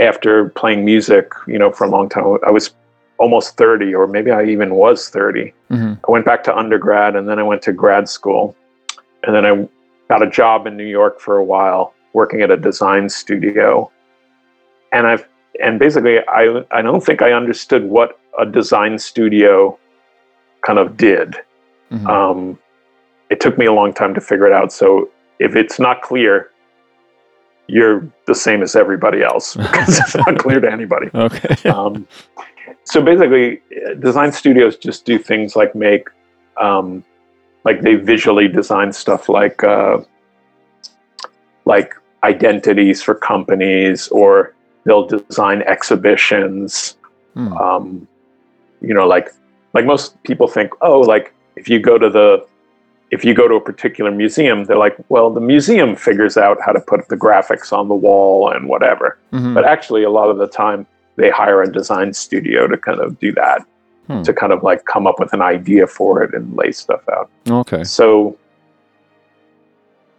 after 0.09 0.49
playing 0.49 0.85
music 0.85 1.31
you 1.47 1.57
know 1.57 1.71
for 1.71 1.85
a 1.85 1.89
long 1.89 2.07
time 2.09 2.37
i 2.45 2.51
was 2.51 2.65
almost 3.17 3.57
30 3.57 3.95
or 3.95 4.05
maybe 4.07 4.31
i 4.31 4.43
even 4.43 4.75
was 4.75 5.09
30 5.09 5.53
Mhm. 5.71 5.97
I 6.07 6.11
went 6.11 6.25
back 6.25 6.43
to 6.45 6.55
undergrad 6.55 7.15
and 7.15 7.27
then 7.29 7.37
I 7.39 7.43
went 7.43 7.61
to 7.63 7.73
grad 7.73 8.09
school. 8.09 8.55
And 9.23 9.35
then 9.35 9.45
I 9.45 9.67
got 10.07 10.23
a 10.23 10.29
job 10.29 10.65
in 10.65 10.75
New 10.75 10.91
York 10.99 11.19
for 11.19 11.37
a 11.37 11.43
while 11.43 11.93
working 12.13 12.41
at 12.41 12.49
a 12.49 12.57
design 12.57 13.07
studio. 13.09 13.91
And 14.91 15.05
I've 15.05 15.25
and 15.61 15.77
basically 15.77 16.19
I 16.27 16.63
I 16.71 16.81
don't 16.81 17.03
think 17.07 17.21
I 17.21 17.31
understood 17.33 17.83
what 17.83 18.19
a 18.39 18.45
design 18.45 18.97
studio 18.97 19.77
kind 20.65 20.79
of 20.79 20.97
did. 20.97 21.35
Mhm. 21.91 22.07
Um, 22.07 22.59
it 23.29 23.39
took 23.39 23.57
me 23.57 23.65
a 23.65 23.73
long 23.73 23.93
time 23.93 24.13
to 24.13 24.21
figure 24.21 24.47
it 24.47 24.53
out. 24.53 24.71
So 24.71 25.09
if 25.39 25.55
it's 25.55 25.79
not 25.79 26.01
clear, 26.01 26.49
you're 27.67 28.07
the 28.25 28.35
same 28.35 28.61
as 28.63 28.75
everybody 28.75 29.21
else 29.21 29.55
because 29.55 29.99
it's 29.99 30.15
not 30.15 30.39
clear 30.39 30.59
to 30.59 30.71
anybody 30.71 31.09
Okay. 31.13 31.69
um, 31.69 32.07
so 32.83 33.01
basically, 33.01 33.61
design 33.99 34.31
studios 34.31 34.75
just 34.77 35.05
do 35.05 35.19
things 35.19 35.55
like 35.55 35.75
make, 35.75 36.07
um, 36.57 37.03
like 37.63 37.81
they 37.81 37.95
visually 37.95 38.47
design 38.47 38.91
stuff 38.93 39.29
like, 39.29 39.63
uh, 39.63 39.99
like 41.65 41.93
identities 42.23 43.01
for 43.01 43.13
companies, 43.13 44.07
or 44.09 44.55
they'll 44.85 45.05
design 45.05 45.61
exhibitions. 45.63 46.97
Hmm. 47.35 47.53
Um, 47.53 48.07
you 48.81 48.93
know, 48.93 49.07
like 49.07 49.29
like 49.73 49.85
most 49.85 50.21
people 50.23 50.47
think, 50.47 50.71
oh, 50.81 50.99
like 50.99 51.33
if 51.55 51.69
you 51.69 51.79
go 51.79 51.97
to 51.97 52.09
the 52.09 52.45
if 53.11 53.25
you 53.25 53.33
go 53.33 53.47
to 53.47 53.55
a 53.55 53.61
particular 53.61 54.11
museum, 54.11 54.65
they're 54.65 54.77
like, 54.77 54.95
well, 55.09 55.31
the 55.31 55.41
museum 55.41 55.95
figures 55.95 56.37
out 56.37 56.57
how 56.63 56.71
to 56.71 56.79
put 56.79 57.07
the 57.09 57.17
graphics 57.17 57.73
on 57.73 57.87
the 57.87 57.95
wall 57.95 58.51
and 58.51 58.67
whatever. 58.67 59.17
Mhm. 59.33 59.55
But 59.55 59.65
actually, 59.65 60.03
a 60.03 60.11
lot 60.11 60.29
of 60.29 60.37
the 60.37 60.45
time, 60.47 60.85
they 61.15 61.31
hire 61.31 61.63
a 61.63 61.71
design 61.71 62.13
studio 62.13 62.67
to 62.67 62.77
kind 62.77 62.99
of 62.99 63.17
do 63.19 63.31
that, 63.33 63.65
Hmm. 64.07 64.21
to 64.21 64.31
kind 64.31 64.53
of 64.53 64.61
like 64.61 64.85
come 64.85 65.07
up 65.07 65.19
with 65.19 65.33
an 65.33 65.41
idea 65.41 65.87
for 65.87 66.21
it 66.23 66.35
and 66.35 66.55
lay 66.55 66.71
stuff 66.71 67.01
out. 67.09 67.29
Okay. 67.49 67.83
So, 67.83 68.37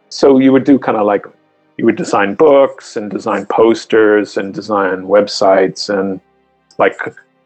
so 0.09 0.39
you 0.39 0.53
would 0.53 0.65
do 0.65 0.79
kind 0.79 0.99
of 0.99 1.07
like 1.07 1.25
you 1.77 1.85
would 1.87 1.97
design 1.97 2.35
books 2.35 2.97
and 2.97 3.11
design 3.11 3.47
posters 3.47 4.37
and 4.37 4.53
design 4.53 5.05
websites 5.05 5.89
and 5.97 6.21
like 6.79 6.99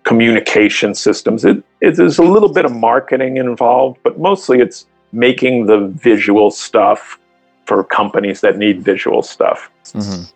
communication 0.05 0.95
systems. 0.95 1.45
It, 1.45 1.63
it 1.85 1.97
there's 1.97 2.19
a 2.19 2.23
little 2.23 2.53
bit 2.53 2.65
of 2.65 2.75
marketing 2.75 3.37
involved, 3.37 3.99
but 4.03 4.19
mostly 4.19 4.61
it's 4.61 4.87
making 5.13 5.67
the 5.67 5.89
visual 6.11 6.51
stuff 6.51 7.19
for 7.67 7.85
companies 7.85 8.41
that 8.41 8.57
need 8.57 8.83
visual 8.83 9.23
stuff. 9.23 9.71
Mhm. 9.85 10.33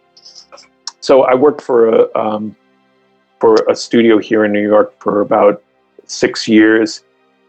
so 1.01 1.23
I 1.23 1.35
worked 1.35 1.63
for 1.63 1.89
a 1.89 1.99
um, 2.15 2.55
for 3.41 3.55
a 3.69 3.75
studio 3.75 4.19
here 4.19 4.45
in 4.45 4.53
New 4.53 4.67
York 4.75 4.93
for 5.01 5.21
about 5.21 5.63
six 6.05 6.47
years, 6.49 7.03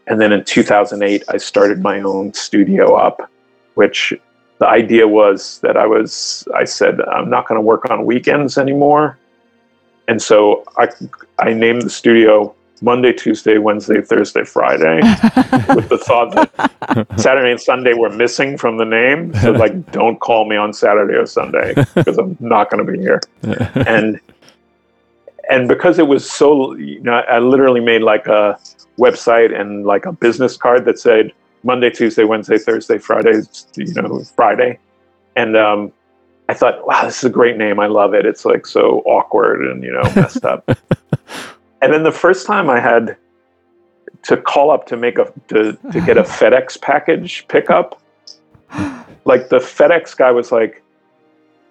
and 0.06 0.20
then 0.20 0.32
in 0.32 0.44
2008 0.44 1.24
I 1.28 1.36
started 1.36 1.82
my 1.82 2.00
own 2.00 2.32
studio 2.32 2.94
up, 2.94 3.28
which 3.74 4.14
the 4.58 4.68
idea 4.68 5.06
was 5.06 5.58
that 5.60 5.76
I 5.76 5.86
was 5.86 6.46
I 6.54 6.64
said 6.64 7.00
I'm 7.02 7.28
not 7.28 7.46
going 7.48 7.56
to 7.62 7.66
work 7.72 7.90
on 7.90 8.06
weekends 8.06 8.56
anymore, 8.56 9.18
and 10.08 10.22
so 10.22 10.64
I 10.78 10.88
I 11.38 11.52
named 11.52 11.82
the 11.82 11.90
studio 11.90 12.54
Monday, 12.82 13.12
Tuesday, 13.12 13.58
Wednesday, 13.58 14.00
Thursday, 14.00 14.44
Friday, 14.44 14.96
with 15.74 15.88
the 15.88 15.98
thought 15.98 16.32
that 16.32 17.06
Saturday 17.18 17.50
and 17.50 17.60
Sunday 17.60 17.92
were 17.92 18.10
missing 18.10 18.56
from 18.56 18.78
the 18.78 18.84
name. 18.84 19.34
So 19.34 19.52
like, 19.52 19.92
don't 19.92 20.18
call 20.20 20.48
me 20.48 20.56
on 20.56 20.72
Saturday 20.72 21.14
or 21.14 21.26
Sunday 21.26 21.74
because 21.94 22.18
I'm 22.18 22.36
not 22.40 22.70
going 22.70 22.84
to 22.84 22.92
be 22.92 22.98
here. 22.98 23.20
And 23.86 24.20
and 25.50 25.66
because 25.66 25.98
it 25.98 26.06
was 26.06 26.30
so 26.30 26.74
you 26.76 27.00
know 27.00 27.12
i 27.28 27.38
literally 27.38 27.80
made 27.80 28.02
like 28.02 28.26
a 28.26 28.58
website 28.98 29.58
and 29.58 29.84
like 29.84 30.06
a 30.06 30.12
business 30.12 30.56
card 30.56 30.84
that 30.84 30.98
said 30.98 31.32
monday 31.64 31.90
tuesday 31.90 32.24
wednesday 32.24 32.56
thursday 32.56 32.96
friday 32.96 33.42
you 33.76 33.92
know 33.94 34.22
friday. 34.36 34.78
And 35.36 35.56
um 35.56 35.92
i 36.48 36.54
thought 36.54 36.86
wow 36.86 37.04
this 37.04 37.18
is 37.18 37.24
a 37.24 37.30
great 37.30 37.56
name. 37.56 37.80
I 37.80 37.86
love 37.86 38.14
it. 38.14 38.26
It's 38.26 38.44
like 38.44 38.66
so 38.66 39.02
awkward 39.06 39.64
and 39.66 39.82
you 39.82 39.92
know 39.92 40.02
messed 40.14 40.44
up 40.44 40.68
and 41.82 41.92
then 41.92 42.02
the 42.02 42.12
first 42.12 42.46
time 42.46 42.68
i 42.70 42.78
had 42.78 43.16
to 44.22 44.36
call 44.36 44.70
up 44.70 44.86
to 44.86 44.96
make 44.96 45.18
a 45.18 45.32
to, 45.48 45.72
to 45.92 46.00
get 46.04 46.16
a 46.16 46.22
fedex 46.38 46.80
package 46.80 47.46
pickup 47.48 48.00
like 49.24 49.48
the 49.48 49.58
fedex 49.58 50.16
guy 50.16 50.30
was 50.30 50.52
like 50.52 50.82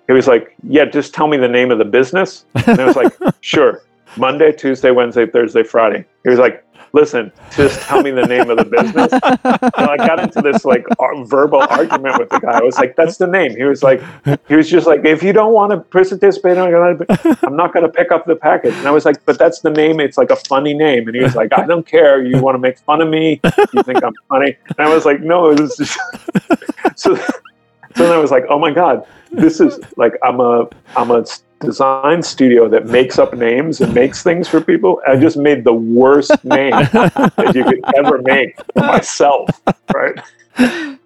he 0.10 0.14
was 0.14 0.28
like, 0.28 0.56
"Yeah, 0.64 0.86
just 0.86 1.14
tell 1.14 1.28
me 1.28 1.38
the 1.38 1.48
name 1.48 1.70
of 1.70 1.78
the 1.78 1.86
business." 1.86 2.44
And 2.66 2.82
I 2.82 2.86
was 2.86 2.96
like, 2.96 3.14
"Sure." 3.42 3.84
Monday, 4.18 4.52
Tuesday, 4.52 4.90
Wednesday, 4.90 5.28
Thursday, 5.28 5.62
Friday. 5.62 6.04
He 6.24 6.30
was 6.30 6.40
like, 6.40 6.66
listen, 6.94 7.32
just 7.56 7.82
tell 7.82 8.02
me 8.02 8.12
the 8.12 8.26
name 8.26 8.50
of 8.50 8.58
the 8.58 8.66
business. 8.66 9.12
And 9.14 9.90
I 9.90 9.98
got 9.98 10.20
into 10.20 10.42
this 10.42 10.66
like 10.66 10.86
ar- 11.00 11.24
verbal 11.26 11.62
argument 11.62 12.20
with 12.20 12.30
the 12.30 12.40
guy. 12.40 12.60
I 12.60 12.62
was 12.62 12.78
like, 12.78 12.96
that's 12.96 13.18
the 13.18 13.28
name. 13.28 13.56
He 13.56 13.64
was 13.64 13.84
like, 13.84 14.02
he 14.48 14.56
was 14.56 14.70
just 14.70 14.88
like, 14.88 15.06
if 15.06 15.24
you 15.24 15.34
don't 15.34 15.54
want 15.54 15.72
to 15.72 15.78
participate, 15.78 16.58
I'm 16.58 17.56
not 17.56 17.74
going 17.74 17.86
to 17.86 17.92
pick 17.92 18.12
up 18.12 18.26
the 18.26 18.36
package. 18.36 18.74
And 18.76 18.88
I 18.88 18.92
was 18.92 19.06
like, 19.06 19.24
but 19.26 19.38
that's 19.38 19.60
the 19.62 19.70
name. 19.70 20.00
It's 20.00 20.18
like 20.18 20.32
a 20.32 20.36
funny 20.36 20.74
name. 20.74 21.08
And 21.08 21.16
he 21.16 21.24
was 21.24 21.36
like, 21.36 21.54
I 21.54 21.66
don't 21.66 21.86
care. 21.86 22.26
You 22.26 22.42
want 22.42 22.56
to 22.56 22.60
make 22.60 22.80
fun 22.80 23.02
of 23.02 23.10
me? 23.10 23.40
You 23.74 23.84
think 23.84 24.04
I'm 24.04 24.14
funny? 24.28 24.58
And 24.78 24.88
I 24.88 24.94
was 24.94 25.06
like, 25.06 25.22
no, 25.22 25.52
it 25.52 25.60
was 25.60 25.78
just. 25.78 25.98
so, 26.96 27.16
so 27.16 28.04
then 28.04 28.12
I 28.12 28.18
was 28.18 28.32
like, 28.32 28.46
oh 28.50 28.60
my 28.60 28.72
god, 28.72 29.06
this 29.32 29.60
is 29.60 29.80
like 29.98 30.14
I'm 30.24 30.40
a 30.40 30.68
I'm 30.96 31.12
a 31.12 31.26
design 31.60 32.22
studio 32.24 32.68
that 32.70 32.88
makes 32.88 33.20
up 33.20 33.34
names 33.34 33.82
and 33.82 33.94
makes 33.94 34.24
things 34.24 34.48
for 34.48 34.62
people. 34.62 35.02
I 35.08 35.16
just 35.18 35.38
made 35.38 35.64
the 35.64 35.74
worst 35.74 36.32
name 36.44 36.72
that 36.72 37.52
you 37.54 37.64
could 37.64 37.82
ever 37.98 38.22
make 38.22 38.58
for 38.74 38.84
myself, 38.84 39.50
right? 39.94 40.20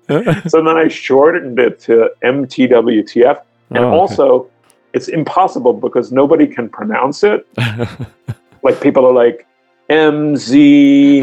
so 0.49 0.61
then 0.61 0.77
I 0.77 0.87
shortened 0.87 1.59
it 1.59 1.79
to 1.81 2.09
MTWTF, 2.23 3.41
and 3.69 3.79
Oh, 3.79 3.87
okay. 3.87 3.97
also 3.97 4.49
it's 4.93 5.07
impossible 5.07 5.73
because 5.73 6.11
nobody 6.11 6.45
can 6.47 6.69
pronounce 6.69 7.23
it. 7.23 7.47
Like 8.65 8.79
people 8.79 9.05
are 9.05 9.11
like 9.13 9.45
MZ, 9.89 11.21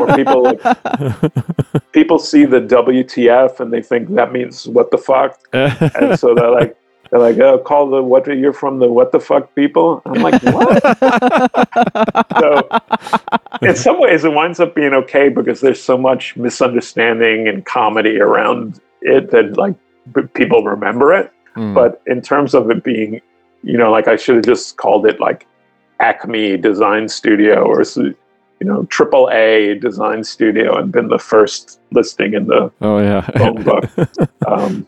or 0.00 0.16
people 0.16 0.42
like 0.42 0.62
people 1.92 2.18
see 2.18 2.46
the 2.46 2.60
WTF 2.62 3.60
and 3.60 3.70
they 3.70 3.82
think 3.82 4.08
that 4.14 4.32
means 4.32 4.66
what 4.66 4.90
the 4.90 4.96
fuck, 4.96 5.38
and 5.52 6.18
so 6.18 6.34
they're 6.34 6.50
like. 6.50 6.76
They're 7.10 7.20
like, 7.20 7.38
oh, 7.38 7.58
call 7.58 7.88
the 7.88 8.02
what? 8.02 8.26
You're 8.26 8.52
from 8.52 8.78
the 8.78 8.88
what 8.88 9.12
the 9.12 9.20
fuck 9.20 9.54
people? 9.54 10.02
I'm 10.04 10.22
like, 10.22 10.42
what? 10.42 10.82
so, 12.38 12.68
in 13.62 13.74
some 13.74 13.98
ways, 14.00 14.24
it 14.24 14.32
winds 14.32 14.60
up 14.60 14.74
being 14.74 14.92
okay 14.92 15.30
because 15.30 15.60
there's 15.60 15.82
so 15.82 15.96
much 15.96 16.36
misunderstanding 16.36 17.48
and 17.48 17.64
comedy 17.64 18.20
around 18.20 18.80
it 19.00 19.30
that 19.30 19.56
like 19.56 19.74
people 20.34 20.62
remember 20.64 21.14
it. 21.14 21.32
Mm. 21.56 21.74
But 21.74 22.02
in 22.06 22.20
terms 22.20 22.54
of 22.54 22.70
it 22.70 22.84
being, 22.84 23.20
you 23.62 23.78
know, 23.78 23.90
like 23.90 24.06
I 24.06 24.16
should 24.16 24.36
have 24.36 24.44
just 24.44 24.76
called 24.76 25.06
it 25.06 25.18
like 25.18 25.46
Acme 26.00 26.58
Design 26.58 27.08
Studio 27.08 27.64
or 27.64 27.82
you 28.60 28.66
know 28.66 28.84
Triple 28.84 29.30
A 29.32 29.76
Design 29.78 30.24
Studio 30.24 30.76
and 30.76 30.92
been 30.92 31.08
the 31.08 31.18
first 31.18 31.80
listing 31.90 32.34
in 32.34 32.46
the 32.46 32.70
oh 32.80 32.98
yeah. 32.98 33.22
phone 33.22 33.62
book. 33.62 33.84
um, 34.46 34.86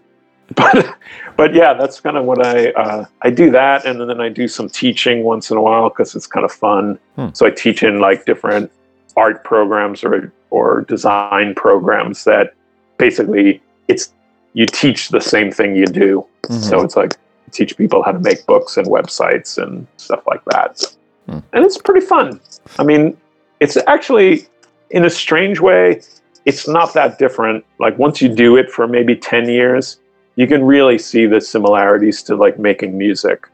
but 0.57 0.97
but 1.37 1.55
yeah, 1.55 1.75
that's 1.75 2.01
kind 2.01 2.17
of 2.17 2.25
what 2.25 2.45
I 2.45 2.71
uh, 2.73 3.05
I 3.23 3.31
do 3.31 3.51
that, 3.53 3.87
and 3.87 4.01
then 4.01 4.21
I 4.21 4.29
do 4.29 4.49
some 4.49 4.69
teaching 4.69 5.23
once 5.23 5.51
in 5.51 5.57
a 5.57 5.63
while 5.63 5.89
because 5.89 6.15
it's 6.17 6.27
kind 6.27 6.45
of 6.45 6.53
fun. 6.53 6.99
Hmm. 7.17 7.29
So 7.35 7.47
I 7.47 7.51
teach 7.51 7.83
in 7.83 8.01
like 8.01 8.25
different 8.25 8.71
art 9.17 9.45
programs 9.45 10.03
or 10.03 10.33
or 10.51 10.83
design 10.83 11.55
programs 11.55 12.25
that 12.25 12.55
basically 12.99 13.63
it's 13.89 14.13
you 14.55 14.67
teach 14.67 15.11
the 15.11 15.21
same 15.21 15.53
thing 15.53 15.77
you 15.77 15.87
do. 15.87 16.27
Mhm. 16.43 16.63
So 16.69 16.81
it's 16.81 16.97
like 16.97 17.17
teach 17.53 17.77
people 17.77 18.03
how 18.03 18.13
to 18.13 18.19
make 18.19 18.45
books 18.47 18.77
and 18.77 18.87
websites 18.87 19.63
and 19.63 19.87
stuff 19.97 20.27
like 20.27 20.45
that. 20.47 20.83
Hmm. 21.27 21.39
And 21.53 21.65
it's 21.65 21.79
pretty 21.79 22.05
fun. 22.05 22.41
I 22.79 22.83
mean, 22.83 23.17
it's 23.61 23.77
actually 23.87 24.47
in 24.91 25.05
a 25.05 25.11
strange 25.11 25.61
way, 25.61 26.03
it's 26.45 26.67
not 26.67 26.95
that 26.95 27.19
different. 27.19 27.65
Like 27.79 27.99
once 27.99 28.21
you 28.21 28.29
do 28.29 28.57
it 28.57 28.71
for 28.71 28.89
maybe 28.89 29.15
10 29.15 29.49
years, 29.49 29.99
you 30.36 30.47
can 30.47 30.65
really 30.65 30.98
see 30.98 31.27
the 31.27 31.40
similarities 31.40 32.23
to 32.24 32.36
like 32.36 32.59
making 32.59 32.97
music. 32.97 33.47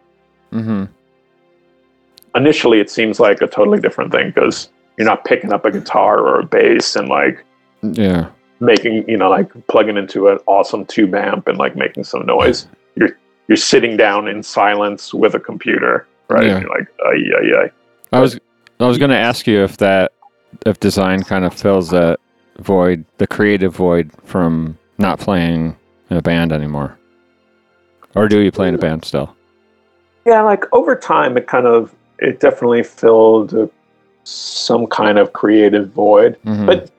Mm-hmm. 0.52 0.84
Initially, 2.34 2.80
it 2.80 2.90
seems 2.90 3.18
like 3.18 3.40
a 3.40 3.46
totally 3.46 3.80
different 3.80 4.12
thing 4.12 4.28
because 4.28 4.68
you're 4.98 5.06
not 5.06 5.24
picking 5.24 5.52
up 5.52 5.64
a 5.64 5.70
guitar 5.70 6.18
or 6.18 6.40
a 6.40 6.44
bass 6.44 6.96
and 6.96 7.08
like 7.08 7.44
Yeah. 7.82 8.28
making 8.60 9.08
you 9.08 9.16
know 9.16 9.30
like 9.30 9.50
plugging 9.68 9.96
into 9.96 10.28
an 10.28 10.38
awesome 10.46 10.84
tube 10.86 11.14
amp 11.14 11.48
and 11.48 11.58
like 11.58 11.76
making 11.76 12.04
some 12.04 12.24
noise 12.26 12.66
you're 12.94 13.10
you're 13.48 13.56
sitting 13.56 13.96
down 13.96 14.26
in 14.28 14.42
silence 14.42 15.12
with 15.12 15.34
a 15.34 15.40
computer 15.40 16.06
right 16.28 16.44
Yeah. 16.46 16.60
you're 16.60 16.68
like 16.70 16.88
ay, 17.06 17.18
ay, 17.38 17.64
ay. 17.64 17.70
I 18.12 18.20
was 18.20 18.38
I 18.80 18.86
was 18.86 18.98
going 18.98 19.10
to 19.10 19.16
ask 19.18 19.46
you 19.46 19.62
if 19.64 19.76
that 19.78 20.12
if 20.66 20.78
design 20.80 21.22
kind 21.22 21.44
of 21.44 21.52
fills 21.54 21.90
that 21.90 22.18
void, 22.58 23.04
the 23.18 23.26
creative 23.26 23.74
void 23.74 24.10
from 24.24 24.78
not 24.98 25.18
playing 25.18 25.76
in 26.10 26.16
a 26.16 26.22
band 26.22 26.52
anymore, 26.52 26.98
or 28.14 28.28
do 28.28 28.40
you 28.40 28.50
play 28.52 28.68
in 28.68 28.74
a 28.74 28.78
band 28.78 29.04
still? 29.04 29.34
yeah 30.24 30.42
like 30.42 30.64
over 30.72 30.96
time 30.96 31.36
it 31.36 31.46
kind 31.46 31.66
of 31.68 31.94
it 32.18 32.40
definitely 32.40 32.82
filled 32.82 33.70
some 34.24 34.88
kind 34.88 35.18
of 35.18 35.32
creative 35.32 35.90
void 35.92 36.36
Mhm. 36.44 36.66
but 36.66 36.90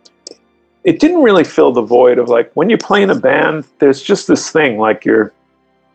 it 0.86 1.02
didn't 1.02 1.22
really 1.22 1.44
fill 1.44 1.74
the 1.74 1.82
void 1.82 2.20
of 2.20 2.30
like 2.30 2.50
when 2.54 2.70
you 2.70 2.78
play 2.78 3.04
in 3.04 3.10
a 3.10 3.16
band 3.20 3.66
there's 3.80 4.02
just 4.02 4.28
this 4.30 4.50
thing 4.50 4.78
like 4.80 5.04
you're 5.04 5.34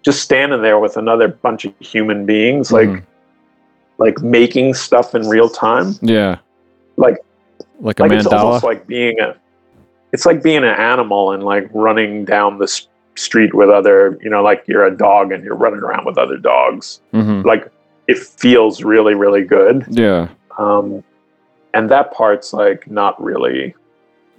just 0.03 0.21
standing 0.21 0.61
there 0.61 0.79
with 0.79 0.99
another 0.99 1.27
bunch 1.29 1.65
of 1.65 1.73
human 1.81 2.27
beings 2.27 2.71
like 2.71 2.91
Mhm. 2.91 3.03
like 3.97 4.21
making 4.21 4.75
stuff 4.75 5.15
in 5.15 5.27
real 5.27 5.49
time 5.49 5.95
yeah, 6.03 6.37
like 6.99 7.17
like 7.81 7.99
a 7.99 8.03
like 8.03 8.13
it's 8.13 8.27
almost 8.27 8.63
like 8.63 8.87
being 8.87 9.19
a 9.21 9.35
it's 10.13 10.27
like 10.27 10.43
being 10.43 10.59
an 10.59 10.65
animal 10.93 11.33
and 11.33 11.43
like 11.45 11.67
running 11.73 12.27
down 12.27 12.59
the 12.59 12.69
street 13.15 13.53
with 13.55 13.69
other 13.69 14.19
you 14.23 14.31
know 14.31 14.43
like 14.43 14.65
you're 14.67 14.85
a 14.87 14.97
dog 14.97 15.33
and 15.33 15.45
you're 15.45 15.55
running 15.57 15.81
around 15.81 16.05
with 16.07 16.19
other 16.19 16.37
dogs. 16.39 17.01
Hmm 17.13 17.43
like 17.43 17.71
it 18.09 18.19
feels 18.19 18.83
really 18.83 19.15
really 19.15 19.45
good. 19.45 19.85
Yeah. 19.89 20.29
um 20.59 21.03
and 21.75 21.91
that 21.91 22.13
part's 22.13 22.53
like 22.53 22.91
not 22.91 23.23
really 23.23 23.75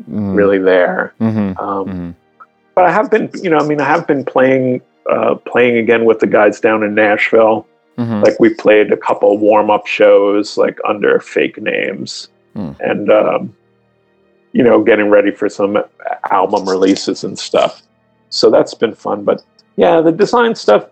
Mm. 0.10 0.36
really 0.36 0.58
there. 0.58 1.14
Hmm 1.20 1.54
um 1.60 1.88
hmm 1.90 2.12
but 2.76 2.86
i 2.86 2.92
have 2.92 3.12
been 3.12 3.30
you 3.44 3.50
know 3.52 3.58
i 3.60 3.64
mean 3.68 3.80
i 3.80 3.84
have 3.86 4.08
been 4.08 4.26
playing 4.26 4.82
uh 5.08 5.36
playing 5.36 5.78
again 5.78 6.06
with 6.06 6.18
the 6.20 6.26
guys 6.26 6.60
down 6.60 6.82
in 6.84 6.96
nashville. 6.96 7.68
Hmm 7.98 8.22
like 8.24 8.40
we 8.40 8.50
played 8.56 8.92
a 8.92 8.98
couple 8.98 9.38
warm-up 9.38 9.86
shows 9.86 10.58
like 10.58 10.80
under 10.90 11.20
fake 11.20 11.62
names 11.62 12.30
Hmm. 12.56 12.72
and 12.80 13.12
um, 13.12 13.56
you 14.52 14.64
know 14.64 14.84
getting 14.84 15.10
ready 15.12 15.30
for 15.32 15.48
some 15.50 15.78
album 16.32 16.68
releases 16.68 17.24
and 17.24 17.38
stuff 17.38 17.84
so 18.34 18.50
that's 18.50 18.74
been 18.74 18.94
fun 18.94 19.24
but 19.24 19.44
yeah 19.76 20.02
the 20.02 20.12
design 20.12 20.56
stuff 20.56 20.88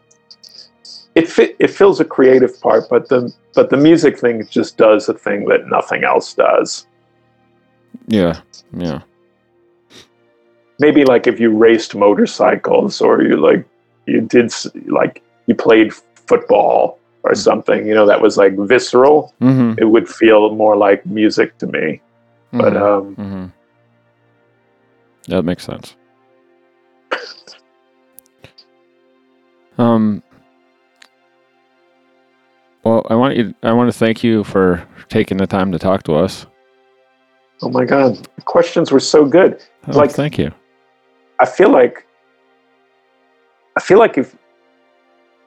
it 1.16 1.28
fit, 1.28 1.56
it 1.60 1.70
fills 1.70 2.00
a 2.00 2.06
creative 2.06 2.54
part 2.62 2.84
but 2.90 3.10
the 3.10 3.34
but 3.56 3.70
the 3.70 3.78
music 3.78 4.18
thing 4.18 4.46
just 4.48 4.78
does 4.78 5.10
a 5.10 5.14
thing 5.14 5.46
that 5.46 5.68
nothing 5.68 6.04
else 6.04 6.34
does 6.34 6.88
Yeah. 8.08 8.40
Yeah. 8.78 9.02
maybe 10.80 11.04
like 11.04 11.28
if 11.28 11.40
you 11.40 11.50
raced 11.68 11.96
motorcycles 11.96 13.02
or 13.02 13.22
you 13.24 13.36
like 13.38 13.66
you 14.06 14.22
did 14.22 14.54
like 14.88 15.22
you 15.48 15.56
played 15.56 15.94
football 16.30 16.98
or 17.24 17.36
something 17.36 17.86
you 17.88 17.94
know 17.94 18.06
that 18.06 18.22
was 18.22 18.38
like 18.38 18.54
visceral 18.74 19.34
hmm 19.40 19.74
it 19.78 19.86
would 19.86 20.08
feel 20.08 20.54
more 20.56 20.76
like 20.76 21.06
music 21.06 21.58
to 21.58 21.68
me. 21.68 22.02
But 22.52 22.76
um, 22.76 23.16
hmm 23.16 23.46
That 25.32 25.44
makes 25.44 25.64
sense. 25.64 25.96
Um. 29.82 30.22
Well, 32.84 33.06
I 33.10 33.16
want 33.16 33.36
you. 33.38 33.54
I 33.64 33.74
want 33.74 33.92
to 33.92 33.98
thank 33.98 34.24
you 34.24 34.44
for 34.44 34.86
taking 35.10 35.38
the 35.38 35.48
time 35.48 35.72
to 35.72 35.80
talk 35.80 36.04
to 36.04 36.14
us. 36.16 36.46
oh 37.62 37.70
my 37.70 37.86
god, 37.86 38.16
the 38.36 38.42
questions 38.42 38.92
were 38.92 39.00
so 39.00 39.26
good. 39.26 39.62
Oh, 39.88 39.98
Like- 39.98 40.12
thank 40.12 40.38
you. 40.38 40.52
I 41.40 41.46
feel 41.46 41.70
like 41.72 42.06
I 43.76 43.80
feel 43.82 43.98
like 43.98 44.18
if 44.18 44.36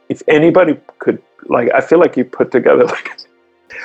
if 0.08 0.22
anybody 0.28 0.76
could 0.98 1.22
like 1.46 1.68
I 1.72 1.80
feel 1.80 1.98
like 2.00 2.16
you 2.16 2.24
put 2.24 2.50
together 2.50 2.84
like 2.96 3.10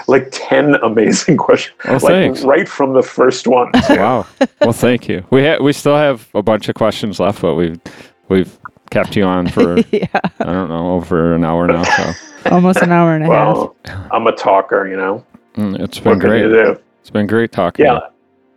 like 0.08 0.28
10 0.32 0.76
amazing 0.76 1.38
questions 1.48 1.76
like 1.86 2.02
thanks. 2.02 2.44
right 2.44 2.68
from 2.68 2.94
the 2.94 3.04
first 3.04 3.46
one. 3.48 3.70
wow. 3.90 4.26
Well, 4.62 4.74
thank 4.74 5.08
you. 5.08 5.24
We 5.30 5.46
ha- 5.46 5.62
we 5.62 5.72
still 5.74 5.96
have 5.98 6.28
a 6.34 6.42
bunch 6.42 6.68
of 6.70 6.76
questions 6.76 7.20
left, 7.20 7.42
but 7.42 7.54
we've 7.56 7.80
we've 8.28 8.58
kept 8.90 9.16
you 9.16 9.24
on 9.24 9.48
for 9.48 9.78
yeah, 9.92 10.08
I 10.14 10.46
don't 10.46 10.70
know 10.70 10.94
over 10.94 11.34
an 11.36 11.44
hour 11.44 11.68
now. 11.68 11.84
So 11.84 12.14
almost 12.52 12.82
an 12.82 12.92
hour 12.92 13.16
and 13.16 13.24
a 13.24 13.28
half. 13.28 13.56
well, 13.58 13.76
I'm 14.12 14.28
a 14.28 14.32
talker, 14.32 14.88
you 14.88 14.98
know. 14.98 15.26
mm, 15.56 15.80
it's 15.80 16.00
been 16.00 16.12
What 16.14 16.20
can 16.22 16.30
great. 16.30 16.42
you 16.44 16.50
do? 16.50 16.80
It's 17.02 17.10
been 17.10 17.28
great 17.28 17.52
talking. 17.52 17.86
Yeah. 17.86 18.00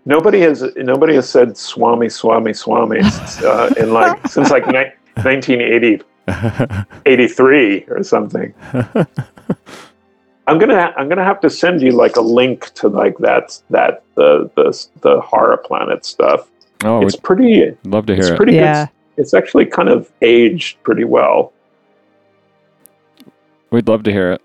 Nobody 0.04 0.40
has 0.40 0.64
nobody 0.76 1.14
has 1.14 1.28
said 1.28 1.56
Swami 1.56 2.08
Swami 2.08 2.52
Swami 2.52 3.00
uh, 3.02 3.72
in 3.76 3.92
like 3.92 4.26
since 4.28 4.50
like 4.50 4.66
ni- 4.66 4.90
1980 5.22 6.02
83 7.06 7.84
or 7.88 8.02
something. 8.02 8.52
I'm 10.48 10.58
gonna 10.58 10.80
ha- 10.80 10.92
I'm 10.96 11.08
gonna 11.08 11.24
have 11.24 11.40
to 11.42 11.50
send 11.50 11.80
you 11.82 11.92
like 11.92 12.16
a 12.16 12.20
link 12.20 12.72
to 12.74 12.88
like 12.88 13.16
that 13.18 13.60
that 13.70 14.02
the 14.16 14.50
the 14.56 14.86
the 15.02 15.20
horror 15.20 15.56
planet 15.56 16.04
stuff. 16.04 16.48
oh, 16.84 17.02
It's 17.06 17.14
pretty 17.16 17.76
love 17.84 18.06
to 18.06 18.14
it's 18.14 18.26
hear 18.26 18.34
it. 18.34 18.36
pretty 18.36 18.54
Yeah. 18.54 18.86
good. 18.86 18.92
It's 19.16 19.34
actually 19.34 19.66
kind 19.66 19.88
of 19.88 20.10
aged 20.22 20.82
pretty 20.82 21.04
well. 21.04 21.52
We'd 23.70 23.88
love 23.88 24.02
to 24.04 24.12
hear 24.12 24.32
it. 24.32 24.42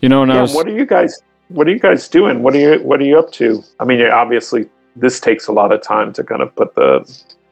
You 0.00 0.08
know, 0.08 0.20
when 0.20 0.30
I 0.30 0.36
yeah, 0.36 0.42
was 0.42 0.54
what 0.54 0.66
are 0.66 0.76
you 0.76 0.86
guys 0.86 1.22
what 1.48 1.66
are 1.66 1.70
you 1.70 1.78
guys 1.78 2.08
doing? 2.08 2.42
What 2.42 2.54
are 2.54 2.58
you 2.58 2.78
What 2.82 3.00
are 3.00 3.04
you 3.04 3.18
up 3.18 3.32
to? 3.32 3.62
I 3.80 3.84
mean, 3.84 4.02
obviously 4.06 4.68
this 4.94 5.20
takes 5.20 5.46
a 5.46 5.52
lot 5.52 5.72
of 5.72 5.82
time 5.82 6.12
to 6.14 6.24
kind 6.24 6.42
of 6.42 6.54
put 6.54 6.74
the 6.74 7.04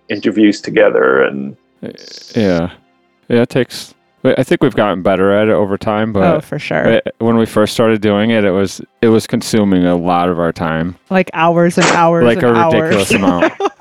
interviews 0.09 0.61
together, 0.61 1.23
and 1.23 1.57
Yeah, 1.83 2.73
yeah. 3.29 3.43
It 3.43 3.49
takes. 3.49 3.95
I 4.25 4.43
think 4.43 4.63
we've 4.63 4.75
gotten 4.75 5.03
better 5.03 5.33
at 5.33 5.49
it 5.49 5.53
over 5.53 5.77
time, 5.77 6.11
but 6.15 6.23
oh, 6.25 6.35
but 6.37 6.45
for 6.45 6.59
sure. 6.59 6.85
it- 6.85 7.15
when 7.19 7.37
we 7.37 7.45
first 7.45 7.75
started 7.75 8.01
doing 8.01 8.31
it, 8.31 8.45
it 8.45 8.51
was 8.53 8.81
it 9.03 9.09
was 9.09 9.27
consuming 9.27 9.85
a 9.85 9.97
lot 9.97 10.29
of 10.31 10.39
our 10.41 10.53
time, 10.53 10.97
like 11.11 11.31
hours 11.35 11.77
and 11.79 11.87
hours 11.89 12.25
like 12.25 12.39
and 12.43 12.57
a 12.57 12.61
hours. 12.61 12.75
ridiculous 12.75 13.11
amount. 13.13 13.53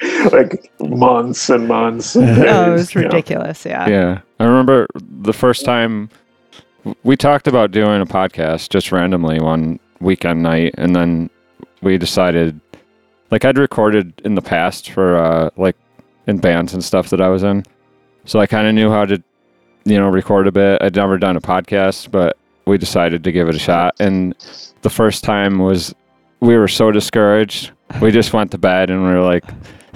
like 0.32 0.70
months 0.80 1.48
and 1.48 1.68
months. 1.68 2.16
And 2.16 2.38
oh, 2.46 2.70
it 2.70 2.72
was 2.72 2.94
you 2.94 3.02
know. 3.02 3.06
ridiculous. 3.08 3.64
Yeah. 3.64 3.88
Yeah. 3.88 4.20
I 4.38 4.44
remember 4.44 4.86
the 4.94 5.32
first 5.32 5.64
time 5.64 6.10
we 7.02 7.16
talked 7.16 7.48
about 7.48 7.70
doing 7.70 8.00
a 8.00 8.06
podcast 8.06 8.70
just 8.70 8.92
randomly 8.92 9.40
one 9.40 9.80
weekend 10.00 10.42
night 10.42 10.74
and 10.76 10.94
then 10.94 11.30
we 11.82 11.98
decided 11.98 12.60
like 13.30 13.44
I'd 13.44 13.58
recorded 13.58 14.20
in 14.24 14.34
the 14.34 14.42
past 14.42 14.90
for 14.90 15.16
uh 15.16 15.50
like 15.56 15.76
in 16.26 16.38
bands 16.38 16.74
and 16.74 16.84
stuff 16.84 17.10
that 17.10 17.20
I 17.20 17.28
was 17.28 17.42
in. 17.42 17.64
So 18.24 18.38
I 18.40 18.46
kind 18.46 18.66
of 18.66 18.74
knew 18.74 18.90
how 18.90 19.06
to 19.06 19.22
you 19.84 19.98
know 19.98 20.08
record 20.08 20.46
a 20.46 20.52
bit. 20.52 20.82
I'd 20.82 20.96
never 20.96 21.18
done 21.18 21.36
a 21.36 21.40
podcast, 21.40 22.10
but 22.10 22.36
we 22.66 22.76
decided 22.78 23.24
to 23.24 23.32
give 23.32 23.48
it 23.48 23.54
a 23.54 23.58
shot 23.60 23.94
and 23.98 24.34
the 24.82 24.90
first 24.90 25.24
time 25.24 25.58
was 25.58 25.94
we 26.40 26.56
were 26.56 26.68
so 26.68 26.90
discouraged. 26.90 27.72
We 28.00 28.10
just 28.10 28.32
went 28.32 28.50
to 28.50 28.58
bed 28.58 28.90
and 28.90 29.02
we 29.02 29.08
were 29.08 29.22
like 29.22 29.44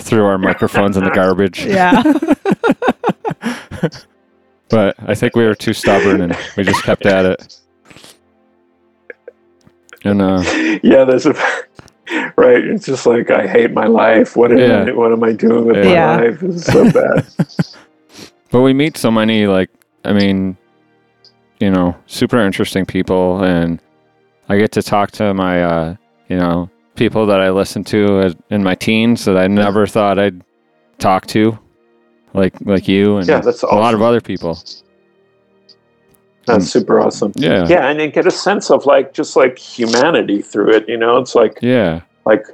threw 0.01 0.25
our 0.25 0.39
microphones 0.39 0.97
in 0.97 1.05
the 1.05 1.11
garbage. 1.11 1.65
Yeah. 1.67 2.03
But 4.69 4.95
I 5.01 5.17
think 5.17 5.35
we 5.35 5.45
were 5.45 5.57
too 5.57 5.73
stubborn 5.73 6.21
and 6.21 6.37
we 6.57 6.63
just 6.63 6.85
kept 6.85 7.05
at 7.05 7.25
it. 7.25 7.59
And 10.05 10.23
uh, 10.23 10.43
yeah, 10.85 11.03
there's 11.05 11.27
a 11.27 11.33
right. 12.37 12.65
It's 12.65 12.87
just 12.87 13.05
like 13.05 13.31
I 13.33 13.49
hate 13.49 13.73
my 13.73 13.87
life. 13.87 14.37
What 14.37 14.53
am 14.53 14.59
Yeah. 14.59 14.85
I, 14.85 14.93
what 14.93 15.11
am 15.11 15.25
I 15.25 15.33
doing 15.33 15.65
with 15.65 15.85
Yeah. 15.85 16.17
my 16.17 16.23
life? 16.23 16.43
It's 16.45 16.67
so 16.67 16.85
bad. 16.93 17.27
but 18.53 18.61
we 18.61 18.73
meet 18.73 18.97
so 18.97 19.11
many 19.11 19.49
like 19.49 19.71
I 20.05 20.13
mean, 20.13 20.57
you 21.59 21.71
know, 21.71 21.97
super 22.07 22.39
interesting 22.39 22.87
people, 22.87 23.43
and 23.43 23.81
I 24.49 24.57
get 24.57 24.71
to 24.73 24.83
talk 24.83 25.11
to 25.13 25.35
my 25.35 25.65
uh, 25.65 25.97
you 26.29 26.37
know 26.39 26.71
people 27.01 27.25
that 27.25 27.41
I 27.41 27.49
listened 27.49 27.87
to 27.87 28.31
in 28.51 28.63
my 28.63 28.75
teens 28.75 29.25
that 29.25 29.39
I 29.39 29.47
never 29.47 29.87
thought 29.87 30.19
I'd 30.19 30.45
talk 30.99 31.27
to, 31.29 31.59
like 32.35 32.55
like 32.61 32.87
you 32.87 33.17
and 33.17 33.27
Yeah, 33.27 33.41
that's 33.41 33.63
a 33.63 33.75
lot 33.85 33.95
of 33.95 34.03
other 34.03 34.21
people. 34.21 34.63
That's 36.45 36.67
super 36.67 37.01
awesome. 37.01 37.33
Yeah, 37.37 37.67
Yeah, 37.69 37.89
and 37.89 37.99
you 38.03 38.09
get 38.09 38.27
a 38.27 38.31
sense 38.31 38.71
of 38.71 38.85
like 38.85 39.15
just 39.15 39.35
like 39.35 39.59
humanity 39.59 40.43
through 40.43 40.73
it. 40.75 40.87
You 40.91 40.99
know, 40.99 41.17
it's 41.17 41.35
like 41.35 41.59
yeah, 41.63 42.03
like 42.27 42.45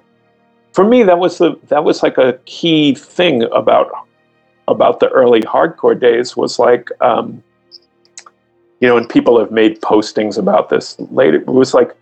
for 0.72 0.84
me 0.84 1.02
that 1.02 1.18
was 1.18 1.38
the 1.38 1.58
that 1.66 1.82
was 1.82 2.04
like 2.04 2.16
a 2.16 2.38
key 2.44 2.94
thing 2.94 3.42
about 3.52 3.90
about 4.68 5.00
the 5.00 5.08
early 5.08 5.40
hardcore 5.40 5.98
days 5.98 6.36
was 6.36 6.60
like 6.60 6.88
um 7.00 7.42
you 8.80 8.86
know 8.86 8.96
and 8.96 9.08
people 9.08 9.40
have 9.40 9.50
made 9.50 9.80
postings 9.80 10.36
about 10.38 10.68
this 10.68 10.96
later 11.10 11.38
it 11.38 11.46
was 11.46 11.72
like 11.72 11.96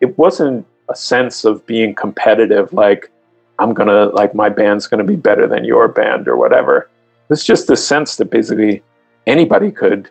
it 0.00 0.16
wasn't 0.16 0.66
a 0.88 0.96
sense 0.96 1.44
of 1.44 1.64
being 1.66 1.94
competitive 1.94 2.72
like 2.72 3.10
i'm 3.58 3.72
gonna 3.74 4.06
like 4.06 4.34
my 4.34 4.48
band's 4.48 4.86
gonna 4.86 5.04
be 5.04 5.16
better 5.16 5.46
than 5.46 5.64
your 5.64 5.88
band 5.88 6.28
or 6.28 6.36
whatever 6.36 6.88
it's 7.30 7.44
just 7.44 7.66
the 7.66 7.76
sense 7.76 8.16
that 8.16 8.30
basically 8.30 8.82
anybody 9.26 9.70
could 9.70 10.10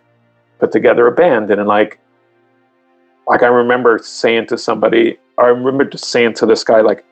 put 0.59 0.71
together 0.71 1.07
a 1.07 1.11
band 1.11 1.49
and 1.51 1.65
like 1.67 1.99
like 3.27 3.43
i 3.43 3.47
remember 3.47 3.99
saying 3.99 4.45
to 4.45 4.57
somebody 4.57 5.17
i 5.37 5.45
remember 5.45 5.85
just 5.85 6.05
saying 6.05 6.33
to 6.33 6.45
this 6.45 6.63
guy 6.63 6.81
like 6.81 7.05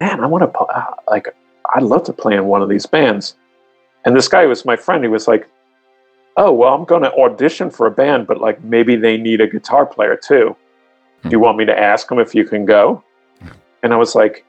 man, 0.00 0.22
I 0.22 0.26
want 0.26 0.52
to 0.52 0.58
uh, 0.58 0.94
like, 1.08 1.34
I'd 1.74 1.82
love 1.82 2.04
to 2.04 2.12
play 2.12 2.36
in 2.36 2.46
one 2.46 2.62
of 2.62 2.68
these 2.68 2.86
bands. 2.86 3.36
And 4.04 4.14
this 4.14 4.28
guy 4.28 4.46
was 4.46 4.64
my 4.64 4.76
friend. 4.76 5.02
He 5.02 5.08
was 5.08 5.26
like, 5.26 5.48
oh, 6.36 6.52
well, 6.52 6.74
I'm 6.74 6.84
going 6.84 7.02
to 7.02 7.12
audition 7.14 7.70
for 7.70 7.86
a 7.86 7.90
band, 7.90 8.26
but 8.26 8.40
like 8.40 8.62
maybe 8.62 8.96
they 8.96 9.16
need 9.16 9.40
a 9.40 9.46
guitar 9.46 9.86
player 9.86 10.16
too. 10.16 10.56
Do 11.24 11.30
you 11.30 11.40
want 11.40 11.58
me 11.58 11.64
to 11.64 11.78
ask 11.78 12.10
him 12.10 12.18
if 12.18 12.34
you 12.34 12.44
can 12.44 12.64
go? 12.64 13.02
And 13.82 13.92
I 13.92 13.96
was 13.96 14.14
like, 14.14 14.44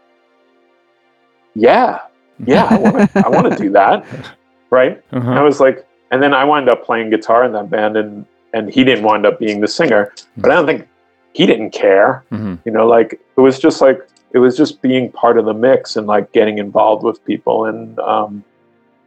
yeah, 1.54 2.02
yeah, 2.46 2.66
I 2.66 2.78
want 2.78 3.12
to, 3.12 3.26
I 3.26 3.30
want 3.30 3.52
to 3.52 3.58
do 3.58 3.70
that. 3.72 4.06
Right. 4.72 5.02
I 5.14 5.18
uh-huh. 5.18 5.44
was 5.44 5.62
like, 5.62 5.88
and 6.12 6.22
then 6.22 6.34
I 6.34 6.44
wound 6.44 6.70
up 6.70 6.84
playing 6.84 7.12
guitar 7.12 7.46
in 7.46 7.54
that 7.54 7.70
band 7.70 7.96
and, 7.96 8.26
and 8.54 8.70
he 8.70 8.84
didn't 8.84 9.06
wind 9.06 9.26
up 9.26 9.40
being 9.40 9.62
the 9.62 9.68
singer, 9.68 10.12
but 10.36 10.52
I 10.52 10.56
don't 10.56 10.66
think 10.66 10.88
he 11.36 11.46
didn't 11.46 11.72
care 11.72 12.24
hmm 12.30 12.56
you 12.66 12.72
know 12.72 12.88
like 12.88 13.20
it 13.38 13.42
was 13.42 13.60
just 13.60 13.82
like 13.82 14.00
it 14.32 14.40
was 14.40 14.56
just 14.56 14.82
being 14.82 15.12
part 15.12 15.38
of 15.38 15.46
the 15.46 15.54
mix 15.54 15.98
and 15.98 16.08
like 16.08 16.32
getting 16.32 16.58
involved 16.58 17.04
with 17.04 17.24
people 17.26 17.66
and 17.66 18.00
um 18.00 18.44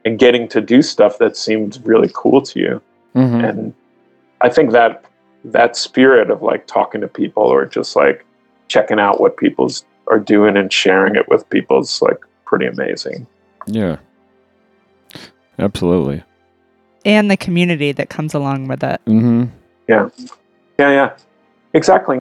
and 0.05 0.19
getting 0.19 0.47
to 0.47 0.61
do 0.61 0.83
stuff 0.83 1.19
that 1.19 1.37
seemed 1.37 1.81
really 1.85 2.11
cool 2.15 2.43
to 2.43 2.61
you 2.61 2.83
hmm 3.15 3.41
and 3.41 3.75
i 4.43 4.49
think 4.49 4.73
that 4.73 5.05
that 5.45 5.77
spirit 5.77 6.31
of 6.31 6.43
like 6.43 6.67
talking 6.67 7.01
to 7.01 7.09
people 7.09 7.43
or 7.45 7.65
just 7.67 7.95
like 7.97 8.25
checking 8.69 8.99
out 8.99 9.21
what 9.21 9.37
people's 9.37 9.85
are 10.09 10.19
doing 10.19 10.57
and 10.57 10.73
sharing 10.73 11.15
it 11.17 11.29
with 11.29 11.49
people 11.51 11.81
is 11.81 12.01
like 12.03 12.19
pretty 12.45 12.67
amazing 12.67 13.27
yeah, 13.67 13.97
absolutely. 15.59 16.23
and 17.05 17.31
the 17.31 17.37
community 17.37 17.93
that 17.93 18.09
comes 18.09 18.35
along 18.35 18.69
with 18.69 18.83
it. 18.83 19.01
Mm-hmm. 19.07 19.45
yeah 19.89 20.09
yeah 20.79 21.17
exactly 21.75 22.21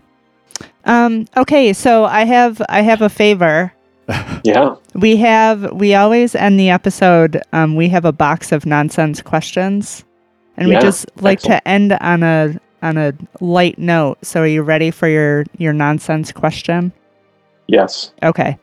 Um, 0.85 1.25
okay, 1.35 1.73
so 1.73 2.05
I 2.05 2.23
have 2.23 2.61
I 2.69 2.81
have 2.81 3.01
a 3.01 3.09
favor. 3.09 3.73
yeah 4.45 4.75
We 4.93 5.17
have 5.17 5.71
we 5.73 5.93
always 5.95 6.33
end 6.33 6.57
the 6.59 6.69
episode. 6.69 7.41
Um, 7.51 7.75
we 7.75 7.89
have 7.89 8.05
a 8.05 8.13
box 8.13 8.51
of 8.53 8.65
nonsense 8.65 9.21
questions, 9.21 10.05
and 10.55 10.69
Yeah, 10.69 10.77
we 10.77 10.81
just 10.81 11.05
like 11.21 11.39
excellent. 11.39 11.63
to 11.65 11.67
end 11.67 11.91
on 11.99 12.23
a 12.23 12.59
on 12.81 12.97
a 12.97 13.13
light 13.41 13.77
note. 13.77 14.17
So, 14.23 14.41
are 14.41 14.47
you 14.47 14.61
ready 14.61 14.91
for 14.91 15.07
your 15.07 15.45
your 15.57 15.73
nonsense 15.73 16.31
question? 16.31 16.91
yes 17.67 18.13
Okay, 18.23 18.57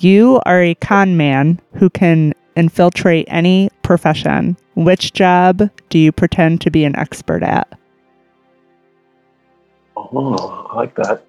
you 0.00 0.40
are 0.46 0.62
a 0.62 0.74
con 0.76 1.16
man 1.16 1.60
who 1.74 1.90
can 1.90 2.32
infiltrate 2.56 3.26
any 3.28 3.70
profession. 3.82 4.56
Which 4.74 5.12
job 5.12 5.70
do 5.88 5.98
you 5.98 6.12
pretend 6.12 6.60
to 6.62 6.70
be 6.70 6.84
an 6.84 6.96
expert 6.96 7.42
at? 7.42 7.78
Oh, 9.96 10.68
I 10.70 10.76
like 10.76 10.94
that. 10.96 11.24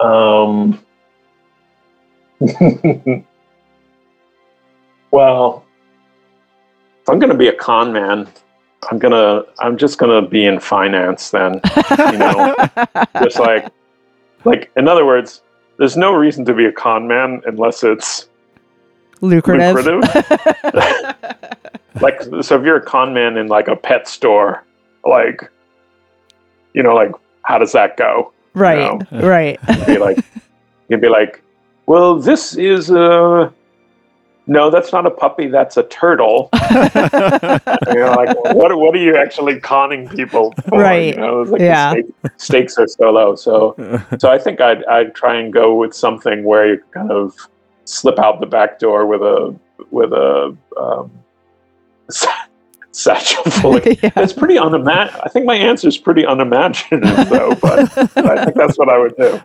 Um, 0.00 0.84
well, 5.10 5.64
if 7.02 7.08
I'm 7.08 7.18
going 7.18 7.30
to 7.30 7.36
be 7.36 7.48
a 7.48 7.54
con 7.54 7.92
man, 7.92 8.28
I'm 8.90 8.98
gonna. 8.98 9.42
I'm 9.60 9.76
just 9.76 9.98
gonna 9.98 10.26
be 10.26 10.44
in 10.44 10.58
finance 10.58 11.30
then. 11.30 11.60
You 12.12 12.18
know, 12.18 12.56
just 13.22 13.38
like, 13.38 13.68
like 14.44 14.70
in 14.76 14.88
other 14.88 15.06
words, 15.06 15.42
there's 15.78 15.96
no 15.96 16.12
reason 16.12 16.44
to 16.46 16.54
be 16.54 16.66
a 16.66 16.72
con 16.72 17.06
man 17.06 17.42
unless 17.46 17.84
it's 17.84 18.28
Lucrative. 19.20 19.76
lucrative. 19.76 20.02
like, 22.02 22.20
so 22.42 22.58
if 22.58 22.64
you're 22.64 22.76
a 22.76 22.84
con 22.84 23.14
man 23.14 23.36
in 23.36 23.46
like 23.46 23.68
a 23.68 23.76
pet 23.76 24.08
store, 24.08 24.64
like, 25.04 25.48
you 26.74 26.82
know, 26.82 26.94
like 26.94 27.12
how 27.42 27.58
does 27.58 27.72
that 27.72 27.96
go? 27.96 28.32
right, 28.54 29.00
right. 29.12 29.60
You'd 29.68 29.86
be 29.86 29.98
like, 29.98 30.18
you'd 30.88 31.00
be 31.00 31.08
like, 31.08 31.42
well, 31.86 32.18
this 32.18 32.56
is 32.56 32.90
a. 32.90 33.52
No, 34.46 34.70
that's 34.70 34.92
not 34.92 35.06
a 35.06 35.10
puppy. 35.10 35.46
That's 35.46 35.76
a 35.76 35.84
turtle. 35.84 36.48
And 37.82 37.94
you're 37.94 38.08
like, 38.10 38.36
what? 38.54 38.76
What 38.76 38.94
are 38.94 38.98
you 38.98 39.16
actually 39.16 39.60
conning 39.60 40.08
people 40.08 40.52
for? 40.68 40.80
Right. 40.80 41.14
You 41.14 41.20
know, 41.20 41.42
like 41.42 41.60
Yeah. 41.60 41.92
stake- 41.92 42.06
stakes 42.38 42.78
are 42.78 42.88
so 42.88 43.10
low. 43.10 43.34
So, 43.36 43.74
so 44.18 44.30
I 44.30 44.38
think 44.38 44.60
I'd 44.60 44.84
I'd 44.86 45.14
try 45.14 45.36
and 45.36 45.52
go 45.52 45.74
with 45.74 45.94
something 45.94 46.42
where 46.44 46.74
you 46.74 46.82
kind 46.92 47.10
of 47.10 47.34
slip 47.84 48.18
out 48.18 48.40
the 48.40 48.46
back 48.46 48.78
door 48.78 49.06
with 49.06 49.22
a 49.22 49.54
with 49.90 50.12
a 50.12 50.56
um, 50.80 51.10
sa- 52.10 52.46
satchel 52.92 53.44
full. 53.44 53.76
Of, 53.76 53.86
yeah. 54.02 54.10
it's 54.16 54.32
pretty 54.32 54.56
unimaginative. 54.56 55.20
I 55.24 55.28
think 55.28 55.46
my 55.46 55.56
answer 55.56 55.88
is 55.88 55.98
pretty 55.98 56.24
unimaginative, 56.24 57.28
though. 57.28 57.54
But, 57.56 57.92
but 58.14 58.26
I 58.38 58.44
think 58.44 58.56
that's 58.56 58.78
what 58.78 58.88
I 58.88 58.98
would 58.98 59.16
do. 59.16 59.40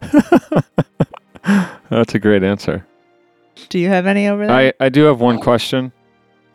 That's 1.90 2.14
a 2.16 2.20
great 2.20 2.44
answer. 2.44 2.86
Do 3.70 3.80
you 3.80 3.90
have 3.90 4.06
any 4.06 4.28
over 4.28 4.48
there? 4.48 4.56
I, 4.56 4.74
I 4.80 4.90
do 4.90 5.04
have 5.04 5.20
one 5.20 5.40
question 5.40 5.92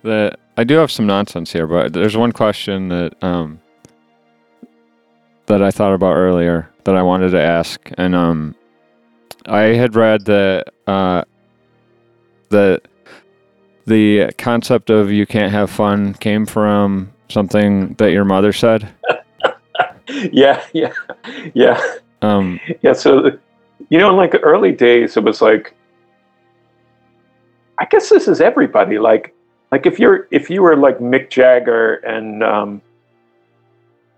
that 0.02 0.38
I 0.56 0.64
do 0.64 0.74
have 0.76 0.90
some 0.90 1.06
nonsense 1.06 1.52
here, 1.52 1.66
but 1.66 1.92
there's 1.92 2.16
one 2.16 2.32
question 2.32 2.88
that 2.88 3.22
um 3.22 3.60
that 5.46 5.62
I 5.62 5.70
thought 5.70 5.92
about 5.94 6.14
earlier 6.14 6.70
that 6.84 6.96
I 6.96 7.02
wanted 7.02 7.30
to 7.30 7.40
ask, 7.40 7.80
and 7.98 8.14
um 8.14 8.54
I 9.46 9.74
had 9.74 9.94
read 9.94 10.24
that 10.26 10.72
uh 10.86 11.24
that 12.50 12.82
the 13.86 14.32
concept 14.38 14.90
of 14.90 15.10
you 15.10 15.26
can't 15.26 15.52
have 15.52 15.70
fun 15.70 16.14
came 16.14 16.46
from 16.46 17.12
something 17.28 17.94
that 17.94 18.12
your 18.12 18.24
mother 18.24 18.52
said. 18.52 18.88
yeah, 20.32 20.62
yeah, 20.72 20.92
yeah, 21.54 21.82
Um, 22.20 22.60
yeah. 22.82 22.92
So, 22.92 23.38
you 23.88 23.98
know, 23.98 24.10
in 24.10 24.16
like 24.16 24.30
the 24.30 24.40
early 24.40 24.70
days, 24.72 25.16
it 25.16 25.24
was 25.24 25.42
like, 25.42 25.74
I 27.82 27.84
guess 27.86 28.08
this 28.08 28.28
is 28.28 28.40
everybody. 28.40 29.00
Like, 29.00 29.34
like 29.72 29.86
if 29.86 29.98
you're 29.98 30.28
if 30.30 30.48
you 30.48 30.62
were 30.62 30.76
like 30.76 30.98
Mick 30.98 31.30
Jagger 31.30 31.94
and 31.96 32.44
um, 32.44 32.80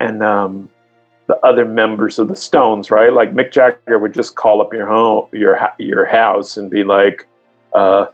and 0.00 0.22
um, 0.22 0.68
the 1.28 1.36
other 1.38 1.64
members 1.64 2.18
of 2.18 2.28
the 2.28 2.36
Stones, 2.36 2.90
right? 2.90 3.10
Like 3.10 3.32
Mick 3.32 3.52
Jagger 3.52 3.98
would 3.98 4.12
just 4.12 4.34
call 4.34 4.60
up 4.60 4.74
your 4.74 4.86
home, 4.86 5.28
your 5.32 5.58
your 5.78 6.04
house, 6.04 6.58
and 6.58 6.70
be 6.70 6.84
like, 6.84 7.26
uh, 7.72 8.08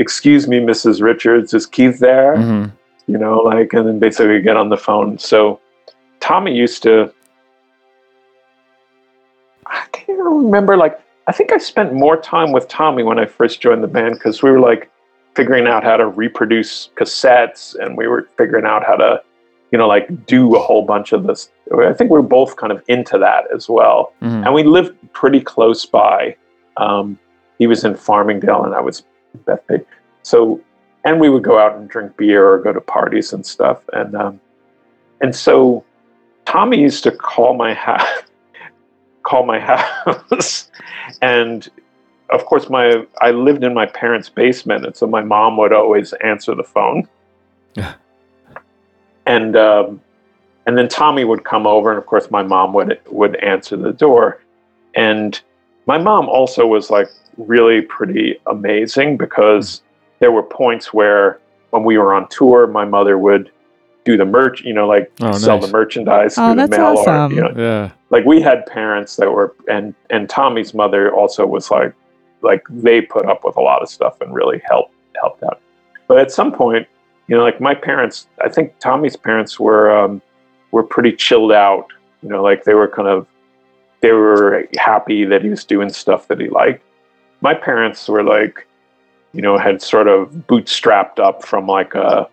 "Excuse 0.00 0.48
me, 0.48 0.58
Mrs. 0.58 1.00
Richards, 1.00 1.54
is 1.54 1.66
Keith 1.66 2.00
there?" 2.00 2.34
mhm. 2.34 2.72
you 3.06 3.16
know, 3.16 3.38
like, 3.38 3.74
and 3.74 3.86
then 3.86 4.00
basically 4.00 4.42
get 4.42 4.56
on 4.56 4.70
the 4.70 4.76
phone. 4.76 5.18
So 5.18 5.60
Tommy 6.18 6.52
used 6.52 6.82
to, 6.82 7.14
I 9.66 9.84
can't 9.92 10.18
remember, 10.18 10.76
like, 10.76 11.00
I 11.28 11.32
think 11.32 11.52
I 11.52 11.58
spent 11.58 11.92
more 11.92 12.16
time 12.16 12.50
with 12.50 12.66
Tommy 12.66 13.04
when 13.04 13.20
I 13.20 13.26
first 13.26 13.60
joined 13.60 13.84
the 13.84 13.88
band 13.88 14.14
because 14.14 14.42
we 14.42 14.50
were 14.50 14.58
like 14.58 14.90
figuring 15.36 15.66
out 15.66 15.84
how 15.84 15.98
to 15.98 16.06
reproduce 16.08 16.88
cassettes 16.96 17.74
and 17.74 17.94
we 17.94 18.08
were 18.08 18.26
figuring 18.38 18.64
out 18.64 18.82
how 18.82 18.96
to, 18.96 19.22
you 19.70 19.76
know, 19.76 19.86
like 19.86 20.24
do 20.24 20.56
a 20.56 20.58
whole 20.58 20.82
bunch 20.82 21.12
of 21.12 21.24
this. 21.24 21.50
I 21.78 21.92
think 21.92 22.10
we 22.10 22.18
are 22.18 22.22
both 22.22 22.56
kind 22.56 22.72
of 22.72 22.82
into 22.88 23.18
that 23.18 23.44
as 23.54 23.68
well. 23.68 24.14
Mhm. 24.22 24.46
And 24.46 24.54
we 24.54 24.62
lived 24.62 24.96
pretty 25.12 25.42
close 25.42 25.84
by. 25.84 26.34
Um, 26.78 27.18
he 27.58 27.66
was 27.66 27.84
in 27.84 27.94
Farmingdale 27.94 28.64
and 28.64 28.74
I 28.74 28.80
was 28.80 29.04
in 29.34 29.40
Bethpage. 29.40 29.84
So, 30.22 30.58
and 31.04 31.20
we 31.20 31.28
would 31.28 31.44
go 31.44 31.58
out 31.58 31.76
and 31.76 31.86
drink 31.86 32.16
beer 32.16 32.48
or 32.48 32.58
go 32.58 32.72
to 32.72 32.80
parties 32.80 33.34
and 33.34 33.44
stuff. 33.44 33.78
And, 33.92 34.16
um, 34.16 34.40
and 35.20 35.36
so 35.36 35.84
Tommy 36.46 36.80
used 36.80 37.04
to 37.04 37.10
call 37.10 37.54
my 37.54 37.74
house, 37.74 38.22
call 39.22 39.44
my 39.44 39.60
house. 39.60 40.70
and 41.20 41.68
of 42.30 42.44
course, 42.44 42.68
my, 42.68 43.06
I 43.20 43.30
lived 43.30 43.62
in 43.64 43.72
my 43.74 43.86
parents' 43.86 44.28
basement. 44.28 44.84
And 44.86 44.96
so 44.96 45.06
my 45.06 45.22
mom 45.22 45.56
would 45.58 45.72
always 45.72 46.12
answer 46.14 46.54
the 46.54 46.64
phone. 46.64 47.08
and, 49.26 49.56
um, 49.56 50.00
and 50.66 50.76
then 50.76 50.88
Tommy 50.88 51.24
would 51.24 51.44
come 51.44 51.66
over, 51.66 51.90
and 51.90 51.98
of 51.98 52.06
course, 52.06 52.28
my 52.30 52.42
mom 52.42 52.72
would 52.72 52.98
would 53.08 53.36
answer 53.36 53.76
the 53.76 53.92
door. 53.92 54.42
And 54.96 55.40
my 55.86 55.96
mom 55.98 56.28
also 56.28 56.66
was 56.66 56.90
like 56.90 57.08
really 57.36 57.82
pretty 57.82 58.40
amazing 58.46 59.16
because 59.16 59.82
there 60.18 60.32
were 60.32 60.42
points 60.42 60.92
where 60.92 61.38
when 61.70 61.84
we 61.84 61.98
were 61.98 62.12
on 62.14 62.26
tour, 62.30 62.66
my 62.66 62.84
mother 62.84 63.16
would 63.16 63.50
do 64.04 64.16
the 64.16 64.24
merch, 64.24 64.62
you 64.62 64.72
know, 64.72 64.88
like 64.88 65.12
Oh, 65.20 65.32
sell 65.32 65.58
nice. 65.58 65.66
the 65.66 65.72
merchandise 65.72 66.34
Oh, 66.38 66.46
through 66.54 66.62
the 66.62 66.68
mail 66.68 66.86
awesome. 66.98 67.32
or 67.32 67.34
you 67.34 67.40
know, 67.42 67.52
Yeah. 67.56 67.90
like 68.10 68.24
we 68.24 68.40
had 68.40 68.66
parents 68.66 69.14
that 69.16 69.30
were 69.30 69.54
and 69.70 69.94
and 70.10 70.28
Tommy's 70.28 70.74
mother 70.74 71.12
also 71.14 71.46
was 71.46 71.70
like 71.70 71.92
like 72.42 72.62
they 72.68 73.00
put 73.00 73.26
up 73.26 73.44
with 73.44 73.56
a 73.56 73.60
lot 73.60 73.82
of 73.82 73.88
stuff 73.88 74.20
and 74.20 74.34
really 74.34 74.60
helped 74.68 74.92
helped 75.20 75.42
out. 75.42 75.60
But 76.08 76.18
at 76.18 76.30
some 76.30 76.52
point, 76.52 76.86
you 77.26 77.36
know, 77.36 77.42
like 77.42 77.60
my 77.60 77.74
parents, 77.74 78.28
I 78.44 78.48
think 78.48 78.78
Tommy's 78.78 79.16
parents 79.16 79.58
were 79.58 79.90
um, 79.90 80.22
were 80.70 80.82
pretty 80.82 81.12
chilled 81.12 81.52
out. 81.52 81.86
You 82.22 82.28
know, 82.28 82.42
like 82.42 82.64
they 82.64 82.74
were 82.74 82.88
kind 82.88 83.08
of 83.08 83.26
they 84.00 84.12
were 84.12 84.66
happy 84.78 85.24
that 85.24 85.42
he 85.42 85.48
was 85.48 85.64
doing 85.64 85.88
stuff 85.88 86.28
that 86.28 86.40
he 86.40 86.48
liked. 86.48 86.82
My 87.40 87.54
parents 87.54 88.08
were 88.08 88.22
like, 88.22 88.66
you 89.32 89.42
know, 89.42 89.58
had 89.58 89.80
sort 89.82 90.06
of 90.08 90.28
bootstrapped 90.48 91.18
up 91.18 91.44
from 91.44 91.66
like 91.66 91.94
a, 91.94 92.28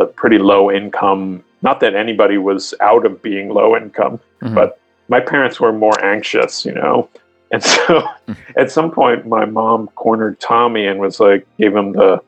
a 0.00 0.06
pretty 0.06 0.38
low 0.38 0.70
income. 0.70 1.42
Not 1.62 1.80
that 1.80 1.94
anybody 1.94 2.36
was 2.36 2.74
out 2.80 3.06
of 3.06 3.22
being 3.22 3.48
low 3.48 3.76
income, 3.76 4.20
Mhm. 4.42 4.54
but 4.54 4.78
my 5.08 5.20
parents 5.20 5.60
were 5.60 5.72
more 5.72 6.02
anxious, 6.04 6.64
you 6.64 6.72
know. 6.72 7.08
And 7.50 7.62
so 7.62 8.06
at 8.56 8.70
some 8.70 8.90
point, 8.90 9.26
my 9.26 9.44
mom 9.44 9.88
cornered 9.94 10.40
Tommy 10.40 10.86
and 10.86 11.00
was 11.00 11.20
like, 11.20 11.46
gave 11.58 11.74
him 11.74 11.92
the 11.92 12.22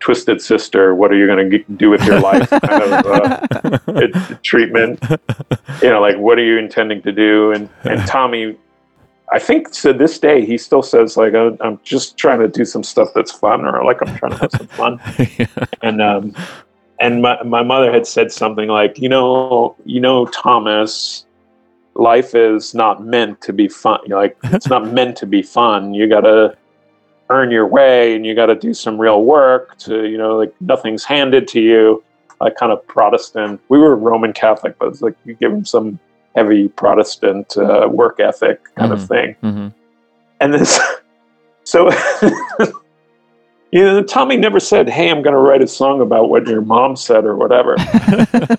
twisted 0.00 0.40
sister, 0.40 0.94
what 0.94 1.12
are 1.12 1.16
you 1.16 1.26
going 1.26 1.50
to 1.50 1.58
do 1.76 1.90
with 1.90 2.02
your 2.04 2.20
life 2.20 2.48
kind 2.48 2.82
of 2.82 3.06
uh, 3.06 4.34
treatment. 4.42 4.98
You 5.82 5.90
know, 5.90 6.00
like, 6.00 6.16
what 6.16 6.38
are 6.38 6.44
you 6.44 6.58
intending 6.58 7.02
to 7.02 7.12
do? 7.12 7.52
And, 7.52 7.68
and 7.84 8.06
Tommy, 8.06 8.56
I 9.30 9.38
think 9.38 9.70
to 9.72 9.92
this 9.92 10.18
day, 10.18 10.44
he 10.44 10.58
still 10.58 10.82
says, 10.82 11.16
like, 11.16 11.34
"Oh, 11.34 11.56
I'm 11.60 11.78
just 11.84 12.16
trying 12.16 12.40
to 12.40 12.48
do 12.48 12.64
some 12.64 12.82
stuff 12.82 13.10
that's 13.14 13.30
fun, 13.30 13.64
or 13.64 13.84
like, 13.84 14.00
I'm 14.02 14.16
trying 14.16 14.32
to 14.32 14.38
have 14.38 14.50
some 14.50 14.66
fun. 14.66 15.00
And, 15.82 16.02
um, 16.02 16.34
and 16.98 17.22
my, 17.22 17.40
my 17.44 17.62
mother 17.62 17.92
had 17.92 18.06
said 18.06 18.32
something 18.32 18.68
like, 18.68 18.98
you 18.98 19.08
know, 19.08 19.76
you 19.84 20.00
know, 20.00 20.26
Thomas, 20.26 21.24
life 21.94 22.34
is 22.34 22.74
not 22.74 23.04
meant 23.04 23.40
to 23.42 23.52
be 23.52 23.68
fun. 23.68 24.00
You 24.04 24.10
know, 24.10 24.16
like 24.18 24.36
it's 24.44 24.68
not 24.68 24.92
meant 24.92 25.16
to 25.18 25.26
be 25.26 25.42
fun. 25.42 25.92
You 25.94 26.08
gotta 26.08 26.56
earn 27.30 27.50
your 27.50 27.66
way 27.66 28.14
and 28.16 28.24
you 28.26 28.34
gotta 28.34 28.54
do 28.54 28.74
some 28.74 28.98
real 29.00 29.22
work 29.24 29.76
to, 29.78 30.06
you 30.08 30.18
know, 30.18 30.36
like 30.36 30.52
nothing's 30.60 31.04
handed 31.04 31.46
to 31.48 31.60
you. 31.60 32.02
Like 32.40 32.56
kind 32.56 32.72
of 32.72 32.86
Protestant. 32.86 33.60
We 33.68 33.78
were 33.78 33.94
Roman 33.96 34.32
Catholic, 34.32 34.78
but 34.78 34.88
it's 34.88 35.02
like 35.02 35.14
you 35.26 35.34
give 35.34 35.50
them 35.52 35.64
some 35.64 35.98
heavy 36.34 36.68
Protestant 36.68 37.54
uh, 37.58 37.86
work 37.90 38.18
ethic 38.18 38.60
kind 38.76 38.92
of 38.92 39.00
Mhm. 39.00 39.08
thing. 39.08 39.36
Mhm. 39.42 39.74
And 40.40 40.54
this, 40.54 40.80
so, 41.64 41.90
you 43.72 43.84
know, 43.84 44.02
Tommy 44.02 44.36
never 44.36 44.58
said, 44.58 44.88
"Hey, 44.88 45.10
I'm 45.10 45.22
going 45.22 45.34
to 45.34 45.40
write 45.40 45.62
a 45.62 45.66
song 45.66 46.00
about 46.00 46.30
what 46.30 46.46
your 46.46 46.62
mom 46.62 46.96
said" 46.96 47.24
or 47.26 47.36
whatever. 47.36 47.76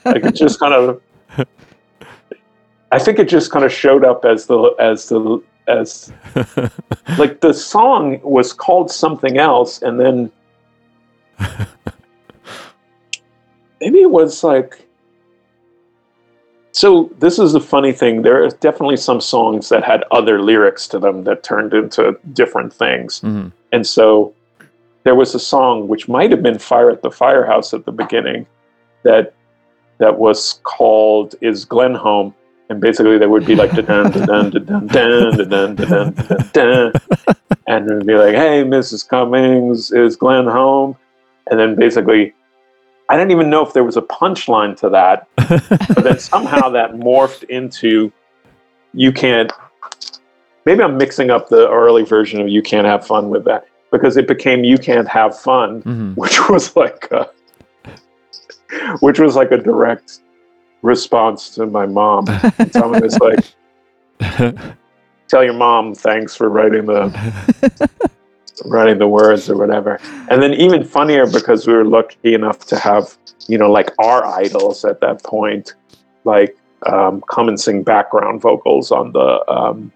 like 0.05 0.23
it 0.25 0.35
just 0.35 0.59
kind 0.59 0.73
of, 0.73 1.01
I 2.91 2.99
think 2.99 3.19
it 3.19 3.29
just 3.29 3.51
kind 3.51 3.63
of 3.65 3.71
showed 3.71 4.03
up 4.03 4.25
as 4.25 4.47
the 4.47 4.75
as 4.79 5.07
the 5.09 5.41
as 5.67 6.11
like 7.17 7.41
the 7.41 7.53
song 7.53 8.19
was 8.23 8.53
called 8.53 8.91
something 8.91 9.37
else, 9.37 9.81
and 9.81 9.99
then 9.99 10.31
maybe 13.79 14.01
it 14.01 14.11
was 14.11 14.43
like. 14.43 14.87
So 16.73 17.11
this 17.19 17.37
is 17.37 17.51
the 17.51 17.59
funny 17.59 17.91
thing. 17.91 18.21
There 18.21 18.41
are 18.43 18.49
definitely 18.49 18.95
some 18.95 19.19
songs 19.19 19.67
that 19.69 19.83
had 19.83 20.05
other 20.09 20.41
lyrics 20.41 20.87
to 20.87 20.99
them 20.99 21.25
that 21.25 21.43
turned 21.43 21.73
into 21.73 22.17
different 22.31 22.71
things. 22.73 23.19
Mhm. 23.19 23.51
And 23.73 23.85
so 23.85 24.33
there 25.03 25.13
was 25.13 25.35
a 25.35 25.39
song 25.39 25.89
which 25.89 26.07
might 26.07 26.31
have 26.31 26.41
been 26.41 26.57
Fire 26.57 26.89
at 26.89 27.01
the 27.01 27.11
Firehouse 27.11 27.73
at 27.73 27.83
the 27.85 27.91
beginning 27.91 28.47
that 29.03 29.33
that 29.97 30.17
was 30.17 30.61
called 30.63 31.35
Is 31.41 31.65
Glen 31.65 31.93
Home? 31.93 32.33
And 32.71 32.79
basically 32.79 33.17
there 33.17 33.27
would 33.27 33.45
be 33.45 33.53
like 33.53 33.71
da 33.71 33.81
dun 33.81 34.11
da 34.11 34.25
dun 34.25 34.49
da 34.49 34.59
dun 34.59 34.87
dun 34.87 35.37
da 35.37 35.43
dun 35.43 35.75
da 35.75 35.83
dun 35.85 36.13
da 36.13 36.35
dun 36.53 36.93
and 37.67 37.91
it 37.91 37.93
would 37.95 38.07
be 38.07 38.15
like, 38.15 38.33
Hey, 38.33 38.63
Mrs. 38.63 39.05
Cummings, 39.05 39.91
is 39.91 40.15
Glen 40.15 40.45
home? 40.47 40.95
And 41.47 41.59
then 41.59 41.75
basically 41.75 42.33
I 43.09 43.17
didn't 43.17 43.31
even 43.31 43.49
know 43.49 43.61
if 43.65 43.73
there 43.73 43.83
was 43.83 43.97
a 43.97 44.01
punchline 44.03 44.77
to 44.77 44.89
that, 44.91 45.27
but 45.35 46.01
then 46.05 46.17
somehow 46.17 46.69
that 46.69 46.91
morphed 46.93 47.43
into 47.43 48.09
you 48.93 49.11
can't 49.11 49.51
maybe 50.65 50.81
I'm 50.81 50.95
mixing 50.95 51.29
up 51.29 51.49
the 51.49 51.69
early 51.69 52.05
version 52.05 52.39
of 52.39 52.47
you 52.47 52.61
can't 52.61 52.87
have 52.87 53.05
fun 53.05 53.29
with 53.29 53.43
that 53.45 53.65
because 53.91 54.15
it 54.15 54.29
became 54.29 54.63
you 54.63 54.77
can't 54.77 55.09
have 55.09 55.37
fun, 55.37 55.81
Mhm. 55.83 56.15
which 56.15 56.47
was 56.49 56.73
like 56.77 57.11
a, 57.11 57.29
which 59.01 59.19
was 59.19 59.35
like 59.35 59.51
a 59.51 59.57
direct 59.57 60.19
response 60.81 61.49
to 61.51 61.65
my 61.65 61.85
mom. 61.85 62.25
Someone 62.71 63.01
was 63.01 63.17
like, 63.27 63.45
"Tell 65.27 65.43
your 65.43 65.53
mom 65.53 65.93
thanks 65.95 66.35
for 66.35 66.49
writing 66.49 66.85
the 66.85 67.89
writing 68.65 68.97
the 68.99 69.07
words 69.07 69.49
or 69.49 69.57
whatever." 69.57 69.99
And 70.29 70.41
then 70.41 70.53
even 70.53 70.83
funnier 70.83 71.25
because 71.27 71.67
we 71.67 71.73
were 71.73 71.85
lucky 71.85 72.33
enough 72.33 72.65
to 72.67 72.77
have 72.77 73.17
you 73.47 73.57
know 73.57 73.71
like 73.71 73.91
our 73.99 74.25
idols 74.25 74.85
at 74.85 75.01
that 75.01 75.23
point, 75.23 75.73
like 76.25 76.57
um, 76.85 77.21
come 77.29 77.47
and 77.47 77.59
sing 77.59 77.83
background 77.83 78.41
vocals 78.41 78.91
on 78.91 79.11
the 79.13 79.49
um, 79.51 79.91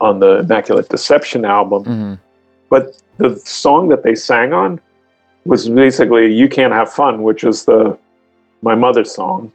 on 0.00 0.20
the 0.20 0.38
Immaculate 0.40 0.88
Deception 0.88 1.44
album. 1.44 1.84
Mhm. 1.84 2.18
But 2.70 3.00
the 3.18 3.36
song 3.36 3.88
that 3.88 4.02
they 4.02 4.14
sang 4.14 4.52
on 4.52 4.80
was 5.44 5.68
basically 5.68 6.32
"You 6.32 6.48
Can't 6.48 6.72
Have 6.72 6.92
Fun," 6.92 7.22
which 7.22 7.44
is 7.44 7.64
the 7.64 7.96
my 8.62 8.74
mother's 8.74 9.12
song. 9.14 9.52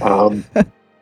Um, 0.00 0.44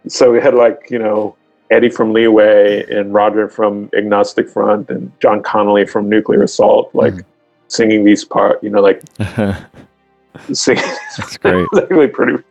so 0.09 0.31
we 0.33 0.41
had 0.41 0.55
like 0.55 0.89
you 0.91 0.99
know 0.99 1.37
Eddie 1.71 1.89
from 1.91 2.13
Leeway 2.13 2.85
and 2.91 3.13
Roger 3.15 3.49
from 3.49 3.91
Agnostic 3.97 4.49
Front 4.49 4.91
and 4.91 5.11
John 5.21 5.43
Connelly 5.43 5.87
from 5.87 6.09
Nuclear 6.09 6.43
Assault, 6.43 6.91
like 6.95 7.15
Mhm. 7.15 7.25
singing 7.69 8.05
these 8.05 8.25
part, 8.25 8.63
you 8.63 8.71
know, 8.71 8.81
like 8.81 9.03
singing. 10.53 10.83
That's 11.17 11.37
great. 11.39 11.67
It's 11.73 11.79
actually 11.83 12.09
pretty, 12.09 12.43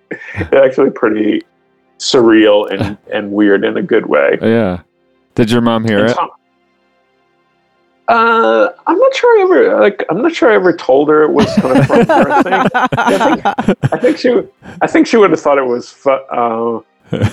actually 0.54 0.90
pretty 0.92 1.44
surreal 2.00 2.70
and 2.72 2.98
and 3.14 3.32
weird 3.32 3.64
in 3.64 3.78
a 3.78 3.82
good 3.84 4.06
way. 4.08 4.38
yeah. 4.42 4.82
Did 5.36 5.50
your 5.52 5.62
mom 5.62 5.84
hear 5.86 6.00
And 6.00 6.10
it? 6.10 6.14
Tom- 6.16 6.30
uh, 8.10 8.70
I'm 8.88 8.98
not 9.00 9.16
sure 9.16 9.40
I 9.40 9.44
ever 9.44 9.80
like. 9.82 10.04
I'm 10.10 10.22
not 10.22 10.34
sure 10.36 10.52
I 10.52 10.56
ever 10.56 10.76
told 10.76 11.08
her 11.10 11.24
it 11.24 11.32
was 11.32 11.46
kind 11.56 11.78
of 11.78 11.86
from 11.88 12.06
her 12.08 12.44
thing. 12.44 12.54
I 12.98 13.18
think, 13.18 13.42
I 13.94 13.98
think 14.00 14.18
she, 14.18 14.30
would- 14.32 14.52
I 14.82 14.88
think 14.88 15.08
she 15.08 15.18
would 15.18 15.32
have 15.32 15.40
thought 15.40 15.58
it 15.58 15.66
was. 15.66 15.90
Fu- 15.90 16.10
uh, 16.10 16.82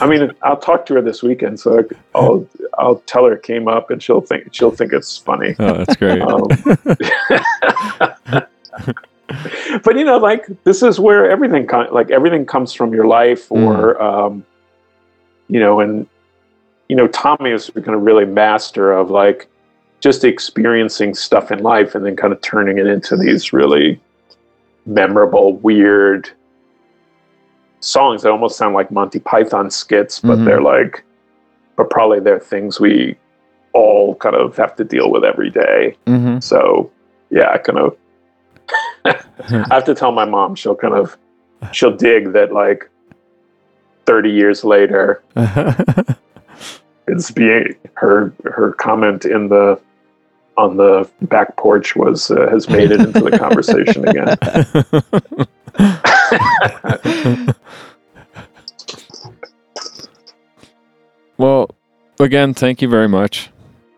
I 0.00 0.06
mean, 0.06 0.30
I'll 0.42 0.58
talk 0.58 0.84
to 0.86 0.94
her 0.94 1.02
this 1.02 1.22
weekend, 1.22 1.58
so 1.58 1.82
I'll 2.14 2.46
I'll 2.78 2.96
tell 3.06 3.24
her 3.24 3.32
it 3.32 3.42
came 3.42 3.66
up, 3.66 3.90
and 3.90 4.02
she'll 4.02 4.20
think 4.20 4.52
she'll 4.54 4.70
think 4.70 4.92
it's 4.92 5.16
funny. 5.16 5.56
Oh, 5.58 5.74
that's 5.84 5.96
great. 5.96 6.20
Um, 6.22 6.46
but 9.84 9.96
you 9.96 10.04
know, 10.04 10.18
like 10.18 10.46
this 10.64 10.82
is 10.82 10.98
where 11.00 11.30
everything 11.30 11.66
kind 11.66 11.90
like 11.92 12.10
everything 12.10 12.44
comes 12.46 12.72
from 12.72 12.92
your 12.92 13.06
life, 13.06 13.50
or 13.50 14.00
um, 14.02 14.44
you 15.48 15.60
know, 15.60 15.80
and 15.80 16.06
you 16.88 16.96
know, 16.96 17.06
Tommy 17.08 17.50
is 17.50 17.70
kind 17.74 17.90
of 17.94 18.02
really 18.02 18.24
master 18.24 18.92
of 18.92 19.10
like 19.10 19.48
just 20.00 20.24
experiencing 20.24 21.14
stuff 21.14 21.52
in 21.52 21.62
life 21.62 21.94
and 21.94 22.04
then 22.04 22.16
kind 22.16 22.32
of 22.32 22.40
turning 22.40 22.78
it 22.78 22.86
into 22.86 23.16
these 23.16 23.52
really 23.52 24.00
memorable, 24.86 25.52
weird 25.58 26.30
songs 27.80 28.22
that 28.22 28.30
almost 28.30 28.56
sound 28.56 28.74
like 28.74 28.90
Monty 28.90 29.20
Python 29.20 29.70
skits, 29.70 30.20
but 30.20 30.38
Mhm. 30.38 30.44
they're 30.44 30.60
like, 30.62 31.02
but 31.76 31.90
probably 31.90 32.20
they're 32.20 32.38
things 32.40 32.80
we 32.80 33.16
all 33.72 34.14
kind 34.16 34.34
of 34.36 34.56
have 34.56 34.74
to 34.76 34.84
deal 34.84 35.10
with 35.10 35.24
every 35.24 35.50
day. 35.50 35.96
hmm 36.06 36.38
So 36.40 36.90
yeah, 37.30 37.50
I 37.52 37.58
kind 37.58 37.78
of 37.78 37.96
I 39.04 39.14
have 39.74 39.84
to 39.84 39.94
tell 39.94 40.12
my 40.12 40.24
mom 40.24 40.54
she'll 40.54 40.74
kind 40.76 40.94
of 40.94 41.16
she'll 41.72 41.96
dig 41.96 42.32
that 42.32 42.52
like 42.52 42.88
30 44.06 44.30
years 44.30 44.64
later 44.64 45.22
it's 47.06 47.30
being 47.30 47.74
her 47.94 48.32
her 48.44 48.72
comment 48.72 49.24
in 49.24 49.48
the 49.48 49.80
on 50.56 50.76
the 50.76 51.08
back 51.22 51.56
porch 51.56 51.96
was 51.96 52.30
uh, 52.30 52.48
has 52.50 52.68
made 52.68 52.90
it 52.90 53.00
into 53.00 53.20
the 53.20 53.38
conversation 53.38 54.06
again. 54.06 54.36
well, 61.38 61.70
again, 62.18 62.54
thank 62.54 62.82
you 62.82 62.88
very 62.88 63.08
much. 63.08 63.50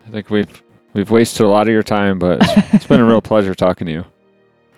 I 0.07 0.09
think 0.09 0.29
we've 0.29 0.61
we've 0.93 1.09
wasted 1.09 1.45
a 1.45 1.49
lot 1.49 1.67
of 1.67 1.73
your 1.73 1.83
time, 1.83 2.19
but 2.19 2.39
it's, 2.41 2.73
it's 2.73 2.87
been 2.87 2.99
a 2.99 3.05
real 3.05 3.21
pleasure 3.21 3.55
talking 3.55 3.87
to 3.87 3.93
you. 3.93 4.05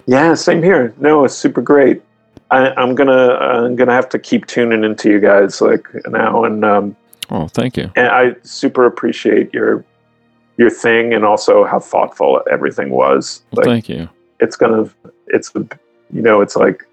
Yeah, 0.08 0.34
same 0.36 0.62
here. 0.62 0.94
No, 0.98 1.26
it's 1.26 1.36
super 1.36 1.62
great. 1.62 2.02
I, 2.52 2.70
I'm 2.72 2.96
gonna 2.96 3.34
I'm 3.36 3.76
gonna 3.76 3.94
have 3.94 4.10
to 4.10 4.20
keep 4.20 4.46
tuning 4.48 4.84
into 4.84 5.10
you 5.10 5.20
guys 5.20 5.62
like 5.62 5.88
now, 6.08 6.44
and 6.44 6.64
um, 6.64 6.96
Oh, 7.32 7.48
thank 7.48 7.76
you. 7.76 7.92
and 7.96 8.08
I 8.08 8.36
super 8.44 8.86
appreciate 8.86 9.52
your 9.54 9.84
your 10.58 10.70
thing, 10.70 11.14
and 11.14 11.26
also 11.26 11.66
how 11.66 11.80
thoughtful 11.80 12.42
everything 12.52 12.90
was. 12.90 13.44
Well, 13.52 13.66
Like 13.66 13.74
thank 13.74 13.90
you. 13.90 14.10
it's 14.40 14.56
gonna 14.56 14.90
it's 15.28 15.54
a 15.56 15.60
you 16.12 16.22
know 16.22 16.42
it's 16.42 16.56
like 16.56 16.84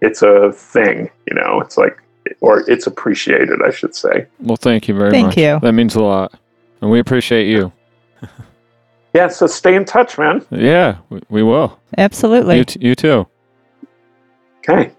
it's 0.00 0.22
a 0.22 0.52
thing. 0.52 1.10
You 1.28 1.34
know, 1.36 1.60
it's 1.60 1.76
like 1.76 1.98
or 2.40 2.68
it's 2.70 2.86
appreciated, 2.86 3.60
I 3.66 3.70
should 3.70 3.94
say. 3.94 4.26
Well, 4.40 4.56
thank 4.56 4.88
you 4.88 4.94
very 4.94 5.10
Thank 5.10 5.26
much. 5.26 5.34
Thank 5.34 5.62
you. 5.62 5.66
That 5.66 5.72
means 5.72 5.94
a 5.94 6.02
lot, 6.02 6.32
and 6.80 6.90
we 6.90 6.98
appreciate 6.98 7.46
you. 7.48 7.72
Yeah, 9.16 9.28
so 9.28 9.46
stay 9.46 9.76
in 9.76 9.84
touch, 9.84 10.18
man. 10.18 10.44
Yeah, 10.50 10.96
we, 11.08 11.20
we 11.28 11.42
will. 11.44 11.78
Absolutely. 11.98 12.56
You, 12.56 12.64
t- 12.64 12.80
you 12.84 12.94
too. 12.96 13.28
Okay, 14.68 14.90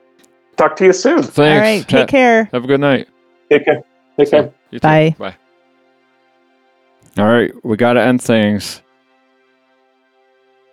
talk 0.55 0.77
to 0.77 0.85
you 0.85 0.93
soon. 0.93 1.21
Thanks. 1.21 1.37
All 1.37 1.45
right. 1.59 1.85
Take 1.85 1.99
Ha- 1.99 2.05
care. 2.05 2.45
Have 2.53 2.63
a 2.63 2.67
good 2.67 2.79
night. 2.79 3.09
Take 3.49 3.65
care. 3.65 3.83
Take 4.17 4.29
care. 4.31 4.53
You 4.71 4.79
too. 4.79 4.87
Bye. 4.87 5.15
Bye. 5.19 5.35
All 7.17 7.25
right, 7.25 7.51
we 7.63 7.77
got 7.77 7.93
to 7.93 8.01
end 8.01 8.21
things. 8.21 8.81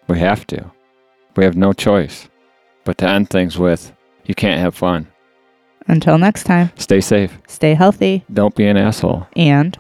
We 0.09 0.19
have 0.19 0.47
to. 0.48 0.70
We 1.36 1.44
have 1.44 1.56
no 1.56 1.73
choice 1.73 2.28
but 2.85 2.98
to 2.98 3.09
end 3.09 3.31
things 3.31 3.56
with 3.59 3.93
you 4.24 4.35
can't 4.35 4.60
have 4.60 4.74
fun. 4.74 5.06
Until 5.86 6.19
next 6.19 6.44
time, 6.44 6.70
Stay 6.77 7.01
safe. 7.01 7.36
stay 7.48 7.74
healthy 7.74 8.24
Don't 8.32 8.55
be 8.55 8.66
an 8.66 8.77
asshole. 8.77 9.27
and 9.36 9.77